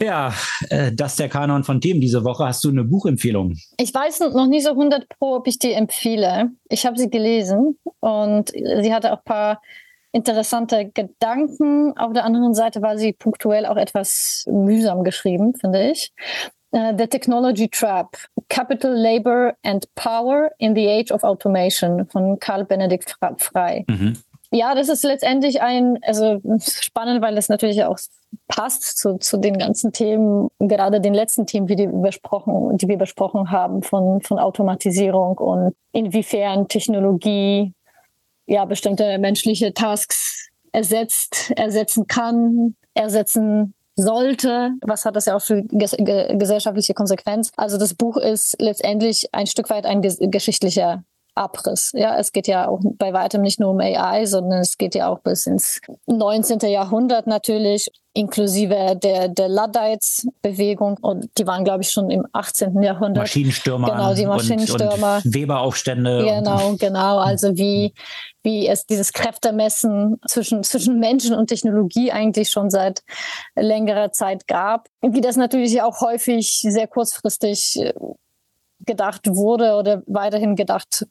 Ja, 0.00 0.32
äh, 0.70 0.92
das 0.92 1.12
ist 1.12 1.20
der 1.20 1.28
Kanon 1.28 1.64
von 1.64 1.80
Themen 1.80 2.00
diese 2.00 2.24
Woche. 2.24 2.46
Hast 2.46 2.64
du 2.64 2.68
eine 2.68 2.84
Buchempfehlung? 2.84 3.56
Ich 3.78 3.94
weiß 3.94 4.20
noch 4.20 4.46
nicht 4.46 4.64
so 4.64 4.70
100 4.70 5.08
Pro, 5.08 5.36
ob 5.36 5.46
ich 5.46 5.58
die 5.58 5.72
empfehle. 5.72 6.50
Ich 6.68 6.84
habe 6.84 6.98
sie 6.98 7.08
gelesen 7.08 7.78
und 8.00 8.50
sie 8.50 8.92
hatte 8.92 9.12
auch 9.12 9.18
ein 9.18 9.24
paar 9.24 9.62
interessante 10.12 10.90
Gedanken. 10.92 11.96
Auf 11.96 12.12
der 12.12 12.24
anderen 12.24 12.54
Seite 12.54 12.82
war 12.82 12.98
sie 12.98 13.12
punktuell 13.12 13.66
auch 13.66 13.76
etwas 13.76 14.44
mühsam 14.50 15.04
geschrieben, 15.04 15.54
finde 15.54 15.90
ich. 15.90 16.12
Uh, 16.72 16.92
the 16.98 17.06
Technology 17.06 17.68
Trap, 17.68 18.16
Capital, 18.48 18.92
Labor 18.92 19.54
and 19.62 19.86
Power 19.94 20.50
in 20.58 20.74
the 20.74 20.86
Age 20.88 21.12
of 21.12 21.22
Automation 21.22 22.06
von 22.06 22.38
Karl 22.38 22.64
Benedikt 22.64 23.14
Frey. 23.38 23.84
Mhm. 23.88 24.18
Ja, 24.56 24.74
das 24.74 24.88
ist 24.88 25.04
letztendlich 25.04 25.60
ein, 25.60 25.98
also 26.00 26.40
spannend, 26.60 27.20
weil 27.20 27.34
das 27.34 27.50
natürlich 27.50 27.84
auch 27.84 27.98
passt 28.48 28.96
zu, 28.96 29.18
zu 29.18 29.36
den 29.36 29.58
ganzen 29.58 29.92
Themen, 29.92 30.48
gerade 30.58 30.98
den 30.98 31.12
letzten 31.12 31.46
Themen, 31.46 31.66
die, 31.66 31.86
besprochen, 31.86 32.78
die 32.78 32.88
wir 32.88 32.96
besprochen 32.96 33.50
haben, 33.50 33.82
von, 33.82 34.22
von 34.22 34.38
Automatisierung 34.38 35.36
und 35.36 35.74
inwiefern 35.92 36.68
Technologie 36.68 37.74
ja 38.46 38.64
bestimmte 38.64 39.18
menschliche 39.18 39.74
Tasks 39.74 40.48
ersetzt, 40.72 41.52
ersetzen 41.54 42.06
kann, 42.06 42.76
ersetzen 42.94 43.74
sollte. 43.94 44.70
Was 44.80 45.04
hat 45.04 45.16
das 45.16 45.26
ja 45.26 45.36
auch 45.36 45.42
für 45.42 45.64
ges 45.64 45.94
gesellschaftliche 45.98 46.94
Konsequenz? 46.94 47.52
Also 47.58 47.76
das 47.76 47.92
Buch 47.92 48.16
ist 48.16 48.56
letztendlich 48.58 49.28
ein 49.32 49.46
Stück 49.46 49.68
weit 49.68 49.84
ein 49.84 50.00
ges 50.00 50.16
geschichtlicher 50.18 51.04
Abriss. 51.36 51.92
Ja, 51.94 52.18
es 52.18 52.32
geht 52.32 52.48
ja 52.48 52.66
auch 52.68 52.80
bei 52.82 53.12
weitem 53.12 53.42
nicht 53.42 53.60
nur 53.60 53.70
um 53.70 53.80
AI, 53.80 54.24
sondern 54.24 54.60
es 54.60 54.78
geht 54.78 54.94
ja 54.94 55.08
auch 55.08 55.20
bis 55.20 55.46
ins 55.46 55.80
19. 56.06 56.60
Jahrhundert 56.60 57.26
natürlich. 57.26 57.90
inklusive 58.14 58.96
der, 58.96 59.28
der 59.28 59.48
Luddites-Bewegung. 59.50 60.96
Und 61.02 61.28
die 61.36 61.46
waren, 61.46 61.64
glaube 61.64 61.82
ich, 61.82 61.90
schon 61.90 62.08
im 62.10 62.26
18. 62.32 62.80
Jahrhundert. 62.82 63.24
Maschinenstürmer. 63.24 63.90
Genau, 63.90 64.14
die 64.14 64.24
Maschinenstürmer. 64.24 65.16
Und, 65.16 65.26
und 65.26 65.34
Weberaufstände. 65.34 66.24
Genau, 66.24 66.76
genau. 66.78 67.18
Also 67.18 67.58
wie, 67.58 67.92
wie 68.42 68.66
es 68.66 68.86
dieses 68.86 69.12
Kräftemessen 69.12 70.18
zwischen, 70.26 70.62
zwischen 70.62 70.98
Menschen 70.98 71.34
und 71.34 71.48
Technologie 71.48 72.10
eigentlich 72.10 72.48
schon 72.48 72.70
seit 72.70 73.02
längerer 73.54 74.12
Zeit 74.12 74.46
gab. 74.46 74.88
Wie 75.02 75.20
das 75.20 75.36
natürlich 75.36 75.82
auch 75.82 76.00
häufig 76.00 76.60
sehr 76.62 76.86
kurzfristig 76.86 77.78
äh, 77.78 77.92
gedacht 78.86 79.26
wurde 79.26 79.74
oder 79.74 80.02
weiterhin 80.06 80.56
gedacht 80.56 81.06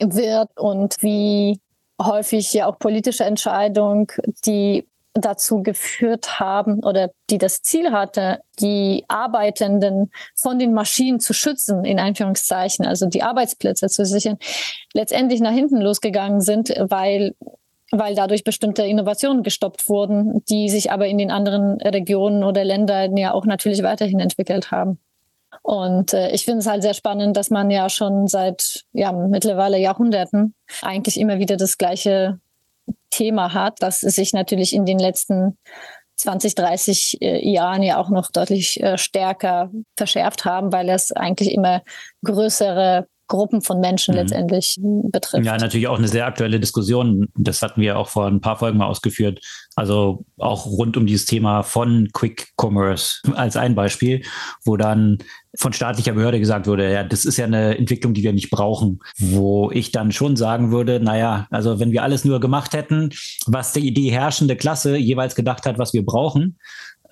wird 0.00 0.48
und 0.56 0.96
wie 1.02 1.60
häufig 2.00 2.52
ja 2.52 2.66
auch 2.66 2.78
politische 2.78 3.24
Entscheidungen, 3.24 4.06
die 4.44 4.88
dazu 5.14 5.62
geführt 5.62 6.38
haben 6.38 6.84
oder 6.84 7.10
die 7.30 7.38
das 7.38 7.62
Ziel 7.62 7.90
hatte, 7.90 8.40
die 8.60 9.04
Arbeitenden 9.08 10.10
von 10.36 10.58
den 10.58 10.72
Maschinen 10.72 11.18
zu 11.18 11.32
schützen, 11.32 11.84
in 11.84 11.98
Anführungszeichen, 11.98 12.86
also 12.86 13.06
die 13.06 13.22
Arbeitsplätze 13.22 13.88
zu 13.88 14.04
sichern, 14.04 14.38
letztendlich 14.92 15.40
nach 15.40 15.52
hinten 15.52 15.80
losgegangen 15.80 16.40
sind, 16.40 16.72
weil 16.78 17.34
weil 17.90 18.14
dadurch 18.14 18.44
bestimmte 18.44 18.82
Innovationen 18.82 19.42
gestoppt 19.42 19.88
wurden, 19.88 20.44
die 20.44 20.68
sich 20.68 20.92
aber 20.92 21.06
in 21.06 21.16
den 21.16 21.30
anderen 21.30 21.80
Regionen 21.80 22.44
oder 22.44 22.62
Ländern 22.62 23.16
ja 23.16 23.32
auch 23.32 23.46
natürlich 23.46 23.82
weiterhin 23.82 24.20
entwickelt 24.20 24.70
haben. 24.70 24.98
Und 25.62 26.14
äh, 26.14 26.30
ich 26.30 26.44
finde 26.44 26.60
es 26.60 26.66
halt 26.66 26.82
sehr 26.82 26.94
spannend, 26.94 27.36
dass 27.36 27.50
man 27.50 27.70
ja 27.70 27.88
schon 27.88 28.26
seit 28.26 28.84
ja 28.92 29.12
mittlerweile 29.12 29.78
Jahrhunderten 29.78 30.54
eigentlich 30.82 31.18
immer 31.18 31.38
wieder 31.38 31.56
das 31.56 31.78
gleiche 31.78 32.40
Thema 33.10 33.52
hat, 33.54 33.76
das 33.80 34.00
sich 34.00 34.32
natürlich 34.32 34.74
in 34.74 34.86
den 34.86 34.98
letzten 34.98 35.58
20, 36.16 36.54
30 36.54 37.22
äh, 37.22 37.48
Jahren 37.48 37.82
ja 37.82 37.98
auch 37.98 38.10
noch 38.10 38.30
deutlich 38.30 38.82
äh, 38.82 38.98
stärker 38.98 39.70
verschärft 39.96 40.44
haben, 40.44 40.72
weil 40.72 40.88
es 40.88 41.12
eigentlich 41.12 41.52
immer 41.52 41.82
größere 42.24 43.06
Gruppen 43.28 43.60
von 43.60 43.78
Menschen 43.78 44.14
mhm. 44.14 44.20
letztendlich 44.20 44.78
betrifft. 44.82 45.44
Ja, 45.44 45.56
natürlich 45.56 45.86
auch 45.86 45.98
eine 45.98 46.08
sehr 46.08 46.26
aktuelle 46.26 46.58
Diskussion. 46.58 47.28
Das 47.36 47.62
hatten 47.62 47.80
wir 47.80 47.98
auch 47.98 48.08
vor 48.08 48.26
ein 48.26 48.40
paar 48.40 48.56
Folgen 48.56 48.78
mal 48.78 48.86
ausgeführt. 48.86 49.40
Also 49.78 50.24
auch 50.38 50.66
rund 50.66 50.96
um 50.96 51.06
dieses 51.06 51.24
Thema 51.24 51.62
von 51.62 52.08
Quick 52.12 52.48
Commerce 52.60 53.20
als 53.34 53.56
ein 53.56 53.76
Beispiel, 53.76 54.24
wo 54.64 54.76
dann 54.76 55.18
von 55.56 55.72
staatlicher 55.72 56.14
Behörde 56.14 56.40
gesagt 56.40 56.66
wurde, 56.66 56.92
ja, 56.92 57.04
das 57.04 57.24
ist 57.24 57.36
ja 57.36 57.44
eine 57.44 57.78
Entwicklung, 57.78 58.12
die 58.12 58.24
wir 58.24 58.32
nicht 58.32 58.50
brauchen. 58.50 58.98
Wo 59.18 59.70
ich 59.70 59.92
dann 59.92 60.10
schon 60.10 60.34
sagen 60.34 60.72
würde, 60.72 60.98
naja, 60.98 61.46
also 61.50 61.78
wenn 61.78 61.92
wir 61.92 62.02
alles 62.02 62.24
nur 62.24 62.40
gemacht 62.40 62.74
hätten, 62.74 63.10
was 63.46 63.72
die, 63.72 63.94
die 63.94 64.10
herrschende 64.10 64.56
Klasse 64.56 64.96
jeweils 64.96 65.36
gedacht 65.36 65.64
hat, 65.64 65.78
was 65.78 65.94
wir 65.94 66.04
brauchen, 66.04 66.58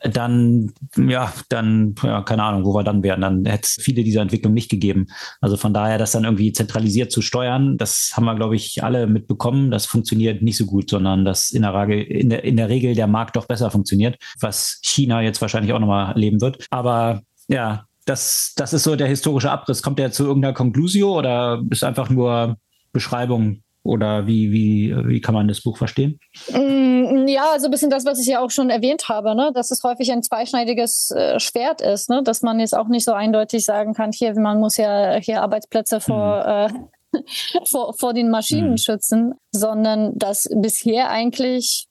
dann, 0.03 0.73
ja, 0.97 1.33
dann, 1.49 1.95
ja, 2.03 2.23
keine 2.23 2.43
Ahnung, 2.43 2.65
wo 2.65 2.75
wir 2.75 2.85
dann 2.85 3.03
wären. 3.03 3.21
Dann 3.21 3.45
hätte 3.47 3.65
es 3.65 3.77
viele 3.81 4.05
dieser 4.05 4.21
Entwicklungen 4.21 4.55
nicht 4.55 4.71
gegeben. 4.71 5.07
Also 5.41 5.57
von 5.57 5.73
daher, 5.73 5.99
das 5.99 6.13
dann 6.13 6.25
irgendwie 6.25 6.53
zentralisiert 6.53 7.11
zu 7.11 7.23
steuern, 7.23 7.79
das 7.79 8.13
haben 8.15 8.25
wir, 8.25 8.35
glaube 8.35 8.57
ich, 8.57 8.85
alle 8.85 9.07
mitbekommen. 9.07 9.71
Das 9.71 9.87
funktioniert 9.87 10.43
nicht 10.43 10.57
so 10.57 10.67
gut, 10.67 10.91
sondern 10.91 11.25
dass 11.25 11.51
in 11.51 11.63
der, 11.63 11.75
Regel, 11.75 12.03
in 12.03 12.29
der, 12.29 12.45
in 12.45 12.57
der 12.57 12.69
Regel 12.69 12.95
der 12.95 13.07
Markt 13.07 13.37
doch 13.37 13.47
besser 13.47 13.71
funktioniert, 13.71 14.17
was 14.41 14.81
China 14.83 15.23
jetzt 15.23 15.41
wahrscheinlich 15.41 15.73
auch 15.73 15.81
nochmal 15.81 16.13
erleben 16.13 16.41
wird. 16.41 16.67
Aber 16.71 17.23
ja, 17.49 17.87
das, 18.05 18.53
das 18.57 18.73
ist 18.73 18.85
so 18.85 18.97
der 18.97 19.09
historische 19.09 19.51
Abriss. 19.51 19.83
Kommt 19.83 19.99
der 19.99 20.13
zu 20.13 20.25
irgendeiner 20.25 20.55
Conclusio 20.55 21.19
oder 21.19 21.63
ist 21.71 21.85
einfach 21.85 22.11
nur 22.11 22.57
Beschreibung 22.93 23.63
oder 23.87 24.27
wie, 24.27 24.53
wie, 24.53 24.95
wie 25.07 25.21
kann 25.21 25.35
man 25.35 25.49
das 25.49 25.63
Buch 25.63 25.77
verstehen? 25.77 26.19
Mm, 26.53 27.27
ja, 27.29 27.53
also 27.53 27.67
ein 27.67 27.71
bisschen 27.71 27.91
das, 27.91 28.05
was 28.05 28.21
ich 28.21 28.27
ja 28.27 28.41
auch 28.41 28.51
schon 28.51 28.71
erwähnt 28.71 29.09
habe, 29.09 29.35
ne? 29.35 29.51
dass 29.55 29.71
es 29.71 29.83
häufig 29.83 30.13
ein 30.13 30.23
zweischneidiges 30.23 31.11
äh, 31.13 31.41
Schwert 31.41 31.81
ist, 31.81 32.11
ne? 32.11 32.23
dass 32.23 32.43
man 32.43 32.61
jetzt 32.61 32.77
auch 32.77 32.89
nicht 32.89 33.05
so 33.05 33.13
eindeutig 33.13 33.65
sagen 33.65 33.95
kann, 33.95 34.13
hier, 34.13 34.39
man 34.39 34.61
muss 34.61 34.77
ja 34.77 35.17
hier 35.17 35.43
Arbeitsplätze 35.43 36.01
vor, 36.01 36.71
mhm. 36.73 36.89
äh, 37.15 37.23
vor, 37.71 37.95
vor 37.95 38.15
den 38.15 38.31
Maschinen 38.31 38.73
mhm. 38.73 38.79
schützen, 38.79 39.35
sondern 39.53 40.17
dass 40.19 40.49
bisher 40.55 41.11
eigentlich 41.11 41.87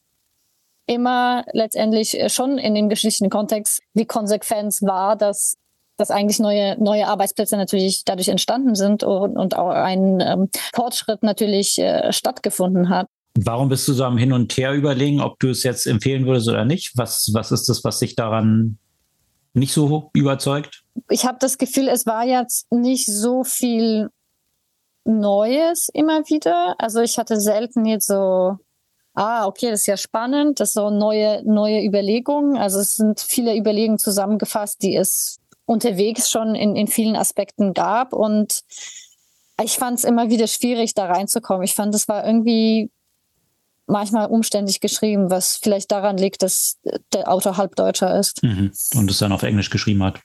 immer 0.88 1.46
letztendlich 1.52 2.18
schon 2.28 2.58
in 2.58 2.76
dem 2.76 2.90
geschichtlichen 2.90 3.32
Kontext 3.32 3.82
die 3.94 4.06
Konsequenz 4.06 4.84
war, 4.84 5.16
dass 5.16 5.56
dass 5.98 6.12
eigentlich 6.12 6.40
neue, 6.40 6.82
neue 6.82 7.08
Arbeitsplätze 7.08 7.58
natürlich 7.58 8.04
dadurch 8.06 8.28
entstanden 8.28 8.76
sind 8.76 9.04
und, 9.04 9.38
und 9.38 9.56
auch 9.56 9.70
ein 9.70 10.20
ähm, 10.20 10.50
Fortschritt 10.74 11.24
natürlich 11.24 11.80
äh, 11.80 12.12
stattgefunden 12.12 12.90
hat. 12.90 13.08
Warum 13.38 13.70
bist 13.70 13.88
du 13.88 13.94
so 13.94 14.06
am 14.06 14.18
Hin 14.18 14.32
und 14.32 14.56
Her 14.56 14.74
überlegen, 14.74 15.20
ob 15.20 15.40
du 15.40 15.50
es 15.50 15.64
jetzt 15.64 15.86
empfehlen 15.86 16.26
würdest 16.26 16.48
oder 16.48 16.64
nicht? 16.64 16.94
Was, 16.96 17.32
was 17.34 17.52
ist 17.52 17.68
das, 17.68 17.84
was 17.84 18.00
dich 18.00 18.16
daran 18.16 18.78
nicht 19.54 19.74
so 19.74 20.10
überzeugt? 20.14 20.84
Ich 21.10 21.26
habe 21.26 21.38
das 21.40 21.58
Gefühl, 21.58 21.88
es 21.90 22.06
war 22.06 22.26
jetzt 22.26 22.72
nicht 22.72 23.08
so 23.08 23.44
viel 23.44 24.10
Neues 25.06 25.90
immer 25.94 26.22
wieder. 26.30 26.76
Also 26.78 27.02
ich 27.02 27.18
hatte 27.18 27.40
selten 27.40 27.86
jetzt 27.86 28.08
so, 28.08 28.58
ah, 29.14 29.46
okay, 29.48 29.70
das 29.70 29.82
ist 29.82 29.88
ja 29.88 29.98
spannend, 29.98 30.60
das 30.60 30.70
ist 30.70 30.76
so 30.76 30.90
neue, 30.90 31.44
neue 31.46 31.84
Überlegungen. 31.84 32.58
Also 32.58 32.80
es 32.80 32.96
sind 32.96 33.20
viele 33.20 33.56
Überlegungen 33.58 34.00
zusammengefasst, 34.00 34.82
die 34.82 34.96
es 34.96 35.38
unterwegs 35.66 36.30
schon 36.30 36.56
in, 36.56 36.76
in 36.76 36.88
vielen 36.88 37.16
Aspekten 37.16 37.74
gab. 37.74 38.14
Und 38.14 38.62
ich 39.64 39.78
fand 39.78 39.98
es 39.98 40.04
immer 40.04 40.30
wieder 40.30 40.48
schwierig, 40.48 40.94
da 40.94 41.06
reinzukommen. 41.06 41.64
Ich 41.64 41.74
fand, 41.74 41.94
es 41.96 42.08
war 42.08 42.26
irgendwie 42.26 42.92
manchmal 43.88 44.28
umständlich 44.28 44.80
geschrieben, 44.80 45.30
was 45.30 45.58
vielleicht 45.58 45.92
daran 45.92 46.18
liegt, 46.18 46.42
dass 46.42 46.78
der 47.14 47.32
Autor 47.32 47.58
Halbdeutscher 47.58 48.18
ist. 48.18 48.42
Mhm. 48.44 48.72
Und 48.96 49.12
es 49.12 49.20
dann 49.20 49.32
auf 49.32 49.44
Englisch 49.44 49.70
geschrieben 49.70 50.04
hat. 50.04 50.20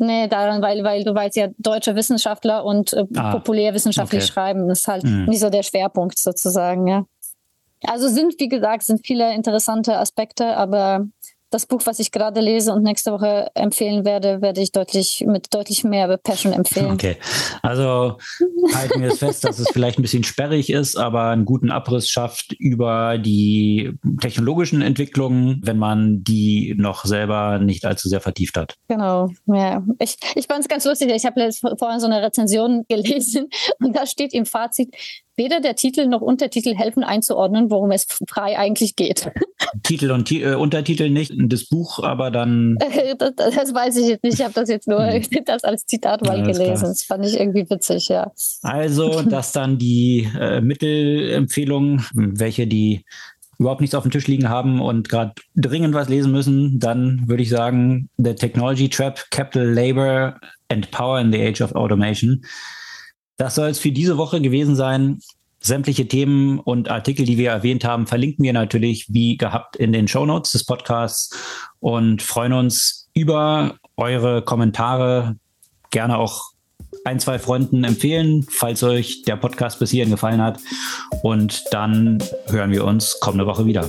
Nee, 0.00 0.28
daran, 0.28 0.62
weil, 0.62 0.84
weil 0.84 1.02
du 1.02 1.12
weißt 1.12 1.34
ja, 1.36 1.48
deutsche 1.58 1.96
Wissenschaftler 1.96 2.64
und 2.64 2.92
äh, 2.92 3.04
ah, 3.16 3.32
populärwissenschaftlich 3.32 4.22
okay. 4.22 4.32
schreiben, 4.32 4.70
ist 4.70 4.86
halt 4.86 5.02
mhm. 5.02 5.24
nicht 5.24 5.40
so 5.40 5.50
der 5.50 5.64
Schwerpunkt 5.64 6.18
sozusagen, 6.18 6.86
ja. 6.86 7.04
Also 7.84 8.08
sind, 8.08 8.34
wie 8.38 8.48
gesagt, 8.48 8.84
sind 8.84 9.04
viele 9.06 9.34
interessante 9.34 9.98
Aspekte, 9.98 10.56
aber 10.56 11.06
das 11.50 11.66
Buch, 11.66 11.82
was 11.84 11.98
ich 11.98 12.12
gerade 12.12 12.40
lese 12.40 12.72
und 12.72 12.82
nächste 12.82 13.12
Woche 13.12 13.50
empfehlen 13.54 14.04
werde, 14.04 14.42
werde 14.42 14.60
ich 14.60 14.72
deutlich 14.72 15.24
mit 15.26 15.52
deutlich 15.54 15.84
mehr 15.84 16.16
Passion 16.18 16.52
empfehlen. 16.52 16.92
Okay, 16.92 17.16
also 17.62 18.18
halten 18.74 19.00
wir 19.00 19.08
es 19.08 19.18
fest, 19.18 19.44
dass 19.44 19.58
es 19.58 19.68
vielleicht 19.70 19.98
ein 19.98 20.02
bisschen 20.02 20.24
sperrig 20.24 20.70
ist, 20.70 20.96
aber 20.96 21.28
einen 21.28 21.44
guten 21.44 21.70
Abriss 21.70 22.08
schafft 22.08 22.52
über 22.52 23.18
die 23.18 23.92
technologischen 24.20 24.82
Entwicklungen, 24.82 25.60
wenn 25.64 25.78
man 25.78 26.22
die 26.22 26.74
noch 26.76 27.04
selber 27.04 27.58
nicht 27.58 27.84
allzu 27.84 28.08
sehr 28.08 28.20
vertieft 28.20 28.56
hat. 28.56 28.74
Genau, 28.88 29.28
ja. 29.46 29.82
Ich, 29.98 30.16
ich 30.34 30.46
fand 30.46 30.60
es 30.60 30.68
ganz 30.68 30.84
lustig. 30.84 31.10
Ich 31.10 31.24
habe 31.24 31.50
vorhin 31.78 32.00
so 32.00 32.06
eine 32.06 32.22
Rezension 32.22 32.84
gelesen 32.88 33.48
und 33.80 33.96
da 33.96 34.06
steht 34.06 34.34
im 34.34 34.44
Fazit, 34.44 34.94
weder 35.38 35.60
der 35.60 35.76
Titel 35.76 36.06
noch 36.06 36.20
Untertitel 36.20 36.74
helfen 36.74 37.02
einzuordnen, 37.02 37.70
worum 37.70 37.90
es 37.92 38.06
frei 38.28 38.58
eigentlich 38.58 38.96
geht. 38.96 39.30
Titel 39.82 40.10
und 40.10 40.30
äh, 40.30 40.54
Untertitel 40.54 41.08
nicht, 41.08 41.32
das 41.36 41.64
Buch, 41.64 42.02
aber 42.02 42.30
dann. 42.30 42.78
das, 43.18 43.32
das, 43.36 43.74
weiß 43.74 43.96
ich 43.96 44.08
jetzt 44.08 44.24
nicht. 44.24 44.34
Ich 44.34 44.44
habe 44.44 44.54
das 44.54 44.68
jetzt 44.68 44.88
nur 44.88 45.00
hm. 45.00 45.22
das 45.46 45.64
als 45.64 45.86
Zitat 45.86 46.22
mal 46.22 46.42
gelesen. 46.42 46.64
Klar. 46.64 46.88
Das 46.88 47.02
fand 47.04 47.24
ich 47.24 47.38
irgendwie 47.38 47.68
witzig, 47.70 48.08
ja. 48.08 48.32
Also, 48.62 49.22
das 49.22 49.52
dann 49.52 49.78
die 49.78 50.28
äh, 50.38 50.60
Mittelempfehlungen, 50.60 52.04
welche 52.14 52.66
die 52.66 53.04
überhaupt 53.58 53.80
nichts 53.80 53.94
auf 53.94 54.04
dem 54.04 54.12
Tisch 54.12 54.26
liegen 54.26 54.48
haben 54.48 54.80
und 54.80 55.08
gerade 55.08 55.34
dringend 55.56 55.94
was 55.94 56.08
lesen 56.08 56.30
müssen, 56.30 56.78
dann 56.78 57.28
würde 57.28 57.42
ich 57.42 57.50
sagen, 57.50 58.08
The 58.16 58.34
Technology 58.34 58.88
Trap, 58.88 59.30
Capital 59.30 59.66
Labor 59.66 60.38
and 60.68 60.90
Power 60.90 61.20
in 61.20 61.32
the 61.32 61.42
Age 61.42 61.60
of 61.60 61.72
Automation. 61.74 62.44
Das 63.38 63.54
soll 63.54 63.68
es 63.68 63.78
für 63.78 63.92
diese 63.92 64.18
Woche 64.18 64.40
gewesen 64.40 64.76
sein. 64.76 65.20
Sämtliche 65.60 66.06
Themen 66.06 66.58
und 66.58 66.90
Artikel, 66.90 67.24
die 67.24 67.38
wir 67.38 67.50
erwähnt 67.50 67.84
haben, 67.84 68.06
verlinken 68.06 68.44
wir 68.44 68.52
natürlich 68.52 69.06
wie 69.12 69.36
gehabt 69.36 69.76
in 69.76 69.92
den 69.92 70.06
Show 70.08 70.26
Notes 70.26 70.52
des 70.52 70.64
Podcasts 70.64 71.36
und 71.80 72.20
freuen 72.20 72.52
uns 72.52 73.08
über 73.14 73.76
eure 73.96 74.42
Kommentare. 74.42 75.36
Gerne 75.90 76.18
auch 76.18 76.52
ein, 77.04 77.20
zwei 77.20 77.38
Freunden 77.38 77.84
empfehlen, 77.84 78.44
falls 78.50 78.82
euch 78.82 79.22
der 79.22 79.36
Podcast 79.36 79.78
bis 79.78 79.90
hierhin 79.90 80.10
gefallen 80.10 80.42
hat. 80.42 80.58
Und 81.22 81.64
dann 81.70 82.22
hören 82.48 82.70
wir 82.72 82.84
uns 82.84 83.18
kommende 83.20 83.46
Woche 83.46 83.66
wieder. 83.66 83.88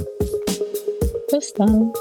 Bis 1.32 1.54
dann. 1.54 1.92